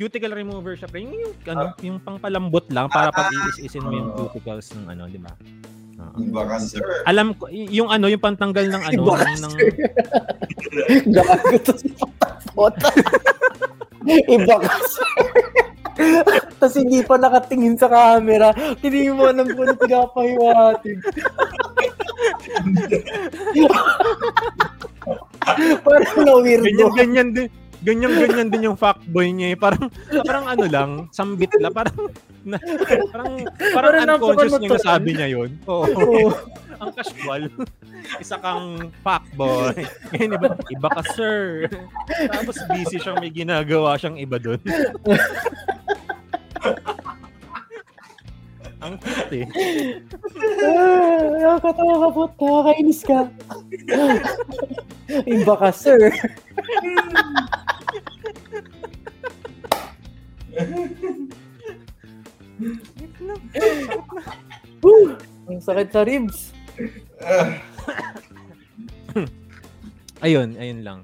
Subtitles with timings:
[0.00, 1.04] cuticle remover siya, pre.
[1.04, 5.20] Yung, yung, ano, yung pangpalambot lang para pag iis-isin mo yung cuticles ng ano, di
[5.20, 5.36] ba?
[6.00, 6.80] Uh, Iba sir.
[7.04, 9.54] Alam ko, yung ano, yung pantanggal ng ano, Iba ka, ng,
[11.20, 12.72] Gago to si Patapot.
[14.08, 15.08] Iba ka, sir.
[16.56, 18.56] Tapos hindi pa nakatingin sa camera.
[18.80, 20.98] Hindi mo alam kung ano pinapahiwatig.
[25.84, 26.64] Parang na-weirdo.
[26.64, 27.59] ganyan-ganyan din.
[27.80, 29.56] Ganyan-ganyan din yung fuckboy niya eh.
[29.56, 29.88] Parang,
[30.28, 31.72] parang ano lang, sambit lang.
[31.72, 31.96] Parang,
[32.44, 32.60] na,
[33.10, 33.30] parang,
[33.72, 35.50] parang, Parang unconscious niya nasabi niya yun.
[35.64, 35.88] Oo.
[35.88, 36.28] Oo.
[36.80, 37.52] Ang casual.
[38.16, 39.84] Isa kang fuckboy.
[40.16, 41.68] Ngayon, iba, iba ka, sir.
[42.32, 44.60] Tapos busy siyang may ginagawa siyang iba doon.
[48.80, 49.46] Ang cute eh.
[50.64, 52.22] Ah, nakakatawa ka po.
[52.40, 53.28] Nakakainis ka.
[55.28, 56.00] Iba ka, sir.
[64.80, 65.16] Whew,
[65.48, 66.56] ang sakit sa ribs.
[70.24, 71.00] Ayun, ayun lang.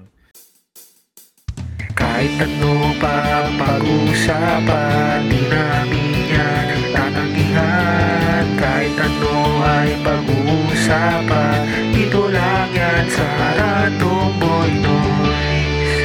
[1.97, 11.57] Kahit ano pa ang pag-uusapan Di namin yan tatanggihan Kahit ano ay pag-uusapan
[11.97, 13.25] Dito lang yan sa
[13.57, 15.97] Random Boy Noise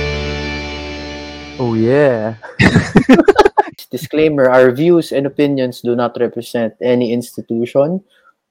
[1.60, 2.40] Oh yeah.
[3.92, 8.00] Disclaimer, our views and opinions do not represent any institution.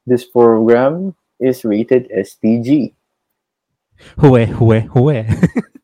[0.05, 2.93] This program is rated as PG.
[4.21, 5.25] Huwe, huwe, huwe.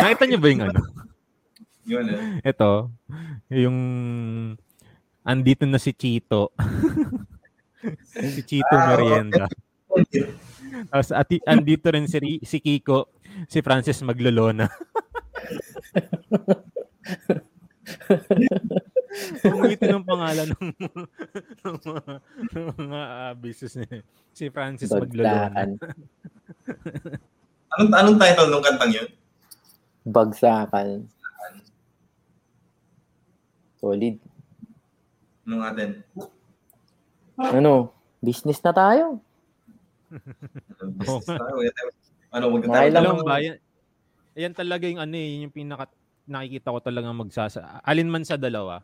[0.00, 0.80] Nakita niyo ba yung ano?
[1.86, 2.42] Yun eh.
[2.42, 2.90] Ito,
[3.52, 3.78] yung
[5.22, 6.50] andito na si Chito.
[8.34, 9.46] si Chito Merienda.
[10.90, 13.08] Tapos ati, andito rin si, si Kiko,
[13.48, 14.68] si Francis Maglolona.
[19.44, 20.70] Umitin ng pangalan ng,
[21.64, 22.12] ng mga,
[22.52, 24.00] ng mga ah, business niya.
[24.36, 24.90] Si Francis.
[24.92, 25.68] Bagsakan.
[27.76, 29.08] Anong, anong title ng kantang yun?
[30.06, 30.88] Bagsakan.
[33.76, 34.16] Solid.
[35.44, 36.00] Nung atin?
[37.36, 37.92] Ano?
[38.24, 39.20] Business na tayo.
[40.80, 41.54] Business tayo?
[41.60, 41.94] Tayo-
[42.32, 43.56] Ano, magkatayo ilang- Alam ba, yan,
[44.36, 45.88] yan talaga yung ano eh, yung pinaka
[46.26, 48.82] nakikita ko talaga magsasa alin man sa dalawa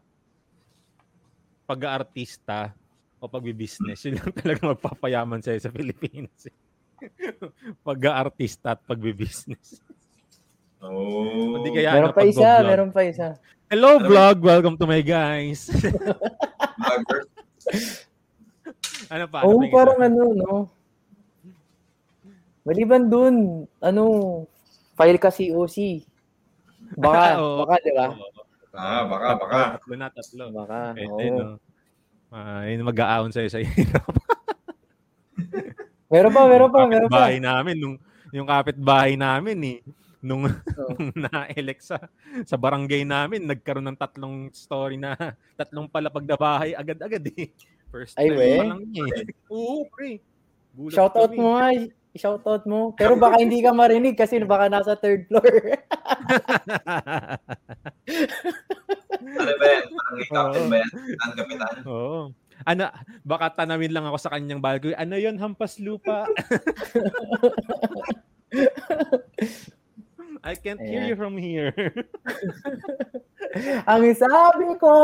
[1.72, 2.76] pag-aartista
[3.16, 6.56] o pagbi-business yun lang talaga magpapayaman sa'yo sa Pilipinas eh.
[7.88, 9.80] pag-aartista at pagbi-business
[10.82, 11.62] Oh.
[11.62, 12.66] hindi kaya meron ano, pa isa, pag-vlog.
[12.66, 13.28] meron pa isa.
[13.70, 15.70] hello vlog welcome to my guys
[19.14, 20.06] ano pa ano oh, parang isa?
[20.10, 20.54] ano, no?
[22.62, 23.34] Maliban dun,
[23.82, 24.02] ano,
[24.94, 26.06] file ka COC.
[26.94, 27.66] Baka, Oo.
[27.66, 28.06] baka, di ba?
[28.72, 29.58] Ah, baka, baka.
[29.76, 31.20] tatlo na tatlo Baka, eh, oo.
[31.20, 31.60] eh, no.
[32.32, 34.08] Ah, yun mag-aawon sa'yo sa hirap.
[36.12, 37.28] Meron pa, meron pa, meron pa.
[37.28, 37.96] kapitbahay namin nung
[38.32, 39.78] yung kapitbahay namin eh
[40.20, 40.44] nung
[40.92, 41.96] nung na-elect sa
[42.44, 45.16] sa barangay namin nagkaroon ng tatlong story na
[45.56, 47.48] tatlong palapag na bahay agad-agad eh.
[47.88, 48.56] First Ay, time we?
[48.56, 49.24] pa lang eh.
[49.52, 50.20] Oo, pre.
[50.88, 51.40] Shoutout kami.
[51.40, 51.68] mo nga,
[52.16, 52.92] shoutout mo.
[52.96, 55.52] Pero baka hindi ka marinig kasi baka nasa third floor.
[59.22, 59.84] Ano ba yan?
[59.92, 60.90] Parang captain ba yan?
[61.22, 61.76] Ang kapitan?
[61.88, 62.32] Oo.
[62.62, 62.86] Ano,
[63.26, 64.94] baka tanawin lang ako sa kanyang bago.
[64.94, 66.28] Ano yon hampas lupa?
[70.42, 71.14] I can't hear Ayan.
[71.14, 71.70] you from here.
[73.90, 74.94] Ang sabi ko.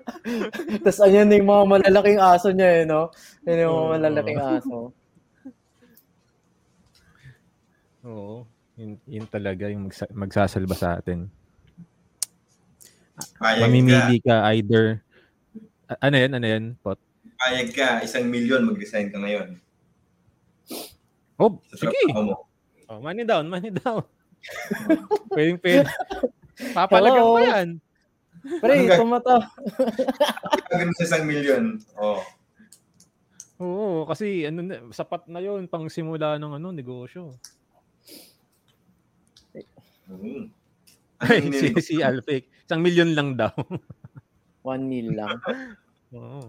[0.84, 3.08] Tapos ayan na yung mga malalaking aso niya eh, no?
[3.48, 4.92] Yan yung mga malalaking aso.
[8.08, 8.48] Oo.
[8.78, 11.28] Yun, yun talaga yung magsa- magsasalba sa atin.
[13.36, 13.66] Payag ka.
[13.66, 15.02] Mamimili ka either
[15.88, 16.32] A- ano yan?
[16.32, 16.64] Ano yan?
[16.80, 16.98] Pot?
[17.36, 17.88] Payag ka.
[18.00, 19.58] Isang milyon mag-resign ka ngayon.
[21.38, 21.98] Oh, Sa sige.
[22.12, 22.46] mo.
[22.88, 24.02] Oh, money down, money down.
[25.34, 25.84] pwedeng pwede.
[26.72, 27.34] Papalagan Hello?
[27.36, 27.68] mo yan.
[28.58, 29.36] Pre, tumata.
[30.50, 31.64] Pagkagano sa isang milyon.
[31.98, 32.22] Oh.
[33.58, 37.34] Oo, kasi ano na, sapat na yon pang simula ng ano negosyo.
[40.08, 40.48] Mm.
[41.22, 42.48] Ay, si, si Alfik.
[42.64, 43.52] Isang milyon lang daw.
[44.68, 45.38] One mil lang.
[46.16, 46.48] Oo.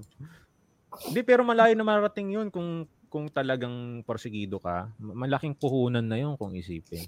[1.09, 4.89] Hindi, pero malayo na marating yun kung kung talagang porsigido ka.
[5.01, 7.05] Ma- Malaking puhunan na yun kung isipin.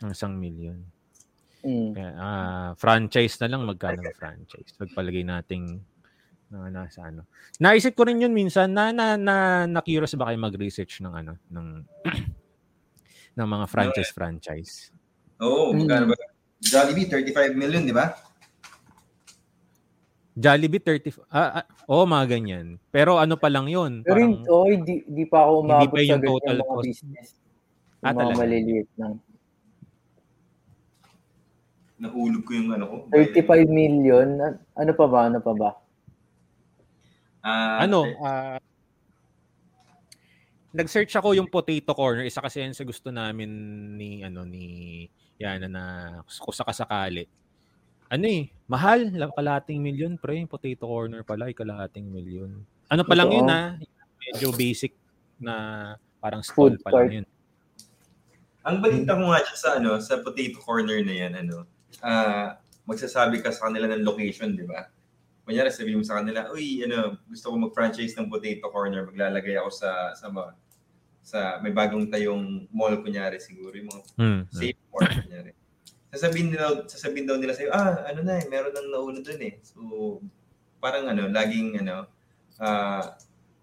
[0.00, 0.80] Ang isang milyon.
[1.66, 1.90] Mm.
[1.92, 4.72] Kaya, ah, franchise na lang magkano ang franchise.
[4.78, 5.82] Pagpalagay nating
[6.46, 7.26] na nasa ano.
[7.58, 11.32] Naisip ko rin yun minsan na na na, na curious ba kayo mag-research ng ano
[11.50, 11.66] ng
[13.36, 14.74] ng mga franchise franchise.
[15.38, 15.84] Oo, Mm.
[15.84, 16.16] magkano ba?
[16.58, 18.16] Jollibee, 35 million, di ba?
[20.32, 22.76] Jollibee 30 ah, ah oh mga ganyan.
[22.92, 24.04] Pero ano pa lang 'yun?
[24.04, 26.68] Pero Parang, oh, hindi, hindi pa ako Hindi umabot pa sa yung ganyan total mga
[26.68, 26.84] cost.
[26.84, 27.28] business.
[27.32, 28.36] Yung Ah, mga talaga?
[28.36, 29.14] maliliit lang.
[31.96, 32.96] Nahulog ko yung ano ko.
[33.08, 34.28] 35 million?
[34.36, 35.20] An- Ano pa ba?
[35.24, 35.70] Ano pa ba?
[37.40, 38.60] Ah, ano, ah,
[40.72, 43.50] nag-search ako yung potato corner, isa kasi yan sa gusto namin
[43.94, 45.84] ni ano ni Yana na
[46.24, 47.28] kung sakasakali.
[48.08, 52.64] Ano eh, mahal, la- kalahating milyon pre, yung potato corner pala, ay kalahating milyon.
[52.88, 53.76] Ano pa lang yun ah,
[54.16, 54.94] medyo basic
[55.36, 55.54] na
[56.22, 57.26] parang stall Food pa lang yun.
[58.66, 61.68] Ang balita ko nga sa ano, sa potato corner na yan, ano,
[62.00, 62.56] ah,
[62.88, 64.88] magsasabi ka sa kanila ng location, di ba?
[65.46, 69.70] Kunyari, sabihin mo sa kanila, uy, ano, gusto ko mag-franchise ng potato corner, maglalagay ako
[69.70, 70.50] sa, sa, mga,
[71.22, 74.48] sa may bagong tayong mall, kunyari, siguro, yung mga Hmm.
[74.50, 75.54] safe mall, kunyari.
[76.10, 79.58] Sasabihin nila, sasabihin daw nila sa'yo, ah, ano na eh, meron nang nauna dun eh.
[79.62, 79.80] So,
[80.82, 82.10] parang ano, laging ano,
[82.58, 83.14] ah,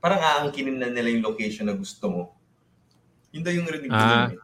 [0.04, 2.24] parang aangkinin na nila yung location na gusto mo.
[3.36, 4.08] Yun daw yung rinig ko Ah.
[4.08, 4.42] dun eh.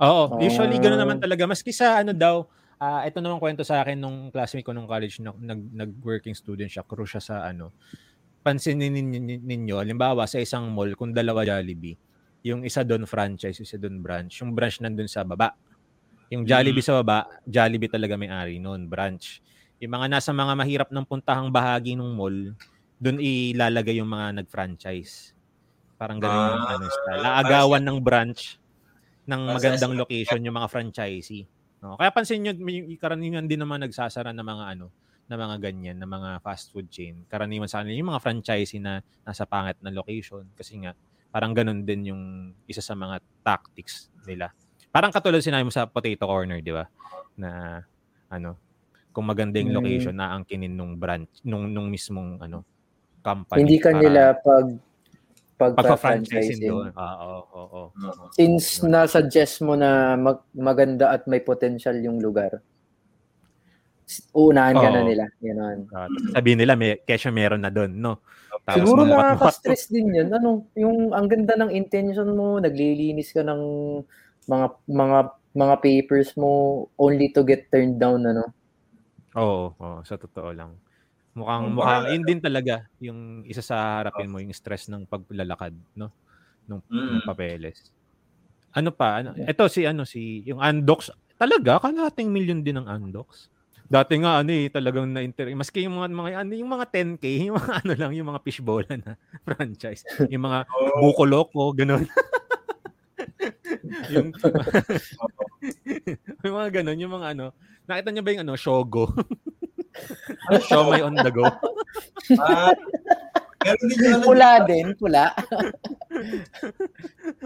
[0.00, 1.02] Oo, usually gano'n Ah.
[1.02, 1.44] naman talaga.
[1.48, 2.46] Maski sa ano daw,
[2.80, 6.72] ah ito naman kwento sa akin nung classmate ko nung college na nag, nag-working student
[6.72, 7.72] siya, crew siya sa ano.
[8.40, 11.96] Pansinin ninyo, ninyo, halimbawa sa isang mall, kung dalawa Jollibee,
[12.42, 14.40] yung isa doon franchise, isa doon branch.
[14.40, 15.52] Yung branch nandun sa baba.
[16.32, 19.42] Yung Jollibee sa baba, Jollibee talaga may-ari noon, branch.
[19.82, 22.56] Yung mga nasa mga mahirap ng puntahang bahagi ng mall,
[23.00, 25.36] doon ilalagay yung mga nag-franchise.
[26.00, 27.22] Parang ganun yung Ah, ano, style.
[27.22, 28.42] parang Aagawan ng branch
[29.28, 31.46] ng magandang location yung mga franchisee.
[31.80, 31.96] No?
[31.96, 34.86] Kaya pansin may karaniwan din naman nagsasara ng mga ano,
[35.30, 37.22] na mga ganyan, na mga fast food chain.
[37.30, 40.42] Karaniwan sa kanila, yung mga franchisee na nasa pangit na location.
[40.58, 40.90] Kasi nga,
[41.30, 42.22] parang ganun din yung
[42.66, 44.50] isa sa mga tactics nila.
[44.90, 46.82] Parang katulad sinabi mo sa potato corner, di ba?
[47.38, 47.78] Na,
[48.26, 48.58] ano,
[49.14, 49.78] kung maganda yung Mm.
[49.78, 52.66] location, naangkinin nung branch, nung, nung mismong, ano,
[53.22, 53.62] company.
[53.62, 54.66] Hindi ka para pag
[55.60, 56.64] Pagpa-franchising.
[56.64, 56.88] doon.
[56.96, 57.80] Ah, Oo, oo.
[58.32, 62.64] Since na-suggest mo na mag- maganda at may potential yung lugar,
[64.32, 65.06] uunahan ka na Oo.
[65.06, 65.24] nila.
[65.38, 65.78] Ganon.
[65.92, 68.24] Ah, sabihin nila, may, kesyo meron na doon, no?
[68.64, 70.28] Tapos Siguro mga- nakaka-stress din yan.
[70.32, 73.60] Ano, yung ang ganda ng intention mo, naglilinis ka ng
[74.46, 75.18] mga mga
[75.50, 76.50] mga papers mo
[76.96, 78.50] only to get turned down ano.
[79.36, 80.74] Oo, oo, sa totoo lang.
[81.40, 86.12] Mukhang, mukhang, yun din talaga yung isa sa harapin mo, yung stress ng paglalakad, no?
[86.68, 87.08] Nung, Mm.
[87.16, 87.88] nung papeles.
[88.76, 89.24] Ano pa?
[89.24, 91.08] Ano, ito si, ano, si, yung Andox,
[91.40, 93.48] talaga, kalating million din ng Andox.
[93.90, 95.50] Dati nga, ano eh, talagang na-inter...
[95.58, 98.86] Maski yung mga, mga, ano, yung mga 10K, yung mga ano lang, yung mga fishbowl
[98.86, 100.06] na franchise.
[100.30, 101.10] Yung mga Oo.
[101.10, 102.06] Buko ganun.
[104.14, 104.30] yung,
[106.46, 107.44] yung mga ganun, yung mga ano,
[107.90, 109.10] nakita niyo ba yung ano, Shogo?
[110.64, 111.44] Show my on the go.
[112.38, 112.70] Ah,
[113.60, 115.24] meron din yung ano, Pula din, pula.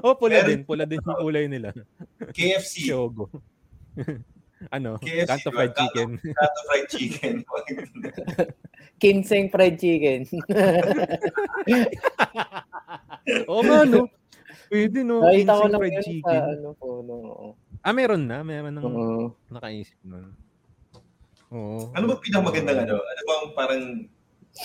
[0.01, 1.73] Oh, pula Meron- din, pula din yung kulay nila.
[2.31, 2.87] KFC.
[2.87, 3.33] Shogo.
[4.69, 6.09] ano, KFC, Kanto fried chicken.
[6.21, 7.35] Kato fried chicken.
[8.97, 10.29] Kinseng fried chicken.
[13.49, 14.07] Oo nga, no?
[14.69, 15.23] Pwede, no?
[15.23, 16.43] Nakita ko Ginseng lang fried yun sa chicken.
[16.51, 16.87] ano po.
[17.01, 17.17] No.
[17.81, 18.41] Ah, meron na.
[18.41, 19.33] Meron nang Oo.
[19.49, 20.33] nakaisip nun.
[21.55, 21.95] Oo.
[21.95, 22.99] ano ba pinakamagandang ano?
[22.99, 23.83] Ano bang parang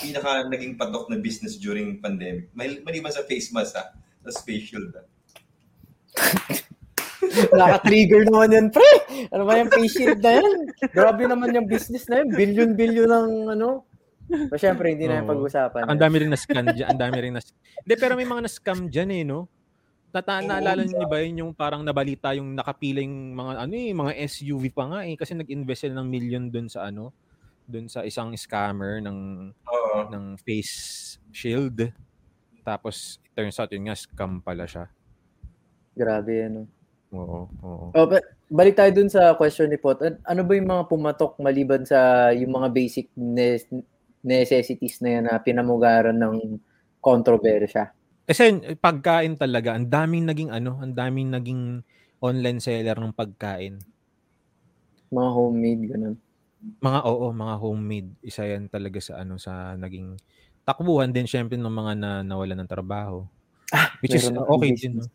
[0.02, 2.50] pinaka naging patok na business during pandemic?
[2.50, 3.94] May maliban sa face mask ha,
[4.26, 5.02] sa face shield ha.
[7.54, 8.90] Naka-trigger naman yan, pre.
[9.30, 10.50] Ano ba yung face shield na yan?
[10.90, 12.28] Grabe naman yung business na yan.
[12.34, 13.86] Billion-billion ng ano.
[14.30, 15.90] Pero syempre, hindi na yung pag-usapan.
[15.90, 16.86] Ang dami rin na scam dyan.
[16.90, 19.50] Ang dami rin na Hindi, pero may mga na-scam dyan eh, no?
[20.10, 24.74] Nata naalala niyo ba yun yung parang nabalita yung nakapiling mga ano eh, mga SUV
[24.74, 27.14] pa nga eh kasi nag-invest sila ng million doon sa ano,
[27.70, 29.18] doon sa isang scammer ng
[29.54, 30.10] Oo.
[30.10, 31.94] ng face shield.
[32.66, 34.90] Tapos it turns out yun nga scam pala siya.
[35.94, 36.66] Grabe, ano.
[37.10, 37.86] Oo, oo.
[37.94, 40.02] Oh, but, balik tayo dun sa question ni Pot.
[40.02, 43.82] An- Ano ba yung mga pumatok maliban sa yung mga basic ne-
[44.22, 46.58] necessities na yan na pinamugaran ng
[47.02, 47.90] kontrobersya?
[48.30, 51.82] Kasi pagkain talaga, ang daming naging ano, ang daming naging
[52.22, 53.82] online seller ng pagkain.
[55.10, 56.14] Mga homemade, ganun.
[56.78, 58.10] Mga oo, mga homemade.
[58.22, 60.14] Isa yan talaga sa ano sa naging
[60.62, 63.26] takbuhan din syempre ng mga na nawalan ng trabaho.
[63.98, 65.02] Which is akong okay din.
[65.02, 65.10] No?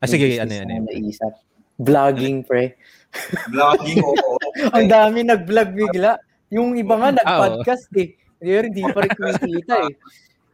[0.00, 0.64] Ah, sige, ano yan?
[0.64, 0.84] Ano, yan?
[0.88, 1.32] naisip.
[1.76, 2.80] Vlogging, pre.
[3.52, 4.40] Vlogging, oo.
[4.76, 6.16] Ang dami nag-vlog bigla.
[6.48, 8.16] Yung iba nga Ah, nag-podcast eh.
[8.40, 9.94] Pero hindi pa rin kumikita eh.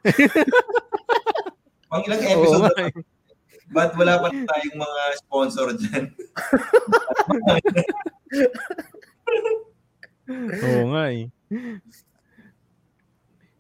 [1.91, 2.95] Pang ilang episode na eh.
[3.71, 6.05] Ba't wala pa tayong mga sponsor dyan?
[10.71, 11.27] Oo nga eh.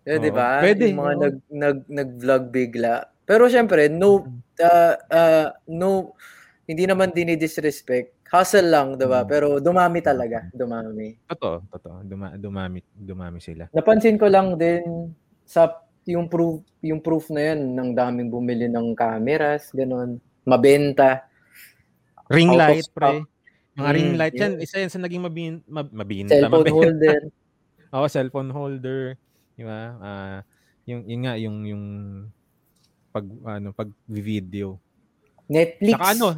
[0.06, 0.62] Eh, di ba?
[0.62, 3.06] Pwede, Yung mga nag, nag, nag-vlog bigla.
[3.26, 4.26] Pero syempre, no,
[4.58, 6.14] uh, uh, no,
[6.66, 8.26] hindi naman dinidisrespect.
[8.30, 9.26] Hustle lang, di ba?
[9.26, 9.28] Mm.
[9.30, 10.46] Pero dumami talaga.
[10.54, 11.18] Dumami.
[11.26, 12.06] Totoo, totoo.
[12.06, 13.66] Duma, dumami, dumami sila.
[13.74, 15.10] Napansin ko lang din
[15.42, 15.66] sa
[16.10, 21.28] yung proof yung proof na yan ng daming bumili ng cameras, ganun, mabenta.
[22.26, 23.22] Ring Out light, pre.
[23.76, 24.42] Mga Mm, ring light yan.
[24.42, 24.54] yun.
[24.60, 26.34] Isa yan sa naging mabin, mab, mabinta.
[26.34, 26.74] Cellphone mabenta.
[26.74, 27.20] holder.
[27.94, 29.00] Oo, cellphone holder.
[29.54, 29.80] Di ba?
[29.98, 30.38] Ah,
[30.86, 31.84] yung, yung nga, yung, yung
[33.10, 34.78] pag, ano, pag video.
[35.46, 35.94] Netflix.
[35.98, 36.28] Saka ano,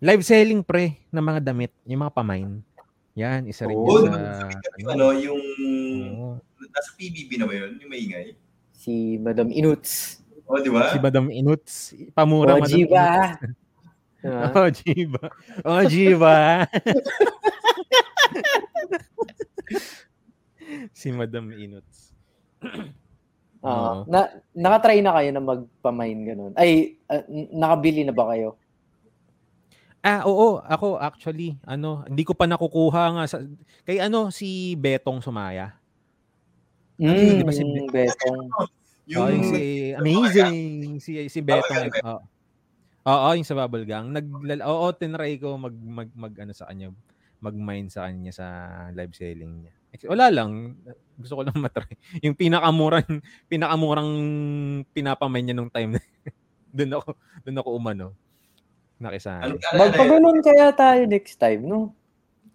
[0.00, 2.60] live selling pre ng mga damit, yung mga pamain.
[3.16, 5.40] Yan, isa rin Oo, yan sa, yung ano, yung
[6.16, 6.30] oo.
[6.70, 7.78] Nasa PBB na ba yun?
[7.80, 8.34] Yung maingay?
[8.72, 10.20] Si Madam Inuts.
[10.46, 10.94] O, di ba?
[10.94, 11.74] si Madam Inuts,
[12.14, 13.02] pamura Oh, Madam Jiba.
[13.02, 13.40] Inuts.
[13.42, 14.50] Diba?
[14.56, 15.24] Oh, Jiba.
[15.62, 16.36] Oh, Jiba.
[20.98, 22.10] si Madam Inuts.
[23.62, 24.10] Ah, Oo.
[24.10, 26.52] na nakatry na kayo na magpamain ganun.
[26.54, 28.54] Ay, ah, n- nakabili na ba kayo?
[30.06, 33.42] Ah, oo, ako actually, ano, hindi ko pa nakukuha nga sa
[33.82, 35.74] kay ano si Betong Sumaya.
[36.96, 38.42] Mm, di ba si yung betong.
[39.06, 39.62] Yung, oh, yung si
[39.94, 40.56] amazing
[40.98, 41.92] si si Betong.
[42.02, 42.20] Oo.
[43.06, 44.10] Oo, yung sa Bubble Gang.
[44.10, 44.26] Nag
[44.66, 46.90] Oo, tinry ko mag mag, mag ano sa kanya,
[47.38, 48.46] mag-mine sa kanya sa
[48.90, 49.72] live selling niya.
[49.94, 50.74] Actually, Wala lang.
[51.14, 51.94] Gusto ko lang matry.
[52.26, 54.10] Yung pinakamurang pinakamurang
[54.90, 56.02] pinapamay niya nung time na
[56.76, 57.14] doon ako
[57.46, 58.06] doon ako umano.
[58.98, 59.54] Nakisali.
[59.54, 61.92] ano, Magpaganon kaya tayo next time, no?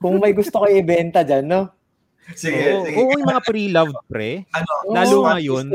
[0.02, 1.70] Kung may gusto kayo ibenta dyan, no?
[2.34, 2.96] Sige, Oo, sige.
[2.98, 4.46] oo, yung mga pre-loved pre.
[4.52, 5.66] Ano, Lalo Oo, ngayon.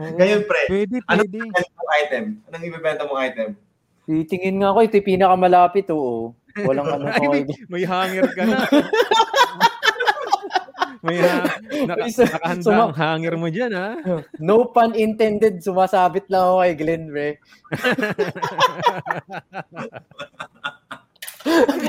[0.00, 1.36] Ngayon, pre, Pwede, Ano pwede.
[1.36, 2.24] ibibenta mong item?
[2.46, 3.48] Anong ibibenta mong item?
[4.02, 6.32] Titingin nga ako, ito yung pinakamalapit, oo.
[6.58, 8.58] Walang ano Ay, may, may hanger ka na.
[11.00, 11.48] may ha,
[11.86, 13.96] naka, nakahanda suma- ang hanger mo dyan, ha?
[14.42, 17.30] No pun intended, sumasabit lang ako kay Glenn, bre.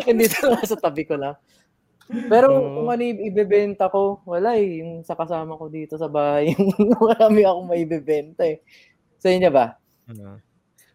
[0.06, 1.36] Hindi sa sa tabi ko lang.
[2.28, 2.70] Pero Oo.
[2.78, 4.84] kung ano ibebenta ko, wala eh.
[4.84, 6.52] Yung sa kasama ko dito sa bahay,
[7.02, 8.60] marami akong maibebenta eh.
[9.18, 9.78] Sa inyo ba?
[10.08, 10.40] Ano?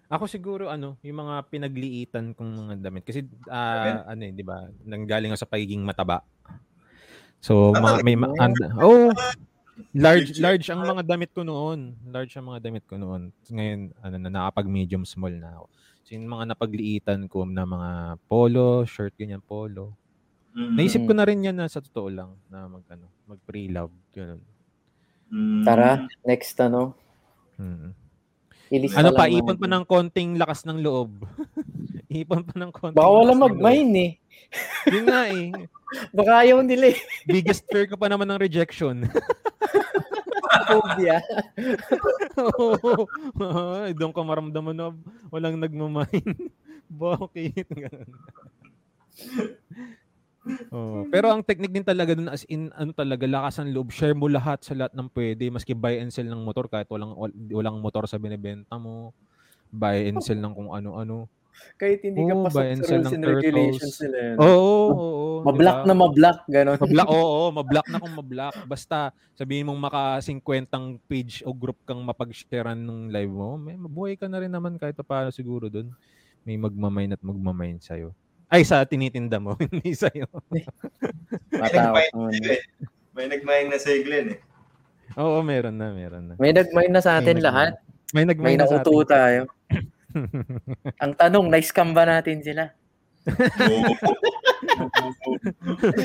[0.07, 4.71] Ako siguro ano, yung mga pinagliitan kong mga damit kasi ah, ano eh, 'di ba?
[4.87, 6.23] Nanggaling ako sa pagiging mataba.
[7.43, 9.11] So, Ah, mga may ma- and- oh,
[9.91, 11.99] large large ang mga damit ko noon.
[12.07, 13.35] Large ang mga damit ko noon.
[13.51, 15.67] Ngayon ano na nakapag medium small na ako.
[16.07, 17.91] So, yung mga napagliitan ko na mga
[18.31, 19.99] polo, shirt ganyan polo.
[20.57, 20.73] Mm.
[20.73, 24.41] Naisip ko na rin yan na sa totoo lang na mag ano, mag pre-love ganun.
[25.29, 25.63] Mm.
[25.69, 26.97] Tara, next ano.
[27.61, 27.93] Mm.
[28.73, 29.37] Ilista Ano pa, natin.
[29.45, 31.13] ipon pa ng konting lakas ng loob.
[32.09, 34.11] ipon pa ng konting Baka wala mag-mine eh.
[34.97, 35.53] Yun nga eh.
[36.17, 36.99] Baka ayaw nila eh.
[37.29, 39.05] Biggest fear ko pa naman ng rejection.
[40.67, 41.21] Phobia.
[42.41, 43.07] Oo.
[43.85, 44.91] Ay, Doon ko maramdaman na
[45.31, 46.51] walang nagmamine.
[46.91, 47.69] Bakit?
[47.71, 48.11] Ganun.
[50.75, 54.15] Oh, pero ang technique din talaga dun as in ano talaga lakas ng loob, share
[54.19, 57.35] mo lahat sa lahat ng pwede, maski buy and sell ng motor kahit walang wal-
[57.55, 59.15] walang motor sa binebenta mo.
[59.71, 61.29] Buy and sell ng kung ano-ano.
[61.81, 64.19] Kahit hindi ka Oo, pasok sa sell rules ng and regulations nila.
[64.19, 64.39] yan.
[64.41, 64.51] Oo,
[64.91, 65.47] oo, oo.
[65.47, 65.87] Mablock diba?
[65.87, 66.79] na mablock, gano'n.
[66.81, 68.57] Mablock, oo, oo, mablock na kung mablock.
[68.65, 74.15] Basta sabihin mong maka 50 page o group kang mapag-sharean ng live mo, may mabuhay
[74.21, 75.93] ka na rin naman kahit pa paano siguro doon.
[76.45, 78.13] May magmamain at magmamain sa'yo.
[78.47, 80.31] Ay, sa tinitinda mo, hindi sa'yo.
[81.51, 82.63] May nag-mine na eh.
[83.11, 84.41] May nag-mine na sa Glenn eh.
[85.17, 86.35] Oo, meron na, meron na.
[86.39, 87.71] May nag-mine na sa atin May lahat.
[88.15, 89.03] May May nagmain na sa atin.
[89.05, 89.41] tayo.
[91.03, 92.71] Ang tanong, na-scam ba natin sila?
[93.27, 93.75] Ano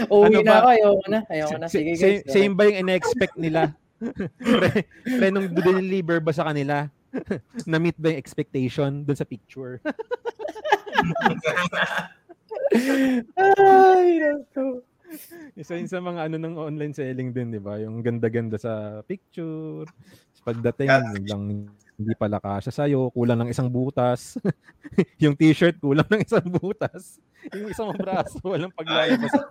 [0.09, 0.57] Uwi na ba?
[0.57, 1.19] ako, ayoko na.
[1.29, 1.67] Ayoko na.
[1.69, 2.21] Si- Sige si- guys.
[2.25, 3.69] Same ba yung in-expect nila?
[4.41, 4.69] pre,
[5.05, 6.89] pre, nung deliver ba sa kanila?
[7.63, 9.77] Na-meet ba yung expectation doon sa picture?
[13.35, 14.83] Ay, naku.
[15.59, 17.75] Isa yun sa mga ano ng online selling din, di ba?
[17.83, 19.83] Yung ganda-ganda sa picture.
[20.31, 20.87] Sa Pagdating,
[21.19, 21.67] biglang
[22.01, 24.39] hindi pala kasya sa'yo, kulang ng isang butas.
[25.23, 27.19] yung t-shirt, kulang ng isang butas.
[27.53, 29.31] Yung isang braso, walang paglalabas.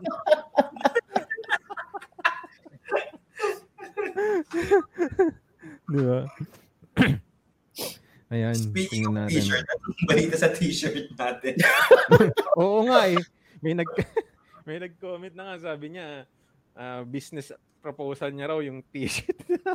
[5.92, 6.26] di ba?
[8.30, 9.42] Ayan, Speaking of natin.
[9.42, 11.54] t-shirt, anong balita sa t-shirt natin?
[12.62, 13.18] Oo nga eh.
[13.58, 13.90] May nag
[14.70, 16.30] may nag-comment na nga sabi niya
[16.78, 17.50] ah, business
[17.82, 19.34] proposal niya raw yung t-shirt.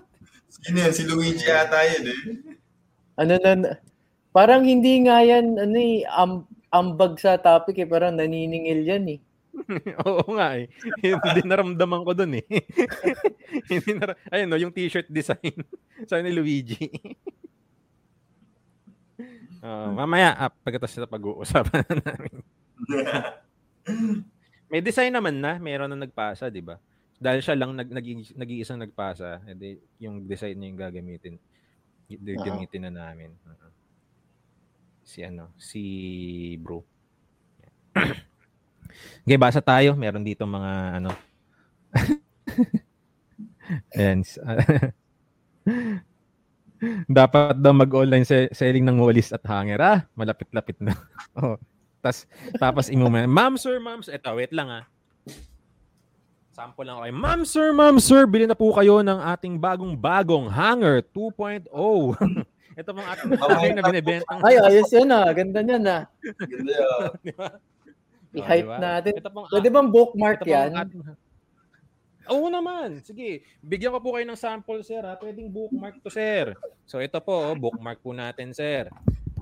[0.56, 0.96] Sino yan?
[0.96, 2.20] Si Luigi ata yun eh.
[3.20, 3.76] Ano na,
[4.36, 7.88] Parang hindi nga yan, ano eh, am, ambag sa topic eh.
[7.88, 9.20] Parang naniningil yan eh.
[10.04, 10.68] Oo nga eh.
[11.00, 12.46] Hindi naramdaman ko dun eh.
[13.72, 15.56] Hindi na, ayun no, yung t-shirt design.
[16.08, 16.88] Sa ni Luigi.
[19.66, 22.36] Uh, mamaya, ah, pagkatapos na pag-uusapan na namin.
[24.70, 26.78] May design naman na, meron na nagpasa, di ba?
[27.18, 28.06] Dahil siya lang nag, nag,
[28.38, 31.36] nag-iisang nagpasa, edi yung design niya yung gagamitin.
[32.14, 33.34] Gagamitin na namin.
[33.42, 33.74] Uh-huh.
[35.02, 35.82] Si ano, si
[36.62, 36.86] bro.
[39.26, 39.98] Okay, basa tayo.
[39.98, 41.12] Meron dito mga ano.
[43.98, 44.22] Ayan.
[47.10, 49.80] Dapat daw mag-online selling ng wallis at hanger.
[49.80, 50.94] Ah, malapit-lapit na.
[51.40, 51.58] oh.
[52.06, 52.30] Tas,
[52.62, 54.14] tapos imuman, ma'am sir, ma'am sir.
[54.14, 54.84] Eto, wait lang ah.
[56.56, 57.06] Sample lang ako.
[57.12, 61.68] Ma'am sir, ma'am sir, bili na po kayo ng ating bagong-bagong hanger 2.0.
[62.80, 64.40] Ito pong ating hanger na binibentang.
[64.40, 65.28] Ay, ayos yun ah.
[65.34, 66.02] Ganda niyan ah.
[66.24, 67.12] Ganda yun.
[67.26, 67.48] Diba?
[68.36, 68.78] I-hype diba?
[68.80, 69.14] natin.
[69.20, 70.70] Ito pong, Pwede bang bookmark ito pong yan?
[70.76, 71.25] ating-
[72.32, 73.04] Oo naman.
[73.06, 73.46] Sige.
[73.62, 75.06] Bigyan ko po kayo ng sample, sir.
[75.06, 75.18] Ha?
[75.20, 76.56] Pwedeng bookmark to, sir.
[76.86, 78.90] So ito po, oh, bookmark po natin, sir.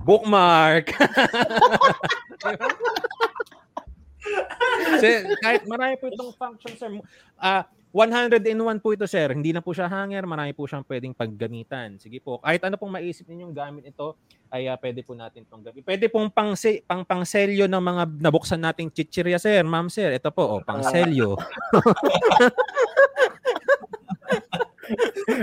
[0.04, 0.92] Bookmark!
[5.00, 6.92] sir, kahit marami po itong function, sir.
[7.40, 7.64] Ah,
[7.94, 9.30] 101 po ito, sir.
[9.30, 10.26] Hindi na po siya hanger.
[10.26, 11.94] Marami po siyang pwedeng paggamitan.
[12.02, 12.42] Sige po.
[12.42, 14.18] Kahit ano pong maisip ninyong gamit ito,
[14.50, 15.86] ay ah, pwede po natin itong gamitin.
[15.86, 16.58] Pwede pong pang,
[16.90, 19.62] pang pangselyo ng mga nabuksan nating chichirya, sir.
[19.62, 20.10] Ma'am, sir.
[20.10, 21.38] Ito po, oh, pangselyo.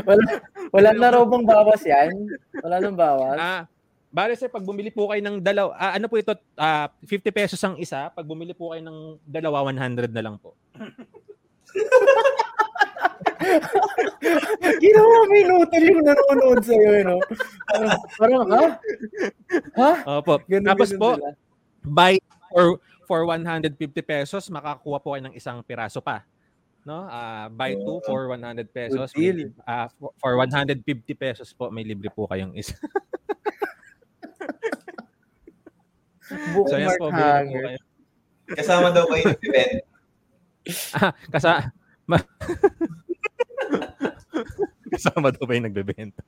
[0.06, 0.24] Wala,
[0.70, 2.14] wala na raw bang bawas yan?
[2.62, 3.38] Wala nang bawas?
[3.42, 3.62] Ah,
[4.14, 7.62] bale sir, pag bumili po kayo ng dalaw, ah, ano po ito, ah, 50 pesos
[7.66, 8.14] ang isa.
[8.14, 10.54] Pag bumili po kayo ng dalawa, 100 na lang po.
[14.84, 17.18] Ginawa mo inutil yung nanonood sa'yo, eh, no?
[17.68, 18.64] Parang, parang ha?
[19.78, 19.92] Ha?
[20.20, 20.42] Opo.
[20.46, 21.32] Ganun, Tapos ganun po, sila.
[21.84, 22.14] buy
[22.50, 22.66] for
[23.06, 26.24] for 150 pesos, makakuha po kayo ng isang piraso pa.
[26.82, 27.06] No?
[27.06, 29.12] Ah, buy two for 100 pesos.
[29.12, 29.38] Good deal.
[29.52, 30.82] May- ah, for- for 150
[31.14, 32.74] pesos po, may libre po kayong isa.
[36.64, 37.76] So yan Bookmark po, po kayo.
[38.56, 39.84] Kasama daw kayo ng event.
[40.96, 41.76] Ah, kasa
[42.08, 42.24] ma-
[44.94, 46.20] kasama daw ba yung nagbebenta?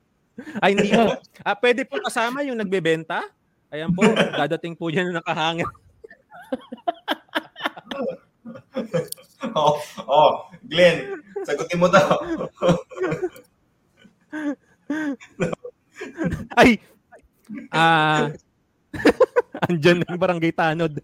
[0.58, 1.14] Ay, hindi po.
[1.46, 3.22] Ah, pwede po kasama yung nagbebenta.
[3.70, 5.66] Ayan po, dadating po yan na nakahanger.
[9.58, 9.74] oh,
[10.06, 10.32] oh,
[10.66, 12.22] Glenn, sagutin mo daw.
[16.58, 16.78] Ay!
[17.70, 18.30] Ah,
[19.66, 20.98] andyan na yung barangay tanod.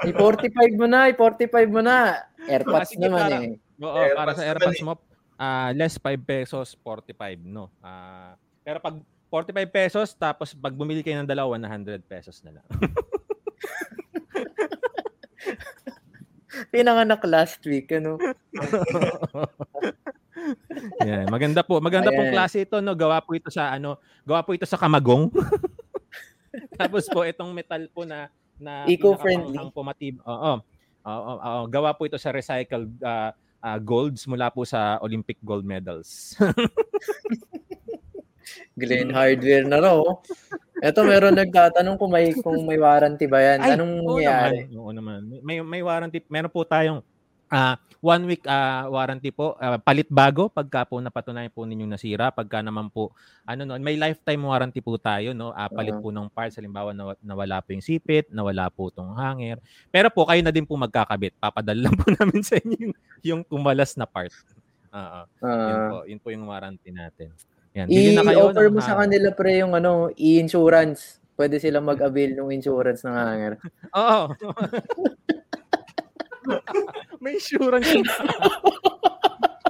[0.00, 2.24] I-45 mo na, i-45 mo na.
[2.40, 3.52] Ah, Airpods sige, naman para- eh.
[3.80, 4.84] Oo, Airpods para sa AirPods eh.
[5.40, 7.72] Ah, less 5 pesos, 45, no?
[7.80, 9.00] Ah, pero pag
[9.32, 12.66] 45 pesos, tapos pag bumili kayo ng dalawa, 100 pesos na lang.
[16.74, 18.18] Pinanganak last week, ano?
[21.06, 21.78] Yan, maganda po.
[21.80, 22.36] Maganda pong Ayan.
[22.36, 22.92] klase ito, no?
[22.98, 25.30] Gawa po ito sa ano, gawa po ito sa kamagong.
[26.80, 28.28] Tapos po itong metal po na
[28.60, 29.54] na Eco-friendly.
[29.56, 30.14] pinakapanghang po matib.
[30.26, 30.52] Oo.
[31.00, 35.64] Oo, oo, gawa po ito sa recycled ah, ah, golds mula po sa Olympic gold
[35.64, 36.34] medals.
[38.80, 40.00] Glen Hardware na raw.
[40.80, 43.60] Eto, meron nagtatanong kung may kung may warranty ba yan.
[43.60, 44.64] Ay, Anong nangyari?
[44.72, 45.28] Oo naman.
[45.44, 46.24] May may warranty.
[46.32, 47.04] Meron po tayong
[47.50, 49.60] ah one week ah, warranty po.
[49.60, 52.32] Ah, palit bago pagka po napatunayan po ninyong nasira.
[52.32, 53.12] Pagka naman po
[53.44, 55.52] ano no, may lifetime warranty po tayo no.
[55.52, 56.00] Ah, palit Oo.
[56.00, 59.60] po ng parts halimbawa na, nawala po yung sipit, nawala po tong hanger.
[59.92, 61.36] Pero po kayo na din po magkakabit.
[61.36, 64.32] Papadala lang po namin sa inyo yung, yung kumalas na part.
[64.90, 65.20] Oo.
[65.44, 67.30] yun Ah, po, yun po yung warranty natin.
[67.76, 69.06] Yan, bili na kayo I-offer mo sa hanger.
[69.06, 71.20] kanila pre yung ano, i-insurance.
[71.36, 73.52] Pwede silang mag-avail ng insurance ng hanger.
[74.00, 74.22] Oo.
[77.22, 77.88] May insurance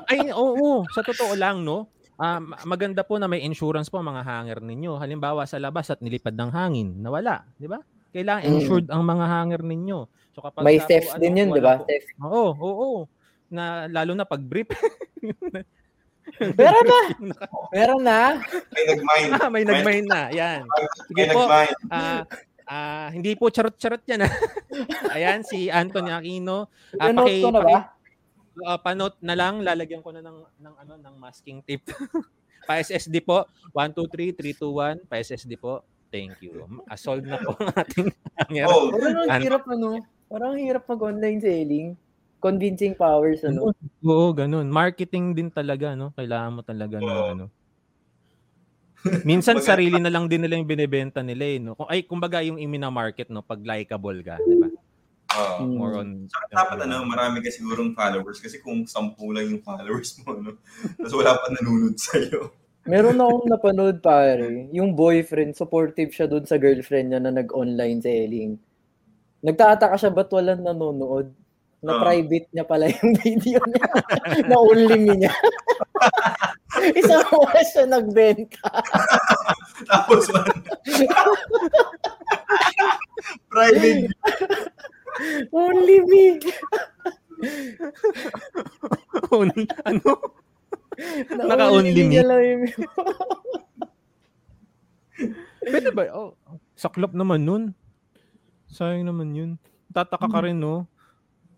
[0.06, 0.82] Ay, oo.
[0.90, 1.86] Sa totoo lang, no?
[2.14, 4.98] Ah, ma- maganda po na may insurance po ang mga hanger ninyo.
[4.98, 7.78] Halimbawa sa labas at nilipad ng hangin, nawala, di ba?
[8.10, 8.54] Kailangan Mm.
[8.56, 9.98] insured ang mga hanger ninyo.
[10.30, 11.74] So kapag May theft ano, din yun, wala di ba?
[11.86, 12.08] Theft.
[12.20, 12.90] Oo, oo.
[13.48, 14.66] Na lalo na pag brief.
[16.54, 17.00] Meron na!
[17.74, 18.20] Meron na!
[18.70, 19.30] May nag-mind.
[19.32, 20.20] ah, may nag-mine na.
[20.30, 20.62] Yan.
[21.06, 21.46] Sige May po.
[21.46, 21.76] nag-mind.
[22.70, 24.22] Ah, ah, hindi po charot-charot yan.
[24.22, 24.30] ah.
[25.14, 26.70] Ayan, si Anthony Aquino.
[26.94, 27.78] Nanote paki- ko na ba?
[28.62, 31.82] uh, panote na lang, lalagyan ko na ng ng ano ng masking tape.
[32.68, 33.42] pa SSD po.
[33.74, 35.82] 1 2 3 3 2 1 pa SSD po.
[36.10, 36.62] Thank you.
[36.86, 38.06] Ah, solved na po ang ating.
[38.66, 39.42] Oh, Parang ang Ano?
[39.42, 39.88] hirap ano.
[40.26, 41.98] Parang ang hirap mag-online selling.
[42.38, 43.74] Convincing powers ano.
[44.00, 44.66] Oo, ganun.
[44.66, 46.10] Marketing din talaga, no?
[46.14, 47.26] Kailangan mo talaga ng Oo.
[47.34, 47.44] ano.
[49.28, 51.58] Minsan sarili na lang din nila yung binebenta nila eh.
[51.58, 51.72] No?
[51.76, 53.40] Kung, ay, kumbaga yung imina market, no?
[53.40, 54.68] pag likeable ka, di ba?
[55.40, 55.62] Oo.
[55.62, 55.74] Mm.
[55.78, 56.08] More on...
[56.28, 60.58] Saka dapat ano, marami ka sigurong followers kasi kung sampu lang yung followers mo, no?
[60.98, 62.52] Tapos wala pa nanonood sa'yo.
[62.88, 68.56] Meron akong napanood pare, yung boyfriend, supportive siya doon sa girlfriend niya na nag-online selling.
[69.44, 71.32] Nagtataka siya ba't walang nanonood?
[71.80, 72.02] Na Oo.
[72.04, 73.88] private niya pala yung video niya.
[74.48, 75.32] na only me niya.
[76.96, 78.68] Isang oras siya nagbenta.
[79.90, 80.52] Tapos, ano,
[83.48, 84.08] private.
[85.52, 86.24] Only me.
[89.84, 90.10] ano?
[91.32, 92.68] Na Naka-only only me?
[95.70, 96.08] Pwede ba?
[96.16, 96.32] Oh,
[96.76, 97.62] saklap naman nun.
[98.72, 99.50] Sayang naman yun.
[99.92, 100.88] Tataka ka rin, no?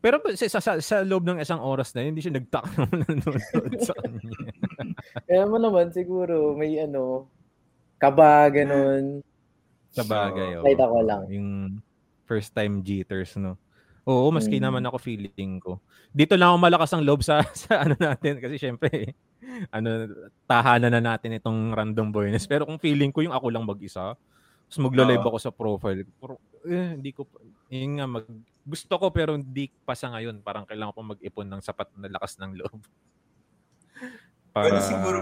[0.02, 3.78] Pero sa, sa, sa loob ng isang oras na yun, hindi siya nagtaka naman nanonood
[3.87, 4.35] sa kanya.
[5.24, 7.26] Kaya mo naman siguro may ano,
[7.96, 9.22] kaba, ganun.
[9.92, 10.64] Sa bagay, oh.
[10.64, 11.22] Nakita ko lang.
[11.28, 11.48] Yung
[12.24, 13.60] first time jitters, no?
[14.02, 14.64] Oo, maski Mm.
[14.66, 15.78] naman ako feeling ko.
[16.10, 19.14] Dito lang ako malakas ang loob sa, sa ano natin kasi syempre
[19.70, 20.10] ano
[20.48, 22.50] tahanan na natin itong random boyness.
[22.50, 24.18] Pero kung feeling ko yung ako lang mag-isa,
[24.66, 25.30] tapos maglo-live Oo.
[25.30, 26.34] ako sa profile, pero,
[26.66, 27.28] eh, hindi ko
[27.70, 28.26] yun nga mag
[28.64, 30.42] gusto ko pero hindi pa sa ngayon.
[30.42, 32.80] Parang kailangan ko mag-ipon ng sapat na lakas ng loob.
[34.52, 35.18] Pwede siguro,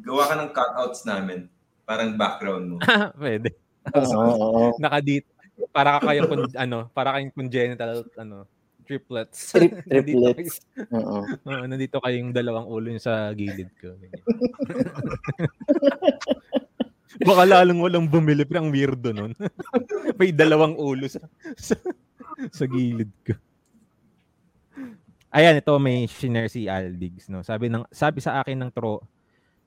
[0.00, 1.46] gawa ka ng cutouts namin.
[1.84, 2.76] Parang background mo.
[3.20, 3.52] Pwede.
[3.92, 4.62] Oo, oo.
[4.82, 5.28] Nakadit.
[5.70, 8.48] Para ka kayong con- ano, para kayong congenital ano,
[8.88, 9.38] triplets.
[9.54, 10.64] Trip, Nandito triplets.
[10.90, 11.20] Oo.
[11.28, 13.92] Oo, nandito kayong dalawang ulo yung sa gilid ko.
[17.22, 19.32] Baka lalong walang bumili, pero ang weirdo nun.
[20.18, 21.22] May dalawang ulo sa,
[21.54, 21.78] sa,
[22.50, 23.36] sa gilid ko.
[25.34, 27.26] Ayan, ito may shiner si Aldigs.
[27.26, 27.42] No?
[27.42, 29.02] Sabi, ng, sabi sa akin ng tro,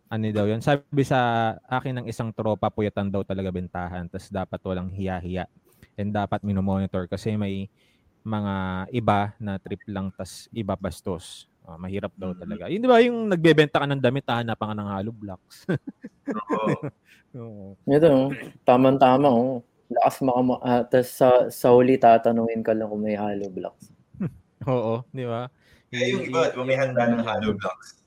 [0.07, 0.63] ano daw yun?
[0.63, 4.07] Sabi sa akin ng isang tropa, puyatan daw talaga bentahan.
[4.07, 5.47] Tapos dapat walang hiya-hiya.
[5.99, 7.67] And dapat minomonitor kasi may
[8.23, 8.55] mga
[8.95, 11.47] iba na trip lang tas iba bastos.
[11.67, 12.39] Ah, mahirap daw Mhm.
[12.39, 12.63] talaga.
[12.71, 15.55] Yun di ba yung nagbebenta ka ng damit, hahanapan ka ng hollow blocks.
[15.67, 16.67] Oo.
[17.43, 17.67] Oo.
[17.87, 18.29] Ito, oh.
[18.63, 19.27] tama-tama.
[19.31, 19.59] Oh.
[19.91, 20.59] Lakas makama...
[20.63, 23.91] Ah, tas sa, sa huli tatanungin ka lang kung may hollow blocks.
[24.71, 25.51] Oo, di ba?
[25.87, 28.03] Kaya yung iba, di ba may handa ng hollow blocks?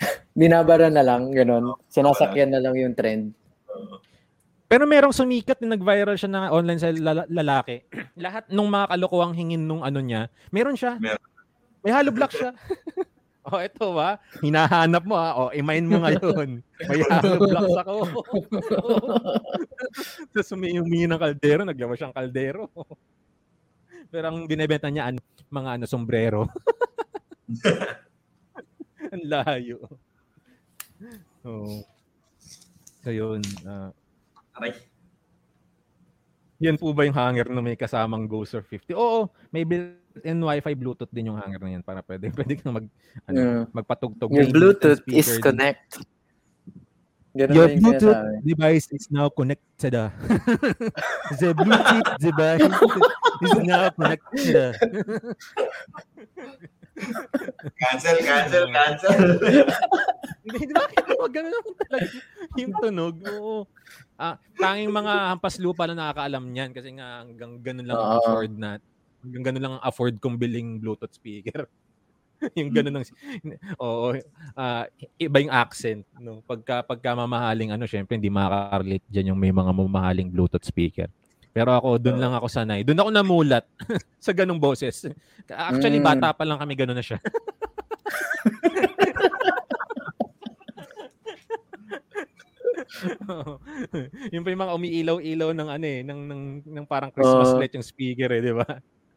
[0.38, 1.76] Binabara na lang, gano'n.
[1.92, 3.36] Sinasakyan na lang yung trend.
[4.66, 7.86] Pero merong sumikat na nag-viral siya na online sa lala- lalaki.
[8.24, 10.98] Lahat nung mga kalokohang hingin nung ano niya, meron siya.
[10.98, 11.22] Meron.
[11.86, 12.50] May hollow block siya.
[13.46, 14.18] oh, ito ba?
[14.42, 15.30] Hinahanap mo ha.
[15.38, 16.66] Oh, i-mine mo ngayon.
[16.90, 17.94] May hollow blocks ako.
[20.34, 22.66] Tapos humingi ng kaldero, naglawa siyang kaldero.
[24.16, 25.20] Pero ang binebenta niya, an,
[25.52, 26.48] mga ano, sombrero.
[29.12, 29.76] ang layo.
[31.44, 31.84] Oh.
[33.04, 33.44] So yun.
[33.68, 33.92] ah,
[34.56, 34.72] Aray.
[36.56, 38.96] yan po ba yung hanger na may kasamang Ghoster 50?
[38.96, 42.88] Oo, may built-in Wi-Fi Bluetooth din yung hanger na yan para pwede, pwede kang mag,
[43.28, 43.62] ano, Yeah.
[43.68, 44.32] magpatugtog.
[44.32, 45.76] Your Bluetooth is speaker din.
[47.36, 48.40] Ganun Your Bluetooth sinasabi.
[48.42, 49.92] device is now connected.
[49.92, 50.08] ah.
[51.36, 52.64] The Bluetooth device
[53.44, 54.72] is now connected.
[57.76, 59.18] Cancel, cancel, cancel.
[60.40, 60.86] Hindi, di ba?
[61.20, 62.08] Wag ganun naman talaga
[62.56, 63.14] yung tunog.
[63.36, 63.56] Oo.
[64.16, 68.20] Ah, tanging mga hampas lupa na nakakaalam niyan kasi nga hanggang ganun lang ang Oo.
[68.22, 68.70] afford na
[69.20, 71.68] hanggang ganun lang ang afford kong biling Bluetooth speaker.
[72.58, 73.04] yung ganun lang.
[73.80, 74.12] Oo.
[74.54, 74.84] ah,
[75.16, 76.04] iba yung accent.
[76.20, 76.44] No?
[76.44, 81.08] Pagka, pagka mamahaling ano, syempre hindi makaka-relate dyan yung may mga mamahaling Bluetooth speaker.
[81.56, 82.84] Pero ako, doon lang ako sanay.
[82.84, 83.64] Doon ako namulat
[84.24, 85.08] sa ganung boses.
[85.48, 86.04] Actually, Mm.
[86.04, 87.16] bata pa lang kami, ganun na siya.
[94.34, 97.58] yung pa yung mga umiilaw-ilaw ng ano eh, ng, ng, ng parang Christmas Oo.
[97.58, 98.66] light yung speaker eh, di ba?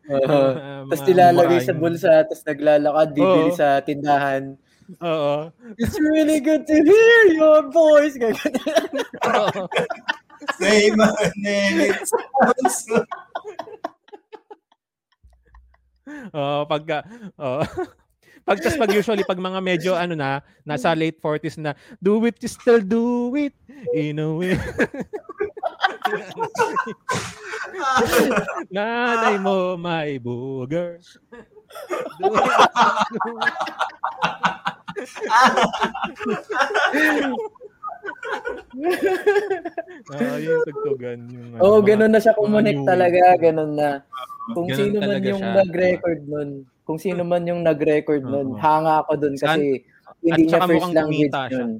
[0.10, 0.42] Oo.
[0.60, 3.58] Ah, Tapos nilalagay sa bulsa, tapos naglalakad, bibili Oo.
[3.58, 4.58] sa tindahan.
[5.06, 5.54] Oo.
[5.78, 8.18] It's really good to hear your voice.
[10.58, 11.94] Say my name.
[11.94, 13.06] It sounds so...
[16.34, 17.06] Oo, pagka
[17.38, 17.62] oo.
[18.50, 22.34] pag tas pag usually pag mga medyo ano na nasa late 40s na do it
[22.42, 23.54] you still do it
[23.94, 24.58] in a way
[28.76, 30.98] nanay mo may booger.
[40.10, 42.34] Ah, yung tugtugan yung ano, Oo, oh, ganun na siya
[42.78, 43.22] new- talaga.
[43.38, 43.90] Ganun na.
[44.52, 45.54] Kung Ganun sino man yung siya.
[45.62, 46.50] nag-record nun,
[46.82, 48.58] kung sino man yung nag-record nun, Oo.
[48.58, 49.86] hanga ako dun kasi
[50.20, 51.60] hindi At niya first language kumita siya.
[51.62, 51.72] nun.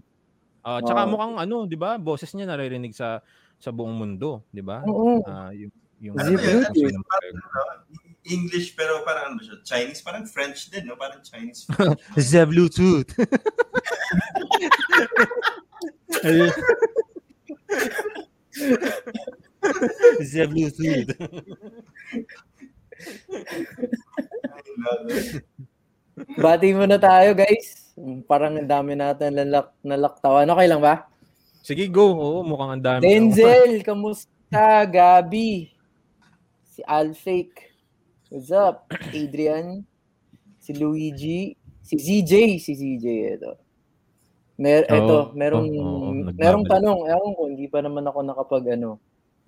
[0.62, 1.10] Ah, tsaka Oo.
[1.10, 1.98] mukhang ano, 'di ba?
[1.98, 3.24] Boses niya naririnig sa
[3.60, 4.80] sa buong mundo, 'di ba?
[4.88, 5.20] Oo.
[5.28, 6.40] Ah, yung yung Ano yun?
[6.40, 6.96] Bluetooth.
[6.96, 7.44] Ano,
[8.30, 9.60] English pero parang ano siya?
[9.68, 10.96] Chinese, parang French din, no?
[10.96, 11.68] Parang Chinese.
[12.16, 13.12] The Bluetooth.
[16.28, 16.52] Ayun.
[20.24, 21.10] The Bluetooth.
[26.40, 27.96] Bati muna tayo, guys.
[28.28, 30.48] Parang ang dami natin nalak nalaktawan.
[30.48, 31.08] Okay lang ba?
[31.70, 32.18] Sige, go.
[32.18, 33.06] Oo, mukhang ang dami.
[33.06, 34.90] Denzel, kamusta?
[34.90, 35.70] Gabi.
[36.66, 37.70] Si Alfake.
[38.34, 38.90] What's up?
[39.14, 39.86] Adrian.
[40.58, 41.54] Si Luigi.
[41.86, 42.58] Si ZJ.
[42.58, 43.06] Si ZJ
[43.38, 43.54] ito.
[44.58, 44.98] Mer Oo.
[44.98, 46.42] ito, merong Oo, oo, nagbabalik.
[46.42, 47.00] merong tanong.
[47.06, 48.98] Ewan ko, hindi pa naman ako nakapag ano.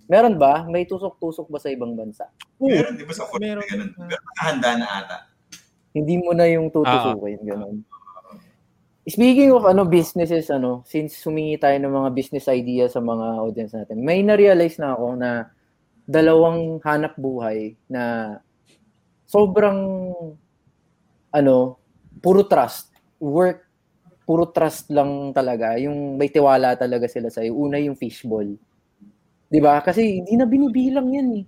[0.06, 0.62] Meron ba?
[0.70, 2.30] May tusok-tusok ba sa ibang bansa?
[2.62, 3.66] Meron, di ba sa Korea, Meron.
[3.66, 3.90] ganun.
[3.98, 5.18] Nakahanda na ata.
[5.90, 7.82] Hindi mo na yung tutusukin, ganun.
[9.02, 13.74] Speaking of ano businesses ano, since humingi tayo ng mga business ideas sa mga audience
[13.74, 15.30] natin, may na-realize na ako na
[16.06, 18.36] dalawang hanap buhay na
[19.26, 20.10] sobrang
[21.34, 21.56] ano,
[22.22, 22.94] puro trust.
[23.18, 23.66] Work,
[24.22, 25.74] puro trust lang talaga.
[25.82, 28.54] Yung may tiwala talaga sila sa Una yung fishball.
[29.50, 29.82] 'Di ba?
[29.82, 31.44] Kasi hindi na binibilang yan eh.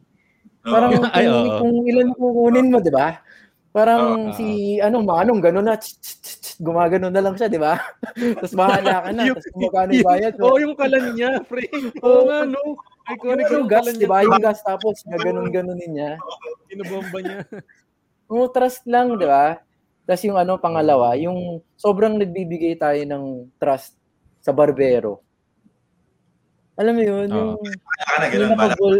[0.66, 0.90] Parang.
[1.14, 1.58] Ay, kung, oo.
[1.62, 3.22] kung ilan kukunin mo, 'di ba?
[3.74, 4.38] Parang Oo.
[4.38, 7.74] si ano, manong gano'n na tsk, gumagano na lang siya, 'di ba?
[8.38, 10.32] Tapos bahala ka na, tapos magkano yung bayad.
[10.38, 11.66] Oo, yung kalan niya, pre.
[12.06, 12.62] Oo nga, no?
[13.10, 14.18] Iconic yung yung gas, kalan 'di ba?
[14.22, 14.30] niya.
[14.30, 16.12] Yung gas tapos gaganon-ganonin niya.
[16.70, 17.38] Binobomba niya.
[18.30, 19.58] Oo, trust lang, 'di ba?
[20.06, 23.98] Tapos yung ano, pangalawa, yung sobrang nagbibigay tayo ng trust
[24.38, 25.18] sa barbero.
[26.78, 28.54] Alam mo yun, yung, na, yung ganun.
[28.54, 28.74] Bala.
[28.78, 28.96] nakagol.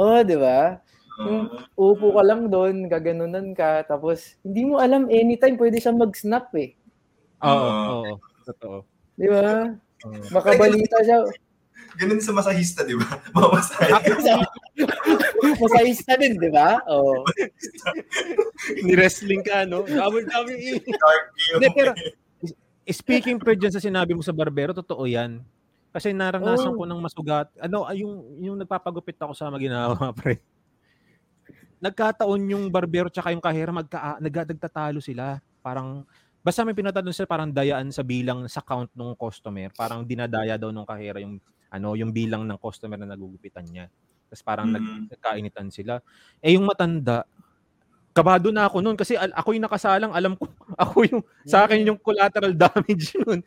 [0.00, 0.83] Oo, di ba?
[1.14, 1.94] Oo.
[1.94, 6.74] Upo ka lang doon, gaganunan ka, tapos hindi mo alam anytime pwede siya mag-snap eh.
[7.44, 8.12] Oo, oo.
[8.44, 8.76] Totoo.
[9.14, 9.70] Di ba?
[10.04, 10.18] Oo.
[10.34, 11.22] Makabalita siya.
[11.94, 13.06] Ganun sa masahista, di ba?
[13.36, 13.90] Mamasahe.
[15.62, 16.82] Masayista din, di ba?
[16.90, 17.22] Oo.
[18.86, 19.86] Ni-wrestling ka, no?
[19.86, 20.82] WWE.
[20.82, 21.94] Hindi, pero
[22.90, 25.38] speaking per dyan sa sinabi mo sa barbero, totoo yan.
[25.94, 26.82] Kasi naranasan Oo.
[26.82, 27.46] ko ng masugat.
[27.62, 30.42] Ano, yung, yung nagpapagupit ako sa maginawa, pre.
[31.84, 35.36] Nagkataon yung barbero tsaka yung kahera magka, nagtatalo sila.
[35.60, 36.00] Parang,
[36.40, 39.68] basta may pinatalo sila parang dayaan sa bilang sa count ng customer.
[39.76, 41.36] Parang dinadaya daw ng kahera yung
[41.68, 43.92] ano yung bilang ng customer na nagugupitan niya.
[44.30, 45.12] Tapos parang Mhm.
[45.12, 46.00] nagkainitan sila.
[46.40, 47.26] Eh yung matanda,
[48.14, 50.46] kabado na ako noon kasi al- ako yung nakasalang, alam ko,
[50.78, 53.42] ako yung, sa akin yung collateral damage yun.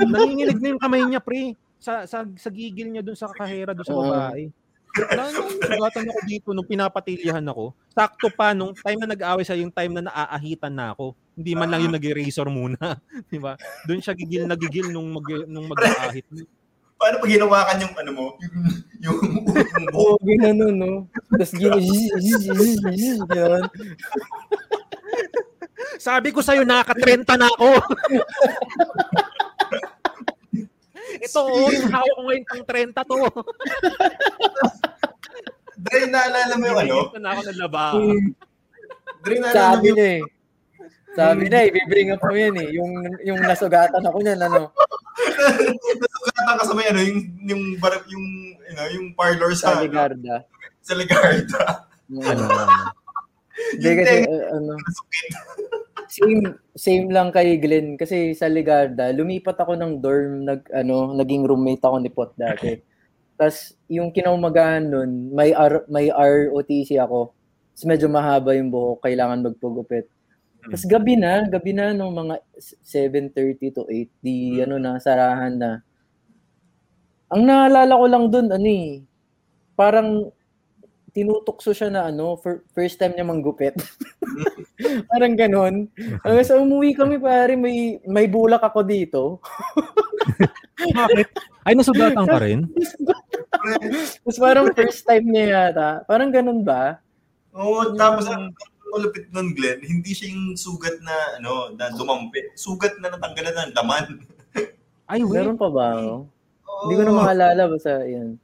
[0.00, 1.54] Nanginginig na yung kamay niya, pre.
[1.76, 4.48] Sa, sa, sa gigil niya dun sa kahera, dun sa babae.
[4.92, 7.72] Na, sugatan ako dito nung pinapatilyahan ako.
[7.96, 11.16] Sakto pa nung time na nag-aaway sa yung time na naaahitan na ako.
[11.32, 12.76] Hindi man lang yung nag-eraser muna,
[13.32, 13.56] di ba?
[13.88, 16.28] Doon siya gigil na gigil nung mag nung mag-aahit.
[17.00, 18.26] Paano pag hinawakan yung ano mo?
[18.38, 18.54] Yung,
[19.02, 19.18] yung,
[19.50, 21.10] yung Oo, gano'n, no?
[21.34, 21.74] Tapos gino.
[25.98, 27.68] Sabi ko sa'yo, naka-30 na ako.
[31.22, 33.16] Ito, oh, yung hawak ko ngayon pang 30 to.
[35.82, 36.96] Dre, naalala mo yung ano?
[37.10, 37.84] Ito na ako ng laba.
[39.22, 39.96] Dre, naalala mo Sabi yung...
[39.98, 40.22] niya eh.
[41.12, 42.68] Sabi na, i-bring up mo yan eh.
[42.74, 44.74] Yung, yung nasugatan ako niyan, ano,
[46.02, 48.26] Nasugatan ka sa may ano, yung, yung, bar, yung,
[48.58, 50.42] you know, yung parlor sa sa, Ligarda.
[50.82, 51.62] sa Ligarda.
[52.12, 52.44] Ano?
[53.72, 54.76] Hindi kasi, uh, ano,
[56.12, 56.44] same,
[56.76, 57.96] same lang kay Glenn.
[57.96, 62.76] Kasi sa Ligarda, lumipat ako ng dorm, nag, ano, naging roommate ako ni Pot dati.
[63.40, 67.32] Tapos, yung kinaumagahan nun, may, R, may ROTC ako.
[67.72, 70.04] Tapos medyo mahaba yung buhok, kailangan magpugupit.
[70.62, 75.80] Tapos gabi na, gabi na nung mga 7.30 to 8, di ano na, sarahan na.
[77.32, 79.00] Ang naalala ko lang dun, ano eh,
[79.72, 80.28] parang
[81.12, 83.76] tinutukso siya na ano, fir- first time niya manggupit.
[85.12, 85.74] parang ganun.
[86.24, 89.22] Hanggang sa umuwi kami, pare, may, may bulak ako dito.
[90.98, 91.28] Bakit?
[91.62, 92.66] Ay, nasugatan ka rin?
[94.24, 96.02] Tapos parang first time niya yata.
[96.08, 96.98] Parang ganun ba?
[97.54, 98.50] Oo, tapos ang
[98.90, 102.50] malupit nun, Glenn, hindi siya yung sugat na, ano, na dumampi.
[102.58, 104.06] Sugat na natanggalan ng laman.
[105.06, 105.44] Ay, wait.
[105.44, 105.94] Meron pa ba?
[106.00, 106.26] oh?
[106.88, 108.40] Hindi ko na maalala basta yan.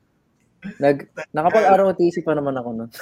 [0.78, 2.90] Nag nakapag-ROTC pa naman ako nun.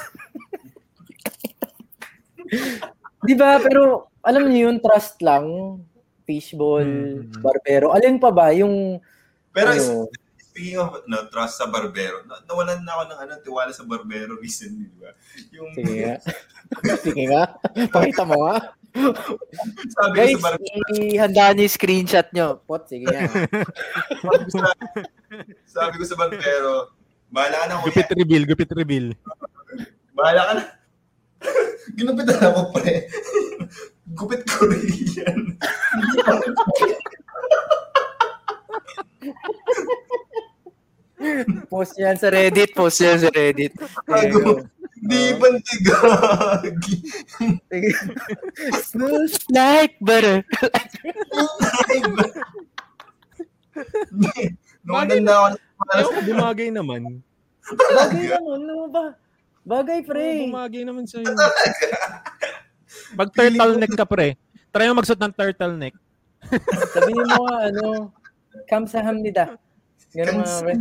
[3.24, 3.58] 'Di ba?
[3.58, 5.78] Pero alam niyo yun, trust lang.
[6.26, 7.38] Fishball, Mm.
[7.38, 7.94] barbero.
[7.94, 8.98] Alin pa ba yung
[9.54, 10.10] Pero ano,
[10.42, 14.34] speaking of no, trust sa barbero, na, nawalan na ako ng ano, tiwala sa barbero
[14.36, 15.14] recently, di ba?
[15.54, 16.16] Yung, sige nga.
[17.06, 17.42] sige nga.
[17.88, 18.74] Pakita mo nga.
[19.86, 22.58] Sabi Guys, sa barbero, ihanda niyo yung screenshot nyo.
[22.66, 23.30] Pot, sige yan.
[24.18, 24.66] sabi ko sa,
[25.68, 26.72] sabi ko sa barbero,
[27.32, 27.86] bahala ka na kuya.
[27.92, 29.06] Gupit reveal, gupit reveal.
[30.16, 30.64] Bahala ka na.
[31.96, 33.06] Ginupitan ako pre.
[34.14, 35.58] Gupit Korean.
[41.66, 42.70] Post yan sa Reddit.
[42.76, 43.74] Post yan sa Reddit.
[44.06, 44.62] Gago.
[44.96, 46.96] Di bantigagi.
[48.80, 50.40] Smells like butter.
[54.86, 57.22] Noon na ako Ayaw ko bumagay naman.
[57.66, 59.06] Bagay naman, ano ba?
[59.66, 60.46] Bagay, pre.
[60.46, 61.34] bumagay naman sa'yo.
[63.18, 64.38] Pag turtleneck ka, pre.
[64.70, 65.94] Try mo magsuot ng turtleneck.
[66.94, 68.14] Sabihin mo nga, ano,
[68.70, 69.58] kamsahamnida.
[70.14, 70.74] Ganun mga, pre.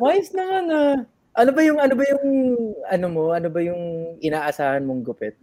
[0.00, 0.96] Wise naman, ah.
[1.34, 2.26] Ano ba yung, ano ba yung,
[2.86, 5.34] ano mo, ano ba yung inaasahan mong gupit?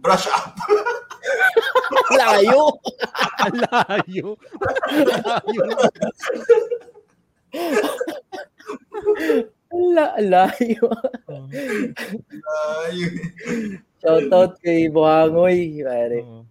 [0.00, 0.56] Brush up.
[2.18, 2.80] Layo!
[3.44, 4.28] Alayo.
[4.88, 5.66] Alayo.
[9.70, 10.86] La, layo.
[12.88, 13.12] Ayun.
[14.02, 15.84] Shoutout kay Buhangoy.
[15.84, 16.20] Pare.
[16.26, 16.42] Oo.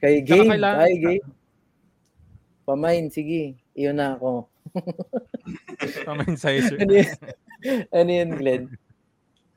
[0.00, 0.48] Kay Game.
[0.48, 1.26] kailangan- Ay, Game.
[2.64, 3.58] Pamain, sige.
[3.74, 4.46] Iyon na ako.
[6.06, 6.78] Comment sa'yo, sir.
[6.80, 7.10] Ano yun?
[7.90, 8.64] ano yun, Glenn?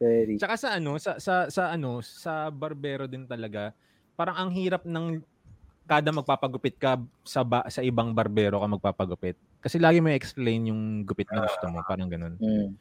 [0.02, 0.42] Sorry.
[0.42, 3.76] Tsaka sa ano, sa, sa, sa ano, sa barbero din talaga,
[4.18, 5.22] parang ang hirap ng
[5.90, 9.38] kada magpapagupit ka sa ba, sa ibang barbero ka magpapagupit.
[9.62, 12.40] Kasi lagi may explain yung gupit na gusto mo, parang ganun.
[12.40, 12.78] Mm.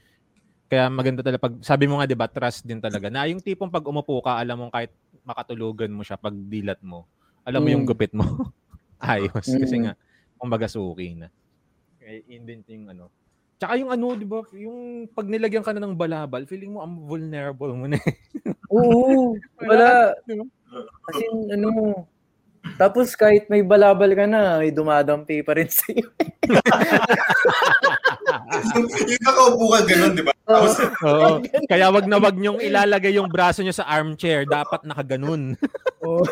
[0.70, 3.10] Kaya maganda talaga pag sabi mo nga 'di ba, trust din talaga.
[3.10, 4.94] Na yung tipong pag umupo ka, alam mo kahit
[5.26, 7.10] makatulugan mo siya pag dilat mo.
[7.42, 7.90] Alam mo yung Mm.
[7.90, 8.22] gupit mo.
[9.02, 9.86] Ayos kasi Mm.
[9.86, 9.98] nga
[10.38, 11.32] kumbaga suki na.
[12.00, 13.12] Kaya yun din yung ano.
[13.60, 16.96] Tsaka yung ano, 'di ba, yung pag nilagyan ka na ng balabal, feeling mo ang
[17.04, 18.00] vulnerable mo na.
[18.00, 18.16] eh.
[18.72, 19.36] Oo.
[19.60, 20.16] Wala.
[20.24, 20.48] Di ba?
[21.04, 21.68] Kasi ano,
[22.80, 26.08] tapos kahit may balabal ka na, ay dumadampi pa rin sa'yo.
[28.72, 30.32] yung, yung nakaupo ka ganun, di ba?
[30.48, 31.44] Tapos, Oo.
[31.68, 35.52] Kaya wag na wag niyong ilalagay yung braso niyo sa armchair, dapat nakaganon.
[36.08, 36.24] Oo.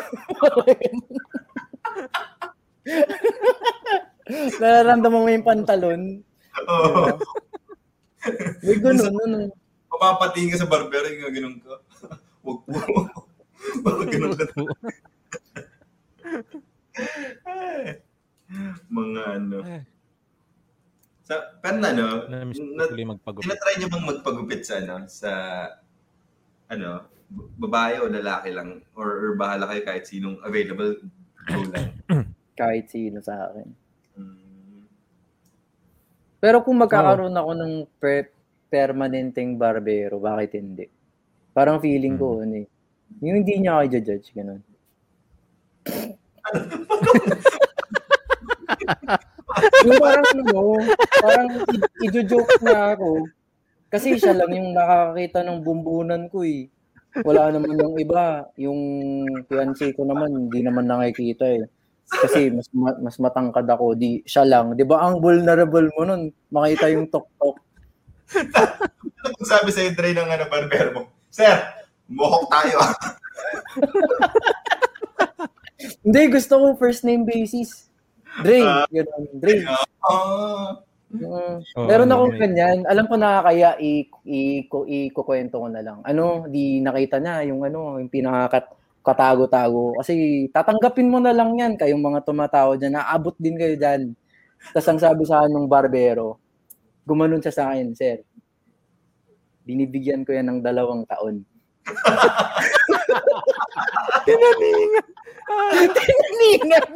[4.57, 6.01] Nararamdaman mo yung pantalon.
[6.67, 7.03] Oo.
[8.63, 9.37] May ganun, ano.
[9.89, 11.79] Mapapatingin ka sa barbero, yung ganun ka.
[12.43, 12.77] Huwag po.
[13.83, 14.37] Huwag ganun.
[17.45, 17.99] Ay,
[18.89, 19.57] Mga ano.
[21.21, 23.05] Sa, pero na, ano, na, tinatry
[23.77, 25.31] niyo bang magpagupit sa, ano, sa,
[26.73, 27.05] ano,
[27.61, 28.81] babae o lalaki lang?
[28.97, 30.97] Or, or bahala kayo kahit sinong available,
[31.45, 31.93] go lang.
[32.59, 33.71] Kahit sino sa akin.
[36.39, 36.47] Mm.
[36.47, 38.31] Pero kung magkakaroon ako ng per-
[38.71, 40.87] permanenteng barbero, bakit hindi?
[41.51, 42.67] Parang feeling ko, ano eh.
[43.19, 44.63] Yung hindi niya ako judge ganun.
[49.83, 50.79] yung parang ano,
[51.19, 51.49] parang
[52.07, 53.27] i-joke na ako.
[53.89, 56.69] Kasi siya lang yung nakakakita ng bumbunan ko eh.
[57.25, 58.45] Wala naman yung iba.
[58.61, 58.79] Yung
[59.49, 61.65] fiancé ko naman, hindi naman nakikita eh.
[62.09, 64.73] Kasi mas ma- mas matangkad ako, di siya lang.
[64.73, 67.55] 'Di ba ang vulnerable mo nun, makita yung tok-tok.
[69.19, 71.01] Ano sabi sa'yo, Dre, ng ano, barbero mo?
[71.29, 71.53] Sir,
[72.07, 72.75] mohok tayo.
[72.79, 72.89] ah."
[76.01, 77.87] Hindi, gusto ko first name basis.
[78.41, 79.63] Dre, ganun, Dre.
[80.01, 81.25] Ah, Mm.
[81.73, 82.77] Oo, Meron ano, akong may- ganyan.
[82.85, 86.05] Alam ko nakakaya, i- i- ko- ikukwento ko na lang.
[86.05, 88.69] Ano, di nakita niya yung ano, yung pinakakat
[89.03, 89.95] katago-tago.
[89.99, 92.99] Kasi tatanggapin mo na lang yan, kayong mga tumatawa dyan.
[92.99, 94.13] Naabot din kayo dyan.
[94.75, 96.39] Tapos ang sabi sa akin ng barbero,
[97.07, 98.19] gumanon siya sa akin, sir.
[99.63, 101.45] Binibigyan ko yan ng dalawang taon.
[105.95, 106.87] Tinaningan.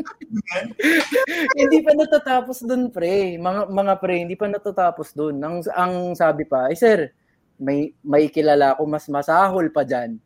[1.59, 3.37] hindi pa natatapos doon, pre.
[3.39, 5.35] Mga mga pre, hindi pa natatapos doon.
[5.41, 7.09] Ang ang sabi pa, eh sir,
[7.57, 10.17] may may kilala ako mas masahol pa diyan.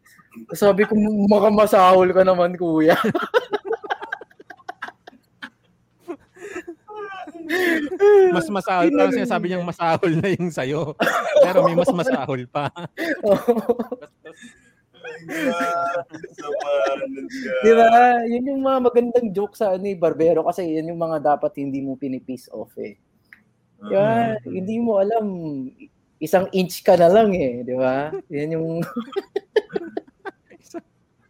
[0.54, 0.94] Sabi ko,
[1.28, 2.98] maka masahol ka naman, kuya.
[8.36, 9.12] Mas masahol pa.
[9.12, 10.94] Sinasabi niyang masahol na yung sayo.
[11.44, 12.70] Pero may mas masahol pa.
[17.64, 18.22] Di ba?
[18.28, 21.82] Yun yung mga magandang joke sa ano, eh, barbero kasi yan yung mga dapat hindi
[21.82, 23.00] mo pinipiss off eh.
[23.78, 24.36] Di ba?
[24.44, 25.26] Hindi mo alam,
[26.20, 28.12] isang inch ka na lang eh, di ba?
[28.30, 28.68] Yan yung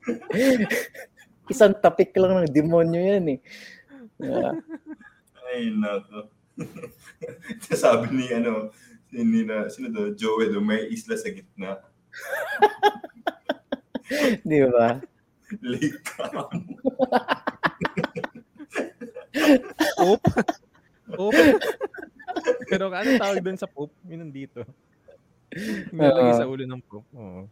[1.52, 3.40] isang tapik lang ng demonyo yan eh.
[4.18, 4.52] Di ba?
[5.48, 6.28] Ay, nako.
[7.72, 8.74] Sabi ni, ano,
[9.08, 10.20] Hindi na, sino to?
[10.20, 11.80] Joey, do, may isla sa gitna.
[14.44, 15.00] Di ba?
[15.64, 16.60] Lake Cam.
[19.96, 20.28] Pope?
[21.08, 21.56] Pope?
[22.68, 23.96] Pero ano tawag doon sa Pope?
[24.12, 24.68] Yun nandito.
[25.96, 26.36] Meron Oo.
[26.36, 27.08] sa ulo ng Pope.
[27.16, 27.48] Oo.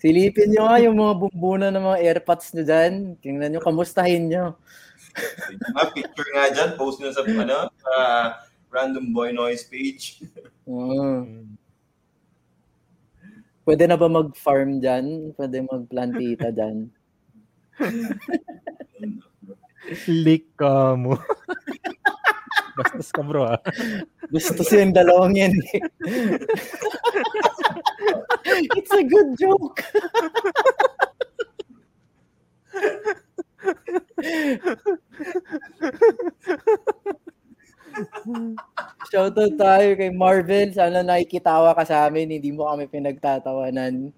[0.00, 2.92] Silipin nyo nga yung mga bumbunan ng mga airpods nyo dyan.
[3.20, 4.56] Tingnan nyo, kamustahin nyo.
[5.72, 7.92] Nga, picture nga dyan, post nyo sa, ano, sa
[8.72, 10.20] Random Boy Noise page.
[10.68, 11.56] Mm.
[13.66, 15.34] Pwede na ba mag-farm dyan?
[15.34, 16.86] Pwede mag-plantita dyan?
[20.06, 21.18] Lick ka mo.
[22.76, 23.60] Bastos ka bro ah.
[24.28, 25.80] Gusto siya yung dalawang yan eh.
[28.46, 29.82] It's a good joke.
[39.10, 40.68] Shoutout tayo kay Marvel.
[40.74, 42.28] Sana nakikitawa ka sa amin.
[42.38, 44.12] Hindi mo kami pinagtatawanan.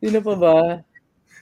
[0.00, 0.56] Sino pa ba?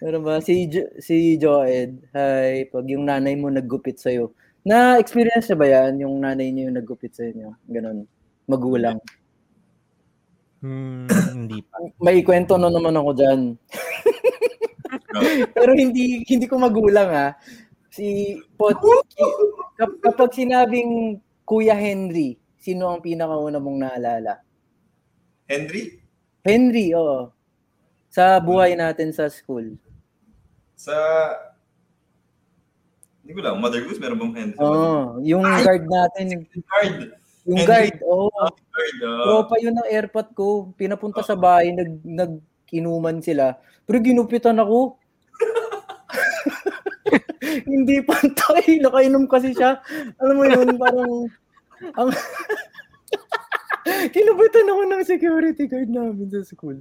[0.02, 0.34] Meron ba?
[0.42, 1.90] Si, jo- si Joed.
[2.14, 2.66] Hi.
[2.70, 4.34] Pag yung nanay mo naggupit sa'yo.
[4.68, 5.92] Na-experience niya ba yan?
[6.04, 7.56] Yung nanay niyo yung naggupit sa inyo?
[7.72, 8.04] Ganon.
[8.44, 9.00] Magulang.
[10.60, 11.80] Hmm, hindi pa.
[12.04, 13.40] May kwento na naman ako dyan.
[15.56, 17.28] Pero hindi hindi ko magulang ha.
[17.88, 18.76] Si Pot,
[20.04, 21.16] kapag sinabing
[21.48, 24.44] Kuya Henry, sino ang pinakauna mong naalala?
[25.48, 25.96] Henry,
[26.44, 27.32] Henry, oo.
[28.12, 29.80] Sa buhay natin sa school.
[30.76, 30.94] sa...
[33.28, 34.56] Hindi ko lang, Mother Goose, meron bang Henry?
[34.56, 37.12] Oo, yung guard natin, Guard.
[37.44, 37.68] yung Henry.
[37.68, 38.32] guard, oo.
[38.32, 39.20] Guard, ah.
[39.20, 40.72] Tropa yun ng airpot ko.
[40.72, 43.60] Pinapunta sa bahay, nag, nag-inuman sila.
[43.84, 44.96] Pero ginupitan ako.
[47.68, 48.80] Hindi pantay.
[48.80, 49.76] Nakainom kasi siya.
[50.24, 51.28] Alam mo yun, parang...
[52.00, 52.08] Ang...
[54.14, 56.78] Kinupitan ako ng security guard namin sa school.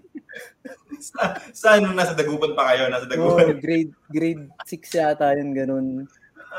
[1.08, 2.88] sa, sa ano, nasa dagupan pa kayo?
[2.90, 3.60] Nasa Oh, dagupan.
[3.60, 5.86] grade grade 6 yata yun, ganun.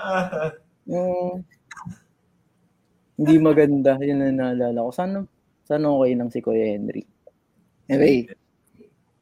[0.92, 1.42] Yung...
[3.16, 3.96] Hindi maganda.
[4.04, 4.92] Yun ang naalala ko.
[4.92, 5.18] Sana,
[5.64, 7.08] sana okay lang si Kuya Henry.
[7.88, 8.28] Anyway,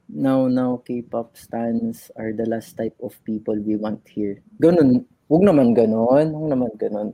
[0.10, 4.42] now, now, K-pop stans are the last type of people we want here.
[4.58, 5.06] Ganun.
[5.30, 6.34] Huwag naman ganun.
[6.34, 7.14] Huwag naman ganun.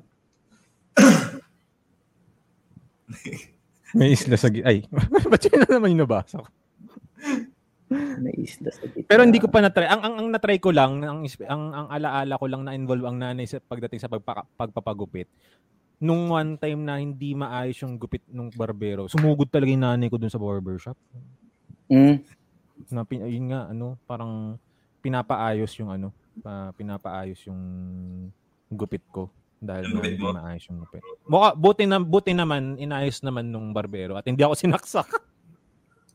[3.97, 4.85] May isla sa gi- Ay,
[5.31, 6.47] ba't yun na naman yung nabasa ko?
[8.21, 9.09] May isla sa gitna.
[9.09, 9.89] Pero hindi ko pa na-try.
[9.89, 13.17] Ang, ang, ang na-try ko lang, ang, is- ang, ang alaala ko lang na-involve ang
[13.17, 15.25] nanay sa pagdating sa pagpaka, pagpapagupit.
[15.99, 20.21] Nung one time na hindi maayos yung gupit ng barbero, sumugod talaga yung nanay ko
[20.21, 20.95] dun sa barbershop.
[21.89, 22.21] Mm.
[22.93, 24.55] Na, pin, yun nga, ano, parang
[25.01, 27.61] pinapaayos yung ano, pa, pinapaayos yung
[28.69, 31.03] gupit ko dahil nga gupit hindi maayos yung gupit.
[31.27, 35.09] Mukha, buti, na, buti naman, inayos naman nung barbero at hindi ako sinaksak.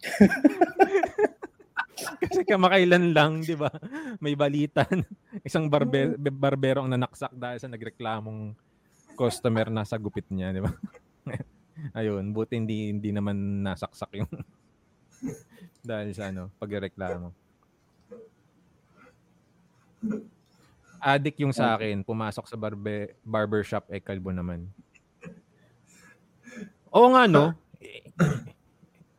[2.24, 3.70] Kasi kamakailan lang, di ba?
[4.18, 5.04] May balitan.
[5.46, 8.56] Isang barbe- barbero ang nanaksak dahil sa nagreklamong
[9.14, 10.72] customer na sa gupit niya, di ba?
[11.98, 14.30] Ayun, buti hindi hindi naman nasaksak yung
[15.84, 17.28] dahil sa ano, pagreklamo.
[21.04, 24.72] Adik yung sa akin, pumasok sa barbe, barbershop, eh kalbo naman.
[26.96, 27.52] Oo nga, no?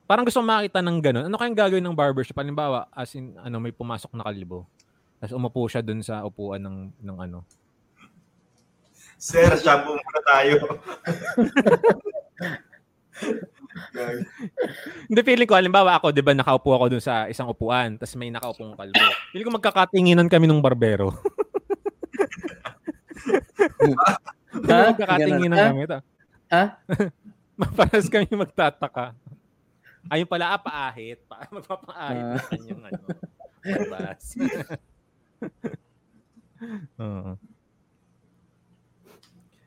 [0.09, 1.25] Parang gusto makita ng ganun.
[1.29, 2.41] Ano kayang gagawin ng barbershop?
[2.41, 4.65] Halimbawa, as in, ano, may pumasok na kalbo.
[5.21, 7.45] Tapos umupo siya dun sa upuan ng, ng ano.
[9.21, 10.57] Sir, shampoo muna tayo.
[15.07, 18.33] Hindi, feeling ko, halimbawa ako, di ba, nakaupo ako dun sa isang upuan, tapos may
[18.33, 19.05] nakaupong kalbo.
[19.31, 21.13] Feeling ko magkakatinginan kami ng barbero.
[23.25, 24.79] Ha?
[24.91, 25.71] magkakatinginan Ganun.
[25.71, 25.81] kami.
[25.83, 25.97] Ito.
[26.47, 26.63] Ha?
[27.75, 29.05] Paras kami magtataka.
[30.05, 31.19] Ayun pala, ah, paahit.
[31.25, 32.31] Pa, magpapaahit Ah.
[32.31, 33.03] na kanyang ano.
[33.65, 34.23] Barbas.
[37.01, 37.31] Oo.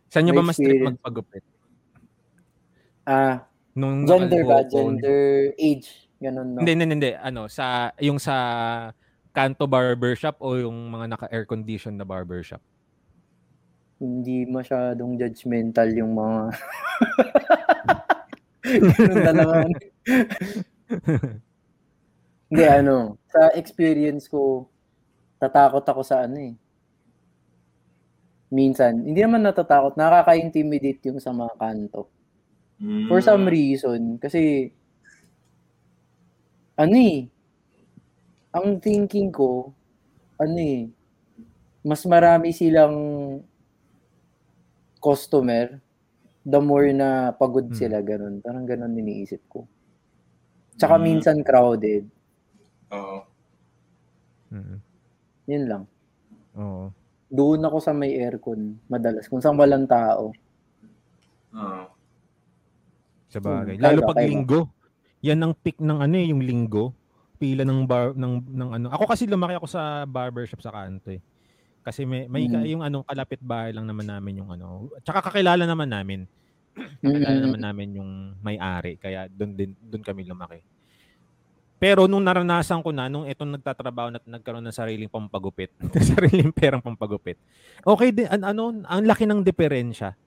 [0.09, 1.45] Saan nyo ba mas strict magpagupit?
[3.05, 3.45] Ah,
[3.77, 4.67] Nung gender ba?
[4.67, 6.11] Gender, age.
[6.19, 6.59] Ganun, no?
[6.65, 7.13] Hindi, hindi, hindi.
[7.15, 8.35] Ano, sa, yung sa
[9.31, 12.59] Kanto Barbershop o yung mga naka-air condition na barbershop?
[14.01, 16.41] Hindi masyadong judgmental yung mga...
[19.27, 19.69] Na naman.
[22.51, 24.73] Hindi, ano, sa experience ko,
[25.43, 26.55] tatakot ako sa ano eh.
[28.51, 32.09] Minsan, hindi naman natatakot, nakaka-intimidate yung sa mga kanto.
[33.09, 33.53] For some Mm.
[33.53, 34.73] reason, kasi,
[36.79, 37.29] ano eh,
[38.55, 39.73] ang thinking ko,
[40.41, 40.91] ano eh,
[41.85, 42.97] mas marami silang
[44.99, 45.79] customer,
[46.43, 47.77] the more na pagod Hmm.
[47.77, 48.41] sila, ganun.
[48.41, 49.65] Parang ganun iniisip ko.
[50.75, 51.05] Tsaka Hmm.
[51.05, 52.07] minsan crowded.
[52.89, 53.19] Oo.
[54.49, 54.79] Mm.
[55.45, 55.83] Yun lang.
[56.57, 56.89] Oo.
[57.29, 59.29] Doon ako sa may aircon madalas.
[59.29, 60.33] Kung saan walang tao.
[61.53, 61.85] Oo.
[63.29, 63.77] Sa bagay.
[63.77, 64.73] Hmm, Lalo pag linggo.
[65.21, 66.97] Yan ang peak ng ano eh, yung linggo.
[67.37, 68.87] Pila ng bar ng ng ano.
[68.89, 71.21] Ako kasi lumaki ako sa barbershop sa kanto eh.
[71.83, 72.65] Kasi may, may Mm.
[72.69, 74.93] yung anong kalapit bahay lang naman namin yung ano.
[75.01, 76.21] Tsaka kakilala naman namin.
[76.75, 77.45] Kakilala Mm-mm.
[77.49, 79.01] naman namin yung may-ari.
[79.01, 80.61] Kaya doon din doon kami lumaki.
[81.79, 85.71] Pero nung naranasan ko na, nung itong nagtatrabaho na nagkaroon ng sariling pampagupit,
[86.11, 87.39] sariling perang pampagupit,
[87.87, 90.19] okay din, an, ano, ang laki ng diferensya.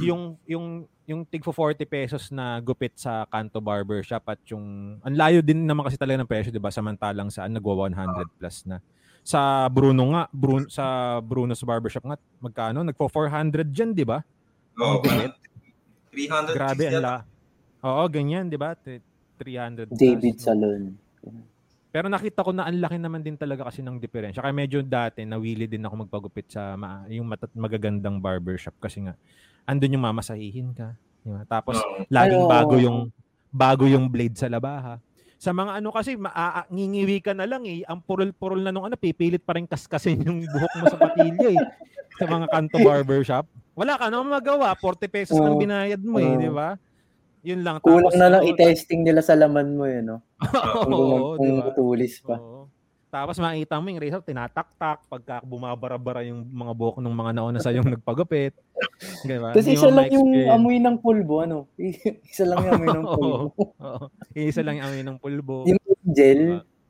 [0.00, 5.12] Yung, yung, yung tig for 40 pesos na gupit sa Kanto Barbershop at yung, ang
[5.12, 6.72] layo din naman kasi talaga ng presyo, di ba?
[6.72, 8.80] Samantalang saan, nagwa 100 plus na.
[9.24, 10.84] Sa Bruno nga, Bruno, sa
[11.24, 12.84] Bruno's Barbershop nga, magkano?
[12.84, 14.20] Nagpo 400 dyan, di ba?
[14.76, 15.00] Oo.
[15.00, 15.32] Gupit.
[16.12, 17.16] 300 Grabe, ang la.
[17.82, 18.76] Oo, ganyan, di ba?
[18.76, 19.00] T-
[19.40, 19.98] 300 plus.
[19.98, 20.94] David Salon.
[21.94, 24.42] Pero nakita ko na ang laki naman din talaga kasi ng diferensya.
[24.42, 29.14] Kaya medyo dati nawili din ako magpagupit sa ma- yung matat- magagandang barbershop kasi nga
[29.62, 30.90] andun yung mamasahihin ka.
[31.22, 31.46] di ba?
[31.46, 31.78] Tapos
[32.10, 32.98] laging bago yung
[33.48, 34.98] bago yung blade sa labaha.
[35.36, 37.84] Sa mga ano kasi maa- ngingiwi ka na lang eh.
[37.84, 41.64] Ang purol-purol na nung ano, pipilit pa rin kaskasin yung buhok mo sa patilya eh.
[42.14, 43.44] Sa mga kanto barbershop.
[43.74, 44.72] Wala ka naman magawa.
[44.72, 45.60] 40 pesos lang Oo.
[45.60, 46.40] binayad mo eh, Oo.
[46.40, 46.78] di ba?
[47.44, 47.76] Yun lang.
[47.78, 50.18] Kulang na lang i-testing nila sa laman mo yun, no?
[50.88, 51.72] Kung, Oo, kung di ba?
[51.76, 52.36] tulis pa.
[52.40, 52.63] Oo.
[53.14, 57.70] Tapos makita mo yung razor, tinatak-tak pagka bumabara-bara yung mga buhok ng mga nauna sa
[57.70, 58.58] yung nagpagupit.
[59.30, 59.54] Diba?
[59.54, 61.70] Tapos Hindi isa lang yung amoy ng pulbo, ano?
[61.78, 63.34] isa lang yung amoy ng pulbo.
[63.78, 64.04] Oo.
[64.34, 65.62] Isa lang yung amoy ng pulbo.
[65.62, 66.40] yung angel,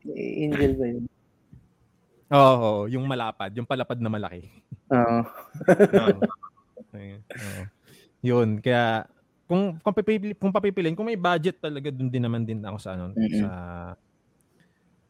[0.00, 0.16] Diba?
[0.48, 1.04] angel ba yun?
[2.32, 4.48] Oo, yung malapad, yung palapad na malaki.
[4.96, 5.18] Oo.
[5.92, 6.18] Oo.
[6.96, 7.62] Oo.
[8.24, 9.04] Yun, kaya
[9.44, 12.96] kung kung papipili, kung papipiliin, kung may budget talaga dun din naman din ako sa
[12.96, 13.44] ano Mm-mm.
[13.44, 13.48] sa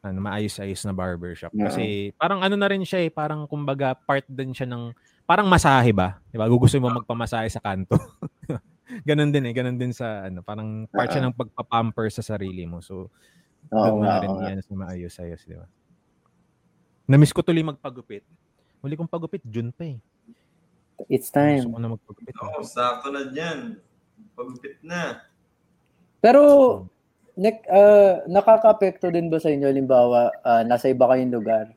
[0.05, 4.53] ano maayos-ayos na barbershop kasi parang ano na rin siya eh, parang kumbaga part din
[4.53, 4.93] siya ng
[5.25, 6.21] parang masahe ba?
[6.29, 6.45] 'Di ba?
[6.45, 7.97] Gugustuhin mo magpamasahe sa kanto.
[9.09, 11.33] ganun din eh, ganun din sa ano, parang part siya Oo.
[11.33, 12.85] ng pagpapamper sa sarili mo.
[12.85, 13.09] So,
[13.73, 14.53] Oo doon mo na rin nga.
[14.53, 15.65] yan sa maayos-ayos, di ba?
[17.09, 18.25] Namiss ko tuloy magpagupit.
[18.85, 19.97] Huli kong pagupit, June pa eh.
[21.09, 21.73] It's Gusto time.
[21.73, 22.33] ko na magpagupit.
[22.37, 23.81] Oo, sakto na dyan.
[24.37, 25.25] Pagupit na.
[26.21, 26.41] Pero,
[27.35, 31.71] nek, uh, nakaka-apekto din ba sa inyo, limbawa, ah, nasa iba kayong lugar,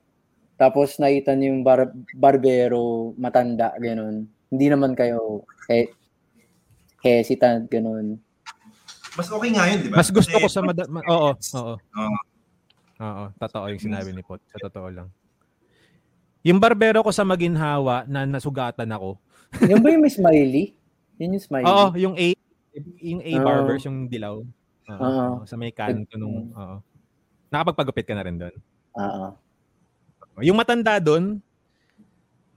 [0.54, 4.26] tapos nakita niyo yung bar- barbero matanda, ganun.
[4.48, 5.92] Hindi naman kayo he-
[7.00, 8.18] hesitant, ganun.
[9.14, 9.98] Mas okay nga yun, di ba?
[9.98, 11.74] Mas gusto Kasi- ko sa mada- ma- oo, oo.
[11.74, 12.18] Oo.
[12.98, 14.42] Oo, totoo yung sinabi ni Pot.
[14.46, 15.06] Sa totoo lang.
[16.42, 19.18] Yung barbero ko sa Maginhawa na nasugatan ako.
[19.62, 20.74] Yan ba yung may smiley?
[21.18, 21.66] Yun yung smiley?
[21.66, 22.26] Oo, yung A
[22.98, 24.42] yung A barbers yung dilaw.
[24.91, 26.76] Oo, sa may kanto nung oo.
[27.49, 28.55] Nakapagpagupit ka na rin doon.
[28.95, 29.26] Oo.
[30.41, 31.41] Yung matanda doon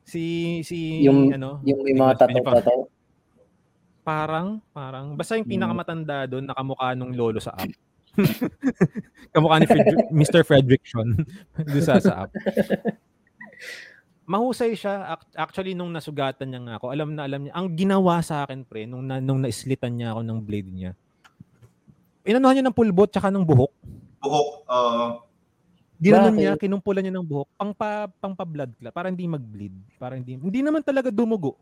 [0.01, 0.23] si
[0.61, 2.87] si Yung- ano, Yung may mga tato-tato.
[4.01, 5.53] Parang, parang, basta yung Mm.
[5.53, 7.69] pinakamatanda doon, nakamukha nung lolo sa app.
[9.31, 10.41] Kamukha ni Fred- Mr.
[10.41, 11.15] Fredrickson
[11.69, 12.31] doon sa, sa app.
[14.23, 15.11] Mahusay siya.
[15.11, 17.53] Ac- Actually, nung nasugatan niya nga ako, alam na alam niya.
[17.53, 20.91] Ang ginawa sa akin, pre, nung, na, nung naislitan niya ako ng blade niya,
[22.23, 23.71] inanuhan niya ng pulbot tsaka ng buhok.
[24.21, 24.49] Buhok.
[24.69, 25.05] Oo.
[26.01, 26.41] Ginanon Bakit?
[26.41, 29.75] niya, kinumpulan niya ng buhok, pang pa, pang pa blood clot, para hindi mag-bleed.
[30.01, 31.61] Para hindi, hindi naman talaga dumugo.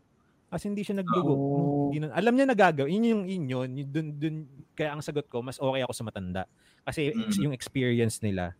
[0.50, 1.30] As hindi siya nagdugo.
[1.30, 1.92] Oh.
[1.94, 2.88] Alam niya nagagawa.
[2.90, 3.58] Yun yung inyo.
[3.86, 4.36] Dun, dun,
[4.74, 6.42] kaya ang sagot ko, mas okay ako sa matanda.
[6.82, 7.30] Kasi Mm.
[7.46, 8.56] yung experience nila,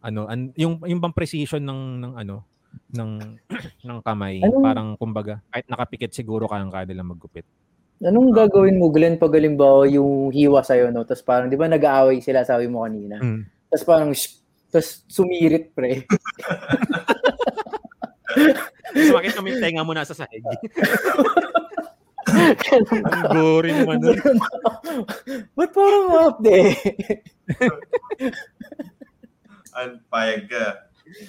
[0.00, 2.46] ano, an, yung, yung bang precision ng, ng ano,
[2.88, 3.10] ng,
[3.90, 7.44] ng kamay, Anong- parang kumbaga, kahit nakapikit siguro kayang kaya nila maggupit.
[8.02, 11.06] Anong gagawin mo, Glenn, pag halimbawa yung hiwa sa'yo, no?
[11.06, 13.22] Tapos parang, di ba nag-aaway sila, sabi mo kanina?
[13.22, 13.46] Mm.
[13.70, 14.42] Tapos parang, shh,
[14.74, 16.02] tapos sumirit, pre.
[18.94, 20.42] Sumakit kami yung tenga mo nasa sahig.
[22.34, 24.18] Ang gory naman nun.
[25.56, 26.78] Ba't parang update?
[29.74, 30.66] Anpayag ka.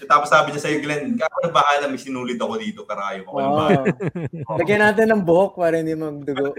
[0.07, 3.35] Tapos sabi niya sa'yo, Glenn, kako na bahala, may sinulit ako dito, karayo ko.
[3.35, 3.43] Ba?
[3.43, 3.83] Wow.
[4.59, 6.55] Lagyan natin ng buhok para hindi magdugo.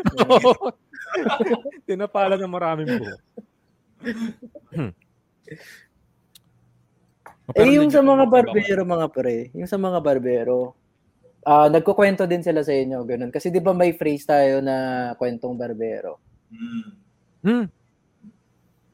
[1.88, 3.20] Tinapala ng maraming buhok.
[7.56, 10.76] eh, yung sa mga barbero, mga pre, yung sa mga barbero,
[11.46, 13.32] ah nagkukwento din sila sa inyo, ganun.
[13.32, 16.20] Kasi di ba may phrase tayo na kwentong barbero?
[16.52, 16.88] Mm.
[17.46, 17.66] Hmm.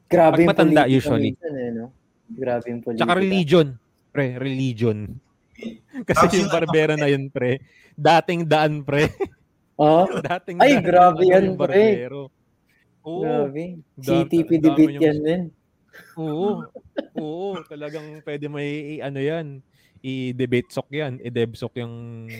[0.07, 1.33] Grabe Pag yung matanda, politika usually.
[1.33, 1.85] minsan, eh, no?
[2.29, 3.01] Grabe yung politika.
[3.03, 3.67] Tsaka religion.
[4.13, 5.17] Pre, religion.
[6.07, 7.57] Kasi yung yung barbero na yun, pre.
[7.93, 9.09] Dating daan, pre.
[9.73, 11.57] Oh, Dating Ay, daan grabe ano, yan, pre.
[11.57, 12.21] barbero.
[13.03, 13.21] Oo.
[13.25, 13.83] grabe.
[13.99, 15.41] CTP debate yan din.
[16.15, 16.63] Oo.
[17.17, 19.59] Oo, talagang pwede may i- ano yan,
[19.99, 21.93] i-debate sok yan, i-dev sok yung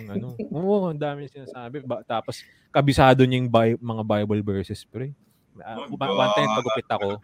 [0.07, 0.37] ano.
[0.49, 1.81] Oo, ang dami sinasabi.
[1.83, 5.11] Ba, tapos kabisado niya yung Bi- mga Bible verses, pre.
[5.53, 7.21] Uh, one time pagupit ako,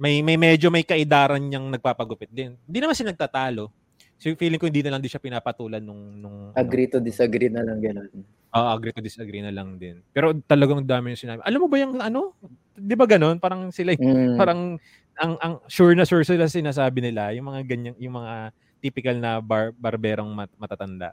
[0.00, 2.56] may may medyo may kaidaran niyang nagpapagupit din.
[2.64, 3.68] Hindi naman siya nagtatalo.
[4.16, 6.56] So feeling ko hindi na lang din siya pinapatulan nung nung ano.
[6.56, 8.08] Agree to disagree na lang gano'n.
[8.48, 10.00] Ah, agree to disagree na lang din.
[10.16, 11.44] Pero talagang dami yung sinabi.
[11.44, 12.32] Alam mo ba yung ano?
[12.72, 13.36] 'Di ba ganoon?
[13.36, 14.40] Parang sila Mm.
[14.40, 14.80] parang
[15.20, 19.40] ang ang sure na sure sila sinasabi nila yung mga ganyan yung mga typical na
[19.44, 21.12] bar, barberong mat, matatanda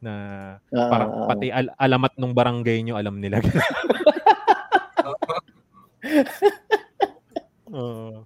[0.00, 0.12] na
[0.72, 1.28] Ah, parang ah.
[1.28, 3.40] pati al- alamat nung barangay nyo alam nila.
[7.76, 8.24] Oo.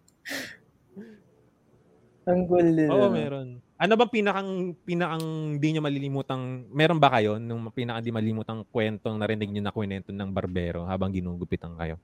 [2.24, 2.88] Ang cool din.
[2.88, 3.48] Oo, meron.
[3.84, 5.24] Ano bang pinakang pinakang
[5.60, 10.08] di nyo malilimutang meron ba kayo nung pinakang di malilimutang kwentong narinig nyo na kwento
[10.08, 12.00] ng barbero habang ginugupitan kayo?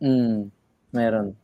[0.00, 0.48] Mm,
[0.96, 1.36] meron.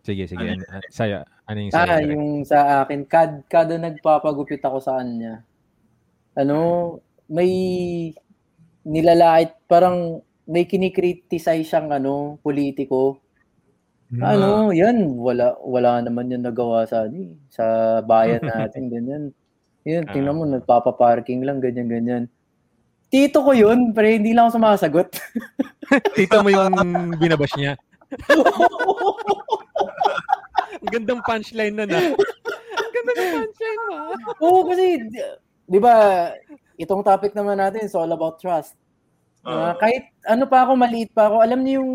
[0.00, 0.40] Sige, sige.
[0.40, 2.00] Ano Ano, saya, ano yung Ah, saya?
[2.00, 2.08] Direk?
[2.16, 2.58] yung sa
[2.88, 5.44] akin, kad, kada nagpapagupit ako sa kanya,
[6.32, 6.96] ano,
[7.28, 7.52] may
[8.80, 13.20] nilalait, parang may kinikriticize siyang ano, politiko.
[14.06, 14.22] Hmm.
[14.22, 17.64] Ano, yan, wala wala naman yan nagawa sa ano, eh, sa
[18.00, 19.24] bayan natin, ganyan.
[19.82, 20.58] Yun, tingnan mo, Ah.
[20.58, 22.24] nagpapa-parking lang, ganyan, ganyan.
[23.06, 25.08] Tito ko yun, pero hindi lang ako sumasagot.
[26.18, 26.74] Tito mo yung
[27.16, 27.78] binabash niya.
[30.76, 31.98] Ang gandang punchline na na.
[32.78, 33.94] Ang ganda ng punchline mo.
[33.94, 34.10] ah.
[34.38, 34.84] Oo, kasi,
[35.66, 35.94] di- ba,
[36.76, 38.74] itong topic naman natin is all about trust.
[39.42, 39.78] Ah, Oo.
[39.78, 41.92] kahit ano pa ako, maliit pa ako, alam niyo yung,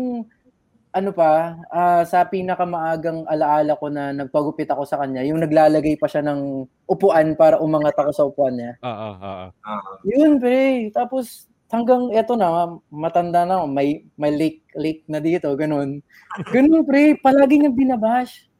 [0.92, 6.04] ano pa, ah, sa pinakamaagang alaala ko na nagpagupit ako sa kanya, yung naglalagay pa
[6.04, 8.72] siya ng upuan para umangat ako sa upuan niya.
[8.84, 9.46] Oo, oo.
[9.64, 10.92] Ah, Yun, pre.
[10.92, 16.04] Tapos, hanggang eto na, matanda na ako, may, may leak, leak na dito, ganun.
[16.52, 17.16] Ganun, pre.
[17.16, 18.52] Palagi niyang binabash.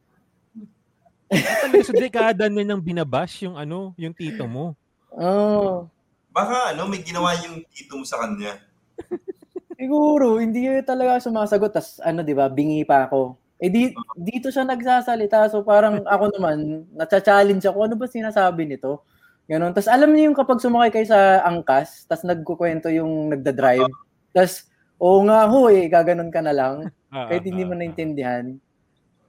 [1.29, 4.73] Talaga sa dekada na nang binabash yung ano, yung tito mo.
[5.13, 5.85] Oh.
[6.33, 8.57] baka ano, may ginawa yung tito mo sa kanya.
[9.83, 11.75] Siguro, hindi yun talaga sumasagot.
[11.75, 13.35] Tas ano, di ba, bingi pa ako.
[13.59, 15.51] Eh di, dito siya nagsasalita.
[15.51, 19.03] So parang ako naman, nacha-challenge ako, ano ba sinasabi nito?
[19.43, 19.75] Ganon.
[19.75, 23.91] Tapos alam niyo yung kapag sumakay kayo sa angkas, tapos nagkukwento yung nagda-drive.
[24.31, 24.71] Tapos,
[25.03, 26.75] oo nga ho eh, gaganon ka na lang.
[27.11, 27.79] Ah, Kahit hindi ah, mo ah.
[27.83, 28.45] naintindihan.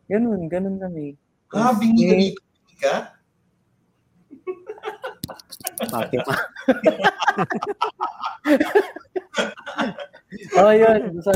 [0.06, 1.18] Ganun, ganun kami.
[1.50, 2.30] Ah, bingi
[2.78, 3.13] ka
[5.74, 6.08] Pa.
[10.62, 11.22] oh, yun.
[11.22, 11.34] Sa,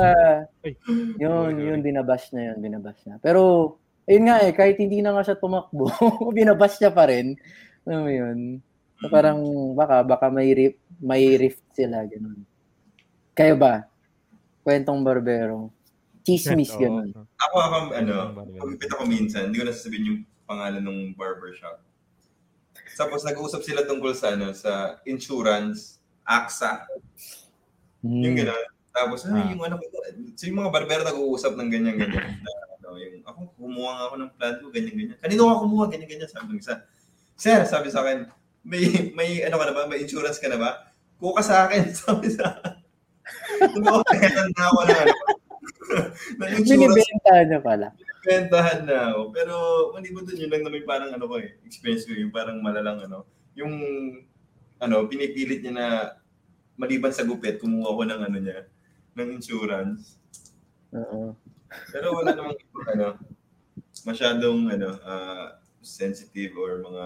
[1.19, 3.19] yun, yun, binabash na yun, binabash na.
[3.19, 3.75] Pero,
[4.07, 5.91] ayun nga eh, kahit hindi na nga siya tumakbo,
[6.39, 7.35] binabash niya pa rin.
[7.87, 8.39] Alam mo yun?
[8.99, 9.39] So, parang,
[9.79, 12.43] baka, baka may, rift, may rift sila, ganun.
[13.35, 13.87] Kayo ba?
[14.67, 15.71] Kwentong barbero.
[16.27, 17.15] Chismis, ganun.
[17.41, 21.88] Ako, ako, ano, pagpipit ako minsan, hindi ko nasasabihin yung pangalan ng barbershop.
[22.99, 26.83] Tapos nag-uusap sila tungkol sa ano, sa insurance, AXA,
[28.03, 28.39] yung Hmm.
[28.43, 28.65] gano'n.
[28.91, 29.47] Tapos, Ah.
[29.47, 29.79] yung ano,
[30.35, 32.27] so yung mga barbero nag-uusap ng ganyan-ganyan.
[32.43, 32.51] na,
[32.83, 35.19] ano, yung, ako, kumuha nga ako ng plan ko, ganyan-ganyan.
[35.23, 36.75] Kanino ka kumuha, ganyan-ganyan, sabi ng isa.
[37.39, 38.27] Sir, sabi sa akin,
[38.67, 40.91] may, may, ano ka na ba, may insurance ka na ba?
[41.23, 42.75] Kuha ka sa akin, sabi sa akin.
[43.79, 45.15] Tumawag na ako na, ano,
[46.43, 47.87] ng insurance Binibenta niya pala.
[48.29, 49.21] Bentahan na ako.
[49.33, 49.55] Pero
[49.97, 53.01] maliban doon, yun lang naman yung parang ano ko eh, experience ko yung parang malalang
[53.01, 53.25] ano,
[53.57, 53.73] yung
[54.79, 55.87] ano, pinipilit niya na
[56.77, 58.69] maliban sa gupit, kumuha ko ng ano niya,
[59.17, 60.21] ng insurance.
[60.93, 61.33] Oo.
[61.91, 62.61] Pero wala namang
[62.93, 63.17] ano,
[64.05, 67.05] masyadong ano, ah, sensitive or mga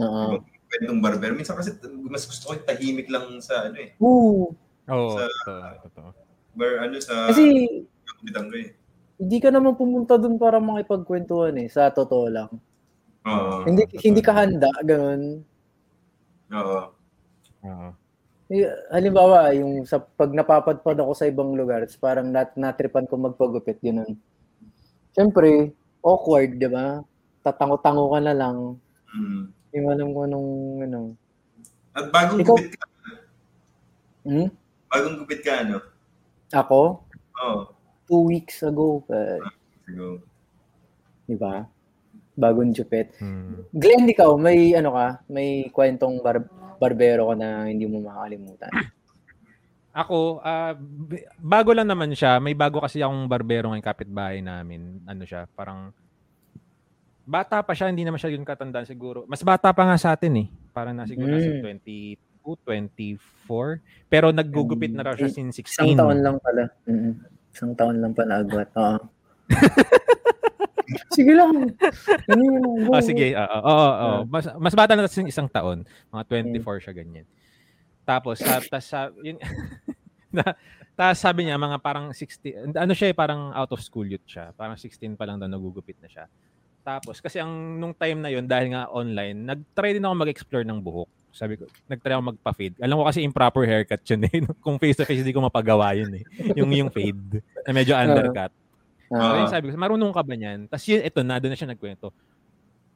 [0.00, 1.32] ibang kwentong barber.
[1.36, 1.76] Minsan kasi
[2.08, 4.56] mas gusto ko tahimik lang sa ano eh, Oo.
[4.90, 6.10] Oo, Sa- totoo, totoo.
[6.58, 7.44] bar ano sa Kasi,
[8.26, 8.74] ko eh.
[9.22, 12.50] Hindi ka naman pumunta dun para makipagkwentuhan eh, sa totoo lang.
[13.22, 13.62] Oo.
[13.62, 14.02] hindi totoo.
[14.02, 15.46] hindi ka handa, ganun.
[16.50, 16.80] Oo.
[17.62, 17.88] Oo.
[18.50, 23.14] Eh, Halimbawa, yung sa pag napapadpad ako sa ibang lugar, it's parang nat natripan ko
[23.16, 24.18] magpagupit, ganun.
[25.14, 25.70] Siyempre,
[26.02, 27.00] awkward, di ba?
[27.40, 28.76] Tatango-tango ka na lang.
[29.08, 29.42] Mm.
[29.48, 30.50] Hindi mo alam kung anong,
[30.82, 31.00] ano.
[31.94, 32.84] At bagong Ikaw- gupit ka,
[34.22, 34.48] Hmm?
[34.86, 35.78] bagong gupit ka ano?
[36.50, 36.80] Ako,
[37.38, 37.60] Oo.
[38.04, 39.38] Two weeks ago, eh,
[39.84, 40.20] Siguro.
[41.24, 41.64] di ba?
[42.32, 43.12] Bagong jupit.
[43.16, 43.68] Hmm.
[43.70, 45.20] Glenn, ikaw, may ano ka?
[45.26, 48.72] May kwentong bar- barbero ka na hindi mo makakalimutan.
[49.92, 50.40] Ako,
[51.04, 52.40] b- bago lang naman siya.
[52.40, 55.04] May bago kasi akong barbero ng kapitbahay namin.
[55.04, 55.92] Ano siya, parang
[57.22, 59.28] bata pa siya, hindi naman siya yung katandaan siguro.
[59.28, 60.48] Mas bata pa nga sa atin eh.
[60.72, 61.60] Parang na siguro nasa Mm.
[61.60, 63.84] 22, 24.
[64.08, 66.00] Pero naggugupit na raw siya Eh, since Isang 16.
[66.00, 66.72] taon lang pala.
[66.88, 67.12] Mm-mm.
[67.52, 68.68] Isang taon lang pala agwat.
[68.76, 68.96] Oo.
[71.16, 71.76] sige lang.
[72.28, 72.62] Ano yun?
[72.88, 73.36] Oh, sige.
[73.36, 74.16] Oo, oo, oo.
[74.18, 74.20] Ah.
[74.24, 75.84] Mas, mas bata na kasi isang taon.
[76.08, 76.22] Mga
[76.58, 77.26] 24 siya ganyan.
[78.02, 79.38] Tapos, sa, tas, sa, yun,
[80.36, 80.56] na,
[80.96, 84.50] tas sabi niya, mga parang 16, ano siya eh, parang out of school youth siya.
[84.56, 86.26] Parang 16 pa lang daw nagugupit na siya.
[86.82, 90.82] Tapos, kasi ang nung time na yun, dahil nga online, nag-try din ako mag-explore ng
[90.82, 91.10] buhok.
[91.32, 92.76] Sabi ko, nag-try ako magpa-fade.
[92.84, 94.44] Alam ko kasi improper haircut yun eh.
[94.64, 96.24] Kung face-to-face, hindi ko mapagawa yun eh.
[96.60, 98.52] Yung, yung fade, na medyo undercut.
[99.08, 99.40] So, Ah.
[99.40, 100.68] yun sabi ko, marunong ka ba niyan?
[100.68, 102.12] Tapos yun, ito na, doon na siya nagkwento.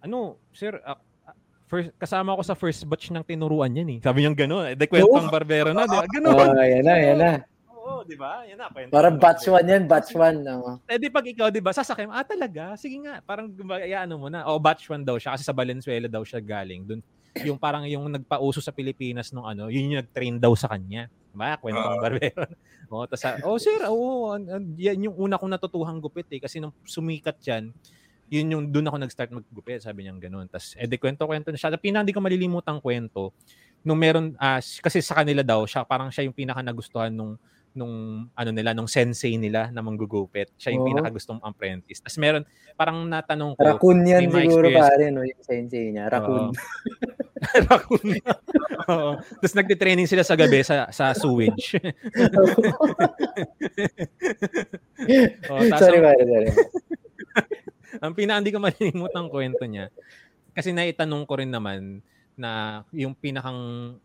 [0.05, 3.99] Ano, sir, ah, ah, first, kasama ako sa first batch ng tinuruan yan eh.
[4.05, 4.73] Sabi niya gano'n.
[4.73, 6.05] Eh, de kwentong barbero na, di ba?
[6.05, 6.37] Gano'n.
[6.37, 7.33] Oh, yan na, yan na.
[7.73, 8.45] Oo, di ba?
[8.45, 8.93] Yan na, kwento.
[8.93, 10.45] Parang batch 1 yan, batch 1.
[10.45, 10.81] No?
[10.89, 12.77] Eh di pag ikaw, di ba, sasakay mo, ah talaga?
[12.77, 14.45] Sige nga, parang ano mo na.
[14.49, 16.85] O batch 1 daw siya kasi sa Valenzuela daw siya galing.
[16.85, 17.01] Doon
[17.45, 21.11] yung parang yung nagpauso sa Pilipinas nung ano, yun yung nag-train daw sa kanya.
[21.33, 21.61] Diba?
[21.61, 22.01] Kwentong Ah.
[22.01, 22.43] barbero.
[22.93, 26.41] oh, tas, oh sir, oh, an- an- yan yung una kong natutuhang gupit eh.
[26.41, 27.75] Kasi nung sumikat yan,
[28.33, 30.49] yun yung doon ako nag-start maggupit, sabi niya ganoon.
[30.49, 31.77] Tapos, eh, di kwento-kwento na siya.
[31.77, 33.31] Pinaka hindi ko malilimutang kwento,
[33.87, 37.39] nung meron, ah, kasi sa kanila daw, siya, parang siya yung pinaka nagustuhan nung
[37.77, 40.51] nung ano nila nung sensei nila na manggugupit.
[40.57, 40.91] Siya yung Oo.
[40.91, 42.01] pinaka gustong apprentice.
[42.01, 42.43] Tapos meron
[42.75, 45.21] parang natanong ko Raccoon yan siguro experience- pare, no?
[45.23, 46.09] Yung sensei niya.
[46.09, 46.57] Raccoon.
[47.69, 48.09] Raccoon.
[48.97, 49.21] Oo.
[49.21, 51.77] Tapos nagte-training sila sa gabi sa sa sewage.
[55.53, 56.49] oh, tapos sorry, ang, pare, sorry.
[58.01, 59.93] ang pinaka hindi ko malilimutang kwento niya.
[60.57, 62.01] Kasi naitanong ko rin naman
[62.37, 63.57] na yung pinakang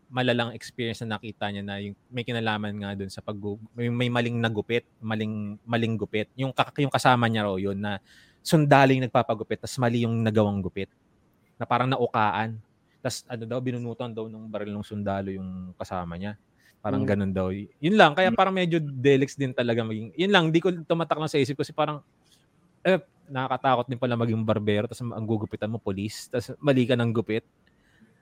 [0.08, 3.36] malalang experience na nakita niya na yung may kinalaman nga doon sa pag
[3.76, 6.32] may, may maling nagupit, maling maling gupit.
[6.40, 8.00] Yung kak- yung kasama niya raw yun na
[8.40, 10.88] sundaling nagpapagupit tapos mali yung nagawang gupit.
[11.60, 12.56] Na parang naukaan.
[13.04, 16.40] Tapos ano daw binunutan daw ng baril ng sundalo yung kasama niya.
[16.80, 17.08] Parang Mm.
[17.12, 17.46] ganun daw.
[17.54, 20.16] Yun lang kaya parang medyo delix din talaga maging.
[20.16, 22.00] Yun lang di ko tumatak lang sa isip kasi parang
[22.82, 22.98] eh,
[23.30, 27.46] nakakatakot din pala maging barbero tapos ang gugupitan mo police tapos mali ka ng gupit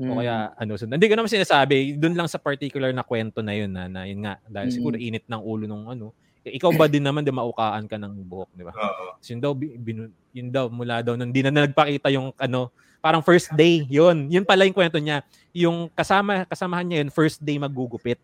[0.00, 0.08] Hmm.
[0.08, 3.52] o kaya ano so hindi ko naman sinasabi doon lang sa particular na kwento na
[3.52, 4.74] yun na, na yun nga dahil Mm.
[4.74, 8.16] siguro init ng ulo nung ano eh, ikaw ba din naman di maukaan ka ng
[8.24, 9.20] buhok di ba Oo.
[9.20, 12.72] so, yun daw bi- binu, yun daw mula daw nung di na nagpakita yung ano
[12.98, 15.20] parang first day yun yun pala yung kwento niya
[15.52, 18.16] yung kasama kasamahan niya yun first day maggugupit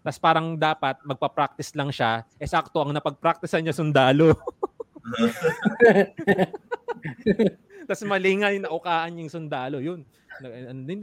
[0.00, 4.32] tapos parang dapat magpa-practice lang siya eh sakto ang napag-practicean niya sundalo
[7.84, 9.76] Tapos mali nga yung naukaan yung sundalo.
[9.76, 10.08] Yun.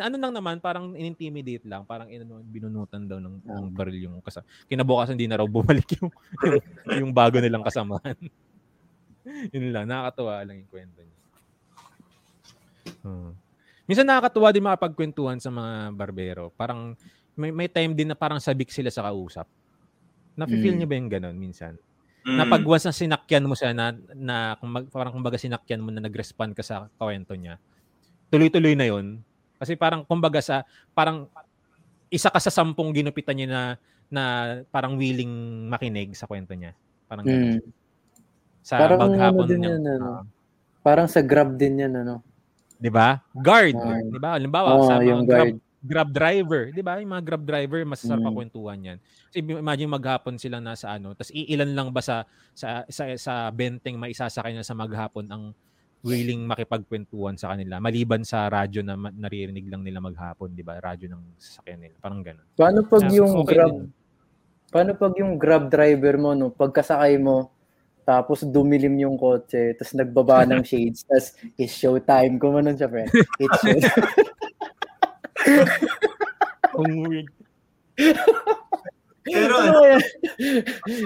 [0.02, 1.88] Ano lang naman, parang in-intimidate lang.
[1.88, 4.48] Parang inano, binunutan daw ng, ng baril yung kasama.
[4.68, 6.10] Kinabukasan hindi na raw bumalik yung,
[6.48, 6.64] yung,
[7.06, 8.18] yung bago nilang kasamahan.
[9.54, 9.86] Yun lang.
[9.88, 11.20] Nakakatuwa lang yung kwento niya.
[13.02, 13.32] Hmm.
[13.86, 16.50] Minsan nakakatuwa din makapagkwentuhan sa mga barbero.
[16.58, 16.98] Parang
[17.38, 19.48] may, may time din na parang sabik sila sa kausap.
[20.36, 20.80] Nafe-feel Mm.
[20.80, 21.76] niyo ba yung ganun minsan?
[22.22, 22.38] Mm.
[22.38, 25.90] na pag once na sinakyan mo siya na, na kung mag, parang kumbaga sinakyan mo
[25.90, 27.58] na nag-respond ka sa kwento niya,
[28.32, 29.20] tuloy-tuloy na yon
[29.60, 30.64] Kasi parang kumbaga sa,
[30.96, 31.28] parang
[32.10, 33.62] isa ka sa sampung ginupitan niya na,
[34.10, 34.24] na
[34.68, 35.30] parang willing
[35.70, 36.74] makinig sa kwento niya.
[37.06, 37.60] Parang ganun.
[37.60, 37.64] Hmm.
[38.62, 39.70] Sa Parang baghapon ano niya.
[39.76, 40.08] yan, ano?
[40.08, 40.24] ah,
[40.82, 42.24] Parang sa grab din yan, ano?
[42.82, 43.22] 'di ba?
[43.32, 44.02] Guard, Ah.
[44.02, 44.30] 'di ba?
[44.34, 45.58] Halimbawa, Oo, sa mga yung grab, guard.
[45.86, 46.98] grab driver, 'di ba?
[46.98, 48.34] Yung mga grab driver masasarap Mm.
[48.34, 48.98] kwentuhan 'yan.
[49.30, 53.96] Kasi imagine maghapon sila nasa ano, tapos iilan lang ba sa sa sa, sa benteng
[53.96, 55.44] maisasakay na sa maghapon ang
[56.02, 60.82] willing makipagkwentuhan sa kanila maliban sa radyo na naririnig lang nila maghapon, 'di ba?
[60.82, 61.96] Radyo ng sasakyan nila.
[62.02, 62.46] Parang ganun.
[62.58, 63.86] Paano pag Yeah, yung okay grab, din.
[64.72, 67.54] paano pag yung grab driver mo, no, pagkasakay mo,
[68.02, 73.10] tapos dumilim yung kotse, tapos nagbaba ng shades, tapos it's showtime, kumanon siya, friend.
[73.38, 74.26] It's showtime.
[76.72, 77.30] Ang weird.
[79.22, 80.00] Pero Ano ano, kaya?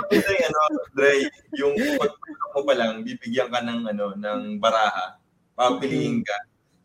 [0.08, 0.60] ito yung ano,
[0.96, 1.28] Dre,
[1.60, 5.20] yung pagpunta mo pa lang, bibigyan ka ng ano, ng baraha.
[5.56, 6.36] Papiliin ka.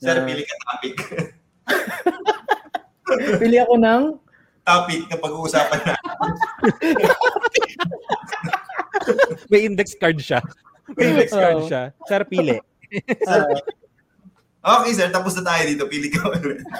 [0.01, 0.95] Sir, pili ka topic.
[3.43, 4.03] Pili ako ng
[4.62, 5.95] topic na pag-uusapan na.
[9.51, 10.39] May index card siya.
[10.95, 11.83] May index card siya.
[12.07, 12.59] Sir, pili.
[13.22, 13.47] Sir,
[14.62, 15.89] ah, Okay, sir, tapos na tayo dito.
[15.89, 16.61] Pili ka ulit.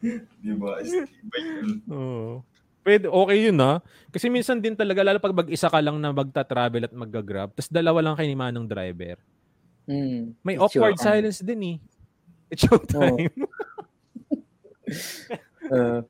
[0.00, 0.78] Di ba?
[0.78, 1.68] Iba yun.
[1.92, 2.32] Oo.
[2.80, 3.84] Pwede, okay yun ha.
[4.08, 8.00] Kasi minsan din talaga, lalo pag mag-isa ka lang na magta-travel at mag-grab, tapos dalawa
[8.00, 9.20] lang kayo ni manong driver.
[9.84, 11.28] mm, May it's awkward showtime.
[11.28, 11.76] silence din eh.
[12.48, 13.28] It's showtime.
[15.68, 16.00] Uh,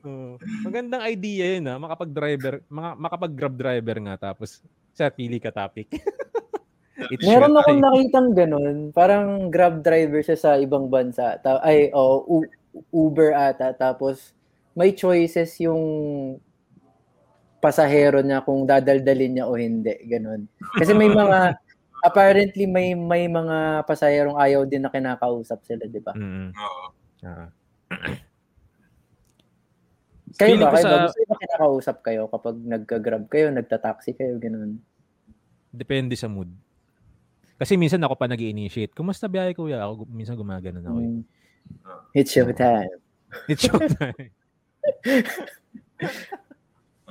[0.00, 0.40] Oo.
[0.64, 1.76] Magandang idea yun ha.
[1.76, 5.92] Makapag-driver, mga, makapag-grab driver nga tapos, sir, pili ka topic.
[7.12, 8.76] It's Meron akong nakitang ganun.
[8.90, 11.36] Parang grab driver siya sa ibang bansa.
[11.38, 12.48] Ta- ay, oh, U-
[12.88, 13.70] Uber ata.
[13.70, 14.32] Tapos,
[14.72, 15.80] may choices yung
[17.58, 19.94] pasahero niya kung dadaldalin niya o hindi.
[20.04, 20.44] Ganun.
[20.74, 21.56] Kasi may mga,
[22.06, 26.12] apparently may may mga pasaherong ayaw din na kinakausap sila, di ba?
[26.12, 26.84] mm, Oo.
[27.24, 27.48] ah.
[30.36, 30.70] Kayo Feeling ba?
[30.70, 30.92] Kayo ba?
[30.92, 34.76] sa- Gusto ba kinakausap kayo kapag nagka-grab kayo, nagta-taxi kayo, ganun?
[35.72, 36.52] Depende sa mood.
[37.56, 39.80] Kasi minsan ako pa nag initiate Kumusta biyahe kuya?
[39.80, 41.00] Ako minsan gumagano na ako.
[41.00, 41.24] eh.
[42.16, 42.88] It's your time.
[43.44, 44.32] It's showtime.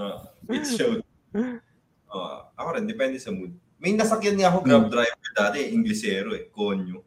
[0.02, 0.18] Oo.
[0.50, 0.98] It's show.
[2.16, 2.36] Oo.
[2.56, 3.54] ako rin, depende sa mood.
[3.78, 7.04] May nasakyan niya ako grab driver dati, Inglesero eh, konyo.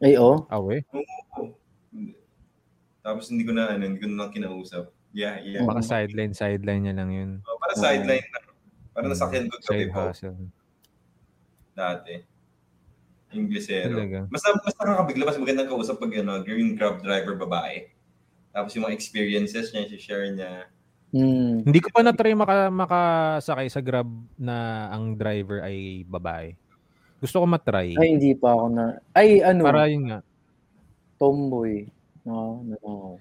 [0.00, 0.46] Ay, oh.
[0.48, 0.80] Awe.
[0.94, 1.52] Oo.
[3.02, 4.90] Tapos hindi ko na, ano, hindi ko na kinausap.
[5.16, 5.64] Yeah, yeah.
[5.64, 7.30] Baka sideline, sideline niya lang yun.
[7.48, 8.38] Oh, para sideline na.
[8.96, 9.56] Para nasakyan ko
[9.92, 10.36] hustle.
[11.76, 12.35] dati.
[13.34, 13.94] Inglesero.
[13.94, 14.20] Talaga.
[14.30, 17.90] Mas, mas nakakabigla, mas magandang kausap pag ano, yung grab driver babae.
[18.54, 20.70] Tapos yung mga experiences niya, share niya.
[21.14, 21.62] Hmm.
[21.62, 26.56] Hindi ko pa na-try maka, makasakay sa Grab na ang driver ay babae.
[27.22, 27.96] Gusto ko matry.
[27.96, 28.84] Ay, hindi pa ako na...
[29.16, 29.62] Ay, ano?
[29.64, 30.20] Para yun nga.
[31.16, 31.88] tomboy.
[32.26, 33.16] No, no.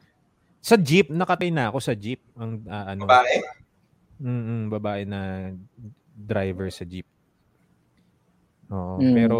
[0.60, 2.20] Sa jeep, nakatay na ako sa jeep.
[2.36, 3.38] Ang ah, ano, Babae?
[4.20, 5.52] mm babae na
[6.16, 7.06] driver sa jeep.
[8.74, 9.14] Oo, Mm.
[9.14, 9.40] pero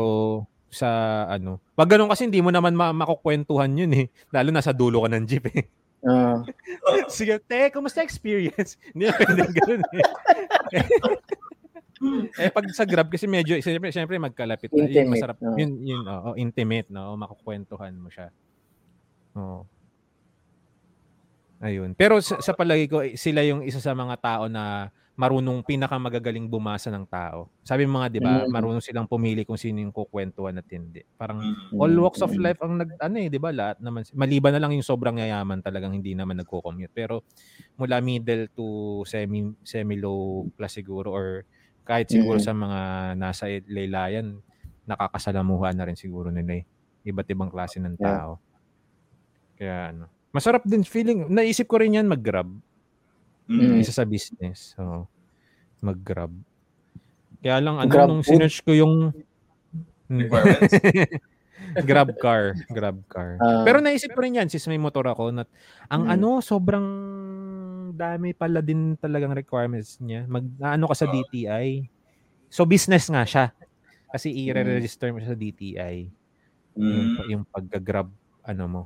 [0.76, 4.06] sa ano, pag ganun kasi hindi mo naman ma- makukwentuhan yun eh.
[4.36, 5.64] Lalo nasa dulo ka ng jeep eh.
[6.06, 6.44] Ah,
[7.10, 8.78] Sige, te, kumusta experience?
[8.94, 10.06] Hindi na pwede ganun eh.
[12.46, 14.86] eh pag sa Grab kasi medyo siyempre, siyempre magkalapit na.
[14.86, 15.38] Yun Intimate, masarap.
[15.42, 15.58] no?
[15.58, 18.30] Yun yun oo, intimate no, makukwentuhan mo siya.
[19.34, 19.66] Oo.
[21.64, 21.98] Ayun.
[21.98, 26.52] Pero sa, sa palagi ko eh, sila yung isa sa mga tao na marunong pinakamagagaling
[26.52, 27.48] bumasa ng tao.
[27.64, 28.52] Sabi mga 'di ba, Mm.
[28.52, 31.04] marunong silang pumili kung sino yung kukwentuhan at hindi.
[31.16, 31.80] Parang Mm.
[31.80, 33.52] all walks of life ang nag ano eh, 'di ba?
[33.56, 36.92] Lahat naman maliban na lang yung sobrang yayaman talagang hindi naman nagko-commute.
[36.92, 37.24] Pero
[37.80, 41.28] mula middle to semi semi low class siguro or
[41.88, 42.44] kahit siguro Mm.
[42.44, 42.80] sa mga
[43.20, 44.44] nasa laylayan
[44.88, 46.66] nakakasalamuha na rin siguro nila eh.
[47.08, 48.20] Iba't ibang klase ng Yeah.
[48.20, 48.42] tao.
[49.58, 50.06] Kaya ano,
[50.36, 51.32] masarap din feeling.
[51.32, 52.52] Naisip ko rin yan mag-grab.
[53.50, 53.78] Mm.
[53.82, 54.74] Isa sa business.
[54.74, 55.06] So,
[55.82, 56.34] mag-grab.
[57.42, 58.42] Kaya lang ano Grab nung food?
[58.42, 59.14] sinearch ko yung
[60.10, 60.74] Requirements.
[61.90, 63.42] grab car, grab car.
[63.42, 63.66] Ah.
[63.66, 65.44] Pero naisip ko rin yan since may motor ako na
[65.90, 66.14] ang Mm.
[66.18, 66.88] ano sobrang
[67.92, 70.30] dami pala din talagang requirements niya.
[70.30, 71.14] Mag ano ka sa Ah.
[71.14, 71.90] DTI.
[72.50, 73.46] So business nga siya.
[74.14, 75.96] Kasi i-register mo siya sa DTI.
[76.78, 77.28] Yung, Mm.
[77.34, 78.10] yung pagka-grab
[78.46, 78.82] ano mo,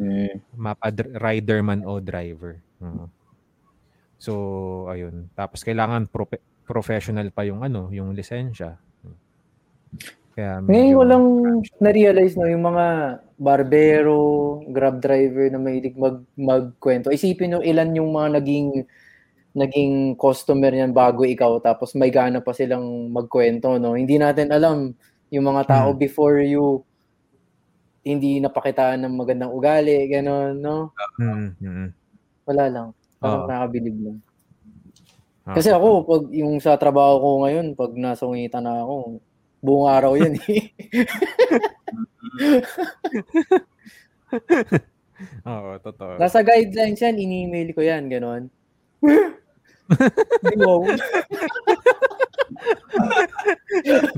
[0.00, 0.56] hmm.
[0.56, 0.88] mapa
[1.20, 2.58] rider man o driver.
[2.80, 3.08] Oo.
[4.16, 4.32] So,
[4.88, 5.28] ayun.
[5.32, 8.76] Tapos kailangan prope- professional pa yung ano, yung lisensya.
[10.32, 11.24] Kaya Ngayon medyo- ko lang
[11.80, 12.86] na-realize no, yung mga
[13.36, 14.20] barbero,
[14.68, 17.08] grab driver na mahilig mag magkwento.
[17.08, 18.68] Isipin nyo ilan yung mga naging
[19.56, 23.96] naging customer niyan bago ikaw tapos may gana pa silang magkwento no.
[23.96, 24.92] Hindi natin alam
[25.32, 25.98] yung mga tao Hmm.
[25.98, 26.84] before you
[28.04, 30.94] hindi napakitaan ng magandang ugali, gano'n, no?
[31.18, 31.88] Mm, mm, mm.
[32.46, 32.88] Wala lang.
[33.20, 33.48] Parang Oo.
[33.48, 34.18] nakakabilib lang.
[35.46, 35.54] Ah.
[35.54, 39.22] Kasi ako, pag yung sa trabaho ko ngayon, pag nasungitan na ako,
[39.62, 40.74] buong araw yun eh.
[45.48, 46.20] Oo, totoo.
[46.20, 48.50] Nasa guidelines yan, in-email ko yan, gano'n.
[50.60, 50.82] wow.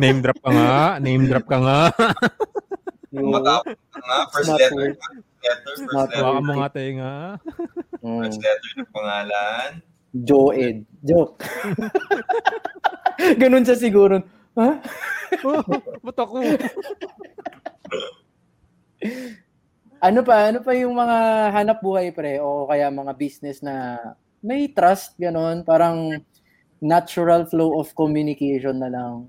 [0.01, 1.81] Name drop ka nga, name drop ka nga.
[3.13, 4.97] Matapos nga, first letter.
[5.43, 6.23] Letter, first letter.
[6.23, 7.15] Baka mo nga tayo nga.
[8.03, 8.21] Mm.
[8.23, 9.71] First letter ng pangalan.
[10.15, 10.77] Joed.
[11.05, 11.45] Joke.
[13.43, 14.23] Ganun siya siguro.
[14.59, 14.71] Ha?
[15.45, 15.63] Oh,
[16.07, 16.37] ba't ako?
[19.99, 20.37] Ano pa?
[20.51, 21.19] Ano pa yung mga
[21.55, 22.39] hanap buhay pre?
[22.39, 23.99] O kaya mga business na
[24.43, 25.67] may trust, gano'n.
[25.67, 26.15] Parang
[26.79, 29.27] natural flow of communication na lang.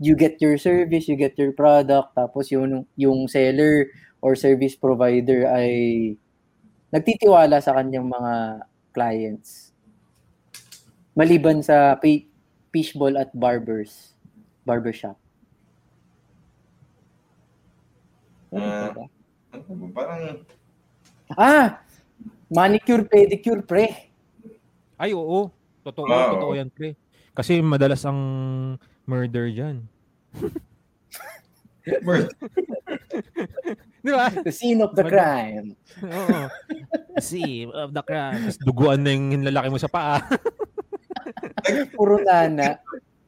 [0.00, 3.90] You get your service, you get your product, tapos yung, yung seller
[4.20, 5.70] or service provider ay
[6.90, 9.70] nagtitiwala sa kanyang mga clients.
[11.12, 12.26] Maliban sa pi-
[12.70, 14.14] fishball at barbers.
[14.62, 15.16] Barbershop.
[18.48, 18.88] Ah.
[18.88, 19.04] Ano ba?
[19.92, 20.22] Parang,
[21.36, 21.84] Ah!
[22.48, 24.08] Manicure, pedicure, pre.
[24.96, 25.52] Ay, oo.
[25.84, 26.32] Totoo, Wow.
[26.40, 26.96] totoo yan, pre.
[27.36, 28.18] Kasi madalas ang
[29.04, 29.84] murder dyan.
[32.02, 32.28] Word.
[34.04, 34.30] Di ba?
[34.30, 35.74] The scene of the crime.
[36.00, 36.40] Oo.
[37.20, 38.46] See, of the crime.
[38.46, 40.22] Tapos duguan na yung lalaki mo sa paa.
[41.96, 42.78] Puro nana.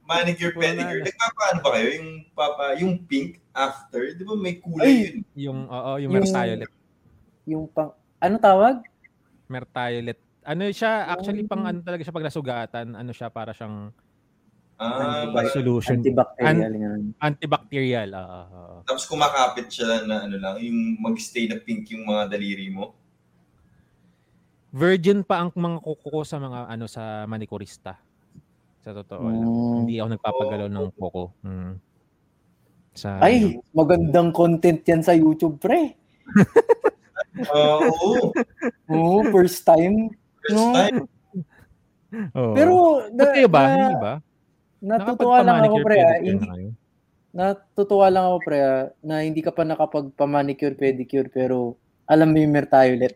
[0.02, 1.02] manicure, pedicure.
[1.02, 1.06] na.
[1.06, 1.88] Nagpapaano ba kayo?
[1.94, 4.94] Yung, papa, yung pink after, di ba may kulay Ay!
[4.98, 5.16] yun?
[5.36, 6.70] Yung, oo, yung Yung- Mertiolet.
[7.46, 7.94] Yung pang...
[8.18, 8.82] Ano tawag?
[9.46, 10.18] Mertiolet.
[10.42, 11.68] Ano siya, actually pang Oh.
[11.68, 13.94] ano talaga siya pag nasugatan, ano siya para siyang
[14.80, 16.00] Ah, like, solution.
[16.00, 17.00] Antibacterial yan.
[17.20, 18.08] Antibacterial.
[18.16, 18.76] oo, oo.
[18.88, 22.96] tapos kumakapit siya na ano lang, yung mag-stay na pink yung mga daliri mo.
[24.72, 28.00] Virgin pa ang mga kuko ko sa mga ano sa manikurista.
[28.80, 29.44] Sa totoo lang.
[29.44, 29.76] Mm.
[29.84, 31.24] Hindi ako nagpapagalaw ng kuko.
[31.44, 31.72] Mm.
[32.96, 35.92] Sa Ay, magandang content yan sa YouTube, pre.
[37.52, 38.32] Oo.
[38.88, 40.08] Oo, first time.
[40.40, 40.72] First No.
[40.72, 40.98] time.
[42.32, 42.54] Oo.
[42.56, 42.74] Pero,
[43.12, 43.62] na, ba?
[43.62, 44.14] na- Hindi ba?
[44.80, 45.96] Natutuwa lang ako, pre.
[46.00, 46.18] ah.
[46.20, 46.68] Hindi, kayo?
[47.30, 51.76] natutuwa lang ako, pre, ah, na hindi ka pa nakapagpa-manicure, pedicure, pero
[52.10, 53.14] alam mo yung Mertiolet.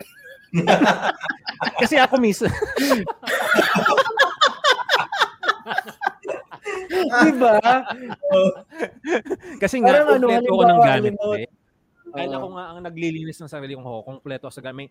[1.82, 2.46] Kasi ako mismo.
[6.94, 7.58] Di ba?
[9.58, 11.14] Kasi nga, Parang ano, kompleto ko ng gamit.
[11.40, 11.48] Eh.
[12.14, 12.36] Dahil Oo.
[12.38, 14.90] ako nga ang naglilinis ng sarili kong ho, kompleto sa gamit.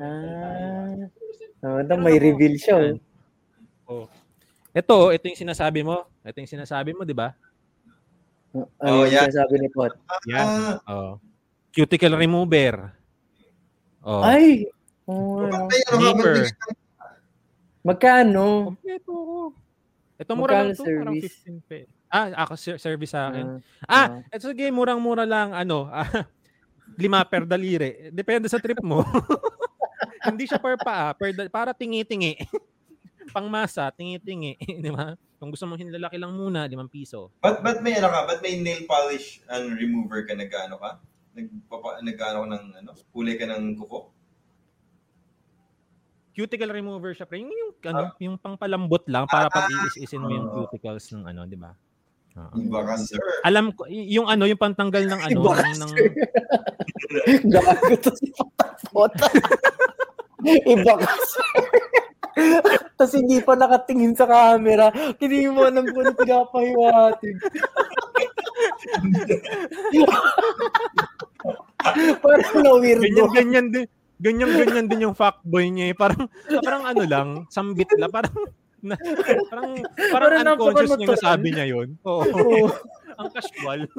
[0.00, 1.06] Ah.
[1.62, 2.98] Oh, may reveal siya.
[3.86, 4.08] oh.
[4.72, 6.08] Ito, ito yung sinasabi mo.
[6.24, 7.36] Ito yung sinasabi mo, di ba?
[8.52, 9.28] Ano Oh, yung yeah.
[9.28, 9.92] sinasabi ni Pot?
[10.26, 10.44] Yan.
[10.44, 11.12] Ah, Oh.
[11.72, 12.92] Cuticle remover.
[14.00, 14.20] Oh.
[14.20, 14.68] Ay!
[15.04, 15.68] Oh, ano.
[15.68, 16.52] ano ng-
[17.82, 18.44] Magkano?
[18.70, 19.38] Kompleto ko.
[20.16, 21.36] Ito mura Magkano lang to, parang service?
[21.42, 21.78] 15 pe.
[22.06, 23.46] Ah, ako ser- service sa akin.
[23.82, 26.04] Ah, Ah, ito sige, murang-mura lang ano, ah,
[27.00, 28.12] lima per daliri.
[28.12, 29.00] Depende sa trip mo.
[30.28, 32.36] Hindi siya per paa, per para tingi-tingi.
[33.30, 35.14] Pangmasa, tingi-tingi, di ba?
[35.38, 37.30] Kung gusto mong hinlalaki lang muna, 5 piso.
[37.38, 38.26] Ba't, ba't may ano ka?
[38.26, 40.34] Ba't may nail polish and remover ka?
[40.34, 40.90] Nag-ano ka?
[41.34, 42.90] Nagpapa, nag-ano ka ng ano?
[43.10, 44.10] Kulay ka ng kuko?
[46.32, 47.44] Cuticle remover siya, pre.
[47.44, 50.54] Yung, yung, ano, yung pangpalambot lang para pag iis-isin mo yung Ah.
[50.64, 51.76] cuticles ng ano, di ba?
[52.56, 53.20] Iba ka, sir.
[53.44, 55.92] Alam ko, yung ano, yung pantanggal ng ano, Iba ka, ng, ng,
[57.52, 58.32] Gago to si
[58.88, 59.12] Pot.
[60.64, 61.44] Iba ka, sir.
[62.98, 64.92] Tapos hindi pa nakatingin sa camera.
[65.18, 67.36] Hindi mo alam kung ano pinapahiwatig.
[72.22, 73.02] Parang na-weirdo.
[73.02, 73.86] ganyan-ganyan din.
[74.22, 75.96] Ganyan-ganyan din yung fuckboy niya eh.
[75.98, 76.30] Parang,
[76.62, 78.14] parang ano lang, sambit lang.
[78.14, 78.30] Parang,
[78.82, 78.94] na,
[79.50, 79.82] parang,
[80.14, 81.98] parang Parang unconscious niya nasabi niya yun.
[82.06, 82.22] Oo.
[82.22, 82.70] Oo.
[83.18, 83.90] Ang casual.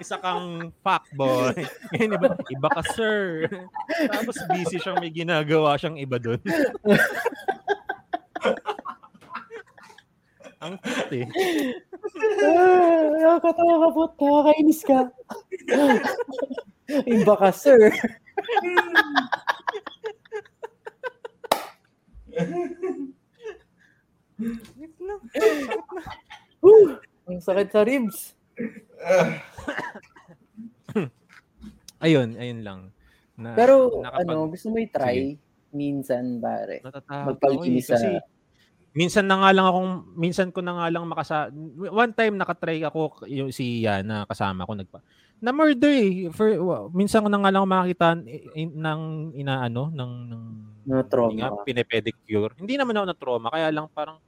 [0.00, 1.54] Isa kang fuckboy.
[1.94, 3.48] Ngayon, iba, iba ka, sir.
[4.10, 6.40] Tapos busy siyang may ginagawa siyang iba doon.
[10.64, 11.28] Ang cute eh.
[12.40, 14.02] Ah, Nakakatawa ka po.
[14.16, 15.12] Nakakainis ka.
[17.04, 17.92] Iba ka, sir.
[24.40, 25.20] Wait lang.
[27.28, 28.32] Ang sakit sa ribs.
[32.00, 32.80] Ayun, ayun lang.
[33.34, 35.34] Na, Pero nakapag- ano, gusto mo i-try
[35.72, 36.78] minsan, pare.
[36.80, 38.08] natatakot Magpalinis ako eh, kasi
[38.94, 43.26] minsan na nga lang akong minsan ko na nga lang makasa one time nakatry ako
[43.26, 45.02] yung si Yan na kasama ko nagpa
[45.42, 48.22] na murder eh For, wa- minsan ko na nga lang makakita
[48.54, 49.02] in, ng
[49.34, 50.42] inaano ng ng
[50.86, 51.02] No hindi
[51.42, 51.66] nga, trauma.
[51.66, 54.22] pinepedicure hindi naman ako na trauma kaya lang parang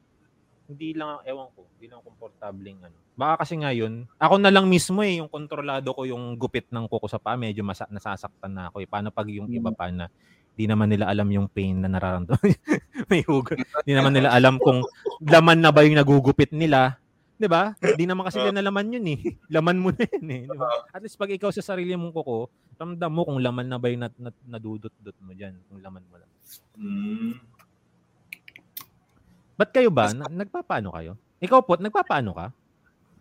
[0.66, 5.00] hindi lang ewan ko hindi lang komportableng ano baka kasi ngayon ako na lang mismo
[5.00, 8.84] eh yung kontrolado ko yung gupit ng kuko sa paa medyo masa, nasasaktan na ako
[8.84, 9.76] eh paano pag yung iba Mm.
[9.76, 10.06] pa na
[10.52, 12.40] di naman nila alam yung pain na nararamdaman
[13.10, 13.56] may hugot
[13.88, 14.84] di naman nila alam kung
[15.24, 17.00] laman na ba yung nagugupit nila
[17.36, 19.20] 'di ba di naman kasi nila nalaman yun eh
[19.56, 22.52] laman mo na yun eh di ba at least pag ikaw sa sarili mong kuko
[22.76, 26.20] ramdam mo kung laman na ba yung nat, nat, nadudot-dot mo diyan kung laman mo
[26.20, 26.30] lang
[26.76, 27.40] Hmm.
[29.56, 30.12] Ba't kayo ba?
[30.12, 31.16] Na, nagpapaano kayo?
[31.40, 32.46] Ikaw po, nagpapaano ka?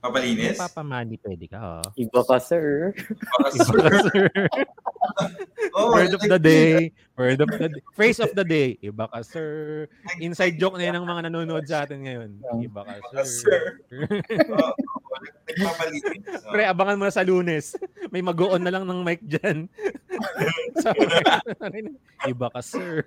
[0.06, 0.53] Papalinis?
[0.53, 1.88] Nagpapamani pwede ka, oh.
[1.97, 2.93] Iba ka, sir.
[2.93, 3.78] Iba sir.
[3.82, 4.26] ka, sir.
[5.76, 6.93] Oh, Word of the day.
[7.18, 7.82] Word of the day.
[7.93, 8.78] Phrase of the day.
[8.82, 9.86] Iba ka, sir.
[10.22, 12.30] Inside joke na yun ng mga nanonood sa atin ngayon.
[12.64, 13.82] Iba ka, Baka, sir.
[13.89, 14.06] sir.
[15.45, 16.41] Nagpapalinis.
[16.47, 17.78] Pre, abangan mo na sa lunes.
[18.10, 19.70] May mag-on na lang ng mic dyan.
[20.82, 20.89] so,
[22.30, 23.03] iba ka, sir.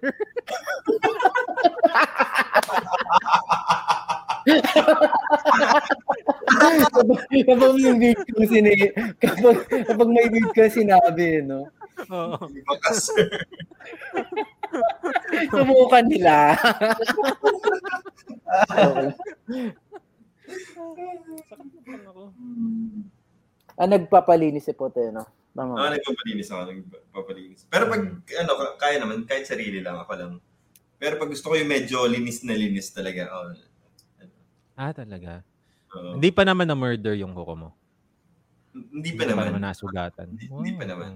[7.46, 8.74] Kapag may weird ka sini
[9.20, 11.68] kapag, kapag may weird ka sinabi, no?
[12.08, 12.38] Oo.
[15.52, 16.56] Subukan nila.
[23.78, 25.22] Ah, nagpapalinis si Pote, no?
[25.54, 25.90] Tama.
[25.90, 26.62] nagpapalinis ako.
[26.70, 27.62] Nagpapalinis.
[27.66, 30.32] Pero pag, ano, kaya naman, kahit sarili lang, ako lang.
[30.98, 33.54] Pero pag gusto ko yung medyo linis na linis talaga, oh,
[34.78, 35.42] Ah, talaga.
[35.90, 36.14] Oo.
[36.14, 37.70] Hindi pa naman na murder yung kuko mo.
[38.78, 39.58] hindi pa naman.
[39.58, 40.38] nasugatan.
[40.38, 40.46] Hindi
[40.78, 40.90] pa Wow.
[40.94, 41.10] naman.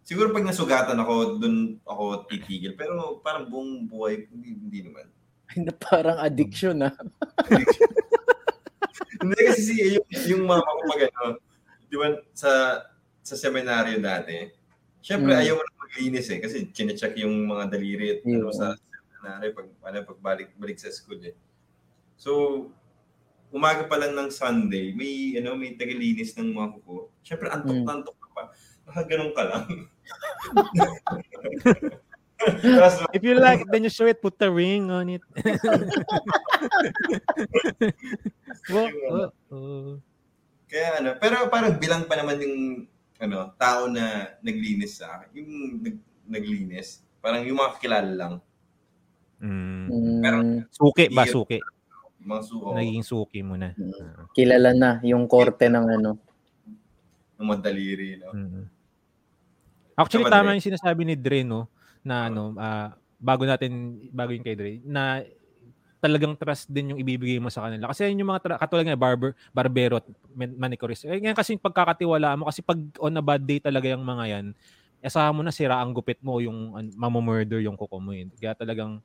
[0.00, 2.72] Siguro pag nasugatan ako, dun ako titigil.
[2.72, 5.12] Pero parang buong buhay, hindi, hindi naman.
[5.54, 6.96] Na parang addiction ah.
[9.20, 11.36] hindi kasi si, yung, yung mama ko pag ano,
[11.86, 12.50] di ba sa
[13.20, 14.48] sa seminaryo dati,
[15.00, 15.40] syempre Mm.
[15.40, 16.40] ayaw mo na maglinis eh.
[16.40, 18.52] Kasi chinecheck yung mga daliri at ano, Yun.
[18.52, 21.36] sa seminaryo pag, ano, pag balik, balik sa school eh.
[22.16, 22.30] So,
[23.54, 27.14] umaga pa lang ng Sunday, may ano may tagalinis ng mga kuko.
[27.22, 27.84] Syempre antok Mm.
[27.86, 28.42] na antok ka pa.
[28.84, 29.64] Baka ganun ka lang.
[33.14, 35.24] If you like, then you show it, put the ring on it.
[38.64, 39.94] Wow, oh, oh.
[40.64, 42.56] Kaya ano, pero parang bilang pa naman yung
[43.20, 45.28] ano, tao na naglinis sa akin.
[45.36, 45.50] Yung
[45.84, 48.34] nag, naglinis, parang yung mga kilala lang.
[49.40, 49.86] Mm.
[50.24, 51.60] Mm, Suki ba, suki?
[52.24, 53.76] Mga suko, Naging suki mo na.
[53.76, 54.32] Mm.
[54.32, 56.16] kilala na yung korte ng ano.
[57.36, 58.16] ng mga daliri.
[58.16, 58.30] No?
[58.32, 58.64] Mm.
[59.94, 61.68] Actually, Tama, tama yung sinasabi ni Dre, no?
[62.02, 65.22] Na ano, ah, bago natin, bago yung kay Dre, na
[65.98, 67.88] talagang trust din yung ibibigay mo sa kanila.
[67.88, 70.06] Kasi yun yung mga, tra- katulad nga, barber, barbero at
[70.36, 71.08] man- manicurist.
[71.08, 74.24] Eh, ngayon kasi yung pagkakatiwala mo, kasi pag on a bad day talaga yung mga
[74.28, 74.46] yan,
[75.00, 78.12] asahan mo na sira ang gupit mo, yung an- mamamurder yung kuko mo.
[78.12, 78.28] Eh.
[78.36, 79.00] Kaya talagang,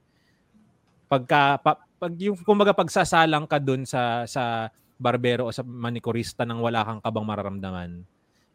[1.07, 6.63] pagka, pa, pag yung, kumbaga pagsasalang ka dun sa, sa barbero o sa manicurista nang
[6.63, 8.03] wala kang kabang mararamdaman,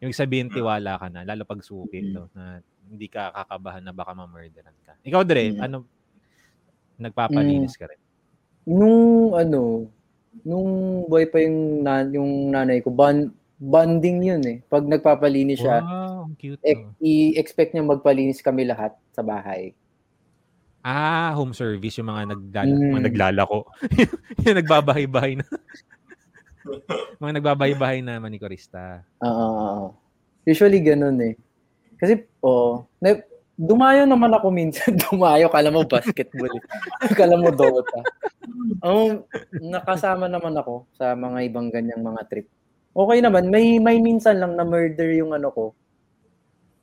[0.01, 2.11] yung sabihin tiwala ka na, lalo pag suki, Mm.
[2.11, 4.93] no, na hindi ka kakabahan na baka ma-murderan ka.
[5.01, 5.61] Ikaw, Dre, Mm.
[5.61, 5.77] ano,
[6.97, 7.99] nagpapalinis ka rin?
[8.65, 9.89] Nung ano,
[10.41, 10.69] nung
[11.05, 14.57] boy pa yung, nan, yung nanay ko, ban, bonding yun eh.
[14.67, 16.59] Pag nagpapalinis siya, Wow, cute.
[16.61, 16.91] oh.
[16.99, 19.71] i-expect niya magpalinis kami lahat sa bahay.
[20.85, 22.89] Ah, home service, yung mga, nagdala, Mm.
[22.93, 23.57] mga naglalako.
[24.45, 25.45] yung nagbabahay-bahay na.
[27.21, 29.01] mga nagbabahay-bahay na manikurista.
[29.25, 29.85] Oo, oo.
[30.45, 31.33] Usually ganun eh.
[31.97, 33.17] Kasi, oh, na,
[33.57, 34.93] dumayo naman ako minsan.
[35.09, 36.53] dumayo, kala mo basketball.
[36.53, 36.61] eh.
[37.17, 38.05] kala mo Dota.
[38.85, 39.25] Oh,
[39.57, 42.45] nakasama naman ako sa mga ibang ganyang mga trip.
[42.93, 45.65] Okay naman, may may minsan lang na murder yung ano ko.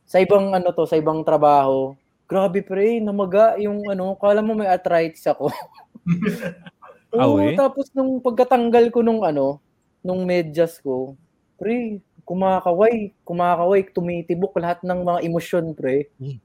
[0.05, 1.94] Sa ibang ano to, sa ibang trabaho.
[2.33, 5.53] Grabe pre, namaga yung ano, kala mo may arthritis ako.
[7.12, 7.53] Ah, Oo, we?
[7.53, 9.61] tapos nung pagkatanggal ko nung ano,
[10.01, 11.12] nung medyas ko,
[11.61, 16.09] pre, kumakaway, kumakaway, tumitibok lahat ng mga emosyon, pre.
[16.16, 16.41] Hmm.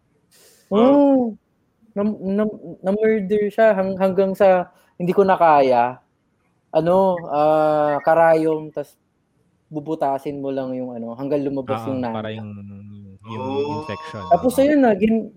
[0.68, 1.40] Oo.
[1.96, 2.44] na, na,
[2.84, 6.04] na-murder siya hang, hanggang sa hindi ko na kaya.
[6.76, 9.00] Ano, ah, karayom, tas
[9.72, 12.12] bubutasin mo lang yung ano, hanggang lumabas Ah, yung nana.
[12.12, 12.52] para yung,
[13.24, 13.72] yung Oh.
[13.88, 14.24] infection.
[14.36, 15.32] Tapos ayun na, gin,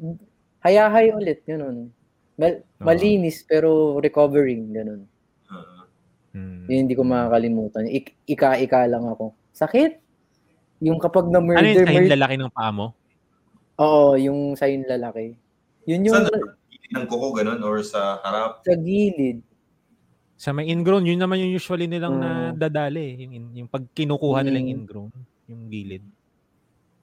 [0.61, 1.89] hayahay ulit, ganun.
[2.35, 2.83] Mal, Oo.
[2.83, 5.03] malinis pero recovering, ganun.
[5.47, 5.75] Oo.
[6.33, 6.65] Mm.
[6.67, 7.85] Yun hindi ko makakalimutan.
[7.87, 9.35] Ik, ika-ika lang ako.
[9.51, 9.99] Sakit?
[10.81, 12.87] Yung kapag Ano na-murder, yung sa mur- lalaki ng paa mo?
[13.77, 15.37] Oo, yung sign lalaki.
[15.85, 16.29] Yun yung Saan
[16.91, 18.61] ng kuko ganun or sa harap?
[18.61, 19.41] sa gilid.
[20.35, 22.25] Sa may ingrown, yun naman yung usually nilang Oo.
[22.25, 23.21] nadadali.
[23.21, 24.77] Yung, in- yung pag kinukuha nila yung Mm.
[24.79, 25.13] ingrown,
[25.47, 26.05] yung gilid.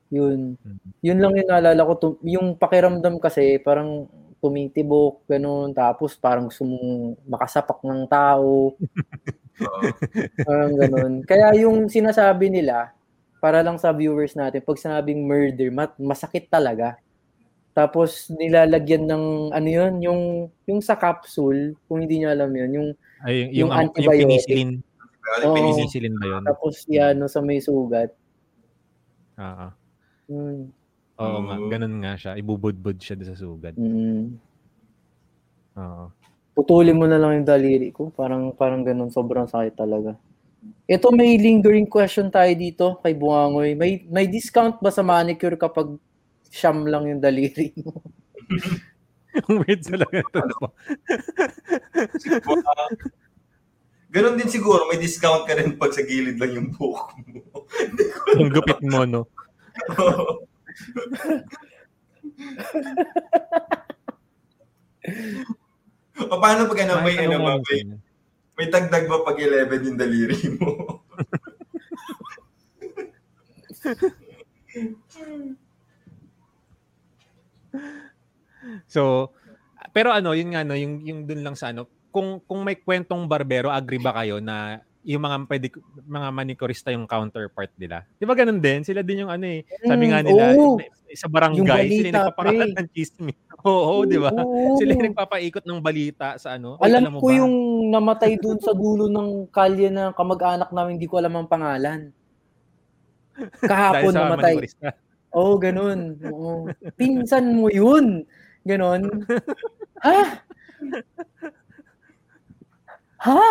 [0.10, 0.56] Yun.
[0.60, 0.80] Mm.
[1.04, 1.94] Yun lang yung naalala ko.
[2.00, 4.08] Tum- yung pakiramdam kasi, parang
[4.40, 5.74] tumitibok, ganun.
[5.74, 8.78] Tapos parang gusto mong makasapak ng tao.
[10.46, 11.14] Parang ganun.
[11.26, 12.94] Kaya yung sinasabi nila,
[13.42, 17.02] para lang sa viewers natin, pag sinabing murder, mat- masakit talaga.
[17.74, 20.22] Tapos nilalagyan ng ano yun, yung
[20.66, 22.88] yung sa capsule, kung hindi niyo alam yun, yung
[23.22, 24.22] Ay, yung, yung, Yung yung, antibiotic.
[24.26, 24.72] penicillin.
[25.22, 25.56] Kaya Oo.
[25.58, 26.44] Penicillin ba yun?
[26.46, 28.10] tapos yan no, sa may sugat.
[29.42, 29.68] Oo.
[30.28, 30.70] Mm.
[31.18, 31.70] Oo nga, Mm.
[31.72, 32.32] ganun nga siya.
[32.38, 33.74] Ibubudbud siya sa sugad.
[33.74, 34.38] Mm.
[35.78, 36.06] Oo.
[36.54, 38.10] Putulin mo na lang yung daliri ko.
[38.14, 40.18] Parang parang ganun, sobrang sakit talaga.
[40.90, 43.78] Ito may lingering question tayo dito kay Buangoy.
[43.78, 45.96] May may discount ba sa manicure kapag
[46.50, 48.02] siyam lang yung daliri mo?
[49.48, 50.42] Ang weird talaga ito.
[54.10, 57.40] Ganun din siguro, may discount ka rin pag sa gilid lang yung buhok mo.
[58.42, 59.30] yung gupit mo, no?
[66.28, 67.82] O paano pag ano, may, ano, ba, may,
[68.58, 70.70] may tagdag ba pag 11 yung daliri mo?
[78.88, 79.32] So,
[79.96, 83.26] pero ano, yun nga no, yung yung dun lang sa ano, kung kung may kwentong
[83.30, 85.68] barbero, agree ba kayo na yung mga pwede,
[86.04, 88.04] mga manikurista yung counterpart nila.
[88.20, 88.84] Di ba ganun din?
[88.84, 89.64] Sila din yung ano eh.
[89.88, 90.76] Sabi nga Mm, nila, oo.
[91.16, 93.38] sa barangay, Yung sila balita, yung nagpapakalat ng chismis.
[93.66, 94.30] Oo, di ba?
[94.78, 96.76] Sila yung nagpapaikot ng balita sa ano.
[96.78, 97.40] Ay, Alam mo ko ba?
[97.40, 97.56] yung
[97.90, 102.12] namatay dun sa dulo ng kalye na kamag-anak namin, hindi ko alam ang pangalan.
[103.64, 104.56] Kahapon namatay.
[105.32, 106.20] Oo, oh, ganun.
[106.28, 106.68] Oo.
[107.00, 108.28] Pinsan mo yun.
[108.68, 109.08] Ganon.
[110.04, 110.44] ha?
[113.28, 113.44] Ha?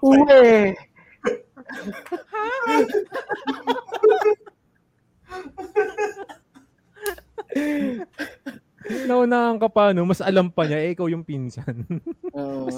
[0.00, 0.72] Uwe.
[9.06, 10.08] Naunahan ka pa, no?
[10.08, 11.84] Mas alam pa niya, eh, ikaw yung pinsan.
[12.32, 12.68] Oo.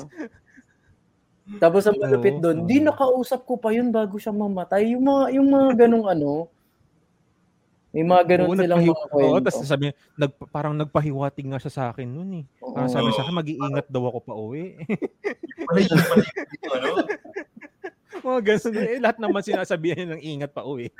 [1.60, 2.68] Tapos ang malupit Oo, doon, oo.
[2.68, 4.96] di nakausap ko pa yun bago siya mamatay.
[4.96, 6.48] Yung mga, yung mga ganong ano,
[7.94, 9.30] may mga ganon Oo, silang mga kwento.
[9.30, 9.84] Oo, tapos sabi,
[10.18, 12.44] nag, parang nagpahiwatig nga siya sa akin noon eh.
[12.58, 14.74] Parang sabi sa akin, mag-iingat daw ako pa uwi.
[15.62, 16.24] Pala yun pala
[16.74, 17.06] ano.
[18.24, 18.74] mga ganun.
[18.82, 20.90] Eh, lahat naman sinasabihan niya ng ingat pa uwi.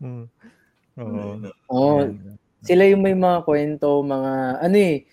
[0.00, 0.24] Hmm.
[1.00, 1.48] Oo.
[1.72, 2.00] Oo,
[2.64, 5.04] sila yung may mga kwento, mga ano eh,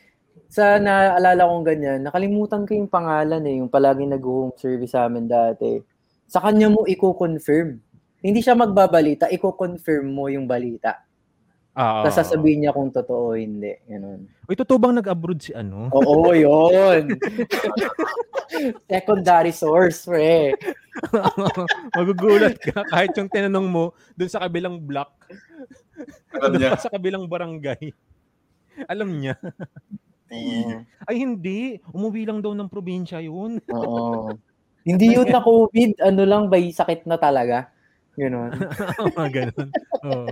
[0.58, 5.30] sa naalala kong ganyan, nakalimutan ko yung pangalan eh, yung palaging nag-home service sa amin
[5.30, 5.78] dati.
[6.26, 7.78] Sa kanya mo i-confirm.
[8.26, 11.06] Hindi siya magbabalita, i-confirm mo yung balita.
[11.78, 13.70] Ah, Tapos sasabihin niya kung totoo o hindi.
[13.86, 14.26] Ganun.
[14.50, 15.94] Uy, totoo bang nag-abroad si ano?
[15.94, 17.14] Oo, yun.
[18.90, 20.58] Secondary source, pre.
[21.98, 25.14] Magugulat ka kahit yung tinanong mo dun sa kabilang block,
[26.34, 26.82] Alam niya.
[26.82, 27.94] sa kabilang barangay.
[28.90, 29.38] Alam niya.
[30.32, 30.84] Oo.
[31.08, 31.80] Ay, hindi.
[31.92, 33.64] Umuwi lang daw ng probinsya yun.
[33.72, 34.32] Oo.
[34.88, 37.68] Hindi yun na COVID, ano lang, by sakit na talaga.
[38.16, 38.56] Ganon.
[39.20, 39.70] Mga ganun.
[40.08, 40.32] Oo.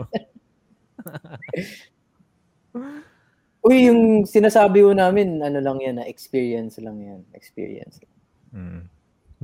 [3.68, 7.20] Uy, yung sinasabi ko namin, ano lang yan, na experience lang yan.
[7.36, 8.00] Experience.
[8.56, 8.88] Mm.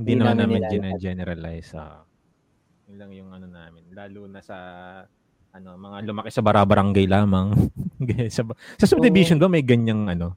[0.00, 2.08] Hindi naman namin namin generalize ah.
[2.88, 3.84] Yun lang yung ano namin.
[3.92, 4.56] Lalo na sa
[5.52, 7.52] ano, mga lumaki sa barabarangay lamang.
[8.32, 8.42] Sa,
[8.80, 10.34] sa subdivision ba may ganyang ano?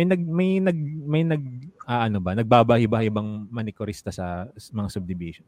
[0.00, 1.44] May nag may nag may nag
[1.84, 2.32] ah, ano ba?
[2.32, 5.44] Nagbabahi-bahi bang manikurista sa mga subdivision?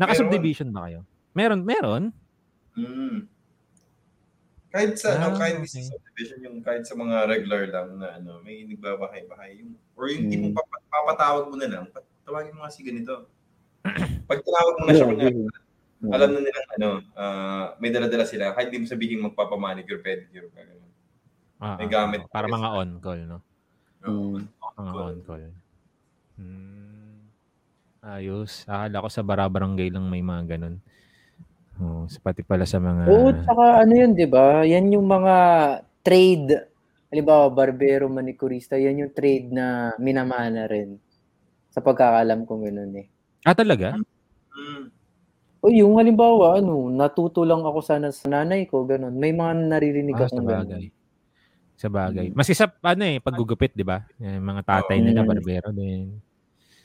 [0.00, 1.04] Naka-subdivision ba kayo?
[1.36, 2.08] Meron, meron.
[2.72, 3.28] Mm.
[4.72, 5.68] Kahit sa, ano, Ah, kahit okay.
[5.68, 9.60] sa subdivision, yung kahit sa mga regular lang na ano, may nagbabahay-bahay.
[9.60, 10.32] Yung, or yung Mm.
[10.32, 13.28] tipong papa, papatawag mo na lang, "Pat- tawagin mo nga si ganito.
[14.24, 15.36] Pag tinawag mo na siya, kunyari,
[16.16, 20.64] alam na nilang ano, ah, may dala-dala sila, kahit di mo sabihin magpapamanicure, pedicure, ka,
[20.64, 20.88] ganun.
[21.60, 22.78] Ah, May ah, gamit ah, para mga sila.
[22.80, 23.45] on call, no?
[24.06, 24.46] Mm.
[24.76, 25.00] Mga Call.
[25.02, 25.44] on call.
[26.36, 27.18] Hmm.
[28.06, 28.62] Ayos.
[28.68, 30.76] Akala ko sa barabarangay lang may mga ganun.
[31.76, 34.64] Oh, sa pati pala sa mga Oo, tsaka ano yun, di ba?
[34.64, 35.34] Yan yung mga
[36.00, 36.72] trade.
[37.12, 40.96] Halimbawa, barbero, manikurista, yan yung trade na minamana rin.
[41.68, 43.06] Sa pagkakalam ko ganun eh.
[43.44, 43.92] Ah, talaga?
[44.56, 44.88] Mm.
[45.60, 49.12] O yung halimbawa, ano, natuto lang ako sana sa nanay ko, ganun.
[49.12, 50.84] May mga naririnig Ah, sa akong bagay.
[51.76, 52.32] Sa bagay.
[52.32, 54.02] Mas isa ano eh, paggugupit, di ba?
[54.16, 55.04] Yung mga tatay Oo.
[55.04, 55.28] nila, Mm.
[55.28, 56.18] barbero din.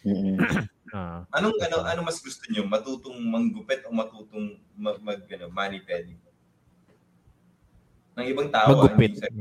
[0.03, 0.35] Mm-mm.
[0.91, 1.23] Ah.
[1.31, 2.67] Anong ano ano mas gusto niyo?
[2.67, 6.19] Matutong manggupit o matutong mag, mag ano, mani-pedi?
[8.11, 8.67] Ng ibang tao.
[8.67, 9.15] ah, Maggupit.
[9.15, 9.31] sa-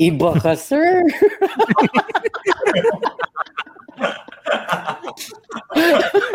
[0.00, 1.04] Iba ka, sir.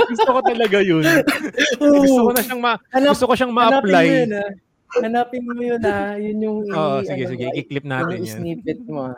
[0.09, 1.03] gusto ko talaga yun.
[1.79, 4.05] gusto ko na siyang ma Hanap, gusto ko siyang hanapin mo ma-apply.
[4.05, 4.49] yun, ah.
[4.99, 6.13] Hanapin mo yun, ah.
[6.15, 7.45] Yun yung i- Oo, sige, ano sige.
[7.55, 8.35] I-clip yung natin yan.
[8.37, 9.09] snippet mo.
[9.09, 9.17] ah.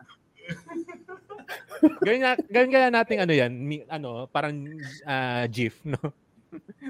[1.99, 4.55] Gawin, gawin kaya natin ano yan, mi- ano, parang
[5.03, 5.99] ah, GIF, no?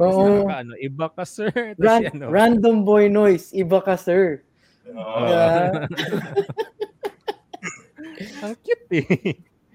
[0.04, 0.46] Oo.
[0.46, 1.50] Nakaka- ano, iba ka, sir.
[1.82, 3.50] Ran- ano, random boy noise.
[3.52, 4.46] Iba ka, sir.
[4.86, 5.26] Oo.
[5.26, 5.90] Yeah.
[8.46, 9.06] ang cute eh.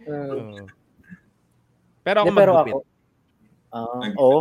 [0.06, 0.64] Uh.
[2.00, 2.72] Pero ako pero maggupit.
[2.72, 2.80] ako,
[3.74, 4.40] ah, oo.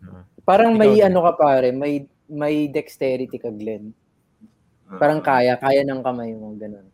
[0.00, 0.22] Ah.
[0.44, 1.08] Parang may Ikaw din.
[1.10, 3.92] ano ka pare, may may dexterity ka, Glenn.
[4.96, 6.86] Parang kaya, kaya ng kamay mo, ganun.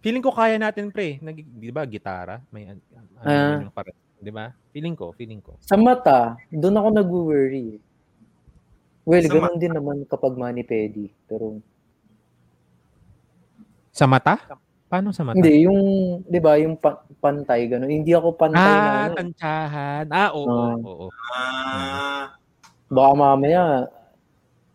[0.00, 1.20] Feeling ko kaya natin, pre.
[1.20, 2.40] Nag, di ba, gitara?
[2.48, 2.84] May an-
[3.16, 3.58] ano, Ah.
[3.60, 4.48] yung pare- di ba?
[4.70, 5.60] Feeling ko, feeling ko.
[5.60, 7.76] Sa mata, doon ako nag-worry.
[9.02, 11.12] Well, Sa ganun din naman kapag mani-pedi.
[11.26, 11.60] Pero,
[13.90, 14.38] Sa mata?
[14.86, 15.36] Paano sa mata?
[15.36, 15.80] hindi, yung,
[16.24, 17.90] di ba, yung pa- pantay, ganun.
[17.92, 19.14] Hindi ako pantay na, Ah, ano.
[19.14, 20.04] tansyahan.
[20.08, 20.74] Ah, oo, Ah.
[20.74, 21.06] oo, oo.
[21.30, 22.24] Ah,
[22.88, 23.86] Baka mamaya,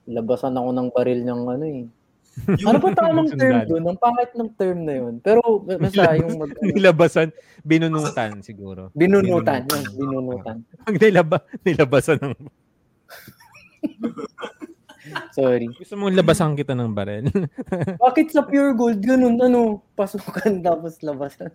[0.06, 1.84] labasan ako ng baril ng ano eh.
[2.68, 3.84] Ano ba tamang term doon?
[3.88, 5.14] Ang pangit ng term na yun.
[5.24, 7.32] Pero, basta yung mag, Nilabasan,
[7.64, 8.92] binunutan siguro.
[8.92, 9.64] binunutan.
[9.64, 9.94] Binunutan.
[9.96, 10.58] Binunutan.
[10.86, 12.34] Pag nilaba, nilabasan ng...
[15.32, 15.70] Sorry.
[15.70, 17.30] Gusto mong labasan kita ng barel.
[18.02, 19.38] Bakit sa pure gold ganun?
[19.38, 19.86] Ano?
[19.94, 21.54] Pasukan tapos labasan.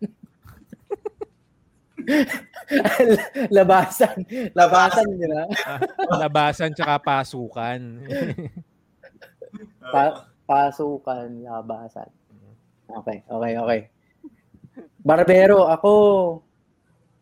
[3.51, 4.17] labasan.
[4.55, 5.51] Labasan nila.
[6.15, 7.81] labasan tsaka pasukan.
[9.91, 12.11] Pa- pasukan, labasan.
[12.91, 13.81] Okay, okay, okay.
[15.07, 15.93] Barbero, ako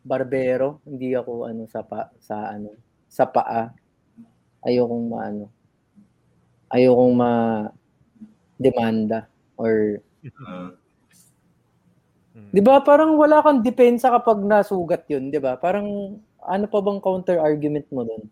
[0.00, 2.72] barbero, hindi ako ano sa pa, sa ano,
[3.04, 3.68] sa paa.
[4.64, 5.46] Ayokong maano.
[6.72, 7.32] Ayokong ma
[8.56, 9.28] demanda
[9.60, 10.00] or
[10.42, 10.74] Ah,
[12.34, 12.50] Hmm.
[12.52, 15.54] 'di ba parang wala kang depensa kapag nasugat 'yun, 'di ba?
[15.56, 18.26] Parang ano pa bang counter argument mo doon?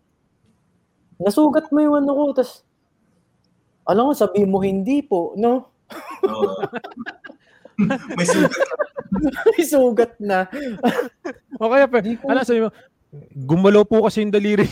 [1.17, 2.66] Nasugat mo yung ano ko, tas
[3.87, 5.71] alam mo, sabi mo hindi po, no?
[6.23, 6.51] oo.
[8.17, 8.53] May sugat.
[9.47, 10.49] May sugat na.
[11.55, 12.69] O kaya, pa, Di ko- ano sabi mo,
[13.33, 14.67] gumalaw po kasi yung daliri.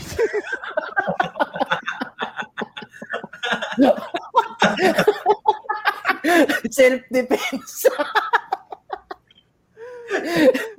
[6.68, 7.88] Self-defense.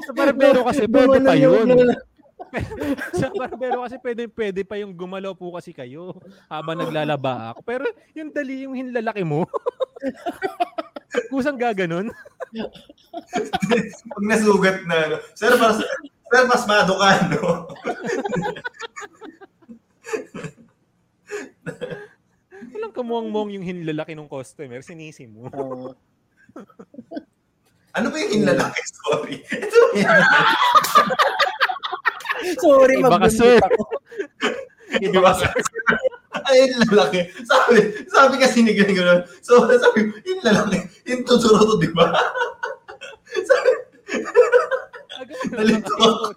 [0.04, 1.68] Sa barbero kasi pwede pa yun.
[3.20, 6.16] Sa barbero kasi pwede, pwede pa yung gumalaw po kasi kayo
[6.48, 7.60] habang naglalaba ako.
[7.64, 9.46] Pero yung dali, yung hinlalaki mo,
[11.32, 12.12] kusang gaganon.
[14.08, 15.78] Pag nasugat na, ano, sir, mas,
[16.32, 17.68] sir, pasmado ka, no?
[22.74, 25.50] Walang kamuang-muang yung hinlalaki ng customer, sinisi mo.
[27.98, 28.82] Ano ba yung hinlalaki?
[28.86, 29.42] Sorry.
[29.42, 29.82] Ito.
[32.64, 33.84] sorry, Iba magbunot ako.
[35.06, 35.46] Iba kasi.
[36.48, 37.20] Ay, yung lalaki.
[37.44, 37.78] Sabi,
[38.08, 39.22] sabi kasi ni ganyan gano'n.
[39.44, 42.08] So, sabi, yung lalaki, yung tuturo to, di ba?
[43.50, 43.72] sabi,
[45.52, 46.32] nalito ako.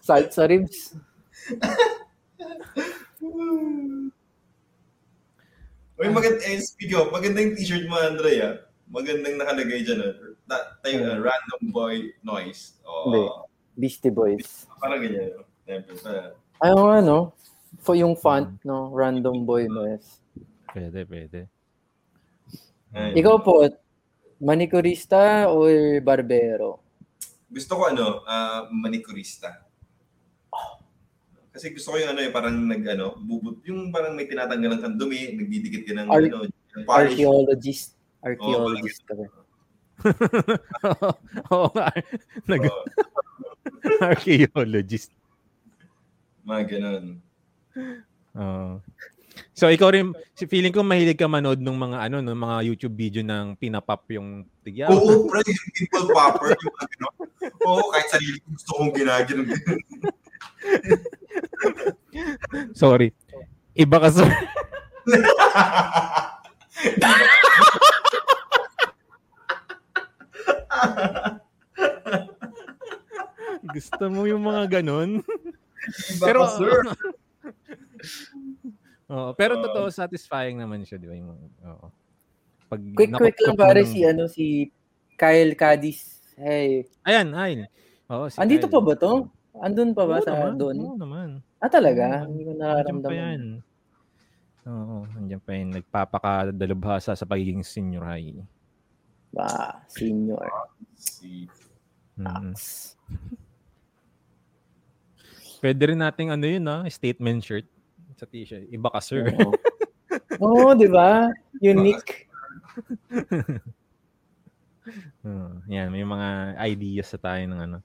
[0.00, 0.96] Salt sa ribs.
[5.94, 8.66] Uy, maganda, eh, speak of, maganda yung t-shirt mo, Andrea.
[8.90, 10.00] Magandang nakalagay dyan.
[10.02, 12.78] Uh, ta- tayo, uh, random boy noise.
[12.84, 13.22] Hindi.
[13.24, 14.70] Oh, Beastie Boys.
[14.78, 15.42] parang ganyan.
[15.66, 16.34] pa.
[16.62, 17.18] Ayaw nga, no?
[17.82, 18.94] For yung font, no?
[18.94, 20.22] Random Boy Noise.
[20.70, 21.50] Pwede, pwede.
[22.94, 23.14] Ayun.
[23.18, 23.66] Ikaw po,
[24.38, 26.78] manicurista or barbero?
[27.50, 29.66] Gusto ko ano, ah, manicurista.
[31.54, 34.98] Kasi gusto ko yung ano, yung parang nag ano, bubut, yung parang may tinatanggalan kang
[34.98, 36.46] dumi, nagdidikit ka ng Ar- ano,
[36.86, 37.14] polish.
[37.14, 37.86] Archaeologist.
[38.22, 39.26] Archaeologist ka ba?
[41.54, 41.88] Oo nga.
[42.44, 42.84] Nag- Oo,
[44.12, 45.08] archaeologist.
[46.44, 47.04] mga ganun.
[48.36, 48.84] Oo.
[49.50, 53.22] So ikaw rin, feeling ko mahilig ka manood ng mga ano, ng mga YouTube video
[53.24, 54.92] ng pinapop yung tigyaw.
[54.92, 57.14] Oo, pre, yung pimple popper, yung ganun.
[57.66, 59.40] Oo, kahit sarili ko gusto kong ginagin.
[62.74, 63.10] Sorry.
[63.74, 64.28] Iba ka sir.
[73.66, 75.20] Gusto mo yung mga ganun?
[76.10, 76.80] Iba Pero, sir.
[79.04, 79.62] Oo, pero Oo.
[79.62, 81.14] totoo, satisfying naman siya, di ba?
[81.14, 81.86] Yung, oo.
[82.66, 84.72] Pag Quick, quick lang pare ng- si, ano, si
[85.14, 86.24] Kyle Cadiz.
[86.34, 86.88] Hey.
[87.04, 87.68] Ayan, ayan.
[88.08, 88.74] Oo, si Andito Kyle.
[88.74, 89.12] pa ba to?
[89.54, 90.76] Andun pa ba Oo sa naman, doon?
[90.82, 91.28] Oo naman.
[91.60, 92.24] Ah, talaga?
[92.24, 93.14] Oo, Hindi ko Andiyan pa nararamdaman.
[93.14, 93.42] yan.
[94.64, 95.68] Oo, andiyan pa yan.
[95.74, 98.40] Nagpapakadalubhasa sa pagiging senior high.
[99.34, 100.46] Ba, senior.
[100.94, 101.50] Si
[102.14, 102.54] Mm.
[105.58, 107.66] Pwede rin nating ano yun, ah, statement shirt
[108.14, 108.70] sa t-shirt.
[108.70, 109.34] Iba ka, sir.
[109.34, 109.50] Oo,
[110.38, 111.26] Oo, di ba?
[111.58, 112.30] Unique.
[115.26, 116.28] Oo, yan, may mga
[116.70, 117.78] ideas sa tayo ng ano.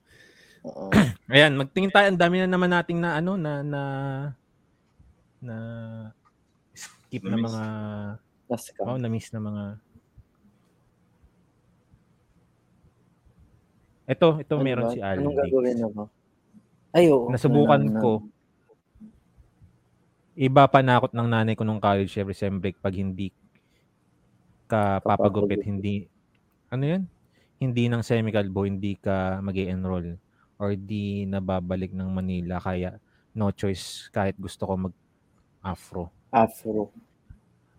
[0.68, 0.92] Oo.
[1.34, 2.12] Ayan, magtingin tayo.
[2.12, 3.82] Ang dami na naman nating na ano, na, na,
[5.42, 5.56] na
[6.76, 7.50] skip na Na-miss.
[7.50, 7.64] mga,
[8.76, 8.82] ka.
[8.86, 9.64] oh, na-miss na mga,
[14.10, 14.92] ito, ito Ano meron ba?
[14.92, 15.22] si Aldi.
[15.22, 16.02] Anong gagawin ako?
[16.90, 17.30] Ay, oo.
[17.30, 18.12] Nasubukan Na- na- ko.
[20.34, 23.30] Iba panakot ng nanay ko nung college every sem break pag hindi
[24.66, 26.08] ka papagupit, hindi,
[26.70, 27.04] ano yun?
[27.60, 30.16] Hindi ng semi-calbo, hindi ka mag enroll
[30.56, 32.96] or di nababalik ng Manila kaya
[33.32, 34.96] no choice kahit gusto ko mag
[35.60, 36.08] afro.
[36.30, 36.88] Afro.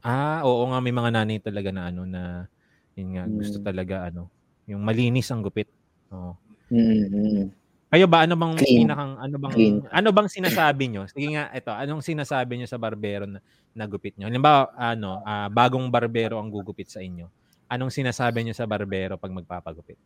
[0.01, 2.45] Ah, oo nga may mga nanay talaga na ano na
[2.93, 3.67] yun nga gusto Hmm.
[3.67, 4.29] talaga ano,
[4.67, 5.69] yung malinis ang gupit.
[6.11, 6.33] Oo.
[6.71, 7.61] Mm-hmm.
[7.91, 8.87] Kayo ba ano bang Clean.
[8.87, 9.77] pinakang ano bang Clean.
[9.91, 11.11] ano bang sinasabi nyo?
[11.11, 13.43] Sige nga ito, anong sinasabi nyo sa barbero na,
[13.75, 14.31] na gupit nyo?
[14.31, 17.27] Halimbawa, ano, ah, bagong barbero ang gugupit sa inyo.
[17.67, 19.99] Anong sinasabi nyo sa barbero pag magpapagupit?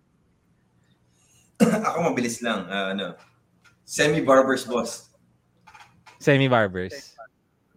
[1.92, 2.64] Ako mabilis lang.
[2.72, 3.20] ah, ano,
[3.84, 5.12] semi-barbers boss.
[6.16, 7.12] Semi-barbers.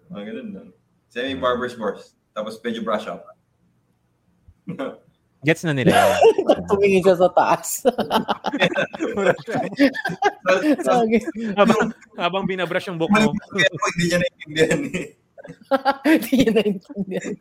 [0.08, 0.68] Mga ganun lang.
[1.12, 2.16] Semi-barber's bars.
[2.32, 3.28] Tapos medyo brush up.
[5.46, 6.18] Gets na nila.
[6.70, 7.86] Tumingin siya sa taas.
[11.60, 15.08] Habang, habang binabrush yung buhok mo, hindi niya naiintindihan eh.
[16.08, 17.34] Hindi niya naintindihan.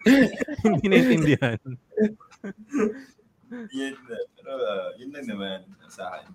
[0.67, 1.59] hindi naintindihan.
[3.71, 4.17] Yun na.
[4.35, 6.35] Pero uh, yun lang naman sa akin.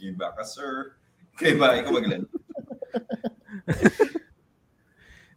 [0.00, 0.96] Iba ka, sir.
[1.36, 2.24] Kaya ba, ikaw maglan.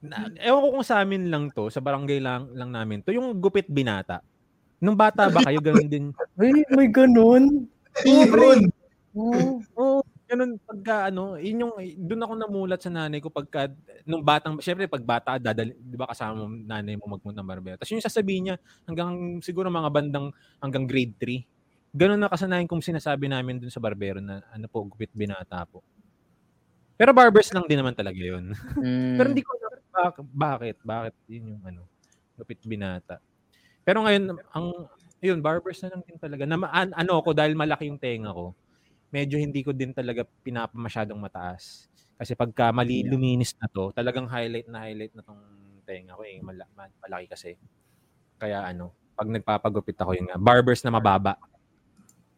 [0.06, 3.34] Na, ewan ko kung sa amin lang to, sa barangay lang, lang namin to, yung
[3.41, 4.22] gupit binata.
[4.80, 6.06] Nung bata ba kayo, ganun din?
[6.35, 7.68] Ay, may ganun.
[8.03, 8.68] Meron!
[9.15, 9.64] Oh.
[9.80, 11.73] Oo, ganun pagka ano, yun yung
[12.03, 13.72] doon ako namulat sa nanay ko pagka
[14.03, 17.80] nung batang syempre pag bata dadali, 'di ba kasama mo nanay mo magpunta ng barbero.
[17.80, 20.27] Tapos yung sasabihin niya hanggang siguro mga bandang
[20.60, 21.47] hanggang grade 3.
[21.95, 25.80] Ganun na kasanayan kong sinasabi namin dun sa barbero na ano po gupit binata po.
[26.99, 28.52] Pero barbers lang din naman talaga 'yun.
[28.76, 29.15] Mm.
[29.15, 31.81] Pero hindi ko alam bak- bakit, bakit yun yung ano,
[32.35, 33.23] gupit binata.
[33.86, 34.68] Pero ngayon ang
[35.24, 36.44] yun barbers na lang din talaga.
[36.44, 38.52] Na, an- ano ko dahil malaki yung tenga ko
[39.16, 41.88] medyo hindi ko din talaga pinapamasyadong mataas.
[42.20, 45.40] Kasi pagka mali luminis na to, talagang highlight na highlight na tong
[45.88, 46.44] tenga ko eh.
[46.44, 47.56] Mala, ma- malaki kasi.
[48.36, 51.40] Kaya ano, pag nagpapagupit ako yun nga, barbers na mababa.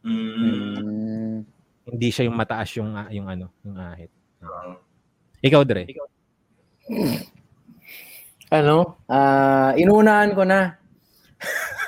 [0.06, 1.42] Mm.
[1.88, 4.14] Hindi siya yung mataas yung ah, yung ano, yung ahit.
[4.46, 4.78] Ah.
[5.42, 5.90] Ikaw, Dre.
[8.48, 9.02] Ano?
[9.10, 10.78] Ah, inuunahan ko na.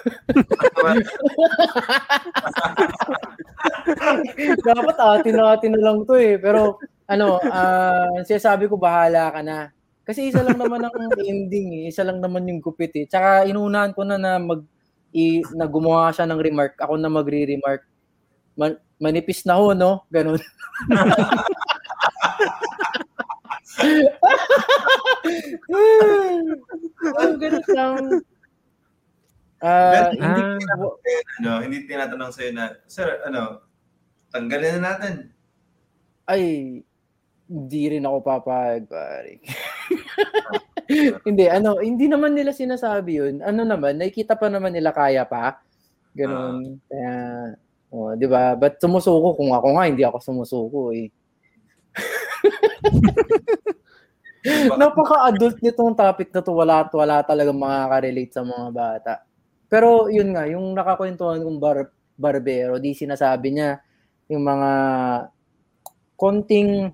[4.68, 6.38] Dapat atin na atin na lang to eh.
[6.41, 6.77] Pero
[7.10, 9.72] ano, ah, sinasabi ko bahala ka na.
[10.06, 11.94] Kasi isa lang naman ang ending eh.
[11.94, 13.06] Isa lang naman yung gupit eh.
[13.06, 14.65] Tsaka inuunahan ko na na mag
[15.14, 16.77] i, na gumawa siya ng remark.
[16.81, 17.81] Ako na magre-remark.
[18.57, 20.06] Man, manipis na ho, no?
[20.10, 20.41] Ganun.
[27.19, 28.03] Ang ganun lang.
[29.60, 30.41] Ah, Pero hindi
[30.72, 30.88] Ah.
[31.44, 33.60] ano, hindi tinatanong sa'yo na, Sir, ano,
[34.31, 35.36] tanggalin na natin.
[36.30, 36.44] ay
[37.49, 39.41] hindi rin ako papayag, pare.
[41.27, 43.36] hindi, ano, hindi naman nila sinasabi yun.
[43.41, 45.57] Ano naman, nakikita pa naman nila kaya pa.
[46.14, 46.77] Ganun.
[46.86, 47.14] Kaya,
[47.90, 48.53] oh, di ba?
[48.53, 49.34] Ba't sumusuko?
[49.34, 51.10] Kung ako nga, hindi ako sumusuko eh.
[54.80, 56.53] Napaka-adult nitong topic na to.
[56.53, 59.14] Wala, wala talaga makaka-relate sa mga bata.
[59.70, 63.80] Pero yun nga, yung nakakwentuhan kong bar, barbero, di sinasabi niya
[64.28, 64.72] yung mga
[66.20, 66.91] konting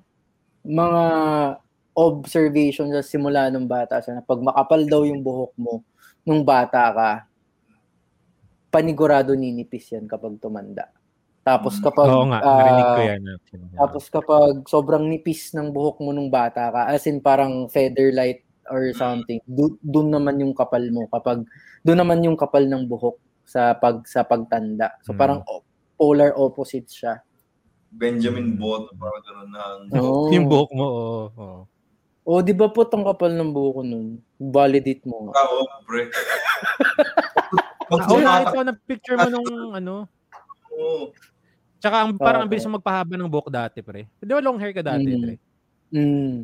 [0.62, 1.04] mga
[1.96, 5.82] observation sa simula nung bata siya na pag makapal daw yung buhok mo
[6.28, 7.12] nung bata ka,
[8.70, 10.92] panigurado ninipis yan kapag tumanda.
[11.46, 13.22] Tapos kapag Oo nga, ah, narinig ko yan.
[13.30, 13.66] actually.
[13.78, 18.90] tapos kapag sobrang nipis ng buhok mo nung bata ka, as in parang featherlight or
[18.94, 21.46] something, do- doon naman yung kapal mo kapag
[21.82, 24.98] doon naman yung kapal ng buhok sa pag sa pagtanda.
[25.02, 25.20] So Mm.
[25.20, 25.40] parang
[25.96, 27.22] polar opposite siya.
[27.90, 29.64] Benjamin Bot, parang gano'n na.
[29.96, 30.28] Oh.
[30.28, 31.24] Yung buhok mo, oo.
[31.32, 31.60] oo.
[32.26, 34.08] Oh, di ba po ang kapal ng buhok ko nun?
[34.36, 35.16] Validate mo.
[35.30, 35.38] nga.
[35.46, 36.10] Oo, pre.
[37.86, 39.46] Pag Oo, sumatak nakita ko na picture mo nung
[39.80, 39.96] ano.
[40.74, 41.14] mo,
[41.78, 42.52] Tsaka ang, parang ang Oo.
[42.52, 44.10] bilis magpahaba ng buhok dati, pre.
[44.18, 45.22] Di ba long hair ka dati, Mm.
[45.22, 45.34] pre?
[45.94, 46.38] Mm.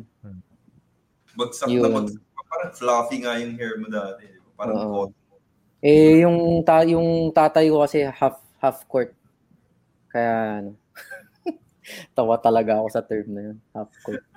[1.36, 1.92] Bagsak na Yun.
[1.92, 2.22] bagsak.
[2.52, 4.24] Parang fluffy nga yung hair mo dati.
[4.56, 4.90] Parang Oo.
[4.92, 5.10] coat.
[5.82, 9.10] Eh yung ta yung tatay ko kasi half half court.
[10.12, 10.70] Kaya ano.
[12.16, 14.22] tawa talaga ako sa term na yun, half court.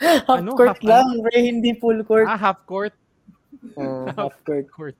[0.00, 0.56] half Ano?
[0.56, 2.24] court Half lang, pre, hindi full court.
[2.24, 2.94] Ah, half court.
[3.76, 4.66] Oo, half court.
[4.72, 4.96] Court.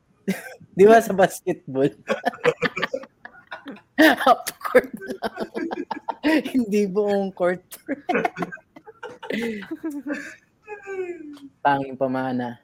[0.77, 1.89] Di ba sa basketball?
[4.25, 5.35] half court lang.
[6.55, 7.63] hindi buong court.
[11.65, 12.61] Tanging pamana.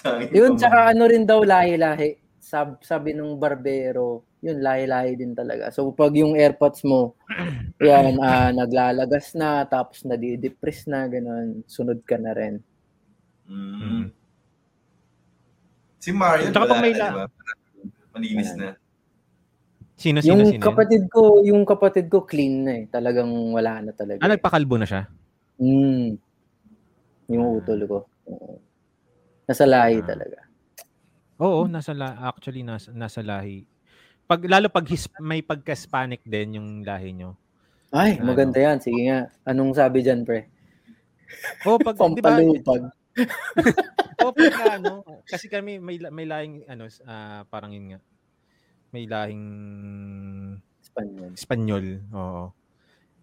[0.00, 2.16] Tangin Yun, pa tsaka ano rin daw lahi-lahi.
[2.38, 5.74] Sab sabi nung barbero, yun lahi-lahi din talaga.
[5.74, 7.18] So pag yung airpods mo,
[7.82, 12.62] yan, ah, naglalagas na, tapos nadi-depress na, ganun, sunod ka na rin.
[13.50, 14.14] Mm.
[15.98, 17.26] Si Mario, Tsaka wala may la- di ba?
[18.14, 18.78] Malinis na.
[19.96, 20.62] Sino, sino, Yung sino?
[20.62, 22.84] kapatid ko, yung kapatid ko clean na eh.
[22.86, 24.20] Talagang wala na talaga.
[24.20, 24.36] Ah, eh.
[24.36, 25.08] nagpakalbo na siya?
[25.56, 26.20] Mm.
[27.32, 27.98] Yung utol ko.
[29.48, 30.06] Nasa lahi Ah.
[30.06, 30.38] talaga.
[31.40, 33.64] Oo, nasa la- actually nasa, nasa lahi.
[34.28, 37.32] Pag lalo pag his, may pagka-Hispanic din yung lahi nyo.
[37.88, 38.36] Ay, Ano?
[38.36, 38.76] maganda yan.
[38.82, 39.32] Sige nga.
[39.48, 40.44] Anong sabi dyan, pre?
[41.64, 42.36] Oh, pag di ba?
[44.16, 48.00] Oh, pag ano, kasi kami may may lahing ano ah, parang yun nga.
[48.96, 49.44] May lahing
[50.80, 51.30] Espanyol.
[51.36, 51.86] Espanyol.
[52.16, 52.44] Oo.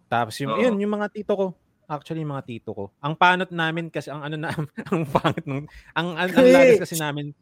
[0.05, 0.61] Tapos yung, Oo.
[0.61, 1.47] yun, yung mga tito ko.
[1.89, 2.83] Actually, yung mga tito ko.
[3.01, 4.53] Ang panot namin kasi, ang ano na,
[4.93, 5.65] ang panot nung,
[5.97, 7.33] ang, ang, ang lagas kasi namin,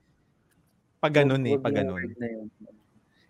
[1.03, 2.01] pag ganun eh, pag yung ganun.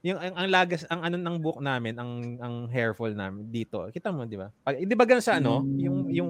[0.05, 3.81] Yung, ang, ang lagas, ang ano ng buhok namin, ang, ang hair fall namin dito.
[3.89, 4.53] Kita mo, di ba?
[4.61, 5.77] Pag, di ba ganun sa ano, Mm.
[5.81, 6.29] yung, yung,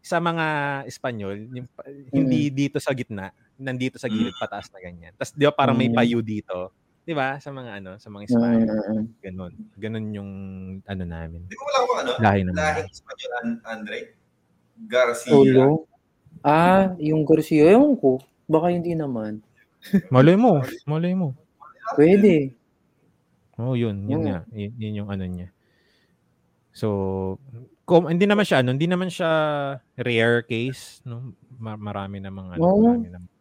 [0.00, 0.46] sa mga
[0.88, 1.84] Espanyol, yung, pa-
[2.14, 3.28] hindi dito sa gitna,
[3.60, 5.12] nandito sa gilid, pataas na ganyan.
[5.12, 5.96] Tapos, di ba, parang may Mm.
[5.96, 6.72] payu dito.
[7.06, 7.38] Di ba?
[7.38, 8.66] Sa mga ano, sa mga Espanyol.
[8.66, 9.52] Mm, mm, Ganun.
[9.78, 10.30] Ganun yung
[10.82, 11.46] ano namin.
[11.46, 12.10] Di ba wala akong ano?
[12.18, 12.58] Lahi naman.
[12.58, 13.98] Lahing Espanyol, An- Andre?
[14.90, 15.30] Garcia.
[15.30, 15.86] Solo?
[16.42, 18.18] Ah, yung Garcia, ewan ko.
[18.50, 19.38] Baka hindi naman.
[20.14, 20.66] Malay mo.
[20.82, 21.30] Malay mo.
[21.94, 22.50] Pwede.
[23.54, 24.02] Oh, yun.
[24.10, 24.26] Yun Oo.
[24.26, 24.38] nga.
[24.50, 25.48] Yun, yun yung ano niya.
[26.74, 26.88] So,
[27.86, 29.30] kung, hindi naman siya, ano, hindi naman siya
[29.94, 31.06] rare case.
[31.06, 31.32] No?
[31.56, 32.82] Ma- marami namang, ano, Oo.
[32.82, 33.32] marami namang.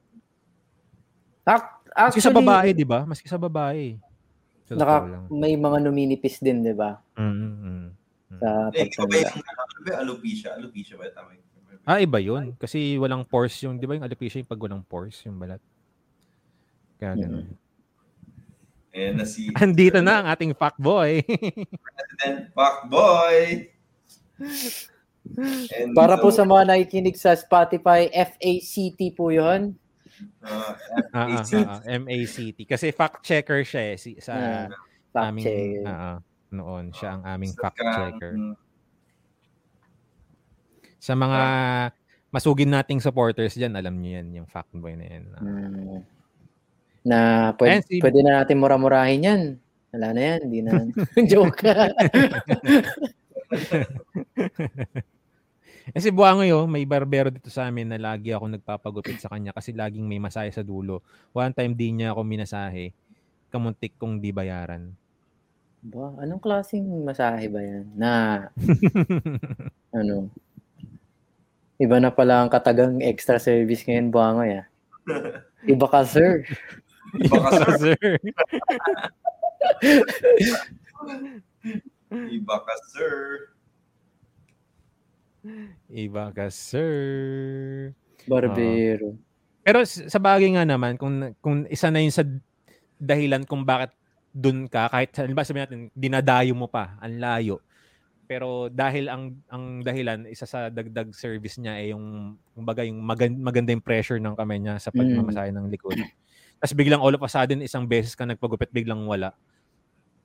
[1.96, 3.00] Ac- Maski sa Actually, babae, di ba?
[3.08, 3.96] Maski sa babae.
[4.68, 4.96] Sa naka,
[5.32, 7.00] may mga numinipis din, di ba?
[7.16, 7.88] Mm, mm, mm.
[8.36, 10.50] Sa Eh, ikaw ba yung ano ba yung alopecia?
[10.60, 11.08] Alopecia ba?
[11.16, 11.44] Tama yung
[11.86, 12.58] Ah, iba yun.
[12.58, 15.62] Kasi walang pores yung, di ba yung alopecia yung pag walang pores, yung balat.
[16.98, 17.54] Kaya ganun.
[18.90, 21.22] Eh, na si Andito na ang ating fuckboy.
[21.24, 23.70] President Fuckboy.
[25.78, 29.78] And Para po so, sa mga nakikinig sa Spotify, FACT po yon.
[30.44, 30.74] Uh,
[31.12, 32.64] Ah, ah, ah, ah, MACT.
[32.66, 33.98] Kasi fact checker siya eh.
[33.98, 34.68] Si, sa
[35.12, 35.84] Fact aming, check.
[35.86, 36.20] ah,
[36.52, 36.92] noon.
[36.92, 38.34] Siya ang aming sa fact kang- checker.
[41.00, 41.40] Sa mga
[42.30, 45.24] masugin nating supporters dyan, alam niyo yan, yung fuckboy na yan.
[45.40, 46.02] Mm.
[47.06, 47.18] Na
[47.56, 49.42] pwede, si- pwede na natin mura-murahin yan.
[49.96, 50.40] Wala na yan.
[50.44, 50.72] Hindi na.
[51.32, 51.64] Joke.
[55.94, 59.54] Eh si Buangoy, oh, may barbero dito sa amin na lagi ako nagpapagupit sa kanya
[59.54, 61.06] kasi laging may masahe sa dulo.
[61.30, 62.90] One time di niya ako minasahe.
[63.54, 64.90] Kamuntik kong di bayaran.
[65.86, 67.86] ba, anong klaseng masahe ba yan?
[67.94, 68.14] Na,
[70.02, 70.34] ano?
[71.78, 74.66] Iba na pala ang katagang extra service ngayon, Buangoy, ah.
[75.70, 76.50] Iba ka, sir.
[77.22, 77.78] Iba ka, sir.
[77.78, 78.18] Sir.
[82.10, 83.14] Iba ka, sir.
[85.88, 87.94] Iba ka, sir.
[88.26, 89.16] Barbero.
[89.66, 92.26] Pero s- sa bagay nga naman, kung, kung isa na yun sa
[93.02, 93.94] dahilan kung bakit
[94.30, 97.58] dun ka, kahit halimbawa sabihin natin, dinadayo mo pa, ang layo.
[98.26, 103.38] Pero dahil ang ang dahilan, isa sa dagdag service niya ay yung, kumbaga yung magan,
[103.38, 105.98] maganda yung pressure ng kamay niya sa pagmamasahe ng likod.
[106.58, 109.38] Tapos biglang all of a sudden, isang beses ka nagpagupit, biglang wala.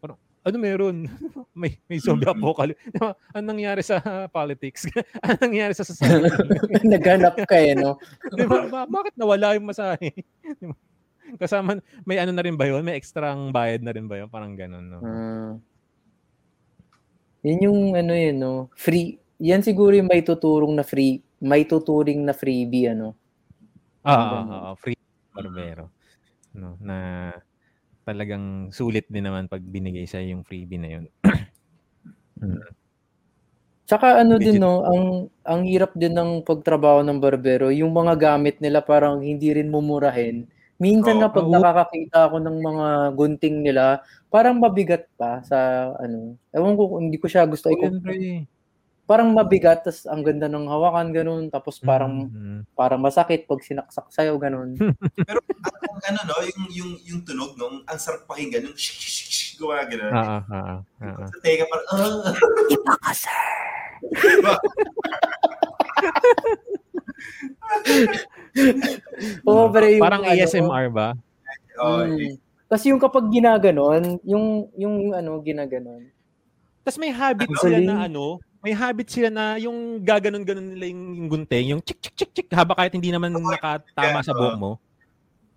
[0.00, 0.96] Parang, ano meron?
[1.60, 2.80] may, may zombie apocalypse.
[2.88, 3.12] Diba?
[3.36, 4.00] Anong nangyari sa
[4.36, 4.88] politics?
[5.20, 6.32] Anong nangyari sa society?
[6.84, 8.00] Naghanap ka eh, no?
[8.32, 8.66] Di ba?
[8.68, 10.12] Ba- bakit nawala yung masahe?
[10.42, 10.76] Di ba?
[11.38, 12.82] Kasama, may ano na rin ba yun?
[12.82, 14.26] May extrang bayad na rin ba yun?
[14.26, 14.98] Parang ganun, no?
[15.06, 15.52] Ah.
[17.46, 18.54] yan yung ano yun, no?
[18.74, 19.14] Free.
[19.38, 23.14] Yan siguro yung may tuturong na free, may tuturing na freebie, ano?
[24.02, 24.98] Ah, ah, ah, free
[25.30, 25.88] barbero.
[26.50, 27.30] No, na
[28.10, 31.04] talagang sulit din naman pag binigay sa yung freebie na yun.
[33.88, 34.62] Tsaka ano din Legit.
[34.62, 35.02] no, ang
[35.46, 40.46] ang hirap din ng pagtrabaho ng barbero, yung mga gamit nila parang hindi rin mumurahin.
[40.80, 41.20] Minsan Oo.
[41.24, 41.52] nga pag Oo.
[41.52, 42.86] nakakakita ako ng mga
[43.18, 44.00] gunting nila,
[44.32, 46.36] parang mabigat pa sa ano.
[46.54, 47.68] Ewan ko hindi ko siya gusto.
[47.72, 47.76] Oh,
[48.14, 48.46] i-.
[49.10, 52.70] parang mabigat tas ang ganda ng hawakan ganun tapos parang Mhm.
[52.78, 54.78] parang masakit pag sinaksak sa'yo ganun.
[55.26, 55.42] Pero
[55.90, 59.30] ang ano no, yung yung yung tunog nung ang sarap pakinggan yung shik shik shik
[59.34, 60.14] shik gawa ganun.
[60.14, 61.26] Ah, ah, ah, ah.
[61.26, 62.34] Sa teka parang ah.
[62.70, 63.38] Iba ka sir.
[69.42, 71.08] Oo, pero yung Parang ano, ASMR ba?
[71.82, 72.38] Oh, Mm.
[72.70, 76.06] Kasi yung kapag ginaganon, yung yung ano ginaganon.
[76.86, 81.66] Tapos may habit sila na ano, may habit sila na yung gaganon-ganon nila yung, gunting,
[81.72, 84.70] yung chik chik chik chik haba kahit hindi naman nakatama sa buhok mo.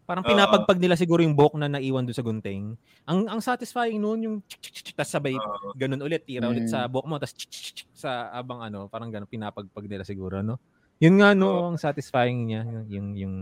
[0.04, 2.76] Parang pinapagpag nila siguro yung buhok na naiwan doon sa gunting.
[3.08, 5.36] Ang ang satisfying noon yung chik chik chik, tapos sabay
[5.76, 6.72] ganun ulit, tira ulit Mm.
[6.72, 10.40] sa buhok mo tapos chik chik chik, sa abang ano, parang ganun pinapagpag nila siguro,
[10.44, 10.60] no?
[11.00, 13.36] Yun nga no, ang satisfying niya yung yung,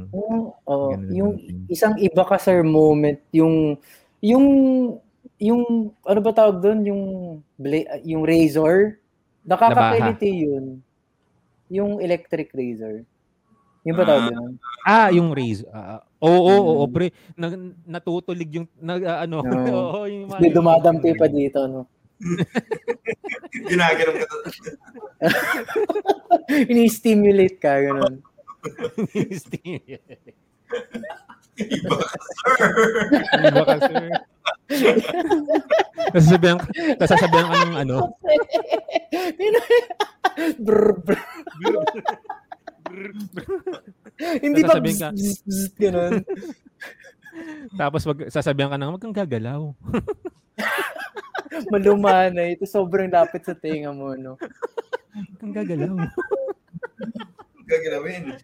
[0.65, 1.31] ganun na yung
[1.69, 3.77] isang iba ka sir moment, yung
[4.21, 4.45] yung
[5.37, 7.03] yung ano ba tawag doon, yung
[7.57, 8.97] bla- yung razor,
[9.43, 10.65] nakakakiliti yun.
[11.67, 13.03] Yung electric razor.
[13.81, 14.29] Yung ba tawag Ah.
[14.29, 14.51] doon?
[14.81, 15.65] Ah, yung raise.
[15.67, 16.93] Ah, oo, oo, oo, Mm.
[16.93, 17.07] pre.
[17.33, 17.53] Nag,
[17.83, 19.49] natutulig yung nag ah, ano, No.
[19.95, 21.89] oo, yung mga- May dumadampi pa dito, no?
[23.65, 24.37] Ginaganon ka to.
[26.71, 28.21] Ini-stimulate ka, ganun.
[31.69, 32.69] Iba ka, sir.
[33.41, 34.03] Iba ka, sir.
[36.15, 36.57] Sasabihan,
[36.97, 37.97] sasabihan ka ng ano.
[40.57, 41.21] brr, brr.
[44.41, 46.13] Hindi pa Sasabihin bzz, bzz, bzz, ganun.
[47.79, 49.71] Tapos wag, sasabihan ka ng, wag kang gagalaw.
[51.71, 52.55] Malumanay.
[52.55, 54.35] Ito sobrang lapit sa tenga mo, no?
[55.39, 55.95] Kang gagalaw.
[57.67, 58.35] Gagalawin.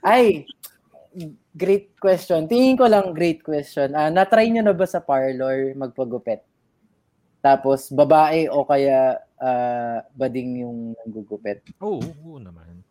[0.00, 0.48] Ay,
[1.54, 2.46] great question.
[2.46, 3.94] Tingin ko lang great question.
[3.94, 6.46] Ah, na-try nyo na ba sa parlor magpagupit?
[7.40, 11.64] Tapos babae o kaya ah, bading yung nanggugupit?
[11.80, 12.84] Oo, oo naman.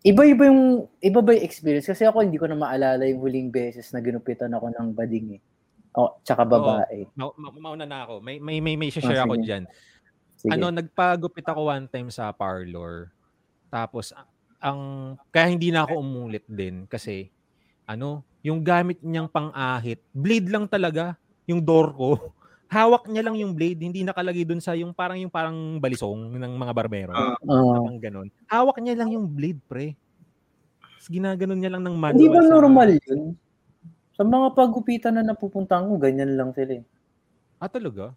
[0.00, 3.92] Iba-iba yung iba ba yung experience kasi ako hindi ko na maalala yung huling beses
[3.92, 5.40] na ginupitan ako ng bading eh.
[5.92, 7.04] O, tsaka babae.
[7.18, 8.24] Ma- ma- mauna na ako.
[8.24, 9.68] May may may, may share Ah, ako diyan.
[10.48, 13.12] Ano, nagpagupit ako one time sa parlor.
[13.68, 14.16] Tapos
[14.56, 14.80] ang
[15.28, 17.28] kaya hindi na ako umulit din kasi
[17.90, 21.18] ano, yung gamit niyang pang-ahit, blade lang talaga
[21.50, 22.08] yung door ko.
[22.70, 26.54] Hawak niya lang yung blade, hindi nakalagay dun sa yung parang yung parang balisong ng
[26.54, 27.10] mga barbero.
[27.10, 27.34] Ah.
[27.34, 27.82] Ah.
[27.82, 28.28] Parang ganun.
[28.46, 29.98] Hawak niya lang yung blade, pre.
[30.78, 32.14] Tapos ginaganon niya lang ng manual.
[32.14, 33.34] hindi ba sa- normal yun?
[34.14, 36.84] Sa mga pagupitan na napupuntahan ko, ganyan lang sila eh.
[37.58, 38.14] Ah, talaga?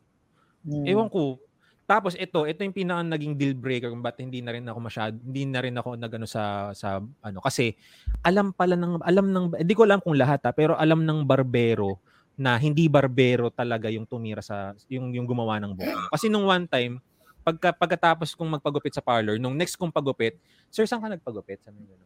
[0.61, 0.85] Hmm.
[0.85, 1.41] Ewan ko.
[1.83, 5.13] Tapos ito, ito yung pinaka naging deal breaker kung ba't hindi na rin ako masyad,
[5.19, 7.75] hindi na rin ako nagano sa sa ano kasi
[8.23, 11.99] alam pala ng alam ng hindi ko alam kung lahat ha, pero alam ng barbero
[12.39, 16.15] na hindi barbero talaga yung tumira sa yung yung gumawa ng buhok.
[16.15, 17.03] Kasi nung one time
[17.43, 20.39] pagka pagkatapos kong magpagupit sa parlor, nung next kong pagupit,
[20.71, 21.59] sir saan ka nagpagupit?
[21.59, 21.99] Sabi niya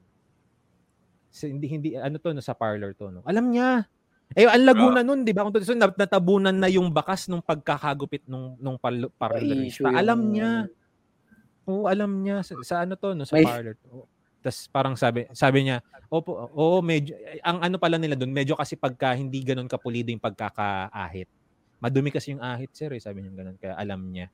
[1.46, 3.22] hindi hindi ano to no, sa parlor to no.
[3.30, 3.86] Alam niya.
[4.36, 5.48] Eh ang Laguna nun, 'di ba?
[5.48, 9.88] Kung so, nat- natabunan na yung bakas nung pagkakagupit nung nung par- parlorista.
[9.88, 10.68] Alam niya.
[11.68, 13.76] Oo, alam niya sa, sa ano to, no, sa May- parlor.
[14.40, 18.80] Tapos parang sabi sabi niya, "Opo, oo, medyo ang ano pala nila doon, medyo kasi
[18.80, 21.28] pagka hindi ganoon kapulido yung pagkakaahit.
[21.84, 24.32] Madumi kasi yung ahit, sir, eh, sabi niya ganoon, kaya alam niya.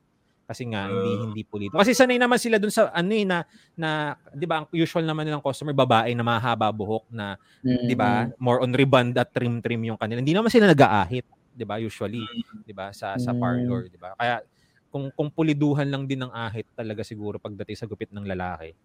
[0.49, 1.33] Kasi nga hindi Ah.
[1.33, 1.79] hindi pulido.
[1.79, 3.47] Kasi sanay naman sila doon sa ano eh, na
[3.79, 7.95] na 'di ba, ang usual naman nilang customer babae na mahaba buhok na Mm, 'di
[7.95, 8.27] ba?
[8.43, 10.19] More on reband at trim trim yung kanila.
[10.19, 11.25] Hindi naman sila nag-aahit,
[11.55, 11.79] 'di ba?
[11.79, 12.27] Usually,
[12.67, 12.91] 'di ba?
[12.91, 13.33] Sa sa Mm.
[13.35, 14.11] parlor, 'di ba?
[14.19, 14.43] Kaya
[14.91, 18.75] kung kung puliduhan lang din ng ahit talaga siguro pagdating sa gupit ng lalaki.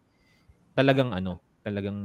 [0.76, 1.98] Talagang ano, talagang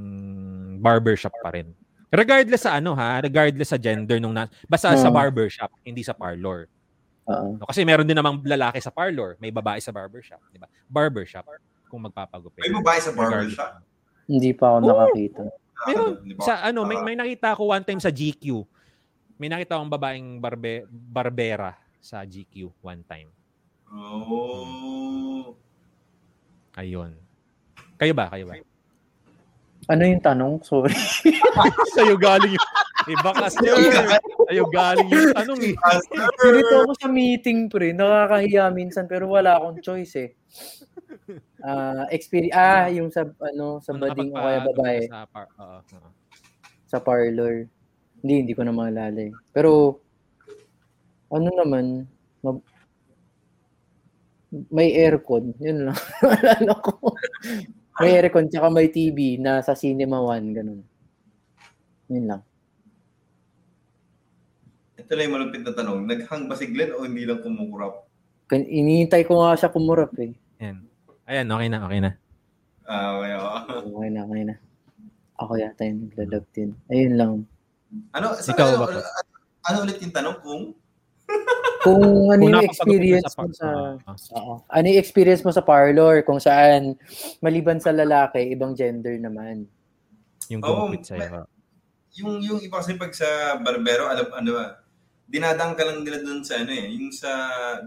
[0.81, 1.73] barbershop pa rin.
[2.13, 5.13] Regardless sa ano ha, regardless sa gender nung na, basta sa Oo.
[5.13, 6.69] barbershop, hindi sa parlor.
[7.23, 10.67] No, kasi meron din namang lalaki sa parlor, may babae sa barbershop, 'di ba?
[10.91, 11.47] Barbershop
[11.87, 12.59] kung magpapagupit.
[12.67, 13.79] May babae sa barbershop.
[14.27, 15.43] Hindi pa ako nakakita.
[15.87, 16.11] Meron.
[16.43, 17.03] Sa ano, may Ah.
[17.03, 18.63] may nakita ako one time sa GQ.
[19.39, 23.31] May nakita akong babaeng barbe, barbera sa GQ one time.
[23.87, 25.55] Oh.
[26.75, 27.13] Ayun.
[27.99, 28.27] Kayo ba?
[28.31, 28.57] Kayo ba?
[29.91, 30.53] Ano yung tanong?
[30.63, 30.95] Sorry.
[31.95, 32.65] Sa'yo galing yung...
[33.07, 33.73] Iba ka, sir.
[34.47, 35.75] Sa'yo galing yung tanong eh.
[36.47, 37.91] Dito ako sa meeting, pre.
[37.91, 40.29] Nakakahiya minsan, pero wala akong choice eh.
[41.63, 46.09] Ah, experience, ah, yung sa, ano, sa bading o kaya babae, Sa par- oo, oo.
[46.87, 47.67] sa parlor.
[48.23, 49.31] Hindi, hindi ko na maalala eh.
[49.51, 49.99] Pero,
[51.27, 52.07] ano naman,
[52.43, 52.63] ma-
[54.69, 55.55] may aircon.
[55.57, 55.97] Yun lang.
[56.39, 57.15] Alala ko.
[57.99, 60.81] may aircon, tsaka may TV na sa Cinema One, ganun.
[62.11, 62.41] Yun lang.
[65.03, 65.99] Ito lang yung malupit na tanong.
[66.07, 68.07] Naghang ba si Glenn o hindi lang kumukurap?
[68.47, 70.31] Kan- Inihintay ko nga siya kumurap eh.
[70.63, 70.79] Yan.
[71.27, 72.11] Ayan, okay na, okay na.
[72.83, 73.31] Ah, okay.
[73.35, 73.49] oo.
[73.99, 74.55] Okay na, okay na.
[75.39, 76.69] Ako yata yung naglalag din.
[76.87, 77.33] Ayun lang.
[78.15, 78.85] Ano, sa, Ikaw ano, ba?
[78.87, 78.99] ano,
[79.63, 80.63] ano ulit yung tanong kung?
[81.83, 83.67] Kung ano Kung yung experience mo sa...
[83.67, 84.35] Oo, oo.
[84.39, 84.53] Oo.
[84.71, 86.23] Ano yung experience mo sa parlor?
[86.23, 86.95] Kung saan,
[87.43, 89.67] maliban sa lalaki, ibang gender naman.
[90.47, 91.43] yung Oo, gumupit sa'yo.
[92.19, 94.82] Yung, yung iba kasi pag sa barbero, alam, ano ba,
[95.33, 97.31] dinadang ka lang nila dun sa ano eh, yung sa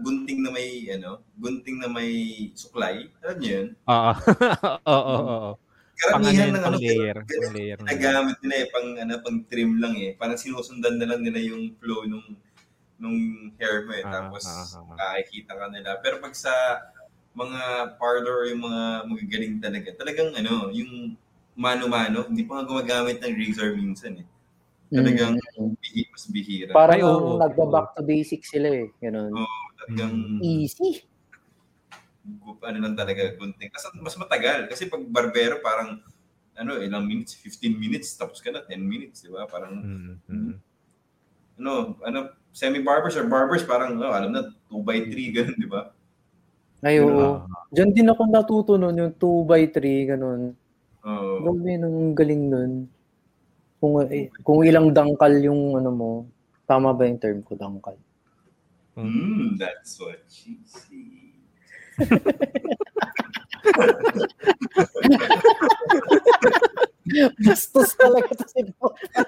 [0.03, 2.11] gunting na may, ano, gunting na may
[2.51, 3.07] suklay.
[3.23, 3.67] Alam niyo yun?
[3.87, 4.11] Oo.
[4.91, 5.55] Oo, oo, ano
[5.97, 7.17] Karamihan ng pang ano, layer.
[7.23, 7.77] Pang layer.
[7.79, 10.11] ginagamit nila eh, pang, ano, pang trim lang eh.
[10.19, 12.35] Parang sinusundan na lang nila yung flow nung
[12.99, 13.17] nung
[13.57, 14.03] hair mo eh.
[14.03, 15.97] Ah, Tapos, ah, ah, nakikita ka nila.
[16.03, 16.51] Pero pag sa
[17.33, 21.15] mga parlor, yung mga magagaling talaga, talagang ano, yung
[21.57, 24.27] mano-mano, hindi pa nga gumagamit ng razor minsan eh.
[24.87, 25.75] Talagang Mm.
[25.83, 26.71] bihi, mas bihira.
[26.71, 27.35] Parang Ay, oo.
[27.35, 28.87] nagba-back to basics sila eh.
[29.03, 29.35] Ganun.
[29.83, 30.41] Talagang Mm.
[30.43, 31.03] Easy.
[32.59, 33.71] ano lang talaga, gunting.
[33.71, 34.67] Kasi mas matagal.
[34.67, 36.03] Kasi pag barbero, parang
[36.57, 39.45] ano, ilang minutes, 15 minutes, tapos ka na, 10 minutes, di ba?
[39.45, 40.53] Parang, Mm, mm.
[41.61, 42.19] ano, ano,
[42.49, 45.93] semi-barbers or barbers, parang, oh, alam na, 2 by 3 ganun, di ba?
[46.81, 47.45] Ay, oo.
[47.45, 50.57] Ah, Diyan din ako natuto nun, yung 2x3, ganun.
[51.05, 51.45] Oo.
[51.45, 52.71] Grabe, nang galing nun.
[53.77, 56.09] Kung, eh, kung ilang dangkal yung ano mo,
[56.65, 57.97] tama ba yung term ko, dangkal?
[58.97, 61.37] Hmm, that's what she see.
[67.45, 69.21] Bastos talaga to si Bota.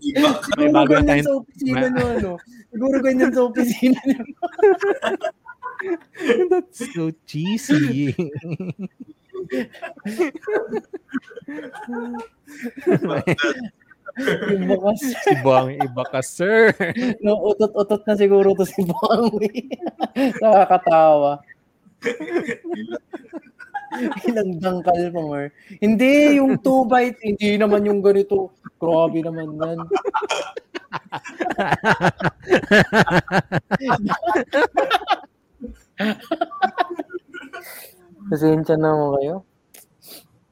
[0.00, 0.48] Iba ka.
[0.56, 2.32] May Siguro ganyan sa opisina niyo, ano?
[2.70, 4.24] Siguro ganyan sa opisina niyo.
[6.50, 8.14] That's so cheesy.
[14.66, 16.74] Bakas, si Bong iba ka, sir.
[17.24, 19.70] no, utot-utot na siguro to si Bangwi.
[20.42, 21.40] Nakakatawa.
[24.26, 25.44] Ilang dangkal pa, Mar.
[25.82, 28.54] Hindi, yung 2 by hindi naman yung ganito.
[28.78, 29.78] Grabe naman yan.
[38.30, 39.44] Pasensya na mo kayo.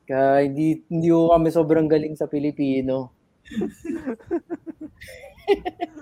[0.09, 3.13] Kaya hindi, hindi ko kami sobrang galing sa Pilipino.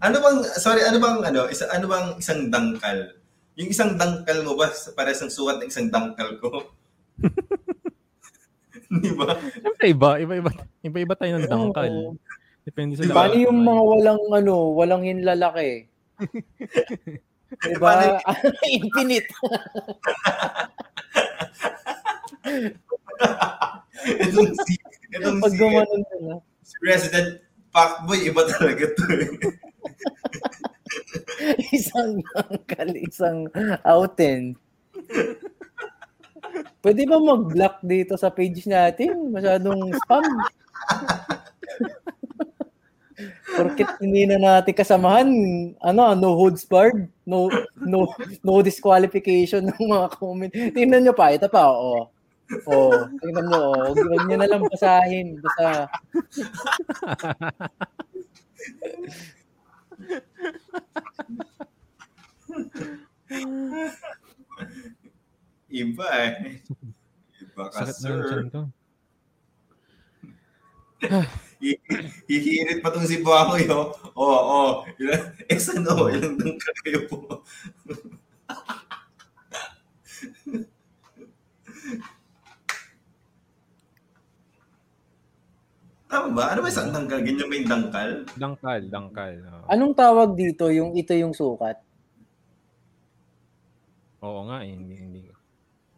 [0.00, 3.20] Ano bang, sorry, ano bang, ano, isa, ano bang isang dangkal?
[3.60, 6.72] Yung isang dangkal mo ba, para sa sukat ng isang dangkal ko?
[9.04, 9.36] Di ba?
[9.36, 10.16] Siyempre, iba.
[10.16, 11.52] Iba-iba, iba-iba tayo ng Oo.
[11.52, 12.16] dangkal.
[12.64, 13.12] Depende sa Diba?
[13.12, 15.84] Paano yung mga walang ano, walang hinlalaki?
[17.58, 18.20] Diba?
[18.76, 19.28] Infinite.
[24.24, 24.74] itong si,
[25.12, 25.66] itong Pag si,
[26.24, 26.36] na.
[26.64, 27.28] si President
[27.70, 29.04] Pacboy, iba talaga to.
[29.14, 29.30] eh.
[31.76, 33.46] Isang angkal, isang
[33.86, 34.58] outen.
[36.82, 39.30] Pwede ba mag-block dito sa page natin?
[39.30, 40.26] Masyadong spam.
[43.50, 45.28] Porkit hindi na natin kasamahan,
[45.80, 48.10] ano, no holds barred, no no
[48.40, 50.52] no disqualification ng mga comment.
[50.52, 52.08] Tingnan nyo pa, ito pa, oo.
[52.66, 53.90] Oh, tingnan nyo, oh.
[53.94, 55.38] Huwag nyo na lang basahin.
[55.38, 55.86] Basta,
[65.70, 66.34] Iba eh.
[67.40, 68.30] Iba ka, Sakit na yung sir.
[68.30, 68.60] chan ko.
[71.06, 71.30] Hi-
[71.60, 73.92] Hihirit pa tong si Buangoy, oh.
[74.16, 74.70] Oo, oo.
[74.96, 77.18] Ilan, eh, ano, ilang dangkal kayo po.
[86.10, 86.50] Tama ba?
[86.50, 87.22] Ano ba isang dangkal?
[87.22, 88.10] Ganyan ba yung dangkal?
[88.34, 89.34] Dangkal, dangkal.
[89.46, 89.64] oo.
[89.70, 91.78] anong tawag dito yung ito yung sukat?
[94.18, 95.20] Oo nga, eh, hindi, hindi.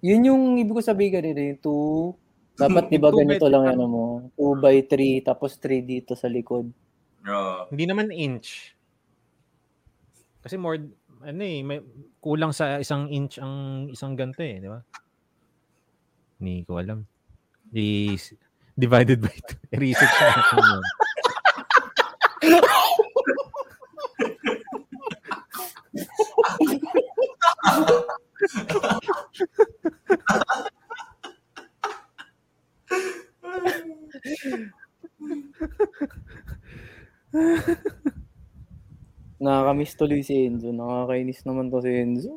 [0.05, 2.22] Yun yung ibig ko sabihin kanina, yung 2,
[2.57, 4.05] dapat di ba ganito lang ano mo,
[4.37, 6.69] 2 by 3, tapos 3 dito sa likod.
[7.29, 7.59] Oo.
[7.73, 8.75] Hindi naman inch.
[10.43, 10.79] Kasi more,
[11.23, 11.79] ano eh, may,
[12.19, 14.83] kulang sa isang inch ang isang ganto eh, di ba?
[16.43, 17.07] Hindi ko alam.
[17.71, 18.19] Di,
[18.75, 19.59] divided by two.
[19.83, 20.83] Research natin yun.
[39.43, 40.71] Nakakamiss tuloy si Enzo.
[40.71, 42.33] Nakakainis naman to si Enzo.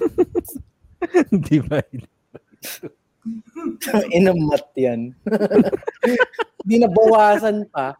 [1.46, 2.08] Divide.
[4.16, 5.12] Inamat yan.
[6.64, 7.92] Di na bawasan pa.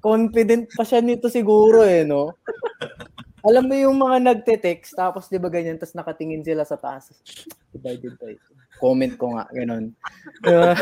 [0.00, 2.32] Confident pa siya nito siguro eh, no?
[3.40, 7.08] Alam mo yung mga nagte-text, tapos di ba ganyan, tapos nakatingin sila sa taas.
[7.72, 8.36] Divided by.
[8.76, 9.96] Comment ko nga, ganun.
[10.44, 10.76] Uh,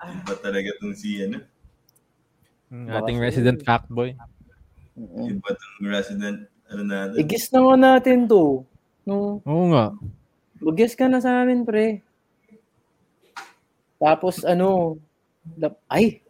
[0.00, 1.38] Iba talaga tong si, ano?
[2.70, 3.54] Ang Baka ating siya
[5.00, 5.26] resident factboy.
[5.26, 5.36] mm.
[5.36, 7.16] Iba tong resident, ano natin?
[7.18, 8.44] I-guess na nga natin to.
[9.02, 9.84] No, Oo nga.
[10.60, 12.04] mag-guess ka na sa amin, pre.
[13.96, 14.96] Tapos ano,
[15.44, 16.20] dap- ay,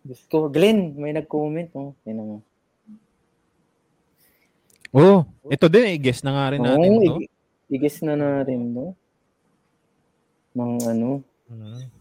[0.00, 1.68] Diyos ko, Glenn, may nag-comment.
[1.74, 1.92] Oh.
[2.02, 2.38] Tingnan mo.
[4.90, 5.22] Oo.
[5.46, 7.14] ito din, i-guess na nga rin natin Oo, to.
[7.20, 7.30] i-
[7.70, 8.86] i-guess na natin to.
[10.50, 11.22] Mang ano.
[11.46, 11.99] Mhm.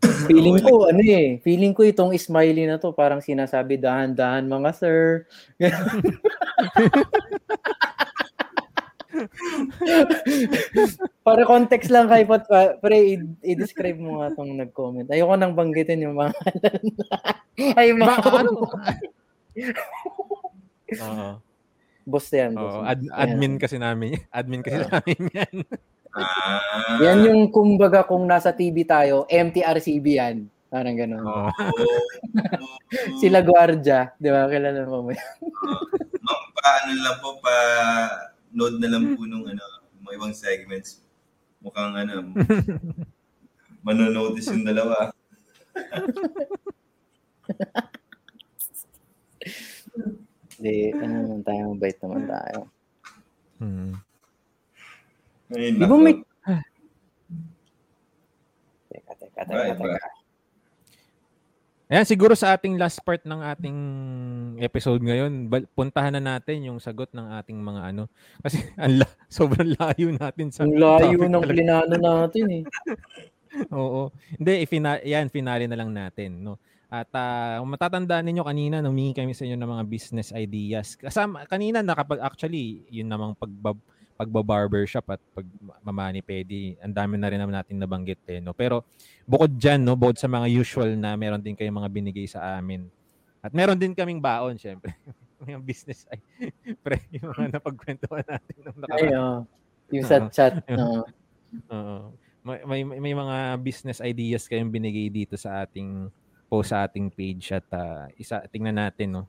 [0.00, 5.28] Feeling ko, ano eh, feeling ko itong smiley na to, parang sinasabi, dahan-dahan mga sir.
[11.26, 15.08] Para context lang kay Pot, pa- pre, i-describe mo nga itong nag-comment.
[15.10, 16.32] Ayoko nang banggitin yung mga
[17.78, 18.50] Ay, mga ano?
[21.04, 21.28] Oo.
[22.08, 22.56] boss yan.
[22.56, 22.74] Boss.
[22.74, 24.18] Oo, ad- admin kasi namin.
[24.32, 25.54] Admin kasi namin yan.
[26.10, 30.36] Ah, Yan yung kumbaga kung nasa TV tayo, MTRCB yan.
[30.70, 31.22] Parang gano'n.
[31.26, 31.50] Oo.
[33.22, 34.46] Sila Guardia, di ba?
[34.46, 35.10] Kilala mo mo.
[35.10, 35.30] yan?
[36.22, 37.54] Ma'am, pa ano lang po, pa
[38.54, 39.62] load na lang po nung ano,
[40.02, 41.02] mga ibang segments.
[41.58, 42.34] Mukhang ano,
[43.86, 45.10] manonotice yung dalawa.
[50.54, 52.58] Hindi, ano naman tayo, mabait naman tayo.
[53.58, 53.94] Hmm.
[55.50, 56.14] Ay, Di ba may...
[58.90, 59.84] Teka, teka, teka, Iba, iba.
[59.94, 60.08] teka.
[61.90, 63.78] Ayan, siguro sa ating last part ng ating
[64.62, 68.06] episode ngayon, bal- puntahan na natin yung sagot ng ating mga ano.
[68.38, 72.62] Kasi ang la- sobrang layo natin sa Ang layo topic ng plinano natin eh.
[73.74, 74.14] Oo.
[74.38, 76.46] Hindi, ifina- yan, finale na lang natin.
[76.46, 76.62] No?
[76.86, 80.94] At ah, kung matatandaan ninyo kanina, humingi kami sa inyo ng mga business ideas.
[80.94, 83.78] Kasama, kanina nakapag, actually, yun namang pagbab,
[84.20, 88.36] pagbabarbershop at pagmamani pedi, ang dami na rin naman natin nabanggit eh.
[88.44, 88.52] No?
[88.52, 88.84] Pero
[89.24, 92.84] bukod dyan, no, bukod sa mga usual na meron din kayong mga binigay sa amin.
[93.40, 94.92] At meron din kaming baon, syempre.
[95.40, 96.20] May mga business ay
[96.84, 99.16] pre, yung mga napagkwentuhan natin nung Ay, nakaraan.
[99.16, 99.40] oh.
[99.88, 100.60] Yung sa chat.
[100.68, 101.00] oo.
[101.72, 101.96] Oo.
[102.44, 106.12] May, may, may mga business ideas kayong binigay dito sa ating
[106.44, 109.24] post sa ating page at ah, isa tingnan natin no.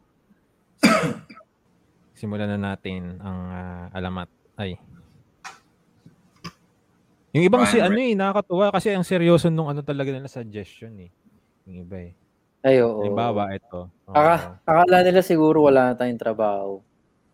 [2.19, 4.40] Simulan na natin ang ah, alamat.
[4.59, 4.75] Ay.
[7.31, 11.09] Yung ibang si ano eh nakakatuwa kasi ang seryoso nung ano talaga nila suggestion eh.
[11.63, 12.11] Yung iba eh.
[12.61, 13.01] Ay, oo.
[13.01, 13.87] Halimbawa ito.
[13.87, 14.13] Oo.
[14.13, 16.83] Aka, akala nila siguro wala na tayong trabaho.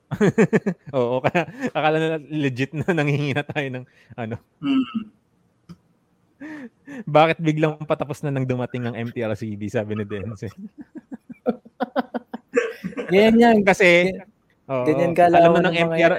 [0.95, 3.85] Oo, kaya akala nila legit na nanghihingi na tayo ng
[4.15, 4.35] ano.
[4.63, 5.11] Hmm.
[7.17, 10.53] Bakit biglang patapos na nang dumating ang MTRCB sabi ni Denzel.
[13.11, 13.57] Ganyan yan.
[13.67, 14.13] Kasi
[14.69, 16.13] oo, Ganyan alam kalawan na ng ng MTR.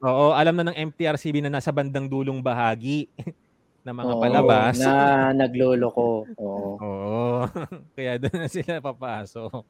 [0.00, 3.08] Oo, alam na ng MTRCB na nasa bandang dulong bahagi
[3.84, 4.74] ng mga Oo, palabas.
[4.76, 6.28] Na nagloloko.
[6.36, 6.70] Oo.
[6.80, 7.48] Oo.
[7.96, 9.64] Kaya doon na sila papasok.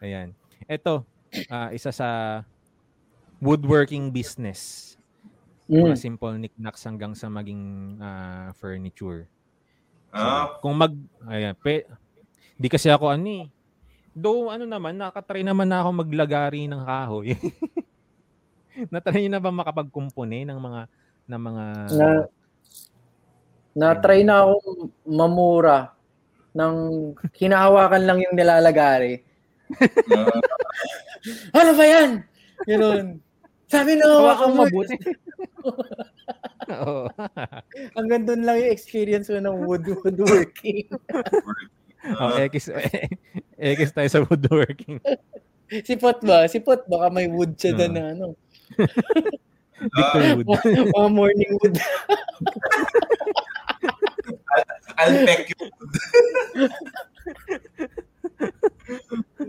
[0.00, 0.32] Ayan.
[0.64, 1.04] Ito,
[1.52, 2.40] ah, isa sa
[3.40, 4.94] woodworking business.
[5.68, 5.92] Mm.
[5.92, 9.28] Mga simple knickknacks hanggang sa maging ah, furniture.
[10.10, 10.90] Ah, Kung mag
[11.30, 11.86] ayan, pe,
[12.58, 13.46] di kasi ako ano eh.
[14.10, 17.36] Though ano naman, nakatry naman na ako maglagari ng kahoy.
[18.92, 20.80] Natry niyo na ba makapagkumpone ng mga
[21.30, 21.64] ng mga
[21.94, 22.06] Na,
[23.70, 24.54] na-try na ako
[25.06, 25.94] mamura
[26.52, 26.74] ng
[27.32, 29.22] hinahawakan lang yung nilalagari.
[30.10, 30.40] ah,
[31.60, 32.10] Ano ba yan?
[32.66, 33.22] Ganun.
[33.70, 34.96] Sabi na Hawakan mo mabuti.
[36.74, 37.06] Oo.
[37.94, 40.90] Hanggang doon lang yung experience ko ng wood woodworking.
[42.18, 42.66] Oh, ah, X,
[43.54, 44.98] X tayo sa woodworking.
[45.70, 46.50] si Pot ba?
[46.50, 47.94] Si Pot baka may wood siya doon Ah.
[47.94, 48.26] na ano.
[49.80, 50.46] Victor Wood.
[50.92, 51.76] Mga morning wood.
[55.00, 55.56] I'll peck you.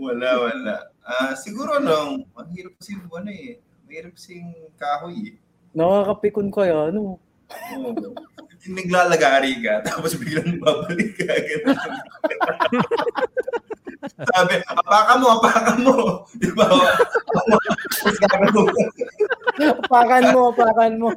[0.00, 0.76] wala, wala.
[1.04, 3.60] Ah, siguro nung, ang hirap kasi ano eh.
[3.84, 5.38] Mahirap kasing kahoy eh.
[5.76, 6.96] Nakakapikon ko yan.
[6.96, 7.20] Ano?
[7.76, 8.16] Oo.
[8.62, 11.28] Yung naglalagari ka, tapos biglang babalik ka.
[14.02, 15.94] Sabi, apakan mo, apakan mo.
[16.34, 16.66] Di ba?
[19.86, 21.08] Apakan mo, apakan mo.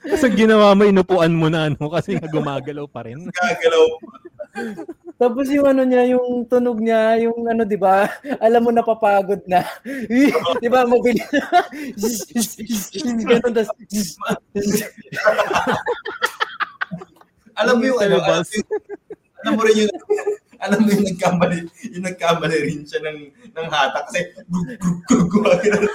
[0.00, 3.20] Kasi ginawa mo, inupuan mo na ano kasi nga gumagalaw pa rin.
[3.28, 3.84] Gagalaw.
[5.20, 8.08] Tapos yung ano niya, yung tunog niya, yung ano, di ba?
[8.40, 9.60] Alam mo napapagod na.
[10.56, 10.88] di ba?
[10.88, 11.28] Mabilis.
[13.28, 13.68] Ganun, tas,
[17.58, 18.66] Alam mo yung ano, alam yung,
[19.42, 19.92] alam mo rin yung,
[20.64, 21.58] alam mo yung nagkamali,
[21.90, 24.68] yung nagkamali rin siya ng, ng hatak kasi gug,
[25.08, 25.90] gug, gug, grug.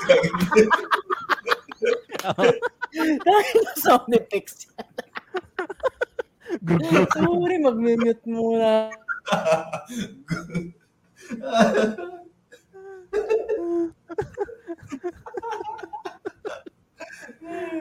[7.13, 8.89] Sorry, mag-mute muna.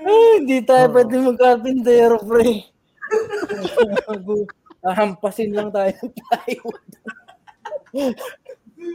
[0.05, 2.74] Ay, hindi tayo pwede mag-carpintero, pre.
[4.99, 6.89] Hampasin lang tayo ng plywood.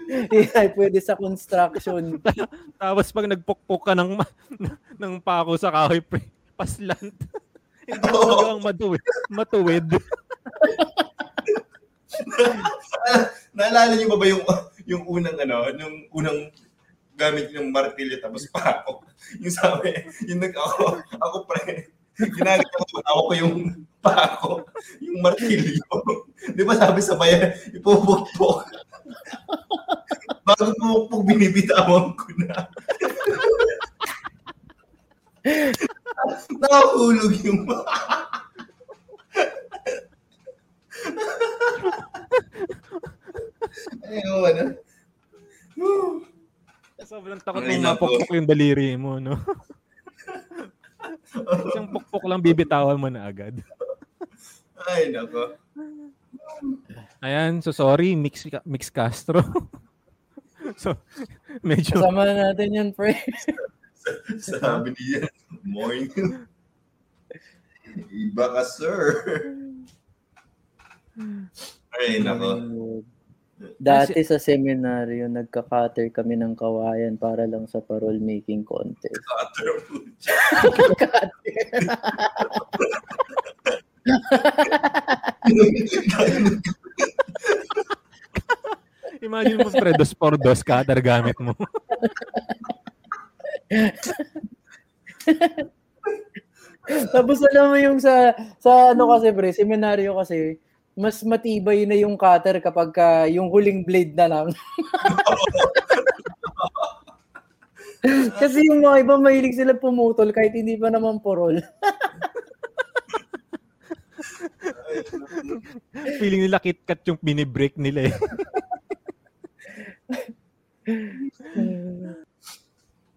[0.09, 2.21] Hindi tayo pwede sa construction.
[2.81, 4.21] Tapos pag nagpukpok ka ng,
[5.01, 7.13] ng pako sa kahoy, pre, paslant.
[7.89, 9.03] Hindi mo magawang matuwid.
[9.33, 9.87] matuwid.
[13.57, 14.43] Naalala niyo ba ba yung,
[14.85, 16.39] yung unang ano, yung unang
[17.19, 19.03] gamit yung martilyo tapos pako.
[19.41, 21.91] Yung sabi, yung nag ako, ako pre,
[22.27, 23.55] ginagawa ko, ako ko yung
[24.03, 24.51] pako,
[24.99, 25.83] yung martilyo.
[26.51, 28.67] Di ba sabi sa bayan, ipupukpok.
[30.43, 32.67] Bago pumukpok, binibitawan ko na.
[36.59, 37.63] Nakahulog yung
[44.09, 44.65] Ayun, ano?
[47.09, 49.39] Sobrang takot mong mapukpok yung daliri mo, no?
[51.71, 53.59] Isang pukpok lang bibitawan mo na agad.
[54.87, 55.55] Ay, nako.
[57.19, 59.43] Ayan, so sorry, Mix, Mix Castro.
[60.81, 60.95] so,
[61.59, 63.15] medyo, Kasama na natin yan, pre.
[64.39, 65.27] Sabi niya,
[65.67, 66.47] morning.
[68.07, 68.99] Iba ka, sir.
[71.91, 72.49] Ay, nako.
[73.75, 79.19] Dati sa seminaryo, nagka-cutter kami ng kawayan para lang sa parol making contest.
[79.19, 79.98] Cutter po.
[89.23, 91.55] imagine mo, pre, dos por dos cutter gamit mo.
[97.13, 100.57] Tapos alam mo yung sa sa ano kasi pre, seminaryo kasi
[100.99, 104.47] mas matibay na yung cutter kapag ka yung huling blade na lang.
[108.41, 111.59] kasi yung mga iba mahilig sila pumutol kahit hindi pa naman porol.
[116.19, 118.15] Feeling nila KitKat yung binibreak nila eh.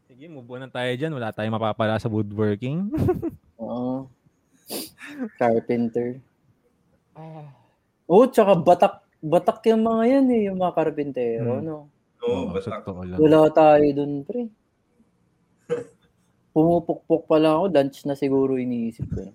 [0.07, 1.15] Sige, move on na tayo dyan.
[1.15, 2.91] Wala tayong mapapala sa woodworking.
[3.59, 4.07] Oo.
[5.39, 6.21] Carpenter.
[8.07, 11.65] Oh, tsaka batak batak yung mga yan eh, yung mga karpentero, Hmm.
[11.65, 11.77] no?
[12.27, 12.83] Oo, Oo, batak.
[13.23, 14.51] Wala tayo dun, pre.
[16.53, 19.25] Pumupukpok pa lang ako, lunch na siguro iniisip ko.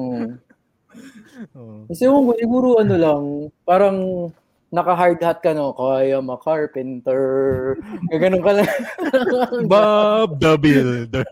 [0.00, 1.84] Oo.
[1.90, 3.22] Kasi kung siguro ano lang,
[3.66, 4.30] parang
[4.74, 7.22] naka-hard hat ka no, kaya ma carpenter.
[8.10, 8.70] Gaganon ka lang.
[9.70, 11.26] Bob the Builder.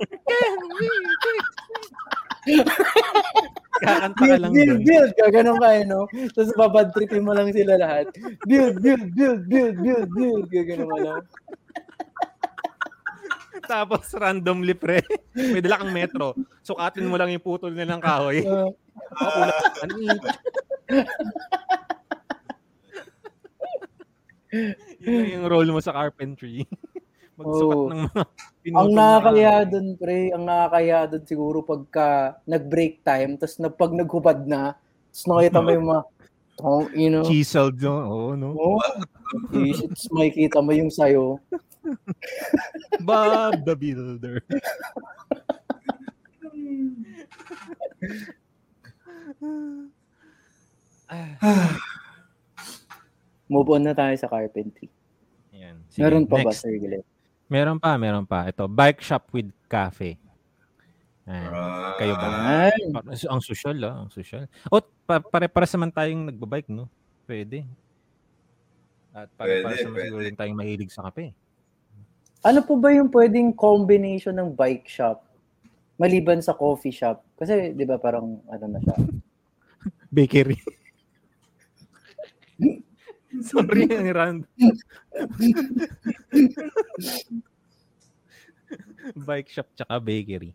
[3.83, 4.83] Kakanta ka build, lang build, dun.
[4.87, 5.11] build.
[5.19, 6.07] Gaganon ka eh, no?
[6.35, 8.07] Tapos babadtripin mo lang sila lahat.
[8.47, 10.47] Build, build, build, build, build, build.
[10.51, 11.23] Gaganon ka lang.
[13.63, 16.35] Tapos randomly pre, may dala kang metro.
[16.67, 18.43] Sukatin mo lang yung putol nilang kahoy.
[19.13, 19.49] Uh.
[19.85, 20.21] Ano yun?
[25.01, 26.69] Yung role mo sa carpentry.
[27.43, 27.91] Magsukat Oo.
[27.91, 28.23] ng mga
[28.79, 33.91] ang na nakakaya dun, pre, ang nakakaya dun siguro pagka nag-break time, tapos na, pag
[33.91, 34.79] naghubad na,
[35.11, 36.03] tapos nakita mo yung mga,
[36.63, 38.03] oh, you know, Chiseled yun.
[38.07, 38.55] Oo, no?
[38.55, 38.79] oh,
[39.51, 41.43] tapos makikita mo yung sayo.
[43.07, 44.39] Bob the Builder.
[53.53, 54.89] Move on na tayo sa carpentry.
[55.53, 55.85] Yan.
[55.93, 56.65] Sige, Meron pa ba, next.
[56.65, 57.05] Sir Glenn?
[57.53, 58.49] Meron pa, meron pa.
[58.49, 60.17] Ito, bike shop with cafe.
[61.23, 61.53] Ayan.
[61.53, 62.27] Ah, Kayo ba?
[62.67, 63.95] Ay, Pa- Ang social, ah.
[64.01, 64.49] Ang social.
[64.67, 66.89] O, pa- pare-pares naman tayong nagbabike, no?
[67.23, 67.69] Pwede.
[69.13, 70.25] At Pwede, naman siguro pwede.
[70.25, 71.37] rin tayong mahilig sa kape.
[72.43, 75.23] ano po ba yung pwedeng combination ng bike shop
[75.95, 77.23] maliban sa coffee shop?
[77.37, 78.97] Kasi, di ba, parang, ano na siya.
[80.11, 80.57] Bakery.
[83.49, 84.49] Sorry, ang random.
[89.17, 90.55] Bike shop tsaka bakery.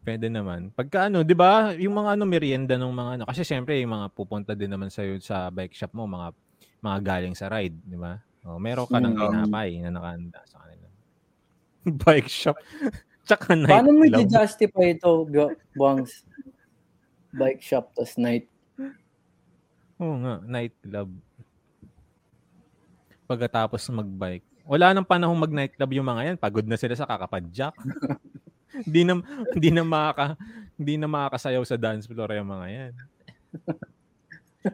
[0.00, 0.72] Pwede naman.
[0.72, 4.08] Pagka ano, 'di ba, yung mga ano merienda ng mga ano kasi syempre yung mga
[4.16, 6.32] pupunta din naman sa sa bike shop mo, mga
[6.80, 8.16] mga galing sa ride, 'di ba?
[8.48, 9.20] Oh, meron ka ng Mm.
[9.20, 10.88] tinapay na nakahanda sa kanila.
[12.08, 12.56] bike shop
[13.28, 16.24] tsaka night Paano mo i-justify ito, Bu- Buwangs?
[17.36, 18.48] Bike shop tas night.
[19.98, 21.10] Oo nga, nightclub.
[23.26, 24.46] Pagkatapos mag-bike.
[24.68, 26.36] Wala nang panahon mag-nightclub yung mga yan.
[26.38, 27.74] Pagod na sila sa kakapadjak.
[28.68, 29.18] Hindi na
[29.56, 30.38] hindi na makaka
[30.76, 32.92] hindi na makakasayaw sa dance floor yung mga yan.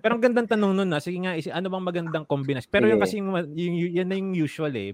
[0.02, 2.74] Pero ang gandang tanong nun na, sige nga, isi, ano bang magandang kombinasyon?
[2.74, 4.92] Pero yung kasi, yung, yung, yan na yung usual eh,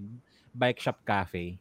[0.53, 1.59] bike shop cafe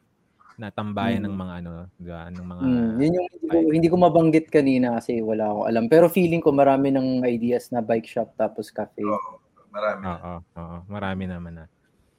[0.61, 1.41] na tambayan ng Mm.
[1.41, 5.25] mga ano, diba, ng mga Mm, yun yung hindi ko, hindi ko mabanggit kanina kasi
[5.25, 5.85] wala akong alam.
[5.89, 9.01] Pero feeling ko marami ng ideas na bike shop tapos cafe.
[9.01, 9.41] Oo,
[9.73, 10.05] marami.
[10.05, 11.65] Oo, oo, marami naman na.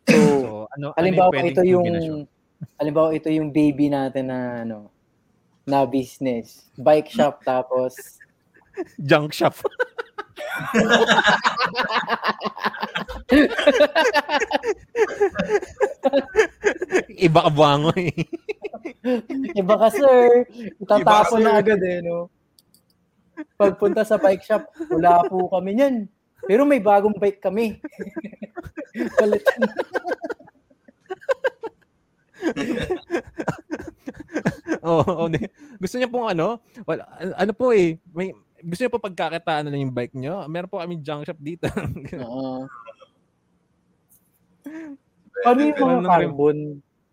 [0.09, 1.85] So, So, ano, halimbawa ano yung ito yung
[2.81, 4.89] halimbawa ito yung baby natin na ano
[5.69, 6.73] na business.
[6.73, 8.17] Bike shop tapos
[8.99, 9.55] junk shop.
[17.17, 18.11] Iba ka buwango eh.
[19.57, 20.45] iba ka sir,
[20.85, 20.97] ka,
[21.39, 22.29] na agad eh no.
[23.57, 25.95] Pagpunta sa bike shop, wala po kami niyan.
[26.45, 27.81] Pero may bagong bike kami.
[29.17, 29.61] Palitan.
[34.81, 35.29] Oo, oh,
[35.77, 36.57] gusto niya pong ano,
[36.89, 37.05] wala,
[37.37, 40.45] ano po eh, may, gusto niya po pagkakitaan na lang yung bike niyo.
[40.45, 41.67] Meron po kami junk shop dito.
[42.23, 42.65] Oo.
[45.41, 46.57] Paano yung mga carbon?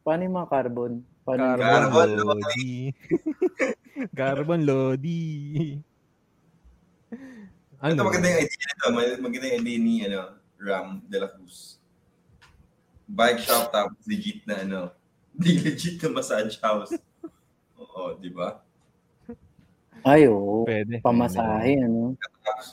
[0.02, 0.92] Paano yung mga carbon?
[1.22, 2.70] Paano yung- Carbon Carbon Lodi.
[4.14, 5.22] Carbon Lodi.
[7.78, 8.00] Ito Ano?
[8.04, 8.86] maganda yung idea nito.
[8.90, 10.20] Mag- Maganda yung idea ni ano,
[10.56, 11.78] Ram de la Cruz.
[13.06, 14.80] Bike shop tapos legit na ano.
[15.30, 16.92] Di legit na massage house.
[17.76, 18.60] Oo, di ba?
[20.08, 20.64] Ay, oo.
[20.64, 21.04] Pwede.
[21.04, 22.16] Pamasahe, ano?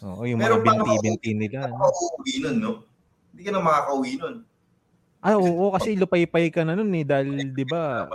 [0.07, 1.67] Oo, yung Pero mga binti-binti nila.
[1.67, 1.75] ano?
[1.77, 2.71] makakauwi nun, no?
[3.31, 4.35] Hindi ka na makakauwi nun.
[5.19, 7.03] Ah, oo, kasi lupay-pay ka na nun eh.
[7.03, 8.07] Dahil, di ba,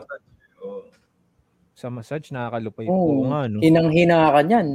[1.74, 2.88] sa massage, nakakalupay.
[2.88, 2.96] Oo.
[2.96, 3.60] Oo nga, no?
[3.60, 4.68] Hinang-hina ka niyan.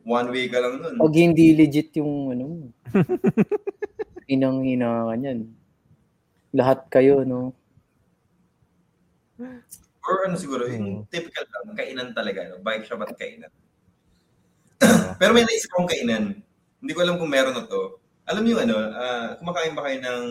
[0.00, 0.94] One way ka lang nun.
[0.96, 2.46] Pag hindi legit yung ano.
[4.30, 5.38] Hinang-hina ka niyan.
[6.54, 7.54] Lahat kayo, no?
[10.00, 10.74] Or ano siguro, Hmm.
[10.74, 12.50] yung typical lang, kainan talaga.
[12.50, 12.58] No?
[12.60, 13.50] Bike shop at kainan.
[15.20, 16.24] Pero may naisip akong kainan.
[16.80, 18.00] Hindi ko alam kung meron na to.
[18.24, 20.24] Alam niyo ano, ah, kumakain ba kayo ng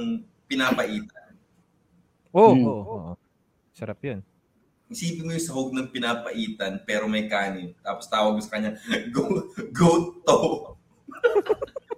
[0.49, 1.29] pinapaitan?
[2.33, 2.65] Oo, Hmm.
[2.65, 3.11] oo, oo.
[3.73, 4.25] Sarap yun.
[4.89, 7.77] Isipin mo yung sahog ng pinapaitan pero may kanin.
[7.85, 8.73] Tapos tawag mo sa kanya,
[9.13, 10.37] go, goat to.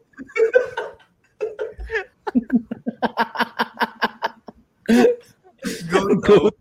[5.91, 6.25] goat to.
[6.25, 6.55] Goat.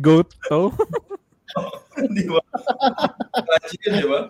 [0.00, 0.60] Goat to?
[2.16, 2.40] Di ba?
[3.32, 4.20] Catchy yun, di ba?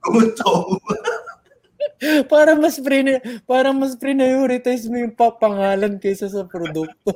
[0.00, 0.52] Goat to.
[2.28, 7.12] Para mas pre para mas prioritize mo yung papangalan kaysa sa produkto.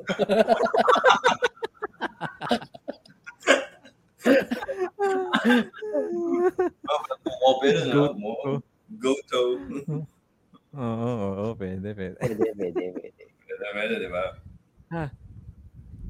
[7.45, 8.61] Open na mo.
[9.29, 9.41] to.
[10.75, 12.17] Oo, oo, oo, pwede, pwede.
[12.19, 13.09] pwede, pwede, pwede.
[13.47, 14.25] Pwede, pwede, di ba?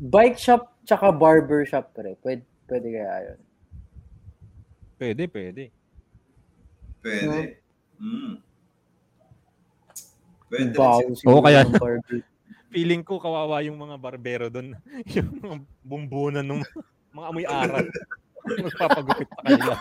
[0.01, 2.17] Bike shop tsaka barber shop pre.
[2.25, 3.41] Pwede, pwede kaya yun.
[5.05, 5.63] Pwede, pwede.
[7.05, 7.61] Pwede.
[8.01, 8.41] Mm.
[10.49, 10.73] Pwede.
[10.73, 12.25] Bawo siguro Oo, kaya- ng.
[12.73, 14.73] Feeling ko kawawa yung mga barbero doon.
[15.13, 16.65] yung mga bumbunan ng
[17.13, 17.85] mga amoy aral.
[18.65, 19.77] Magpapagupit pa kanila.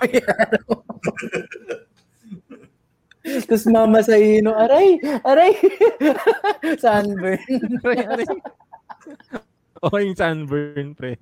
[3.23, 5.55] Tapos mama sa ino, aray, aray.
[6.83, 7.39] Sunburn.
[7.79, 8.27] Aray, aray.
[9.87, 11.15] Oo, yung sunburn, pre.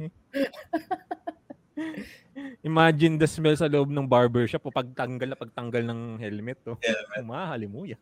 [2.64, 6.60] Imagine the smell sa loob ng barbershop o pagtanggal na pagtanggal ng helmet.
[6.70, 6.78] Oh.
[6.80, 7.20] Helmet.
[7.26, 8.00] Umahalimuya.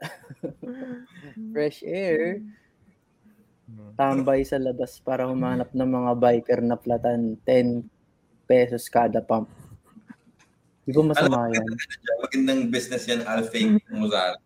[1.54, 2.42] Fresh air.
[3.94, 7.86] Tambay sa labas para humanap ng mga biker na platan 10
[8.50, 9.46] pesos kada pump.
[10.82, 11.70] Di ba masama yan?
[12.18, 14.42] Magandang business yan, Alfake Muzar.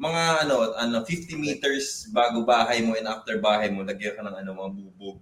[0.00, 4.36] Mga ano, ano, 50 meters bago bahay mo and after bahay mo, lagyan ka ng
[4.40, 5.20] ano, mga bubog.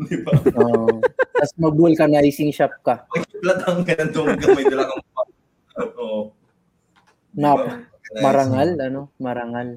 [0.08, 0.32] Di ba?
[0.56, 1.00] Oo.
[1.36, 3.04] Tapos mag-vulcanizing shop ka.
[3.12, 5.22] Magplatang ka ng doon may dala kang pa.
[6.00, 6.32] Oo.
[7.36, 7.56] Na,
[8.20, 9.00] marangal, ano?
[9.20, 9.68] Marangal.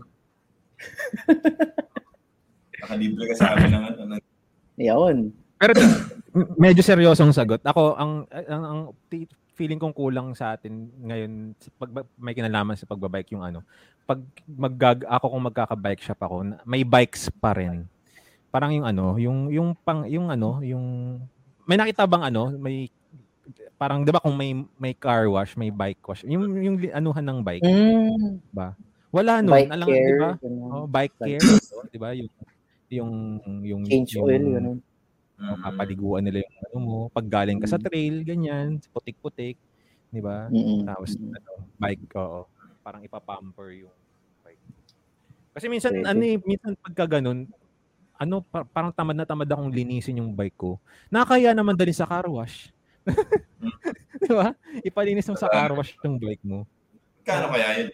[2.83, 4.19] Nakalibre ka sa amin ng ano.
[4.75, 5.31] ng-.
[5.61, 5.73] Pero
[6.57, 7.61] medyo seryosong sagot.
[7.63, 8.79] Ako, ang, ang, ang
[9.53, 13.61] feeling kong kulang sa atin ngayon, sa pag, may kinalaman sa pagbabike yung ano,
[14.03, 14.19] pag
[14.49, 17.87] maggag ako kung magkaka-bike shop ako, na- may bikes pa rin.
[18.53, 20.85] Parang yung ano, yung yung pang yung ano, yung
[21.65, 22.85] may nakita bang ano, may
[23.81, 26.21] parang 'di ba kung may may car wash, may bike wash.
[26.29, 27.65] Yung yung li- anuhan ng bike.
[27.65, 28.41] Mm,
[29.13, 30.17] Wala nun, bike alam 'di care.
[30.17, 30.41] ba?
[30.73, 31.61] Oh, bike care,
[31.93, 32.09] 'di ba?
[32.17, 32.31] Yung
[32.89, 33.13] yung
[33.65, 34.79] yung Change yung, oil, ganun.
[35.47, 35.59] Oh, Mm.
[35.59, 36.97] papaliguan nila yung ano mo.
[37.11, 37.83] Pag galing ka sa Mm.
[37.83, 39.59] trail, ganyan, putik-putik,
[40.13, 40.51] 'di ba?
[40.51, 40.83] Mm-mm.
[40.87, 41.51] Tapos ano,
[41.81, 42.47] bike oo,
[42.85, 43.95] parang ipapamper yung
[44.45, 44.61] bike.
[45.55, 47.49] Kasi minsan ano eh, minsan pagka ganun,
[48.23, 50.79] ano pa- parang tamad na tamad akong linisin yung bike ko.
[51.11, 52.71] Nakakaya naman dali sa car wash.
[54.23, 54.55] Di ba?
[54.81, 56.63] Ipalinis mo sa car wash yung bike mo.
[57.27, 57.89] Kano kaya yun?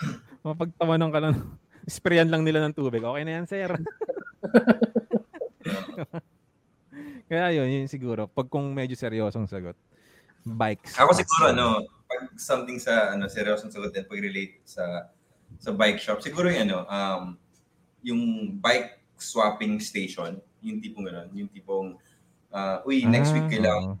[0.46, 1.36] Mapagtawanan ka lang.
[1.86, 3.04] Sprayan lang nila ng tubig.
[3.04, 3.70] Okay na yan, sir.
[7.30, 8.30] Kaya yun, yun siguro.
[8.30, 9.74] Pag kung medyo seryosong sagot,
[10.46, 10.94] bikes.
[10.94, 15.10] Ako siguro, ano, pag something sa, ano, seryosong sagot din, pag-relate sa
[15.58, 17.22] sa bike shop, siguro yung, ano, um,
[18.06, 18.22] yung
[18.56, 21.98] bike swapping station, yung tipong gano'n, yung tipong,
[22.50, 23.98] uh, uy, next week kailangan,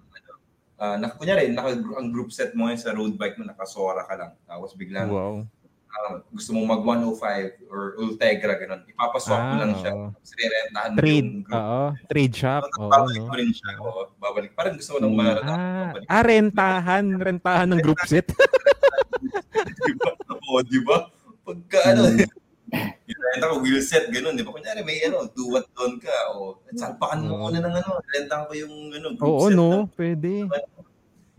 [0.78, 4.14] uh, naka, kunyari, naka, ang group set mo ngayon sa road bike mo, nakasora ka
[4.14, 4.32] lang.
[4.44, 5.42] Tapos biglang, Wow.
[5.90, 7.18] uh, gusto mo mag 105
[7.66, 8.86] or Ultegra, gano'n.
[8.86, 9.92] Ipapaswap mo Ah, lang siya.
[10.12, 11.26] Tapos rerentahan mo Trade.
[11.26, 11.56] yung group.
[11.58, 11.82] Oo.
[12.06, 12.62] Trade shop.
[12.78, 13.26] Oo, babalik no?
[13.26, 13.72] mo rin siya.
[13.80, 14.50] Oo, babalik.
[14.54, 15.18] Parang gusto mo nang Mm.
[15.18, 15.50] maranasan.
[15.50, 16.06] Ah, babalik.
[16.06, 17.04] ah, rentahan.
[17.18, 18.26] Rentahan ng group set.
[19.82, 20.10] di ba?
[20.30, 21.10] Oo, di ba?
[21.42, 22.45] Pagka ano, Mm.
[22.70, 24.50] Renta ka wheel set, ganun, di ba?
[24.50, 28.74] Kunyari, may ano, duwat doon ka, o salpakan mo muna ng ano, renta ko yung
[28.90, 29.68] ano, group Oo, set no?
[29.70, 30.32] na Pwede.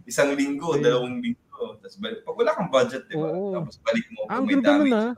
[0.07, 0.87] isang linggo, Pwede.
[0.87, 1.65] dalawang linggo.
[1.81, 3.27] Tapos balik, pag wala kang budget, di ba?
[3.27, 3.53] Oo.
[3.53, 4.93] Tapos balik mo, Ang kung may damage.
[4.93, 5.11] ah.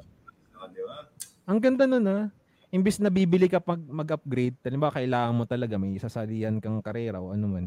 [0.68, 0.98] di ba?
[1.45, 2.23] Ang ganda nun ah.
[2.69, 7.34] Imbis na bibili ka pag mag-upgrade, halimbawa kailangan mo talaga may sasalian kang karera o
[7.34, 7.65] ano man.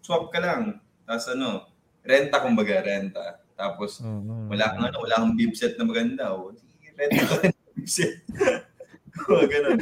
[0.00, 0.80] Swap ka lang.
[1.04, 1.68] Tapos ano,
[2.00, 3.44] renta kumbaga, renta.
[3.52, 4.48] Tapos, Oo.
[4.48, 6.32] wala kang ano, wala kang bib set na maganda.
[6.32, 6.56] O,
[9.28, 9.78] Oo, ganun.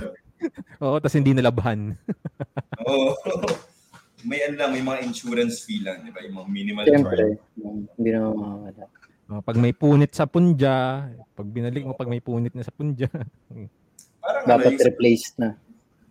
[0.80, 1.94] Oo, tas hindi nalabhan.
[2.88, 3.12] Oo.
[4.20, 6.20] may ano lang, may mga insurance fee lang, di ba?
[6.20, 7.40] Yung mga minimal Siyempre.
[7.96, 8.84] Hindi naman makakala.
[9.30, 11.06] Oh, pag may punit sa punja,
[11.38, 13.06] pag binalik mo pag may punit na sa punja.
[14.18, 15.54] Parang ano, Dapat yung replaced na.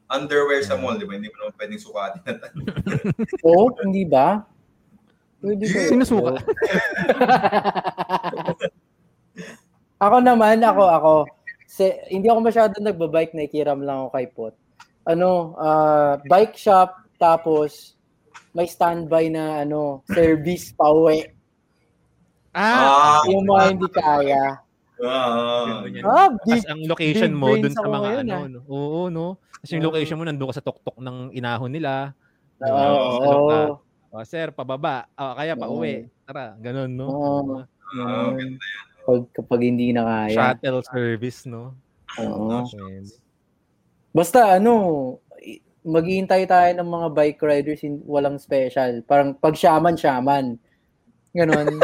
[0.10, 1.14] underwear sa mall, di ba?
[1.14, 2.50] Hindi mo naman pwedeng sukatin na
[3.46, 4.42] Oo, hindi ba?
[5.38, 5.80] Pwede ba?
[5.86, 6.34] Sinusuka.
[10.00, 11.14] Ako naman, ako, ako.
[11.68, 14.56] Se, hindi ako masyadong nagbabike, nakikiram lang ako kay Pot.
[15.04, 18.00] Ano, ah, bike shop, tapos
[18.56, 21.28] may standby na ano, service pauwi.
[22.56, 23.22] Ah!
[23.28, 24.44] Yung mga hindi kaya.
[25.00, 25.84] Ah.
[26.04, 28.48] Ah, Tapos big, ang location mo dun sa mga ano, ah.
[28.52, 28.60] no?
[28.68, 29.40] Oo, no?
[29.60, 32.16] Kasi yung location mo nandun ka sa tuktok ng inahon nila.
[32.64, 32.76] Oo,
[33.20, 33.48] Ano oo.
[33.48, 33.60] ka?
[34.10, 35.06] Oh, sir, pababa.
[35.16, 36.10] Oh, kaya pa uwi.
[36.26, 37.08] Tara, ganun, no?
[37.08, 37.56] Oo.
[38.00, 38.58] ah, ganda.
[38.60, 38.89] Pag,
[39.34, 40.36] kapag hindi na kaya.
[40.36, 41.74] Shuttle service, no?
[42.20, 42.66] Oo.
[44.10, 44.74] Basta ano,
[45.86, 49.02] maghihintay tayo ng mga bike riders in walang special.
[49.06, 50.58] Parang pag shaman, shaman.
[51.34, 51.80] Ganon.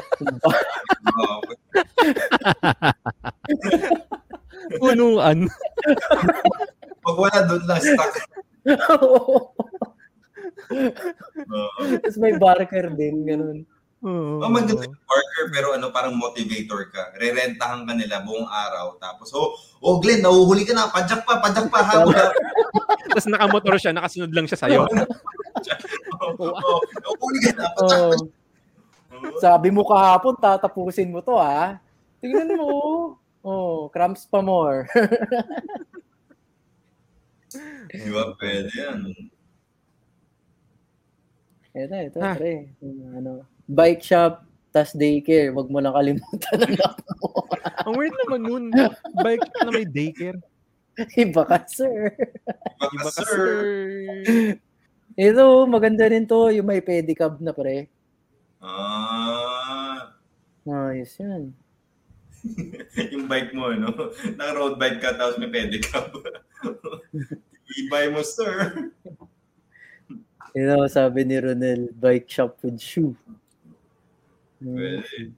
[0.45, 1.37] Oo.
[4.81, 5.45] Punuan.
[7.05, 8.13] Pag wala doon lang, stuck.
[8.97, 9.53] Oo.
[12.01, 13.57] Tapos may barker din, ganon.
[14.05, 14.37] Oo.
[14.37, 17.09] Oh, maganda yung worker, pero ano, parang motivator ka.
[17.17, 19.01] Rerentahan ka nila buong araw.
[19.01, 20.93] Tapos, oh, oh Glenn, nahuhuli ka na.
[20.93, 21.81] Padyak pa, padyak pa.
[21.81, 22.13] Habol.
[23.09, 24.85] Tapos nakamotor siya, nakasunod lang siya sa'yo.
[26.21, 27.65] oh, oh, nahuhuli ka na.
[27.73, 28.21] Padyak,
[29.15, 31.79] Oh, sabi mo kahapon, tatapusin mo to ha.
[32.19, 32.69] Tingnan mo.
[33.45, 34.89] Oh, cramps pa more.
[37.89, 38.35] Di ba?
[38.35, 38.99] Pwede yan.
[41.75, 42.35] ito, ito, Ah.
[42.35, 42.75] pre.
[43.15, 45.53] Ano, bike shop, tas daycare.
[45.53, 47.45] Wag mo na kalimutan ang anak mo.
[47.85, 48.65] Ang weird naman nun.
[49.21, 50.39] Bike na may daycare.
[51.15, 52.15] Iba ka, sir.
[52.79, 53.47] Baka, Iba ka, sir.
[55.15, 56.51] Ito, maganda rin to.
[56.51, 57.87] Yung may pedicab na, pre.
[58.59, 60.11] Ah,
[60.65, 61.53] Ayos yan.
[63.13, 63.91] yung bike mo, no?
[64.33, 66.09] Naka-road bike ka, tapos may pedicab.
[67.79, 68.91] I-buy mo, sir.
[70.55, 73.13] Ito, sabi ni Ronel, bike shop with shoe.
[74.59, 75.33] Pwede.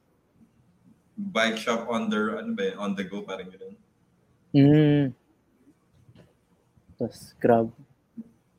[1.17, 2.75] Bike shop on the, ano ba yun?
[2.77, 3.75] On the go, parang gano'n.
[4.53, 5.03] Mm.
[6.97, 7.73] Tapos, grab.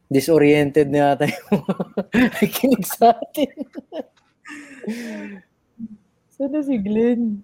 [0.09, 1.63] Disoriented na yata yung
[2.35, 3.53] nakikinig sa atin.
[6.35, 7.43] Sana si Glenn?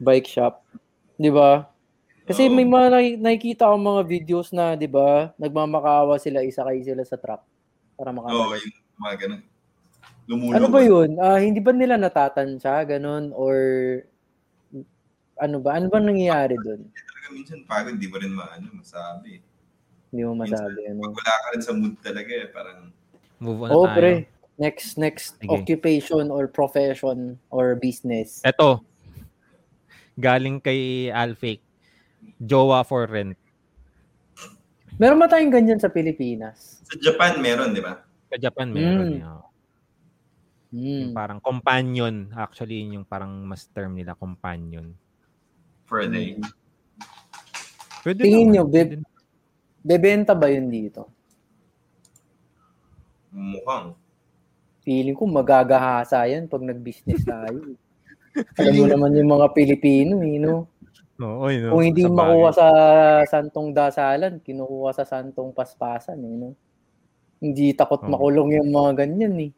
[0.00, 0.64] Bike shop.
[1.16, 1.68] Di ba?
[2.26, 2.52] Kasi Oo.
[2.52, 7.14] may mga naki- nakikita akong mga videos na, di ba, nagmamakaawa sila, isakay sila sa
[7.16, 7.46] truck
[7.94, 8.66] para Oo, makabalik.
[8.66, 9.42] yung mga gano'n.
[10.26, 10.58] Lumulong.
[10.58, 11.10] Ano ba yun?
[11.18, 13.30] Ah, hindi ba nila natatansya, ganun?
[13.30, 13.54] Or
[15.38, 15.78] ano ba?
[15.78, 16.82] Ano ba nangyayari doon?
[16.90, 19.38] Talaga minsan pagod, di mo rin maano, masabi.
[20.10, 20.82] Hindi mo masabi.
[20.82, 21.02] Minsan, Ano?
[21.06, 22.78] Pag wala ka rin sa mood talaga eh, parang
[23.36, 23.98] Move on Oo, na tayo.
[24.00, 24.12] pre.
[24.56, 25.52] Next, next Sige.
[25.52, 28.40] occupation or profession or business.
[28.40, 28.80] Eto.
[30.16, 31.60] Galing kay Alfake.
[32.40, 33.36] Jowa for rent.
[34.96, 36.80] Meron ba tayong ganyan sa Pilipinas?
[36.88, 38.00] sa Japan meron, di ba?
[38.32, 39.08] Sa Japan meron.
[39.12, 39.20] Mm.
[39.20, 39.40] yun.
[40.68, 41.10] Hmm.
[41.10, 42.30] Yung parang companion.
[42.32, 44.92] Actually, yun yung parang mas term nila, companion.
[45.86, 46.36] For a day.
[48.02, 48.54] Pwede Tingin naman.
[48.54, 49.06] nyo, babe, Pwede-
[49.80, 51.06] bebenta ba yun dito?
[53.30, 53.94] Mukhang.
[54.80, 57.74] Feeling ko magagahasa yan pag nag-business tayo.
[58.58, 60.68] Alam mo naman yung mga Pilipino, eh, no?
[61.16, 61.72] Oo, yun, no?
[61.74, 62.68] Kung hindi Sa makuha sa
[63.24, 66.52] santong dasalan, kinukuha sa santong paspasan, eh, no?
[67.40, 68.10] Hindi takot Oo.
[68.10, 69.52] makulong yung mga ganyan, eh.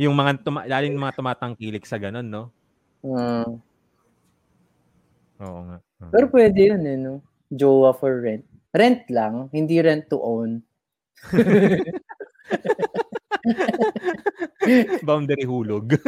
[0.00, 2.50] Yung mga, tuma- lalo yung mga tumatangkilik sa ganun, no?
[3.04, 3.44] Ah,
[5.44, 5.76] Oo nga.
[6.00, 6.10] Oo.
[6.10, 7.20] pero pwede yun, eh, no?
[7.52, 8.44] Jowa for rent.
[8.74, 10.62] Rent lang, hindi rent to own.
[15.06, 15.94] Boundary hulog.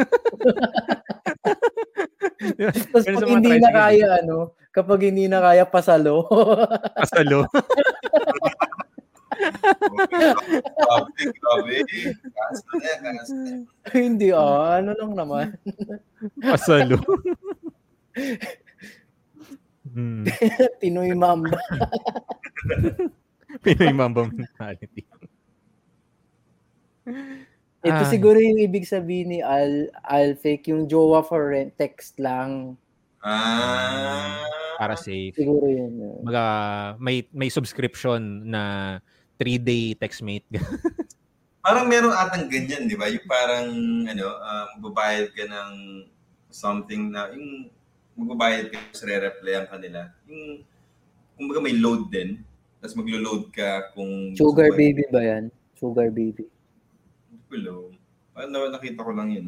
[2.57, 6.25] Tapos pag hindi na kaya, ano, kapag hindi na kaya, pasalo.
[6.97, 7.45] Pasalo.
[9.37, 11.75] Grabe, grabe.
[12.33, 13.51] Kaso na, kaso na.
[13.93, 15.45] hindi, ah, ano lang naman.
[16.43, 16.97] Pasalo.
[19.87, 20.25] Hmm.
[20.81, 21.57] Pinoy Mamba.
[23.63, 25.05] Pinoy Mamba mentality.
[27.81, 28.09] Ito Ah.
[28.11, 32.75] siguro yung ibig sabihin ni Al, Alfake, yung jowa for rent, text lang.
[33.23, 34.43] Ah.
[34.77, 35.33] Para safe.
[35.33, 35.93] Siguro yun.
[35.97, 36.19] uh.
[36.21, 36.45] Mga
[36.99, 38.97] may may subscription na
[39.37, 40.45] 3-day textmate.
[41.65, 43.11] Parang meron atang ganyan, di ba?
[43.11, 43.67] Yung parang,
[44.07, 45.99] ano, um, babayad ka ng
[46.47, 47.67] something na, yung
[48.15, 50.07] magbabayad ka sa re-replyan kanila.
[50.31, 50.63] Yung,
[51.35, 52.39] kumbaga may load din.
[52.79, 54.31] Tapos maglo-load ka kung...
[54.37, 55.51] Sugar mo- baby ba yan?
[55.75, 56.47] Sugar baby.
[57.51, 57.91] Hello.
[58.31, 59.47] Parang na, nakita ko lang yun.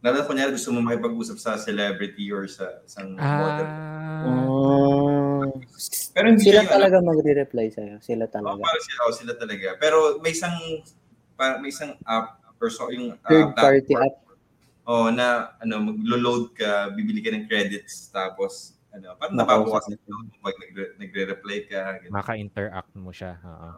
[0.00, 3.66] Lalo na kunyari gusto mo makipag-usap sa celebrity or sa isang model.
[3.66, 4.22] ah.
[4.24, 4.55] Oh.
[6.26, 7.96] Pero hindi Sila talaga magre-reply sa'yo.
[8.02, 8.58] Sila Oo, talaga.
[8.58, 9.68] parang sila, oh, sila talaga.
[9.78, 10.56] Pero may isang
[11.62, 14.16] may isang app or so yung uh, Third party platform, app.
[14.86, 20.10] Oh, na ano maglo-load ka, bibili ka ng credits tapos ano, parang Nakausap nababawas mo.
[20.10, 21.80] yung pag nagre- nagre-reply ka.
[22.02, 22.10] ganun.
[22.10, 23.38] Maka-interact mo siya.
[23.46, 23.70] Oo.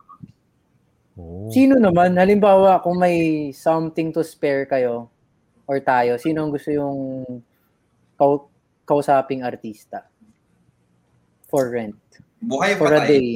[1.19, 1.51] Oh.
[1.53, 5.11] Sino naman, halimbawa, kung may something to spare kayo
[5.69, 7.27] or tayo, sino ang gusto yung
[8.17, 8.49] kau-
[8.87, 10.07] kausaping artista?
[11.51, 11.99] For rent.
[12.39, 13.09] Buhay For pa a tayo.
[13.09, 13.29] day.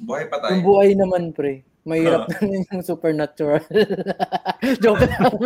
[0.00, 0.50] Buhay pa tayo.
[0.54, 1.64] Yung buhay naman, pre.
[1.80, 3.64] Mahirap naman yung supernatural.
[4.84, 5.32] Joke lang.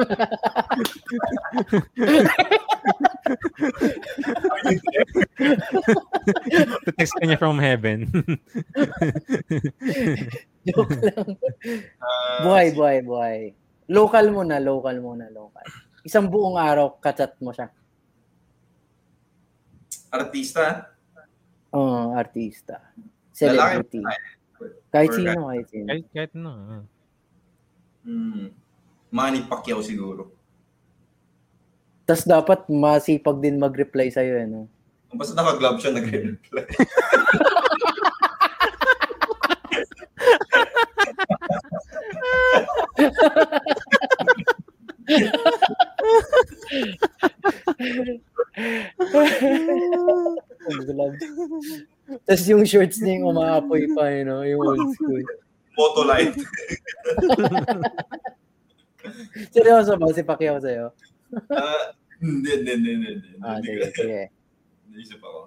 [6.97, 8.09] Text ka niya from heaven.
[10.65, 11.29] Joke lang.
[12.01, 13.39] Ah, Buhay, buhay, buhay.
[13.89, 15.65] Local muna, local muna, local.
[16.05, 17.69] Isang buong araw, kachat mo siya.
[20.09, 20.94] Artista?
[21.75, 22.79] Oo, artista.
[23.35, 24.01] Lalaki Celebrity.
[24.01, 24.23] tayo?
[24.95, 25.87] Kahit Or sino, kahit sino.
[25.91, 26.53] kahit, kahit no.
[26.55, 26.83] ah.
[28.07, 28.47] Hmm.
[29.11, 30.31] Manny Pacquiao siguro.
[32.07, 34.71] Tapos dapat masipag din mag-reply sa'yo, eh, no?
[35.15, 35.95] Basta naka-glove siya,
[50.67, 51.11] nagre-reply.
[52.23, 55.23] Tapos yung shorts niya yung umaapoy pa, you know, yung old school.
[55.75, 56.39] Motolite.
[59.51, 60.93] Seryoso ba si Pacquiao sa'yo?
[61.51, 63.09] Ah, Hindi, hindi, hindi, hindi.
[63.11, 63.29] hindi.
[63.39, 64.21] Ah, Hindi sige, ko- sige.
[64.87, 65.41] Naisip ako.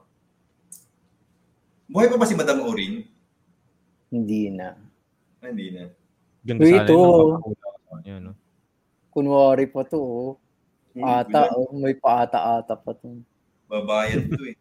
[1.87, 3.07] Buhay pa ba si Madam Orin?
[4.11, 4.75] Hindi na.
[5.39, 5.87] Ah, hindi na.
[6.43, 6.91] Ganda Uy, sana ito.
[6.91, 7.07] yung
[7.39, 7.97] pagkakula.
[8.05, 8.33] Yan, no?
[9.09, 10.31] Kunwari pa to, oh.
[10.97, 11.71] Ata, oh.
[11.73, 13.23] May paata-ata pa to.
[13.65, 14.55] Babayan to eh.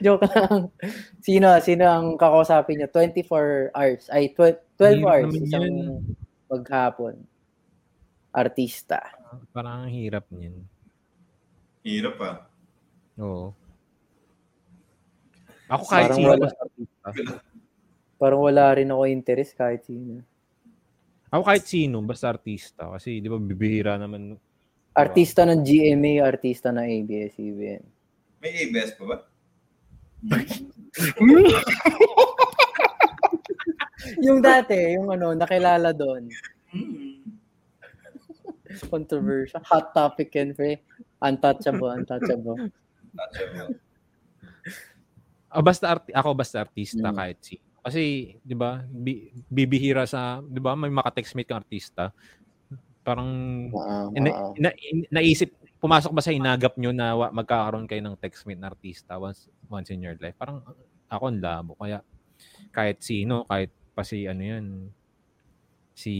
[0.00, 0.72] Joke lang.
[1.20, 2.88] Sino, sino ang kakausapin niya?
[2.88, 4.08] 24 hours.
[4.08, 5.24] Ay, tw- 12 Hirap hours.
[5.28, 5.76] naman Isang yan.
[6.48, 7.14] maghapon.
[8.32, 9.00] Artista.
[9.52, 10.56] Parang ang hirap niyan.
[11.84, 12.36] Hirap ah.
[13.20, 13.52] Oo.
[15.68, 16.42] Ako kahit Parang sino wala.
[16.42, 17.08] basta artista.
[18.16, 20.24] Parang wala rin ako interest kahit sino.
[21.28, 22.88] Ako kahit sino, basta artista.
[22.88, 24.36] Kasi di ba bibihira naman.
[24.92, 27.82] Artista ng GMA, artista ng ABS-CBN.
[28.44, 29.16] May ABS pa ba?
[34.26, 36.28] yung dati, yung ano, nakilala doon.
[36.72, 37.20] Hmm.
[38.88, 39.60] Controversial.
[39.68, 40.80] Hot topic yan, pre.
[41.20, 42.56] Untouchable, untouchable.
[43.12, 43.76] Touchable.
[45.52, 47.16] Ah, basta arti- ako basta artista Mm.
[47.16, 47.64] kahit sino.
[47.82, 48.02] Kasi,
[48.40, 52.14] di ba, bi- bibihira sa, di ba, may makatextmate kang artista.
[53.02, 53.28] Parang,
[54.14, 54.54] ina- oo.
[54.54, 55.50] ina- in- naisip,
[55.82, 60.02] pumasok ba sa inagap nyo na magkakaroon kayo ng textmate na artista once, once in
[60.02, 60.38] your life?
[60.38, 60.62] Parang,
[61.10, 61.74] ako ang labo.
[61.74, 61.98] Kaya,
[62.70, 64.66] kahit sino, kahit pa si, ano yan,
[65.92, 66.14] si,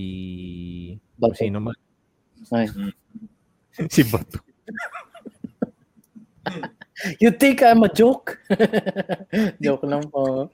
[1.17, 1.39] Bato.
[1.39, 1.79] sino man,
[2.51, 2.67] Ay.
[3.95, 4.43] si Bato.
[7.19, 8.39] You think I'm a joke?
[9.65, 10.51] joke lang po.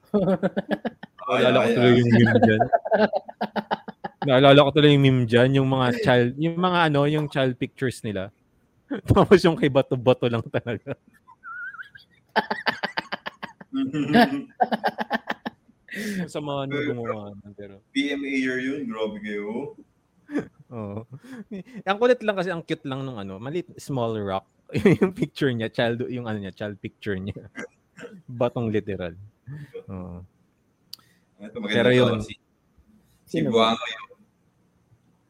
[1.28, 1.98] Ay, Naalala ko ay, tuloy ay.
[1.98, 2.60] yung meme dyan.
[4.26, 8.02] Naalala ko tuloy yung meme dyan, yung mga child, yung mga ano, yung child pictures
[8.02, 8.34] nila.
[9.06, 10.98] Tapos yung kay Bato-Bato lang talaga.
[16.32, 17.30] Sa mga ano gumawa.
[17.54, 19.78] Pero, PMA year yun, grabe kayo.
[20.68, 21.00] oo.
[21.86, 24.50] Ang kulit lang kasi, ang cute lang nung ano, malit, small rock.
[25.00, 27.48] yung picture niya, child, yung ano niya, child picture niya.
[28.26, 29.14] Batong literal.
[29.88, 30.26] Oo.
[31.38, 32.18] Ito, maganda Pero yun.
[32.20, 32.34] Si,
[33.30, 34.07] si Buango yung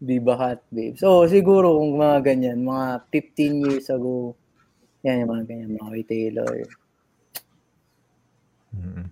[0.00, 0.96] Viva Hot Babe.
[0.96, 4.32] So, siguro kung mga ganyan, mga 15 years ago,
[5.04, 6.54] yan yung mga ganyan, mga retailer.
[8.72, 9.06] Mm.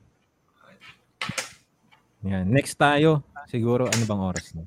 [2.24, 2.46] Yan.
[2.48, 3.20] Next tayo.
[3.52, 4.64] Siguro, ano bang oras na?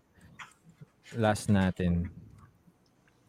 [1.17, 2.07] Last natin.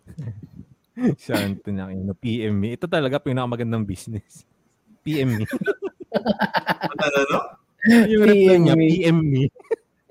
[1.25, 2.77] Saan ito na no, PM me.
[2.77, 4.45] Ito talaga pinakamakagandang business.
[5.05, 5.45] PM me.
[5.49, 7.41] Ano, ano, no?
[8.05, 8.89] Yung reply niya, PM me.
[8.93, 9.43] PM me.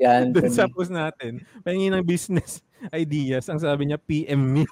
[0.01, 0.23] Yan.
[0.33, 3.45] Doon sa post natin, pahingin ng business ideas.
[3.49, 4.65] Ang sabi niya, PM me.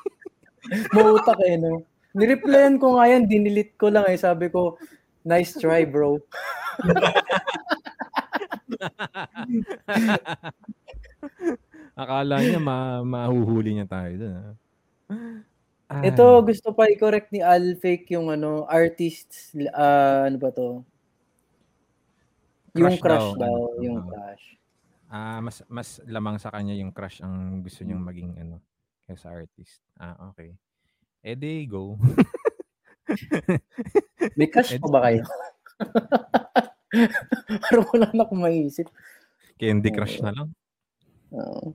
[0.95, 1.85] Mautak eh, no?
[2.17, 4.17] Nireplyan ko nga yan, dinilit ko lang eh.
[4.17, 4.81] Sabi ko,
[5.21, 6.17] nice try, bro.
[11.99, 14.33] Akala niya ma mahuhuli niya tayo doon.
[14.33, 14.55] ah.
[15.89, 16.13] Ay.
[16.13, 20.85] Ito, gusto pa i-correct ni Alfake yung ano, artists, ah, ano ba to?
[22.77, 24.05] Yung Crush crush daw, daw, ano, yung oo.
[24.05, 24.58] crush.
[25.09, 28.61] Ah, mas mas lamang sa kanya yung crush ang gusto niyang maging ano
[29.09, 29.81] kaysa artist.
[29.97, 30.53] Ah, okay.
[31.25, 31.97] Eh di go.
[34.37, 35.25] May crush Eh, pa ba kayo?
[37.65, 38.87] Parang wala na akong maisip.
[39.57, 40.49] Candy Crush na lang.
[41.33, 41.73] Oo.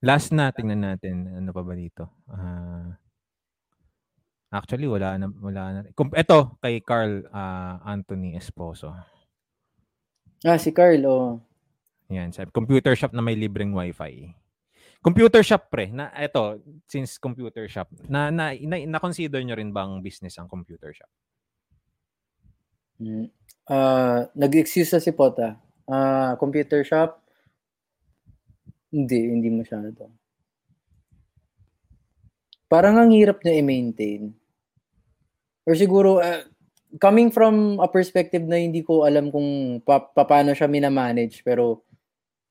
[0.00, 2.08] Last na tingnan natin ano pa ba dito.
[2.30, 2.96] Ah
[4.50, 5.80] Actually wala na wala na.
[5.94, 8.90] Ito kay Carl ah, Anthony Esposo.
[10.42, 11.38] Ah, si Carl, oh.
[12.10, 14.34] Yan, sabi, computer shop na may libreng wifi.
[15.00, 20.02] Computer shop pre, na eto, since computer shop, na na, na, na-consider nyo rin bang
[20.04, 21.08] business ang computer shop?
[23.00, 23.32] Mm.
[23.70, 25.56] Ah, nag-excuse na si Pota.
[25.88, 27.22] Ah, computer shop?
[28.90, 30.10] Hindi, hindi masyado.
[32.66, 34.34] Parang ang hirap niya i-maintain.
[35.64, 36.42] Or siguro, ah,
[36.98, 41.86] coming from a perspective na hindi ko alam kung pa, paano siya minamanage, pero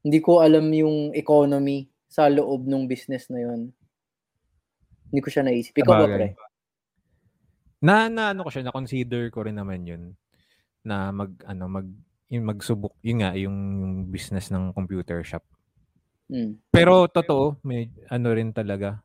[0.04, 3.70] hindi ko alam yung economy sa loob ng business na yon.
[5.10, 5.74] Hindi ko siya naisip.
[5.78, 6.28] Ikaw ba, pre?
[7.80, 10.04] Na na ano ko siya, na consider ko rin naman 'yun
[10.84, 11.88] na mag ano mag
[12.30, 15.42] yung magsubok yun nga yung, yung business ng computer shop.
[16.30, 16.62] Mm.
[16.70, 19.02] Pero totoo, may ano rin talaga.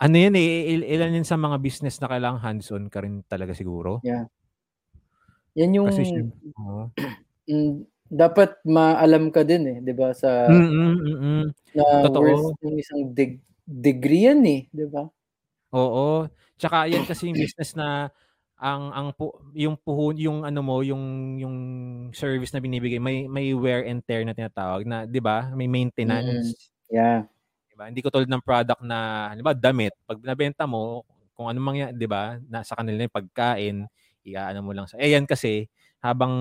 [0.00, 3.54] Ano yan eh, il- ilan yun sa mga business na kailangan hands-on ka rin talaga
[3.54, 4.02] siguro.
[5.54, 6.08] Yan yung Kasi
[7.52, 7.76] mm,
[8.10, 10.10] dapat maalam ka din eh, 'di ba?
[10.14, 11.52] Sa Mm, mm, mm, mm.
[11.76, 12.20] na Totoo.
[12.20, 15.10] worth ng isang deg- degree yan eh, 'di ba?
[15.72, 16.26] Oo.
[16.58, 18.10] Tsaka yan kasi yung business na
[18.60, 21.02] ang ang pu, yung puhon yung ano mo yung
[21.40, 21.56] yung
[22.12, 26.68] service na binibigay may may wear and tear na tinatawag na 'di ba may maintenance
[26.90, 27.24] Yeah.
[27.70, 31.06] 'di ba hindi ko tulad ng product na halimbawa damit pag binabenta mo
[31.38, 33.76] kung ano mangyari 'di ba nasa kanila yung pagkain
[34.26, 35.70] iaano mo lang sa eh yan kasi
[36.04, 36.34] habang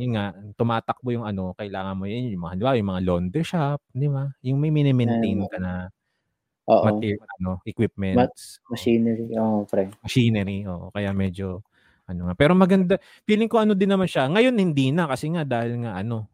[0.00, 3.80] yun nga tumatakbo yung ano kailangan mo yun yung mga halimbawa yung mga laundry shop
[3.96, 5.88] 'di ba yung may mini-maintain ka na
[6.70, 6.84] Oo.
[6.86, 9.26] material ano equipments Machinery.
[9.38, 9.92] Oo, pre.
[10.02, 10.66] machinery.
[10.66, 11.62] Oo, kaya medyo
[12.10, 12.34] ano nga.
[12.34, 12.98] Pero maganda.
[13.24, 14.26] Feeling ko ano din naman siya.
[14.26, 16.26] Ngayon hindi na kasi nga dahil nga ano.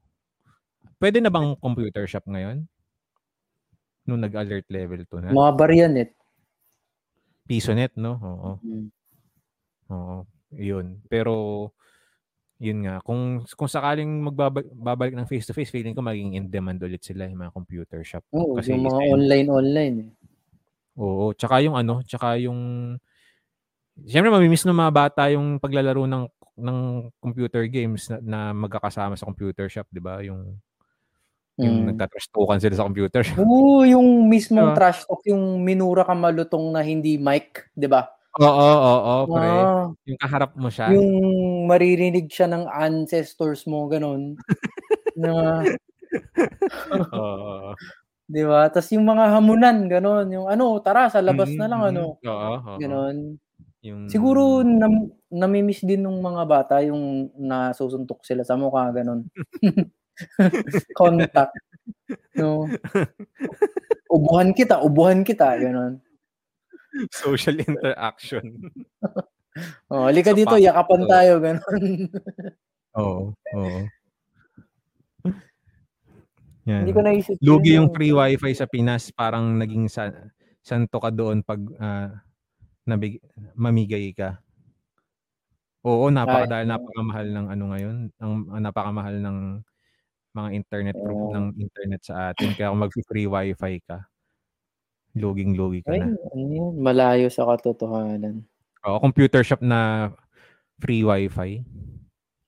[1.01, 2.69] Pwede na bang computer shop ngayon?
[4.07, 5.33] Nung nag-alert level 2 na.
[5.35, 6.09] Mga baryan eh.
[7.47, 8.19] Pisonet, no?
[8.19, 8.51] Oo.
[8.65, 8.91] Mm.
[9.93, 10.29] Oo.
[10.53, 11.01] Yun.
[11.09, 11.33] Pero
[12.59, 16.51] yun nga, kung kung sakaling magbabalik babalik ng face to face, feeling ko maging in
[16.51, 18.25] demand ulit sila yung mga computer shop.
[18.37, 19.17] Oo, Kasi yung mga yun.
[19.17, 20.09] online online eh.
[20.97, 22.97] Oo, tsaka yung ano, tsaka yung
[24.07, 26.25] Siyempre mamimiss ng mga bata yung paglalaro ng
[26.59, 26.79] ng
[27.23, 30.23] computer games na, na magkakasama sa computer shop, 'di ba?
[30.23, 30.59] Yung
[31.61, 31.91] yung Mm.
[31.91, 33.41] nagtatrash talkan sila sa computer shop.
[33.41, 34.77] Oo, yung mismong Diba?
[34.77, 38.09] trash talk, yung minura ka malutong na hindi mic, 'di ba?
[38.37, 39.49] Oo, oo, oo, pre.
[39.65, 40.93] Ah, Yung kaharap mo siya.
[40.93, 41.09] yung
[41.69, 44.41] maririnig siya ng ancestors mo ganun.
[45.17, 45.65] na,
[47.13, 47.75] Oo.
[48.31, 48.69] 'di ba?
[48.73, 52.29] Tapos yung mga hamunan ganun, yung ano, tara sa labas na lang ano, mm.
[52.29, 52.79] Oo, oo.
[52.79, 53.39] ganun.
[53.85, 59.29] Yung Siguro nam namimiss din ng mga bata yung nasusuntok sila sa mukha ganun.
[60.99, 61.57] Contact.
[62.37, 62.75] No.
[64.11, 66.01] Ubuhan kita, ubuhan kita, ganun.
[67.13, 68.45] Social interaction.
[69.91, 71.83] Oh, halika dito, pa- yakapan tayo, ganun.
[73.01, 73.81] Oo, oo.
[76.69, 76.85] Yan.
[76.85, 77.35] Hindi ko naisip.
[77.43, 80.15] Lugi yun yung free wifi sa Pinas, parang naging sa,
[80.63, 82.23] santo ka doon pag ah,
[82.85, 83.19] nabig,
[83.57, 84.39] mamigay ka.
[85.83, 89.39] Oo, napaka Ay, dahil napakamahal ng ano ngayon, ang ang napakamahal ng
[90.37, 91.33] mga internet pro- Oo.
[91.33, 92.53] ng internet sa atin.
[92.53, 94.05] Kaya kung mag-free wifi ka,
[95.19, 96.15] luging-lugi ka Ay, na.
[96.15, 98.47] ano yun, malayo sa katotohanan.
[98.87, 100.11] Oo, computer shop na
[100.79, 101.67] Free wifi.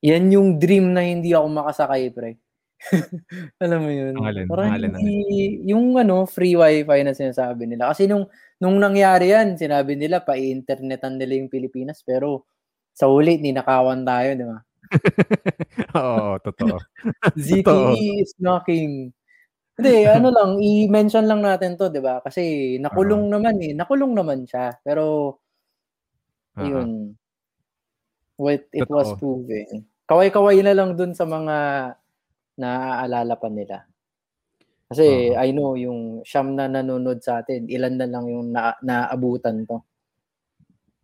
[0.01, 2.39] Yan yung dream na hindi ako makasakay, pre.
[3.63, 4.13] Alam mo yun?
[4.17, 7.93] Pangalan, Parang pangalan ng- hindi, yung ano, free wifi na sinasabi nila.
[7.93, 8.25] Kasi nung,
[8.57, 12.01] nung nangyari yan, sinabi nila, pa-internetan nila yung Pilipinas.
[12.01, 12.49] Pero
[12.95, 14.57] sa huli, ninakawan tayo, di ba?
[16.01, 16.77] Oo, totoo.
[17.37, 19.13] ZTE is knocking.
[19.81, 22.21] Hindi, ano lang, i-mention lang natin to, di ba?
[22.21, 23.73] Kasi nakulong naman eh.
[23.73, 24.77] Nakulong naman siya.
[24.85, 25.37] Pero,
[26.55, 27.15] Ah, yun.
[28.39, 28.95] What it Totoo.
[28.95, 29.87] was proven.
[30.07, 31.55] Kaway-kaway na lang dun sa mga
[32.59, 33.87] naaalala pa nila.
[34.91, 35.39] Kasi Oo.
[35.39, 39.79] I know yung siyam na nanonood sa atin, ilan na lang yung na, naabutan to.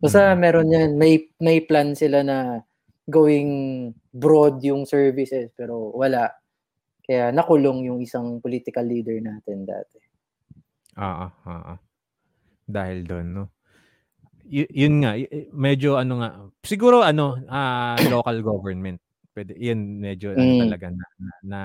[0.01, 0.39] Basta Mhm.
[0.39, 2.61] meron yan, may, may plan sila na
[3.09, 3.49] going
[4.13, 6.29] broad yung services pero wala.
[7.07, 9.97] Kaya nakulong yung isang political leader natin dati.
[10.99, 11.73] Oo, oo.
[12.67, 13.43] Dahil doon, no?
[14.43, 16.29] Y- yun nga, y- y- medyo ano nga,
[16.67, 18.99] siguro ano, ah, local government.
[19.31, 20.61] Pwede, yun medyo ano Mm.
[20.67, 21.59] talaga na, na, na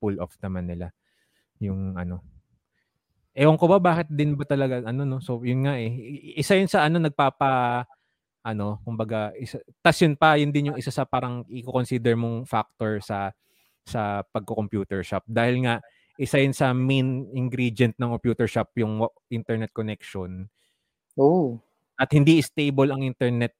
[0.00, 0.88] pull off naman nila.
[1.60, 2.24] Yung ano.
[3.36, 5.18] Ewan ko ba bakit din ba talaga ano no.
[5.20, 5.90] So yun nga eh.
[6.34, 7.84] Isa yun sa ano nagpapa
[8.42, 13.02] ano, kumbaga isa, tas yun pa yun din yung isa sa parang i-consider mong factor
[13.02, 13.34] sa
[13.88, 15.80] sa pagko-computer shop dahil nga
[16.20, 19.00] isa yun sa main ingredient ng computer shop yung
[19.32, 20.44] internet connection
[21.16, 21.58] Oh.
[21.96, 23.56] at hindi stable ang internet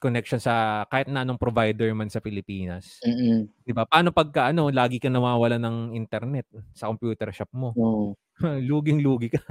[0.00, 3.02] connection sa kahit na anong provider man sa Pilipinas.
[3.02, 3.50] Mm-mm.
[3.66, 3.82] 'Di ba?
[3.86, 7.70] Paano pagka ano, lagi ka nawawala ng internet sa computer shop mo?
[7.74, 8.14] No.
[8.70, 9.42] Luging-lugi ka.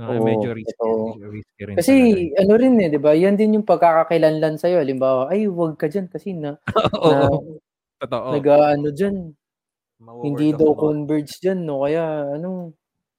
[0.00, 1.20] Oo, medyo risky, totoo.
[1.30, 3.12] risky rin Kasi talaga ano rin eh, 'di ba?
[3.14, 4.80] Yan din yung pagkakakilanlan sa iyo.
[4.80, 6.56] Halimbawa, ay wag ka diyan kasi na,
[7.04, 7.28] Oo, na
[8.00, 8.28] totoo.
[8.40, 9.43] nag-ano diyan, Mawo-word
[10.24, 11.84] hindi daw converge diyan, no?
[11.84, 12.04] Kaya
[12.36, 12.74] ano,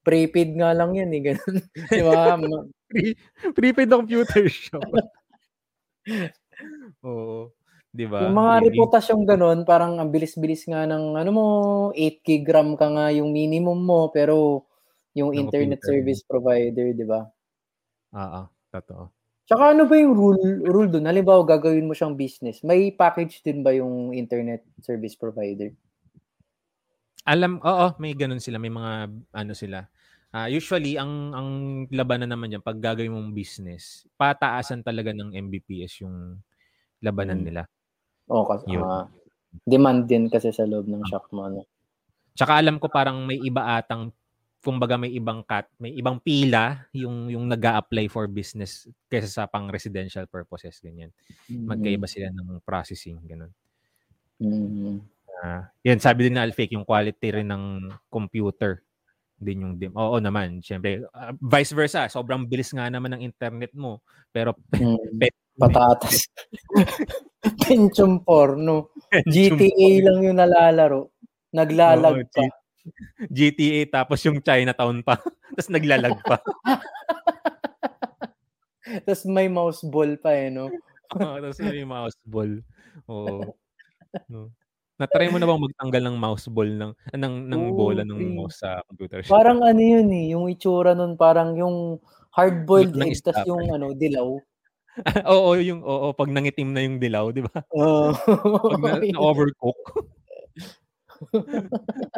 [0.06, 1.56] prepaid nga lang yan eh, ganun.
[1.90, 2.38] 'Di ba?
[3.58, 4.84] Prepaid na computer shop.
[7.06, 7.52] Oo.
[7.96, 8.28] 'Di ba?
[8.28, 11.46] yung mga Hindi- reputasyong ganun, parang ang bilis-bilis nga ng ano mo,
[11.96, 14.68] 8 gigram ka nga yung minimum mo, pero
[15.16, 15.90] yung Ng internet computer.
[16.04, 17.22] service provider, 'di ba?
[18.16, 18.42] Oo,
[18.72, 19.04] totoo.
[19.46, 21.06] Tsaka ano ba yung rule rule doon?
[21.06, 22.66] Halimbawa, gagawin mo siyang business.
[22.66, 25.70] May package din ba yung internet service provider?
[27.26, 29.90] Alam, oo, may ganun sila, may mga ano sila.
[30.30, 31.50] Ah, usually ang ang
[31.90, 36.38] labanan naman diyan pag gagawin mong business, pataasan talaga ng Mbps yung
[37.02, 37.48] labanan Hmm.
[37.48, 37.64] nila.
[38.30, 38.84] O, kasi Yun.
[38.86, 39.06] ah,
[39.66, 41.42] demand din kasi sa loob ng shop mo.
[41.50, 41.62] Ano?
[42.36, 44.12] Tsaka alam ko parang may iba atang
[44.60, 49.72] kumbaga may ibang cut, may ibang pila yung yung nag-a-apply for business kaysa sa pang
[49.72, 51.14] residential purposes ganyan.
[51.66, 53.54] Magkaiba sila ng processing ganun.
[54.42, 55.00] Mm.
[55.46, 58.82] Ah, yan sabi din na Alfake yung quality rin ng computer
[59.38, 59.94] din yung dim.
[59.94, 64.02] Oo naman, syempre ah, vice versa, sobrang bilis nga naman ng internet mo
[64.34, 65.22] pero Mm.
[65.22, 66.28] Pet- Patatas.
[67.64, 68.92] Pentium 4, no?
[69.24, 71.16] GTA lang yung nalalaro.
[71.56, 72.44] Naglalag Oo, pa.
[73.32, 75.16] G- GTA tapos yung Chinatown pa.
[75.56, 76.38] tapos naglalag pa.
[78.86, 80.70] Tapos may mouse ball pa eh, no?
[81.18, 82.62] Oo, tapos may mouse ball.
[83.10, 83.58] Oo.
[84.30, 84.54] No.
[85.00, 88.30] Na-try mo na bang magtanggal ng mouse ball ng ng ng Oo, bola ng pre.
[88.32, 89.44] mouse sa computer shop?
[89.44, 91.78] Parang ano yun eh, yung itsura nun, parang yung
[92.36, 93.48] hard-boiled ng egg, tas stopper.
[93.48, 94.30] yung ano, dilaw.
[95.36, 97.60] oo, yung oo, pag nangitim na yung dilaw, 'di ba?
[97.74, 98.12] Oo.
[98.70, 99.80] Pag na, overcook.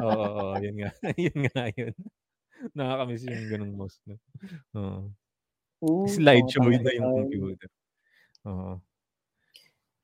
[0.01, 0.89] oo, oo, yun nga.
[1.17, 1.93] yun nga yun.
[2.77, 3.99] Nakakamiss yung ganung mouse.
[4.07, 4.17] No?
[4.77, 5.01] Oo.
[5.81, 7.69] Oo, Slideshow tama na yung computer.
[8.47, 8.81] Oo.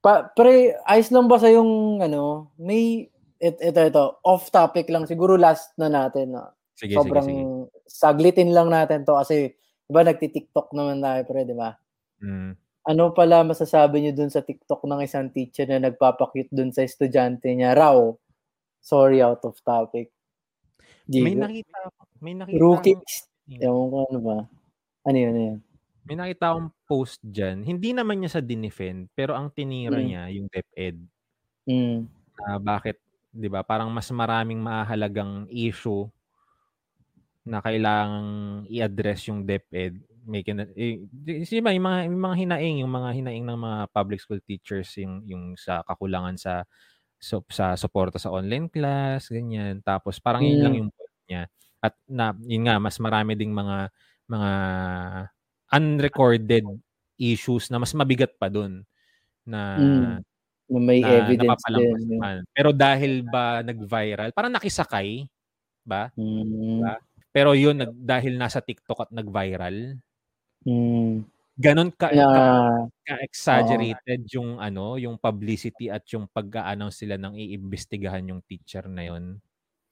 [0.03, 3.07] Pa, pre, ayos lang ba sa yung ano, may
[3.39, 6.51] et, ito ito, off topic lang siguro last na natin na.
[6.75, 7.88] Sige, Sobrang sige, sige.
[7.88, 9.55] saglitin lang natin to kasi
[9.88, 11.71] 'di ba nagti-TikTok naman tayo pre, 'di ba?
[12.19, 12.51] Mm.
[12.84, 17.47] Ano pala masasabi niyo dun sa TikTok ng isang teacher na nagpapakute dun sa estudyante
[17.55, 17.95] niya raw?
[18.84, 20.11] Sorry, out of topic.
[21.07, 21.47] May Gigo.
[21.47, 21.77] nakita
[22.19, 22.99] may nakita Rookie.
[23.59, 24.38] Ewan ko ano ba.
[25.07, 25.59] Ano yun, ano yun?
[26.05, 27.63] May nakita akong post dyan.
[27.63, 30.03] Hindi naman niya sa dinefend, pero ang tinira Mm.
[30.03, 30.99] niya, yung DepEd,
[31.67, 32.07] Mm.
[32.39, 32.99] na bakit,
[33.34, 36.09] di ba, parang mas maraming mahalagang issue
[37.45, 39.99] na kailangang i-address yung DepEd.
[40.23, 44.39] May kina, eh, yung mga, yung mga hinaing, yung mga hinaing ng mga public school
[44.39, 46.63] teachers, yung, yung sa kakulangan sa
[47.19, 49.81] so, sa suporta sa online class, ganyan.
[49.84, 50.63] Tapos parang yun Mm.
[50.63, 51.43] lang yung point niya.
[51.84, 53.89] At na, yun nga, mas marami ding mga
[54.30, 54.51] mga
[55.74, 56.64] unrecorded
[57.18, 58.86] issues na mas mabigat pa dun
[59.44, 60.16] na Mm.
[60.72, 61.94] Na may na evidence din.
[62.18, 62.38] naman.
[62.56, 65.28] Pero dahil ba nag-viral, parang nakisakay,
[65.84, 66.10] ba?
[66.16, 66.80] Mm.
[66.82, 66.95] Diba?
[67.36, 70.00] Pero yun, nag, dahil nasa TikTok at nag-viral,
[70.66, 71.28] Mm.
[71.60, 78.26] ganon ka, Na, ka exaggerated yung ano, yung publicity at yung pag-a-announce sila ng iimbestigahan
[78.32, 79.38] yung teacher na yon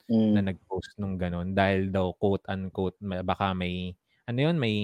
[0.09, 2.97] mm, na nag-post nung ganon dahil daw quote unquote
[3.27, 3.93] baka may
[4.27, 4.77] ano yun may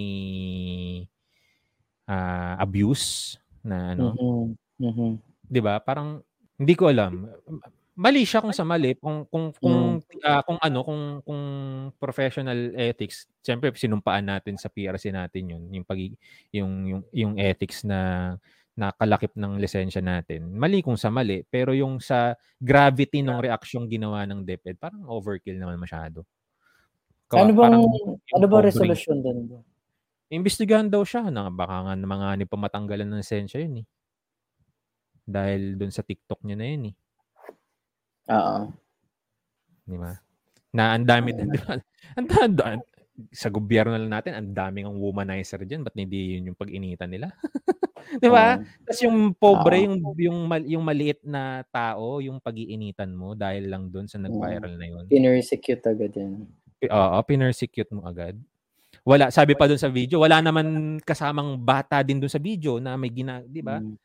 [2.08, 5.12] ah, abuse na ano mhm, mhm.
[5.48, 5.80] 'di ba?
[5.84, 6.24] Parang
[6.58, 7.28] hindi ko alam.
[7.98, 11.42] Mali siya kung sa mali, kung kung kung ah, kung ano, kung kung
[11.98, 16.00] professional ethics, siyempre sinumpaan natin sa PRC natin 'yun, yung pag
[16.54, 18.34] yung yung yung ethics na
[18.78, 20.54] nakalakip ng lisensya natin.
[20.54, 25.58] Mali kung sa mali, pero yung sa gravity ng reaksyong ginawa ng DepEd, parang overkill
[25.58, 26.22] naman masyado.
[27.28, 29.38] Ka- Ano bang, parang ano ba yung resolution doon?
[30.28, 33.88] Imbestigahan daw siya na baka nga mga ni pamatanggalan ng lisensya yun eh.
[35.28, 36.96] Dahil doon sa TikTok niya na yun eh.
[38.32, 38.58] Oo.
[39.88, 40.12] Di ba?
[40.72, 41.80] Na ang dami, di ba?
[42.16, 42.84] Ang dami,
[43.34, 45.82] sa gobyerno lang natin, ang daming ang womanizer dyan.
[45.84, 47.32] Ba't hindi yun yung pag-initan nila?
[48.24, 48.60] di ba?
[48.60, 48.64] Oo.
[48.88, 49.86] Tapos yung pobre, Oo.
[49.90, 54.76] yung, yung, mal- yung maliit na tao, yung pag-iinitan mo dahil lang doon sa nag-viral
[54.76, 55.04] na yun.
[55.08, 56.46] Pinersecute agad yan.
[56.86, 58.38] Oo, pinersecute mo agad.
[59.02, 62.94] Wala, sabi pa doon sa video, wala naman kasamang bata din doon sa video na
[63.00, 63.80] may gina, di ba?
[63.82, 63.96] Mm.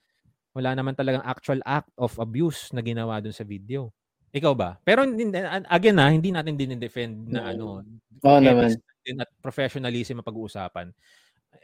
[0.56, 3.90] Wala naman talagang actual act of abuse na ginawa doon sa video.
[4.32, 4.80] Ikaw ba?
[4.86, 7.50] Pero again na, hindi natin din-defend na Mm.
[7.56, 7.64] ano,
[8.24, 8.72] Oo naman.
[8.72, 10.88] ethics din at professionalism ang pag-uusapan.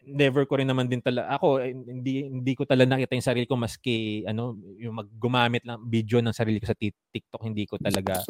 [0.04, 3.46] Never ko rin naman din talaga ako eh, hindi hindi ko talaga nakita yung sarili
[3.48, 7.80] ko maski ano yung maggumamit lang video ng sarili ko sa Tik- TikTok hindi ko
[7.80, 8.20] talaga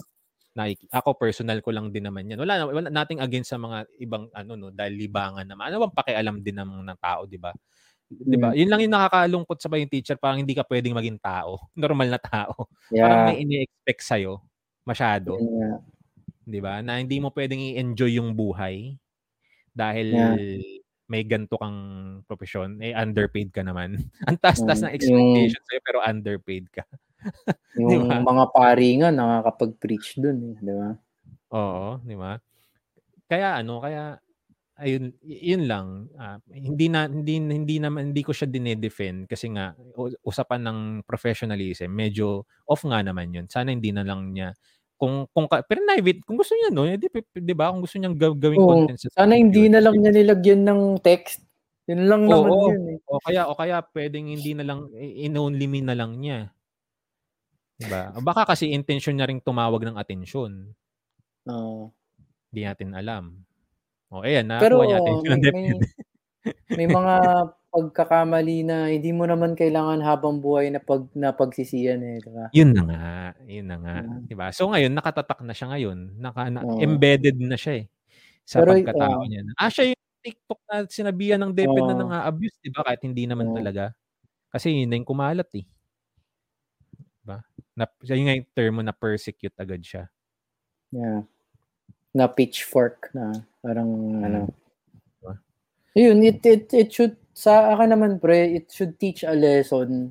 [0.59, 2.43] naiki ako personal ko lang din naman yan.
[2.43, 5.71] Wala na- wala nating against sa mga ibang ano no dahil libangan naman.
[5.71, 7.55] Ano bang pakialam din ng, ng tao, 'di ba?
[8.11, 8.53] 'Di ba?
[8.57, 12.21] Yun lang yung nakakalungkot sa yung teacher, parang hindi ka pwedeng maging tao, normal na
[12.21, 12.69] tao.
[12.99, 13.29] Parang Yeah.
[13.29, 14.17] may ini-expect sa
[14.89, 15.37] masyado.
[15.39, 15.71] Yun nga.
[16.49, 16.81] 'di ba?
[16.85, 18.97] Na hindi mo pwedeng i-enjoy yung buhay
[19.77, 20.37] dahil Yeah.
[21.09, 21.79] may ganto kang
[22.29, 23.97] profesyon, eh underpaid ka naman.
[24.29, 26.85] Ang taas-taas Mm, ng expectation sa'yo pero underpaid ka.
[27.91, 28.19] Yung ba?
[28.29, 30.91] mga pari nga nakakapag-preach dun, eh, di ba?
[31.53, 32.37] Oo, 'di ba?
[33.31, 34.17] Kaya ano, kaya
[34.81, 35.89] ayun, yun lang.
[36.19, 39.75] Ah, hindi na hindi hindi naman hindi ko siya dinedefend kasi nga
[40.25, 40.79] usapan ng
[41.09, 43.47] professionalism, medyo off nga naman yun.
[43.51, 44.55] Sana hindi na lang niya
[45.01, 47.71] kung kung pero private kung gusto niya no, eh, di, di ba?
[47.73, 50.81] Kung gusto niyang gaw- gawing Oo, content sa Sana hindi na lang niya nilagyan ng
[51.05, 51.45] text.
[51.89, 52.69] Yun lang Oo, naman oo.
[52.69, 52.99] yun eh.
[53.09, 56.53] O kaya o kaya pwedeng hindi na lang in-only me na lang niya.
[57.79, 58.11] 'Di ba?
[58.19, 60.75] O Baka kasi intention niya ring tumawag ng atensyon.
[61.47, 61.93] Oo.
[62.53, 63.25] Hindi natin alam.
[64.13, 65.79] O ayan, Pero nakakuha niya atensyon ng may, DepEd.
[66.77, 67.15] may mga
[67.73, 72.53] pagkakamali na hindi mo naman kailangan habang buhay na pag na pagsisiyan eh, di ba?
[72.53, 72.99] Yun na nga,
[73.45, 74.29] yun na nga, Mm.
[74.29, 74.49] 'di ba?
[74.57, 76.79] So ngayon nakatatak na siya ngayon, naka na, Oo.
[76.81, 77.87] embedded na siya eh
[78.49, 79.29] sa Pero, pagkatao oo.
[79.29, 79.43] niya.
[79.61, 81.99] Ah, siya yung TikTok na sinabihan ng DepEd na Oo.
[81.99, 82.83] nang-abuse, 'di ba?
[82.89, 83.55] Kahit hindi naman Oo.
[83.55, 83.93] talaga.
[84.53, 85.67] Kasi yun na yung kumalat eh.
[87.79, 90.11] Na, yun nga yung term mo na persecute agad siya.
[90.91, 91.23] Yeah.
[92.11, 94.51] Na pitchfork na parang ano.
[95.23, 95.39] Diba?
[95.95, 100.11] Yun, it, it, it should, sa akin naman pre, it should teach a lesson.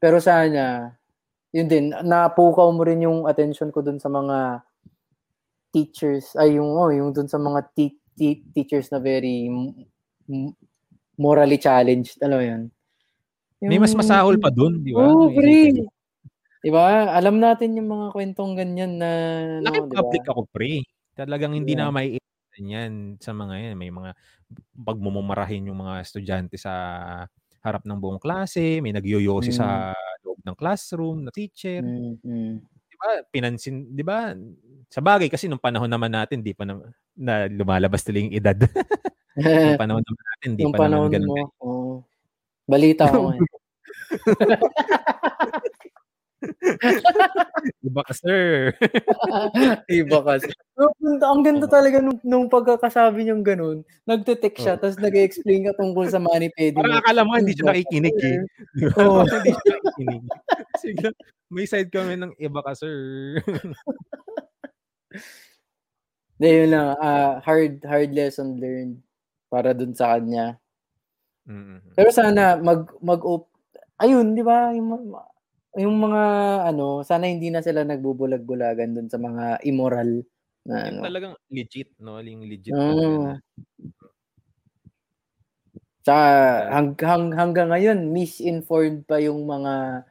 [0.00, 0.96] Pero sana,
[1.52, 4.64] yun din, napukaw mo rin yung attention ko dun sa mga
[5.68, 10.56] teachers, ay yung, oh, yung dun sa mga te- te- teachers na very m-
[11.20, 12.62] morally challenged, alam mo yun?
[13.58, 15.10] May mas masahol pa dun, 'di ba?
[15.10, 15.97] Oo, May pre.
[16.64, 17.06] Di ba?
[17.14, 19.10] Alam natin yung mga kwentong ganyan na,
[19.62, 19.98] ano, Laki di ba?
[20.02, 20.82] public ako, pre.
[21.18, 21.74] Talagang hindi Yeah.
[21.74, 23.74] na maiiwasan yan sa mga yan.
[23.78, 24.10] May mga
[24.86, 26.72] pagmumurahin yung mga estudyante sa
[27.62, 29.58] harap ng buong klase, may nagyoyosi Mm.
[29.58, 29.66] sa
[30.22, 31.82] loob ng classroom na teacher.
[31.82, 32.54] Mm, mm.
[32.90, 33.08] 'Di ba?
[33.34, 34.32] Pinansin, 'di ba?
[34.88, 36.78] Sa bagay kasi nung panahon naman natin, di pa na,
[37.18, 38.56] na lumalabas tuloy yung edad.
[39.64, 41.30] nung panahon naman natin, di yung pa naman ganun.
[41.34, 41.44] mo.
[41.62, 41.92] Oo.
[42.68, 43.30] Balita ko.
[47.88, 48.70] Iba ka, sir.
[50.00, 50.50] Iba kasi.
[50.78, 53.78] Ang ganda, ang ganda talaga nung, nung pagkakasabi niyang ganun.
[54.06, 56.78] Nagte-text siya, tapos nag-explain ka tungkol sa money pedi.
[56.78, 58.38] Parang akala mo hindi siya ka, nakikinig eh.
[58.78, 58.90] sir.
[59.02, 59.26] Oo.
[59.26, 60.22] hindi siya nakikinig.
[60.78, 61.08] Sige,
[61.50, 62.96] may side kami ng iba ka, sir.
[66.38, 66.88] Hindi, yun lang.
[67.02, 69.02] ah, hard, hard lesson learned
[69.50, 70.54] para dun sa kanya.
[71.48, 71.80] Mm-mm.
[71.96, 73.48] Pero sana mag mag op
[73.96, 74.68] ayun, 'di ba?
[75.76, 76.22] Yung, mga
[76.72, 80.24] ano, sana hindi na sila nagbubulag-bulagan dun sa mga immoral
[80.64, 81.04] na Yung ano.
[81.04, 82.16] talagang legit, no?
[82.24, 83.36] Yung legit na.
[86.06, 86.24] Tsaka
[86.70, 90.06] hang, hang, hanggang ngayon, misinformed pa yung mga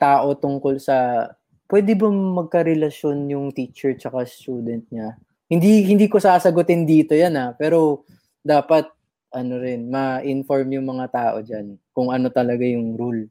[0.00, 1.28] tao tungkol sa
[1.70, 5.16] pwede ba magkarelasyon yung teacher tsaka student niya?
[5.50, 8.04] Hindi hindi ko sasagutin dito yan ah, pero
[8.44, 8.88] dapat
[9.34, 13.28] ano rin, ma-inform yung mga tao dyan kung ano talaga yung rule.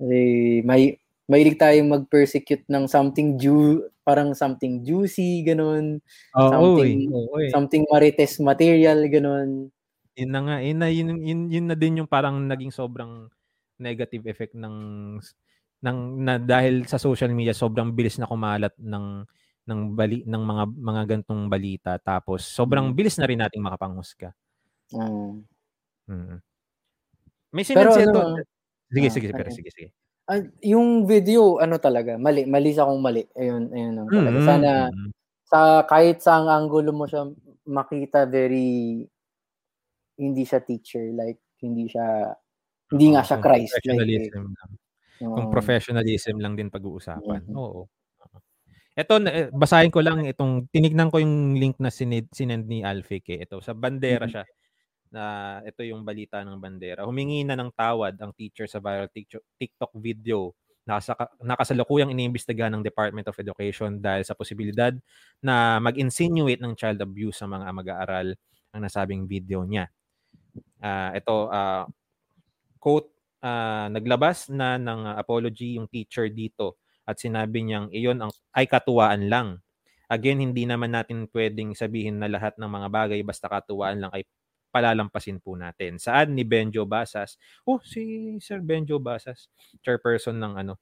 [0.00, 0.20] Kasi
[0.64, 0.96] may
[1.30, 6.00] mahilig tayong mag-persecute ng something ju parang something juicy, ganun.
[6.34, 6.96] Oo, something, eh.
[7.10, 7.52] Oo, eh.
[7.52, 9.70] something marites material, ganun.
[10.18, 13.30] Yun na nga, yun na, yun, yun, yun na din yung parang naging sobrang
[13.78, 14.76] negative effect ng
[15.80, 19.24] ng na dahil sa social media sobrang bilis na kumalat ng
[19.64, 22.96] ng bali ng mga mga gantong balita tapos sobrang Mm.
[22.96, 24.34] bilis na rin nating makapanghusga.
[24.92, 25.40] Ah.
[26.08, 26.40] Mm.
[27.52, 28.40] May sinense ano.
[28.90, 29.88] Sige, ah, sige, pero sige, sige.
[30.26, 32.46] Ah, yung video, ano talaga, mali.
[32.46, 33.22] Mali sa kung mali.
[33.38, 34.38] Ayun, ayun lang talaga.
[34.38, 35.10] Mm, Sana, mm.
[35.50, 37.26] sa kahit sa angulo mo siya
[37.66, 39.02] makita very
[40.18, 42.34] hindi siya teacher like hindi siya
[42.90, 43.70] hindi nga siya kung Christ like eh.
[43.78, 44.70] professionalism lang.
[45.20, 45.52] Kung Oo.
[45.52, 47.42] professionalism lang din pag-uusapan.
[47.46, 47.54] Mhm.
[47.54, 47.86] Oo.
[48.98, 53.22] Ito, eh, basahin ko lang itong, tinignan ko yung link na sinid, sinend ni Alfie
[53.22, 53.46] eh.
[53.46, 54.32] Ito, sa bandera Mhm.
[54.34, 54.42] siya.
[55.10, 57.02] Na ito yung balita ng bandera.
[57.02, 60.54] Humingi na ng tawad ang teacher sa viral TikTok, video
[60.90, 64.90] nasa nakasalukuyang iniimbestigahan ng Department of Education dahil sa posibilidad
[65.38, 68.28] na mag-insinuate ng child abuse sa mga mag-aaral
[68.74, 69.86] ang nasabing video niya.
[70.82, 71.86] Ah, ito ah,
[72.82, 73.12] quote
[73.44, 79.30] ah, naglabas na ng apology yung teacher dito at sinabi niyang iyon ang ay katuwaan
[79.30, 79.48] lang.
[80.10, 84.26] Again, hindi naman natin pwedeng sabihin na lahat ng mga bagay basta katuwaan lang ay
[84.70, 85.98] palalampasin po natin.
[85.98, 87.36] Saan ni Benjo Basas?
[87.66, 89.50] Oh, si Sir Benjo Basas,
[89.82, 90.74] chairperson ng ano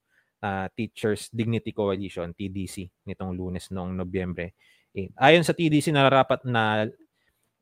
[0.44, 4.54] ah, Teachers Dignity Coalition, TDC, nitong lunes noong Nobyembre.
[4.92, 6.86] Eh, ayon sa TDC, nararapat na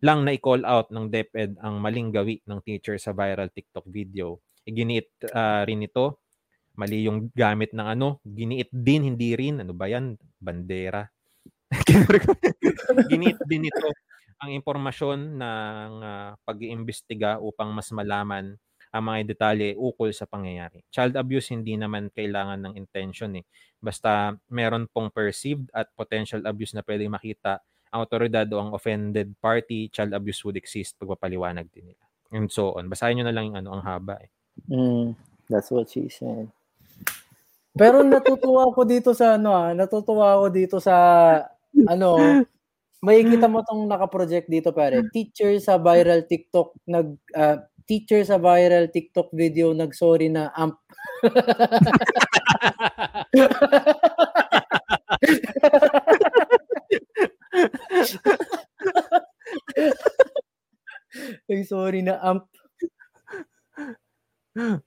[0.05, 4.43] lang na i-call out ng DepEd ang maling gawi ng teacher sa viral TikTok video.
[4.67, 6.27] Iginiit ah, rin ito,
[6.77, 11.07] mali yung gamit ng ano, giniit din, hindi rin, ano ba yan, bandera.
[13.11, 13.89] giniit din ito
[14.41, 18.57] ang impormasyon ng ah, pag-iimbestiga upang mas malaman
[18.95, 20.81] ang mga detalye ukol sa pangyayari.
[20.89, 23.45] Child abuse hindi naman kailangan ng intention eh.
[23.77, 27.61] Basta meron pong perceived at potential abuse na pwedeng makita
[27.93, 32.05] ang otoridad o ang offended party, child abuse would exist, pagpapaliwanag din nila.
[32.35, 32.91] And so on.
[32.91, 34.31] Basahin nyo na lang yung ano, ang haba eh.
[34.69, 35.15] Mm,
[35.49, 36.51] that's what she said.
[37.77, 40.97] Pero natutuwa ako dito sa ano ah, natutuwa ako dito sa
[41.85, 42.17] ano,
[43.05, 45.05] may kita mo tong naka-project dito pare.
[45.13, 50.81] Teacher sa viral TikTok nag ah, teacher sa viral TikTok video nag-sorry na amp.
[61.49, 62.45] Ay, sorry na amp.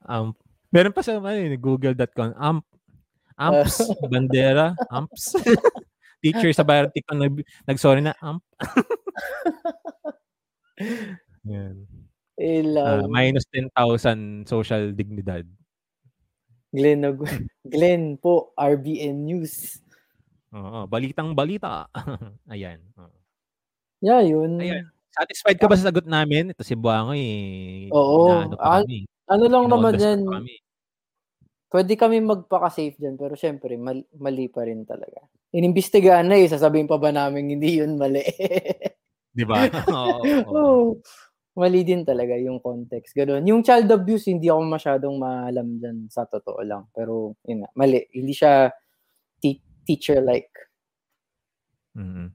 [0.09, 0.33] Um,
[0.73, 2.65] meron pa sa ano, google.com, amp,
[3.37, 5.37] amps, bandera, amps.
[6.19, 7.33] Teacher sa viral TikTok nag,
[7.65, 8.41] nag-sorry na, amp.
[11.45, 11.75] Yan.
[12.35, 13.09] Eh, Ah, love.
[13.09, 15.43] minus 10,000 social dignidad.
[16.69, 19.81] Glenn, nag- Glenn po, RBN News.
[20.49, 21.85] Oo, balitang balita.
[22.47, 22.79] Ayan.
[22.95, 23.11] oo.
[23.99, 24.55] Yeah, yun.
[24.57, 24.87] Ayan.
[25.09, 26.53] Satisfied ka ba sa sagot namin?
[26.53, 27.19] Ito si Buangoy.
[27.19, 28.47] eh, Oo.
[28.55, 29.03] Ah, kami.
[29.25, 30.53] Ano lang naman Ino-on the spot yan, pa kami.
[31.69, 35.19] pwede kami magpaka-safe dyan, pero syempre, mali, mali pa rin talaga.
[35.49, 38.21] Inimbestigahan na eh, sasabihin pa ba namin hindi yun mali?
[39.37, 39.65] Di ba?
[39.89, 40.21] Oo.
[40.53, 40.77] Oo.
[41.59, 43.17] Mali din talaga yung context.
[43.17, 43.43] Ganun.
[43.43, 46.85] Yung child abuse, hindi ako masyadong maalam dyan sa totoo lang.
[46.93, 48.05] Pero, yun mali.
[48.13, 48.69] Hindi siya
[49.41, 50.53] te- teacher-like.
[51.97, 52.31] Mhm.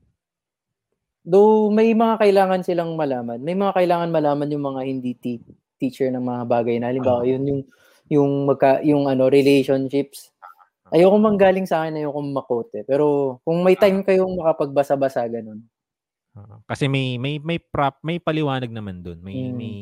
[1.24, 3.40] Though may mga kailangan silang malaman.
[3.40, 5.46] May mga kailangan malaman yung mga hindi te-
[5.80, 7.30] teacher ng mga bagay na halimbawa Oo.
[7.30, 7.62] yun yung
[8.12, 10.33] yung magka, yung ano relationships.
[10.94, 12.78] Ayoko manggaling sa akin, ayoko makote.
[12.86, 15.66] Pero kung may time kayong makapagbasa-basa ganun.
[16.39, 16.56] Oo.
[16.66, 19.18] Kasi may may may prop, may paliwanag naman doon.
[19.23, 19.55] May Mm.
[19.58, 19.76] may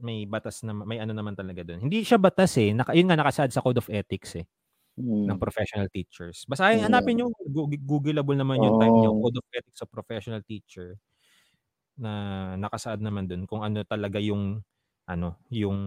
[0.00, 1.80] may batas na may ano naman talaga doon.
[1.84, 2.72] Hindi siya batas eh.
[2.72, 4.46] Naka, yun nga nakasaad sa Code of Ethics eh
[5.00, 5.28] Mm.
[5.32, 6.44] ng professional teachers.
[6.48, 6.86] Basahin, Mm.
[6.88, 9.20] hanapin niyo, Gu- googleable naman yung time niyo, Oh.
[9.20, 10.96] Code of Ethics of Professional Teacher
[11.98, 12.12] na
[12.60, 14.60] nakasaad naman doon kung ano talaga yung
[15.08, 15.78] ano, yung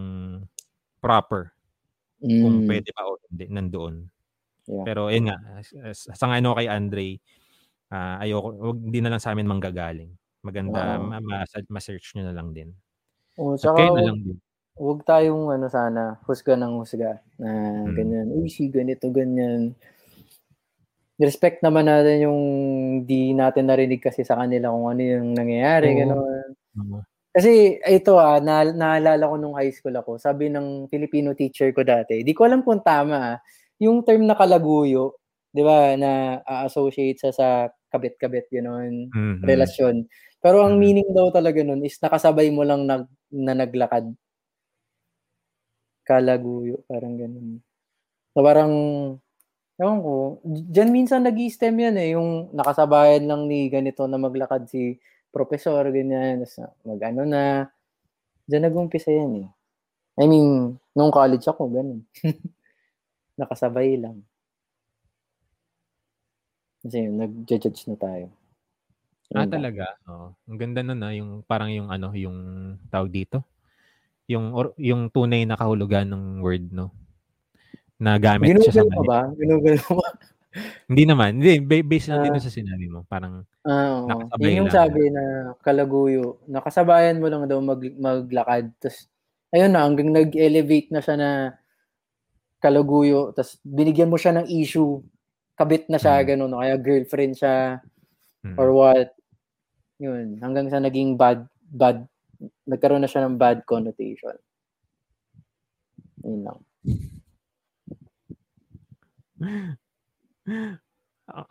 [1.02, 1.52] proper
[2.20, 2.68] kung Mm.
[2.68, 4.10] pwede pa o hindi nandoon.
[4.70, 4.84] Yeah.
[4.86, 7.18] Pero yun nga, as- as- sa nga ano kay Andre,
[7.90, 10.14] ah, ayoko, wag, hindi na lang sa amin manggagaling.
[10.46, 11.10] Maganda, Oo.
[11.10, 12.70] ma- ma- ma-search nyo na lang din.
[13.34, 14.38] Oh, saka kayo na lang din.
[14.80, 17.50] wag tayong ano sana, husga ng husga na
[17.84, 17.92] Mm.
[17.98, 18.26] ganyan.
[18.32, 19.76] Uy, si ganito, ganyan.
[21.20, 22.40] Respect naman natin yung
[23.04, 25.92] di natin narinig kasi sa kanila kung ano yung nangyayari.
[26.00, 26.56] Ganun.
[26.80, 27.04] Oo.
[27.30, 31.84] Kasi ito ah, na, naalala ko nung high school ako, sabi ng Filipino teacher ko
[31.84, 33.38] dati, di ko alam kung tama ah,
[33.82, 35.16] yung term na kalaguyo,
[35.52, 37.48] di ba, na associate sa sa
[37.92, 39.40] kabit-kabit, gano'n, Mhm.
[39.42, 40.06] relasyon.
[40.44, 40.80] Pero ang Mm.
[40.80, 44.14] meaning daw talaga nun is nakasabay mo lang nag, na naglakad.
[46.06, 47.60] Kalaguyo, parang ganun.
[48.34, 48.72] So parang,
[49.80, 50.14] ewan ko,
[50.46, 54.98] dyan minsan nag stem yan eh, yung nakasabayan lang ni ganito na maglakad si
[55.34, 56.44] professor, ganyan,
[56.86, 57.68] mag-ano na.
[58.48, 59.48] Dyan nag-umpisa yan eh.
[60.20, 62.04] I mean, nung college ako, ganun.
[63.36, 64.22] Nakasabay lang.
[66.80, 68.26] Kasi nag-judge na tayo.
[69.30, 69.52] Ah, Yun lang.
[69.52, 69.84] talaga?
[70.08, 70.26] Oo.
[70.48, 72.36] Ang ganda nun ah, yung parang yung ano, yung
[72.90, 73.44] tawag dito.
[74.26, 76.90] Yung or, yung tunay na kahulugan ng word, no?
[78.00, 79.06] Na gamit siya sa mali.
[79.06, 79.20] ba?
[79.36, 80.08] Ginugol mo ba?
[80.90, 81.38] Hindi naman.
[81.38, 82.42] Hindi, ba- based lang din Ah.
[82.42, 83.06] sa sinabi mo.
[83.06, 84.02] Parang, Ah.
[84.08, 84.74] Nakasabay Yun yung lang.
[84.74, 85.22] sabi na
[85.60, 86.24] kalaguyo.
[86.48, 88.72] Nakasabayan mo lang daw mag, maglakad.
[88.80, 89.06] Tapos,
[89.52, 91.30] ayun na, hanggang nag-elevate na siya na
[92.60, 93.32] kalaguyo.
[93.32, 95.00] Tapos, binigyan mo siya ng issue.
[95.56, 96.26] Kabit na siya, Mm.
[96.28, 96.54] ganun.
[96.54, 97.80] o Kaya girlfriend siya
[98.44, 99.08] mm, or what.
[100.00, 100.40] Yun.
[100.40, 102.04] Hanggang sa naging bad, bad,
[102.64, 104.36] nagkaroon na siya ng bad connotation.
[106.24, 106.58] Yun lang.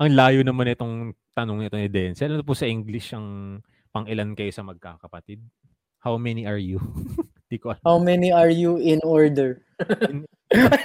[0.02, 2.36] ang layo naman itong tanong nito ni Denzel.
[2.36, 5.42] Ano po sa English ang pang ilan kayo sa magkakapatid?
[6.00, 6.80] How many are you?
[7.52, 7.84] Di ko alam.
[7.84, 9.66] How many are you in order?
[10.12, 10.30] In-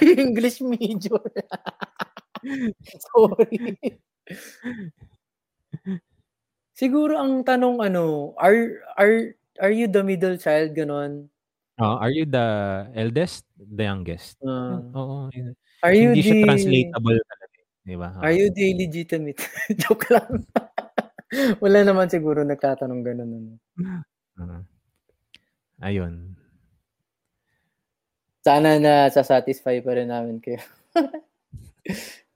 [0.01, 1.17] English major.
[3.09, 3.77] Sorry.
[6.75, 9.15] Siguro ang tanong ano, are are
[9.63, 11.31] are you the middle child ganon?
[11.75, 12.47] Ah, are you the
[12.95, 13.43] eldest?
[13.59, 14.39] The youngest?
[14.43, 15.27] Uh, Oo.
[15.83, 17.55] are you Hindi the siya translatable talaga.
[17.59, 18.09] eh, Di ba?
[18.23, 19.39] Are you the legitimate?
[19.83, 20.43] Joke lang.
[21.59, 23.59] Wala naman siguro nagtatanong ganon.
[24.39, 24.55] Ano.
[24.55, 24.63] Ah.
[25.83, 26.35] ayun.
[28.45, 30.61] Sana na satisfy pa rin namin kayo.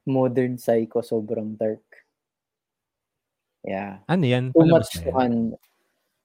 [0.09, 1.85] Modern Psycho sobrang dark.
[3.61, 4.01] Yeah.
[4.09, 4.49] Ano yan?
[4.49, 5.13] Too Palabas much to yan?
[5.13, 5.41] hand.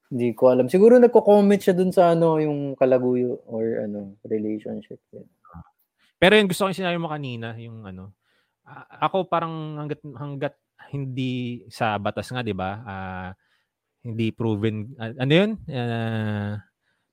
[0.09, 0.73] Hindi ko alam.
[0.73, 4.97] Siguro nagko-comment siya dun sa ano, yung kalaguyo or ano, relationship.
[6.17, 8.17] Pero yung gusto ko yung sinabi mo kanina, yung ano,
[9.05, 10.53] ako parang hanggat, hanggat
[10.89, 12.81] hindi sa batas nga, di ba?
[12.81, 13.29] ah,
[14.01, 15.51] hindi proven, ah, ano yun?
[15.69, 16.57] Ah,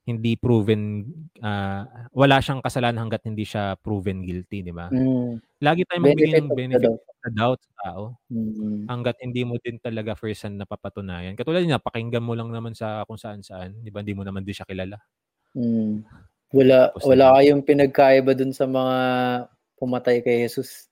[0.03, 1.07] hindi proven,
[1.39, 4.91] ah, wala siyang kasalanan hanggat hindi siya proven guilty, di ba?
[4.91, 5.39] Mm.
[5.59, 8.83] Lagi tayong magbigay ng benefit of the doubt sa tao Mm.
[8.85, 11.33] hanggat hindi mo din talaga first hand napapatunayan.
[11.33, 14.03] Katulad niya, pakinggan mo lang naman sa kung saan-saan, di ba?
[14.03, 14.99] Hindi mo naman din siya kilala.
[15.55, 16.03] Mm.
[16.51, 18.97] Wala, Tapos wala na- kayong pinagkaiba dun sa mga
[19.73, 20.91] pumatay kay Jesus.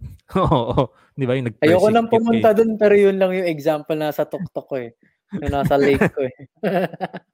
[0.36, 1.32] Oo, di ba?
[1.32, 4.66] Yung Ayoko nang nag-persecute pumunta kay- dun, pero yun lang yung example na sa tuktok
[4.68, 4.92] ko eh.
[5.32, 6.36] Yung nasa lake ko eh.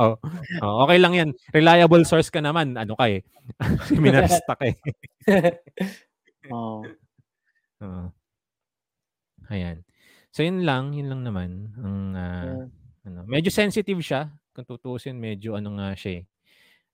[0.00, 0.16] Oh,
[0.64, 1.30] oh, okay lang yan.
[1.52, 2.74] Reliable source ka naman.
[2.76, 3.20] Ano ka eh.
[3.90, 4.76] Seminarista ka eh.
[6.50, 6.84] Oo.
[7.84, 8.04] Oo.
[9.50, 9.82] Ayan.
[10.30, 12.64] So yun lang, yun lang naman ang ah, Yeah.
[13.10, 16.24] ano, medyo sensitive siya kung tutusin, medyo ano nga siya eh.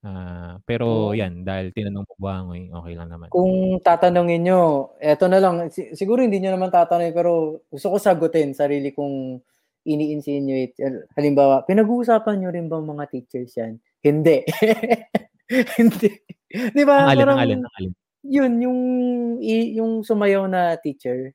[0.07, 3.27] Ah, pero yan dahil tinanong mo Bangoy, okay lang naman.
[3.29, 7.97] Kung tatanungin nyo, eto na lang, si- siguro hindi nyo naman tatanungin, pero gusto ko
[7.99, 9.43] sagutin sarili kong
[9.87, 10.75] ini-insinuate.
[11.15, 13.79] Halimbawa, pinag-uusapan nyo rin bang mga teachers yan?
[14.03, 14.43] Hindi.
[15.79, 16.11] hindi.
[16.51, 17.07] Di ba?
[17.07, 17.93] Ang alin, ang alin, ang alin.
[18.27, 18.81] Yun, yung,
[19.47, 21.31] yung sumayaw na teacher.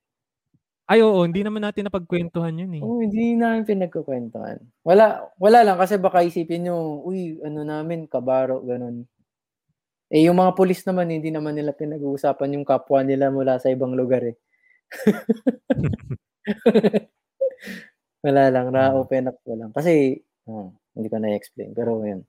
[0.91, 2.83] Ay, oo, hindi naman natin napagkwentuhan yun eh.
[2.83, 4.59] Oh, hindi namin pinagkukwentuhan.
[4.83, 9.07] Wala, wala lang kasi baka isipin nyo, uy, ano namin, kabaro, ganun.
[10.11, 13.95] Eh, yung mga pulis naman, hindi naman nila pinag-uusapan yung kapwa nila mula sa ibang
[13.95, 14.38] lugar eh.
[18.22, 19.74] wala lang, na-open up ko lang.
[19.74, 21.74] Kasi, ah, hindi ko na-explain.
[21.74, 22.22] Pero yun.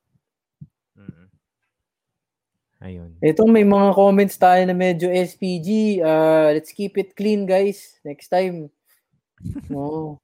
[0.96, 1.26] Mm.
[2.82, 3.10] Ayun.
[3.22, 6.00] Ito, may mga comments tayo na medyo SPG.
[6.02, 8.00] Ah, let's keep it clean, guys.
[8.02, 8.72] Next time.
[9.76, 10.18] Oo.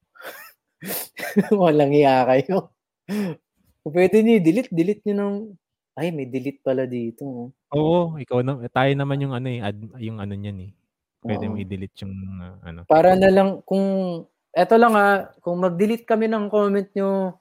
[1.62, 2.74] Walang iya kayo.
[3.82, 5.36] Kung pwede niyo, delete, delete niyo ng...
[5.98, 7.26] Ay, may delete pala dito.
[7.26, 7.48] oh.
[7.74, 10.72] Oo, ikaw na, tayo naman yung ano eh, ad, yung ano niyan eh.
[11.18, 11.52] Pwede Oo.
[11.52, 12.80] mo i-delete yung ah, ano.
[12.86, 13.82] Para na lang, kung...
[14.52, 17.36] Eto lang ha, kung mag-delete kami ng comment nyo,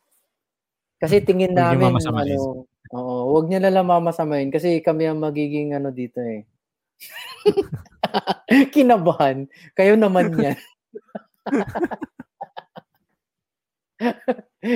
[0.97, 5.21] kasi tingin Huwag niyo namin, ano, oo, wag niyo na lang mamasamain kasi kami ang
[5.21, 6.41] magiging ano dito eh.
[8.75, 9.45] Kinabahan.
[9.77, 10.57] Kayo naman yan.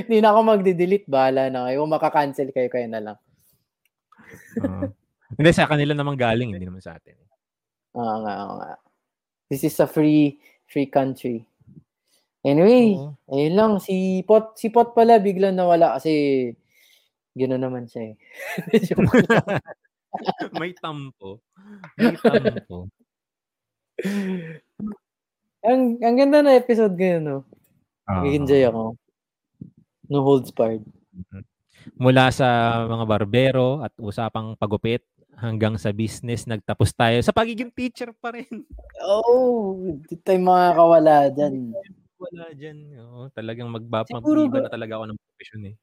[0.05, 1.09] Hindi na ako magde-delete.
[1.09, 1.81] Bahala na kayo.
[1.81, 3.17] Kung makakancel kayo, kayo na lang.
[4.61, 4.93] Oo.
[5.31, 7.15] hindi sa kanila naman galing, hindi naman sa atin.
[7.95, 8.71] Oo nga, oo nga.
[9.51, 11.43] This is a free free country.
[12.41, 13.13] Anyway, Oo.
[13.29, 13.71] ayun lang.
[13.77, 16.49] Si Pot, si Pot pala biglang nawala kasi
[17.37, 18.15] gano'n naman siya eh.
[20.59, 21.39] May tampo.
[21.95, 22.89] May tampo.
[25.61, 27.37] ang, ang ganda na episode ngayon, no?
[28.09, 28.21] Oo.
[28.25, 28.83] Nag-enjoy ako.
[30.11, 30.83] No holds barred.
[31.95, 35.05] Mula sa mga barbero at usapang pagupit
[35.39, 38.67] hanggang sa business, nagtapos tayo sa pagiging teacher pa rin.
[39.01, 41.71] Oh, di tayo makakawala dyan.
[42.21, 42.77] Wala dyan.
[43.01, 45.75] Oo, talagang magba, Siguro na talaga ako ng profession eh.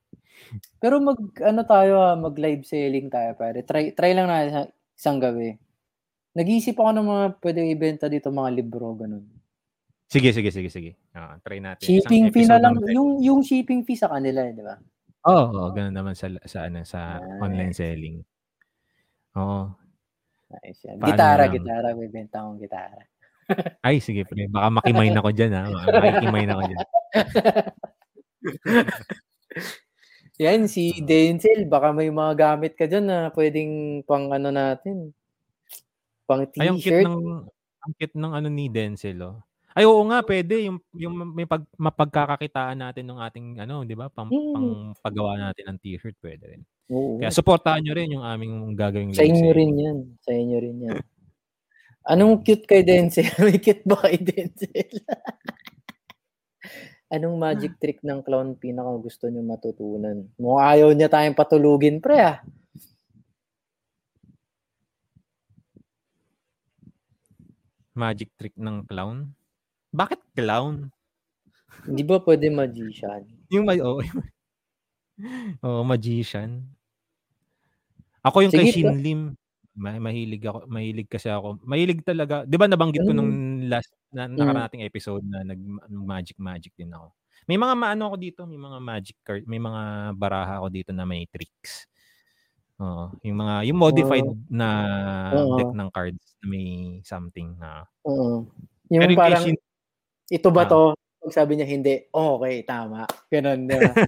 [0.83, 3.67] Pero mag, ano tayo ha, mag live selling tayo pare.
[3.67, 4.63] Try, try lang natin sa
[4.99, 5.59] isang gabi.
[6.39, 9.27] Nag-iisip ako ng mga pwede ibenta dito, mga libro, ganun.
[10.09, 10.91] Sige, sige, sige, sige.
[11.13, 11.85] Ah, try natin.
[11.85, 14.81] Shipping fee na lang, naman yung, yung shipping fee sa kanila, eh, di ba?
[15.27, 17.43] Oo, oh, ganun naman sa sa ano sa Ah.
[17.43, 18.23] online selling.
[19.37, 19.69] Oo.
[20.51, 20.97] Nice yan.
[20.97, 21.53] Paano Gitara, lang?
[21.53, 22.99] gitara, bibenta akong gitara.
[23.85, 24.45] Ay, sige pre.
[24.53, 25.63] Baka makimain ako dyan ha.
[25.89, 26.81] Makikimain ako dyan.
[30.39, 35.11] Yan, si Denzel, baka may mga gamit ka dyan na pwedeng pang ano natin.
[36.29, 37.07] Pang Ay, ang cute t-shirt.
[37.09, 37.49] ng,
[37.83, 39.37] ang cute ng ano ni Denzel, oh.
[39.75, 40.59] Ay, oo nga, pwede.
[40.67, 44.53] Yung, yung may pag, mapagkakakitaan natin ng ating, ano, di ba, pang, Mm.
[44.55, 44.69] pang
[45.03, 46.63] paggawa natin ng t-shirt, pwede rin.
[46.91, 47.19] Oo.
[47.23, 49.99] Kaya supportahan nyo rin yung aming gagawing Sa inyo rin yan.
[50.23, 50.99] Sa inyo rin yan.
[52.09, 53.29] Anong cute kay Denzel?
[53.45, 54.89] May cute ba kay Denzel?
[57.15, 60.29] Anong magic trick ng clown pinaka gusto nyo matutunan?
[60.37, 62.37] Mukhang ayaw niya tayong patulugin, pre ah.
[67.99, 69.35] Magic trick ng clown?
[69.91, 70.95] Bakit clown?
[71.89, 73.27] Hindi ba pwede magician?
[73.51, 73.99] Yung may, oo.
[74.01, 74.31] yung-
[75.67, 76.63] Oo, magician.
[78.23, 79.23] Ako yung kay Sige, Shin Lim.
[79.79, 81.63] Ma- mahilig ako, mahilig kasi ako.
[81.63, 82.43] Mahilig talaga.
[82.43, 83.19] 'Di ba nabanggit ko Mm.
[83.19, 83.33] nung
[83.71, 87.15] last na nakarating episode na nag magic magic din ako.
[87.47, 89.83] May mga maano ako dito, may mga magic card, may mga
[90.19, 91.87] baraha ako dito na may tricks.
[92.79, 94.69] Oo, yung mga yung modified na
[95.35, 95.57] Oo.
[95.59, 96.67] deck ng cards na may
[97.03, 97.87] something na.
[98.07, 98.47] Oo.
[98.91, 99.57] Yung Pero yung parang, Shin,
[100.31, 100.71] ito ba Ah.
[100.71, 100.81] to?
[101.23, 103.05] Pag sabi niya hindi, oh, okay, tama.
[103.31, 103.93] Ganun, di ba?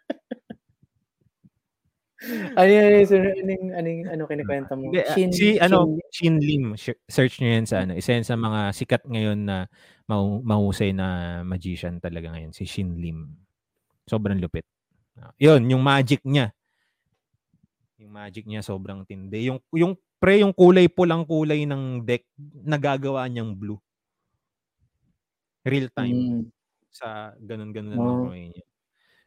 [2.55, 4.91] ano yun, so, anong, anong, ano kinikwenta mo?
[4.93, 6.75] Ah, si ano Shin Lim,
[7.07, 9.67] search niyo yan sa ano, isa yan sa mga sikat ngayon na
[10.05, 11.07] mahu- mahusay na
[11.43, 13.33] magician talaga ngayon, si Shin Lim.
[14.05, 14.65] Sobrang lupit.
[15.17, 16.53] Ah, Yun, yung magic niya.
[17.97, 19.49] Yung magic niya sobrang tindi.
[19.49, 22.29] Yung yung pre yung kulay pulang kulay ng deck
[22.63, 23.81] nagagawa niyang blue.
[25.67, 26.43] Real time Mm.
[26.89, 28.25] sa ganun-ganun na Oh.
[28.31, 28.65] gawin niya.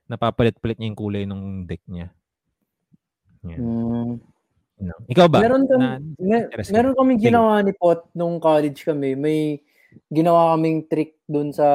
[0.07, 2.09] Napapalit-palit niya yung kulay ng deck niya.
[3.45, 3.57] Yan.
[3.57, 4.11] Mm.
[4.79, 5.01] Lang.
[5.11, 5.37] Ikaw ba?
[5.43, 9.11] Meron kami, Na- mer- meron kaming ginawa ni Pot nung college kami.
[9.13, 9.59] May
[10.07, 11.67] ginawa kaming trick dun sa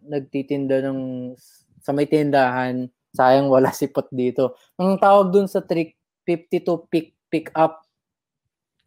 [0.00, 1.32] nagtitinda ng
[1.78, 2.88] sa may tindahan.
[3.12, 4.56] Sayang wala si Pot dito.
[4.76, 5.92] Ang tawag dun sa trick
[6.24, 7.84] 52 pick pick up.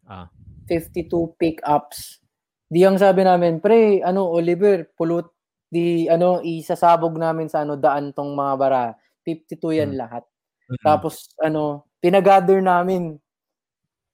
[0.02, 0.26] Ah.
[0.66, 1.06] 52
[1.38, 2.18] pick ups.
[2.66, 5.30] Di ang sabi namin, pre, ano Oliver, pulot
[5.66, 8.82] di ano isasabog namin sa ano daan tong mga bara.
[9.22, 9.98] 52 yan Hmm.
[9.98, 10.24] lahat.
[10.66, 10.82] Mm.
[10.82, 13.18] Tapos ano, pinagather namin.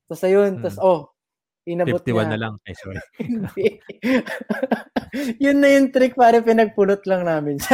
[0.06, 0.62] Tapos ayun, Hmm.
[0.64, 1.00] tapos oh,
[1.64, 2.30] inabot 51 niya.
[2.34, 2.54] na lang.
[2.66, 3.00] Ay, sorry.
[5.44, 7.60] Yun na yung trick, pare, pinagpulot lang namin.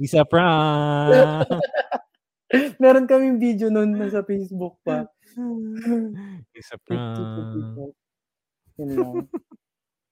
[0.00, 1.44] Isa prank.
[2.80, 5.04] Meron kaming video nun nasa Facebook pa.
[6.56, 7.94] Isa 52 prank.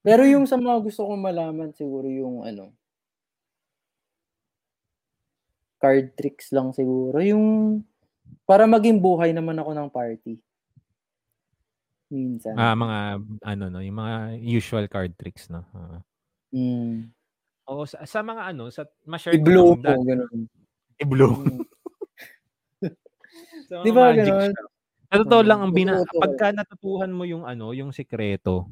[0.04, 2.76] Pero yung sa mga gusto kong malaman, siguro yung ano,
[5.78, 7.18] card tricks lang siguro.
[7.22, 7.80] Yung,
[8.44, 10.34] para maging buhay naman ako ng party.
[12.08, 12.56] Minsan.
[12.56, 15.60] Ah, mga ano no, yung mga usual card tricks no.
[15.76, 16.00] Ah.
[16.56, 17.12] Mm.
[17.68, 20.40] Oo, sa, sa mga ano, sa ma-share ko I-blow dati- ganun.
[21.00, 21.32] I-blow.
[22.78, 22.94] Mm.
[23.68, 24.54] Mga Di ba magic ganun?
[25.08, 26.20] Sa totoo lang ang bina totoo.
[26.20, 28.68] pagka natutuhan mo yung ano, yung sikreto.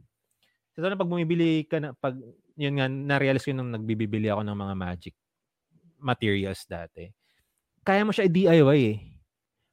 [0.73, 2.17] Sa totoo lang pag bumibili ka na pag
[2.57, 5.15] yun nga na-realize ko nung nagbibili ako ng mga magic
[6.01, 7.09] materials dati.
[7.87, 8.99] Kaya mo siya i-DIY eh.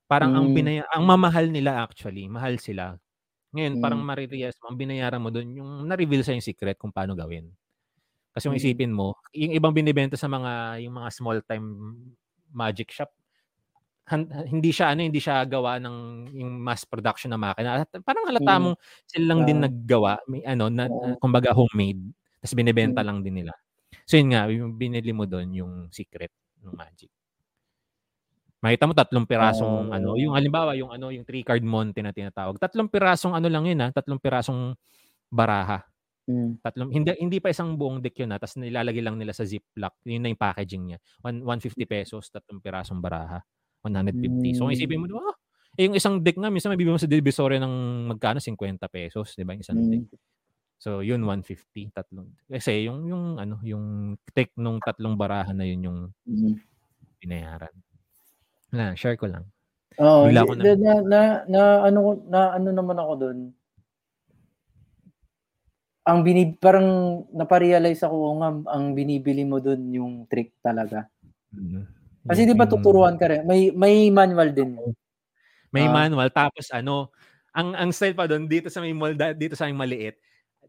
[0.09, 0.55] Parang ang Mm.
[0.55, 2.97] binaya ang mamahal nila actually, mahal sila.
[3.55, 4.07] Ngayon, parang Mm.
[4.07, 7.49] marirealize mo, ang binayaran mo doon, yung na-reveal sa yung secret kung paano gawin.
[8.35, 8.61] Kasi kung Mm.
[8.61, 11.67] isipin mo, yung ibang binibenta sa mga yung mga small time
[12.53, 13.11] magic shop,
[14.51, 15.97] hindi siya ano, hindi siya gawa ng
[16.37, 17.83] yung mass production na makina.
[17.85, 18.63] At Parang halata Mm.
[18.63, 18.71] mo
[19.09, 19.67] sila lang din Ah.
[19.67, 21.17] naggawa, may ano na, Oo.
[21.21, 22.01] kumbaga homemade.
[22.43, 23.07] Tapos binebenta Mm.
[23.07, 23.53] lang din nila.
[24.03, 26.31] So yun nga, yung binili mo doon yung secret
[26.63, 27.11] ng magic.
[28.63, 29.95] Makita mo tatlong pirasong Oh.
[29.95, 32.55] ano, yung halimbawa yung ano, yung three card monte na tinatawag.
[32.55, 34.71] Tatlong pirasong ano lang yun ha, tatlong pirasong
[35.27, 35.83] baraha.
[36.23, 36.63] Mm.
[36.63, 39.99] Tatlong hindi hindi pa isang buong deck yun ha, tapos nilalagay lang nila sa Ziploc.
[40.07, 40.97] Yun na yung packaging niya.
[41.19, 43.43] One, 150 pesos, tatlong pirasong baraha.
[43.83, 44.55] 150.
[44.55, 45.35] So kung isipin mo, oh,
[45.75, 49.43] eh, yung isang deck nga, minsan mabibili mo sa Divisoria ng magkano, 50 pesos, di
[49.43, 49.51] ba?
[49.57, 50.07] Yung isang deck.
[50.83, 52.27] So yun 150 tatlong.
[52.51, 56.59] Kasi yung yung ano yung take nung tatlong barahan na yun yung Mhm.
[57.23, 57.71] binayaran.
[58.75, 59.47] Na share ko lang.
[59.95, 63.39] Oo, ko na- na, na, na, ano, na, ano naman ako doon.
[66.03, 71.07] Ang binib, parang naparealize ako oo nga, ang binibili mo doon yung trick talaga.
[72.27, 73.47] Kasi di ba Yung- tuturuan ka rin?
[73.47, 74.75] May, may manual din.
[75.71, 75.93] May Ah.
[75.93, 77.11] manual tapos ano,
[77.55, 80.17] ang ang style pa doon dito sa may mall dito sa may maliit,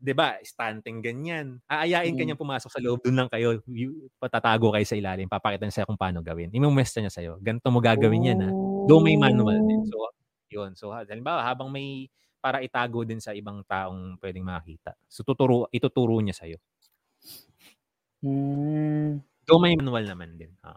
[0.04, 0.36] 'di ba?
[0.44, 1.46] Stunting ganyan.
[1.64, 2.20] Aayain Mm.
[2.20, 3.64] kanya pumasok sa loob doon lang kayo.
[3.64, 6.52] You, patatago kayo sa ilalim, papakita niya sa'yo kung paano gawin.
[6.52, 7.40] Imumesta niya sa'yo.
[7.40, 8.50] Ganito mo gagawin yan ha.
[8.84, 9.80] Though may manual din.
[9.88, 9.88] Oh.
[9.88, 9.96] So,
[10.52, 10.70] yun.
[10.76, 12.12] So, ha- halimbawa, habang may
[12.44, 14.92] para itago din sa ibang taong pwedeng makita.
[15.08, 16.60] So, tuturo, ituturo niya sa'yo.
[18.20, 19.24] Hmm.
[19.48, 20.52] Though may manual naman din.
[20.64, 20.76] Ha.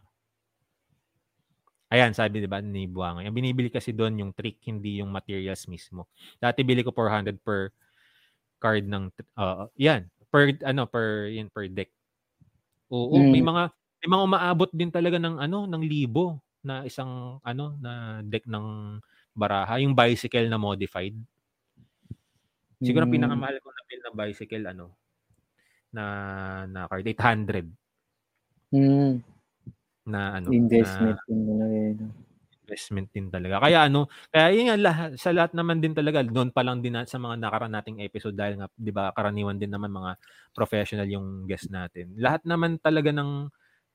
[1.88, 3.28] Ayan, sabi 'di ba ni Buangay.
[3.28, 6.12] Ang binibili kasi doon yung trick, hindi yung materials mismo.
[6.36, 7.72] Dati bili ko 400 per
[8.62, 11.92] card ng uh, yan, per ano per yan per deck.
[12.92, 13.28] Oo, Mm.
[13.28, 13.64] may mga
[14.04, 19.00] may mga umaabot din talaga ng ano, ng libo na isang ano na deck ng
[19.36, 21.16] baraha, yung bicycle na modified.
[22.86, 23.08] Siguro Hmm.
[23.10, 24.86] pinakamahal ko na bill na bicycle ano
[25.94, 26.04] na
[26.70, 27.68] na card 800
[28.72, 29.24] Hmm.
[30.06, 32.27] na ano Investment na yun na yun.
[32.68, 33.64] Investment din talaga.
[33.64, 37.00] Kaya ano, kaya yun nga lahat, sa lahat naman din talaga, noon pa lang din
[37.00, 40.20] na, sa mga nakaraan nating episode dahil nga, di ba, karaniwan din naman mga
[40.52, 42.12] professional yung guest natin.
[42.20, 43.48] Lahat naman talaga ng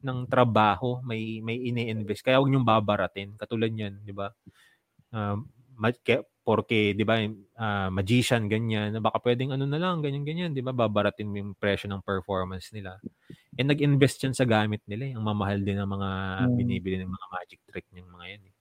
[0.02, 2.26] ng trabaho may may ini-invest.
[2.26, 3.38] Kaya huwag niyong babaratin.
[3.38, 4.32] Katulad niyan, di ba?
[5.78, 7.22] Ma- ke- porque, di ba,
[7.56, 11.86] ah, magician, ganyan, baka pwedeng ano na lang, ganyan-ganyan, di ba, babaratin mo yung presyo
[11.88, 12.98] ng performance nila.
[13.58, 15.12] Eh, nag-invest yan sa gamit nila.
[15.12, 15.14] eh.
[15.18, 16.52] Ang mamahal din ng mga Hmm.
[16.56, 18.42] binibili ng mga magic trick ng mga yan.
[18.50, 18.51] eh.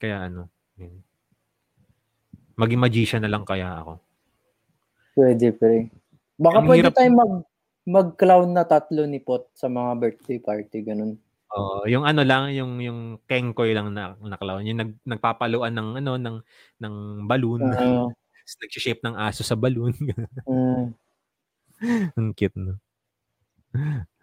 [0.00, 1.02] Kaya ano, yun.
[2.54, 3.98] maging magician na lang kaya ako.
[5.14, 5.90] Pwede, pre.
[6.38, 7.32] Baka Ang pwede hirap- tayo mag
[7.84, 11.20] mag-clown na tatlo ni Pot sa mga birthday party, ganun.
[11.52, 15.88] Oo, yung ano lang, yung yung kengkoy lang na, na clown, yung nag, nagpapaluan ng
[16.02, 16.36] ano ng
[16.80, 16.94] ng
[17.28, 18.08] balloon, Oo.
[18.44, 19.94] Tapos nag-shape ng aso sa balloon.
[20.48, 20.94] Mm.
[22.16, 22.78] Ang cute, no?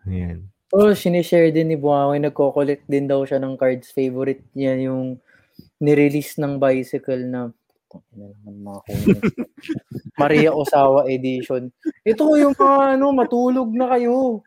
[0.07, 0.47] Ayan.
[0.71, 3.91] Oh, sinishare din ni Buangay, nagko-collect din daw siya ng cards.
[3.91, 5.19] Favorite niya yung
[5.81, 7.49] nirelease ng bicycle na.
[10.21, 11.67] Maria Osawa edition.
[12.07, 14.39] Ito yung mga ano, matulog na kayo.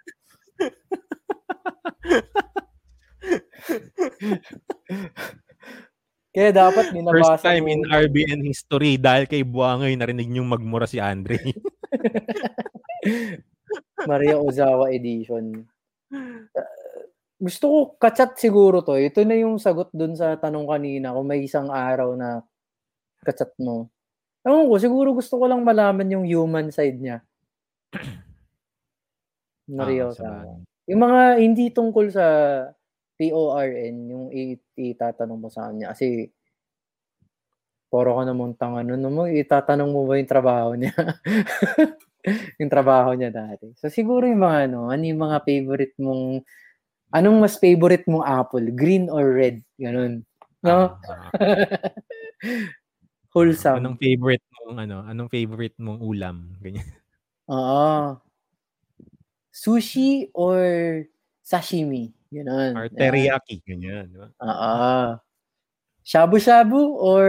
[6.34, 10.98] Kaya dapat binabasa First time in RBN history dahil kay Buangay narinig niyong magmura si
[10.98, 11.38] Andre.
[14.10, 15.62] Maria Ozawa edition.
[17.38, 18.94] Gusto ko kachat siguro to.
[18.94, 22.42] Ito na yung sagot dun sa tanong kanina kung may isang araw na
[23.26, 23.90] kachat mo.
[24.44, 27.24] Ewan ko, siguro gusto ko lang malaman yung human side niya.
[29.66, 30.28] Maria Ah, sa.
[30.84, 32.26] Yung mga hindi tungkol sa
[33.16, 34.26] PORN, yung
[34.76, 35.96] itatanong mo sa kanya.
[35.96, 36.28] Kasi
[37.88, 39.00] poro ka namang tanga nun.
[39.00, 40.92] Ano mo, itatanong mo ba yung trabaho niya?
[42.60, 43.70] yung trabaho niya dati.
[43.78, 46.42] So siguro yung mga ano, ano yung mga favorite mong,
[47.15, 48.67] anong mas favorite mong apple?
[48.75, 49.62] Green or red?
[49.78, 50.26] Ganun.
[50.65, 50.99] No?
[51.07, 51.31] Ah,
[53.34, 53.78] Wholesome.
[53.83, 55.02] anong favorite mong ano?
[55.07, 56.55] Anong favorite mong ulam?
[56.59, 56.86] Ganyan.
[57.51, 58.18] Oo.
[59.55, 60.59] Sushi or
[61.43, 62.10] sashimi?
[62.34, 62.75] Ganun.
[62.75, 64.28] Or teriyaki, ganyan, di ba?
[64.43, 64.83] Oo.
[66.02, 67.26] Shabu-shabu or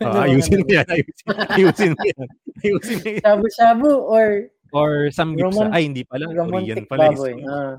[0.00, 2.28] Ah, Ano, ayusin mo yan, ayusin, ayusin mo yan.
[2.64, 3.20] Ayusin mo yan.
[3.20, 5.46] shabu-shabu or Or samgipsa.
[5.50, 6.30] Roman- Ay, hindi pala.
[6.30, 7.10] Korean pala.
[7.10, 7.34] baboy?
[7.44, 7.76] Ah.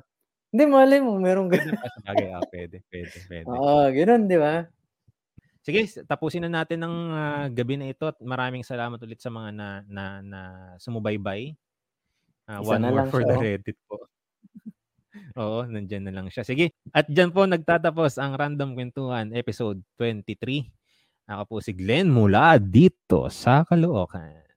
[0.52, 1.80] Hindi, malay mo, merong ganun.
[1.80, 3.46] Ah, sabagay, ah, pwede, pwede, pwede.
[3.48, 4.68] Oo, ganun, di ba?
[5.64, 9.50] Sige, tapusin na natin ng ah, gabi na ito at maraming salamat ulit sa mga
[9.56, 10.42] na, na, na
[10.76, 11.56] sumubaybay.
[12.52, 13.44] Ah, Isa one more lang for siya, the oh.
[13.46, 13.96] Reddit po.
[15.40, 16.44] Oo, nandyan na lang siya.
[16.44, 20.68] Sige, at dyan po nagtatapos ang Random Kwentuhan episode 23.
[21.32, 24.51] Ako po si Glenn mula dito sa Caloocan.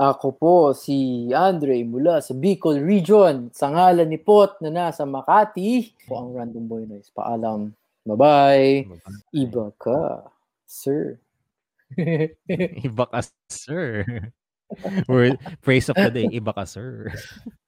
[0.00, 5.92] Ako po si Andre mula sa Bicol Region sa ngalan ni Pot na nasa Makati.
[6.08, 7.12] Po ang Random Boy Noise.
[7.12, 7.76] Paalam.
[8.08, 8.88] Bye-bye.
[9.36, 10.24] Iba ka,
[10.64, 11.20] sir.
[12.88, 13.20] Iba ka,
[13.52, 14.08] sir.
[15.10, 17.12] Word, phrase of the day, iba ka, sir.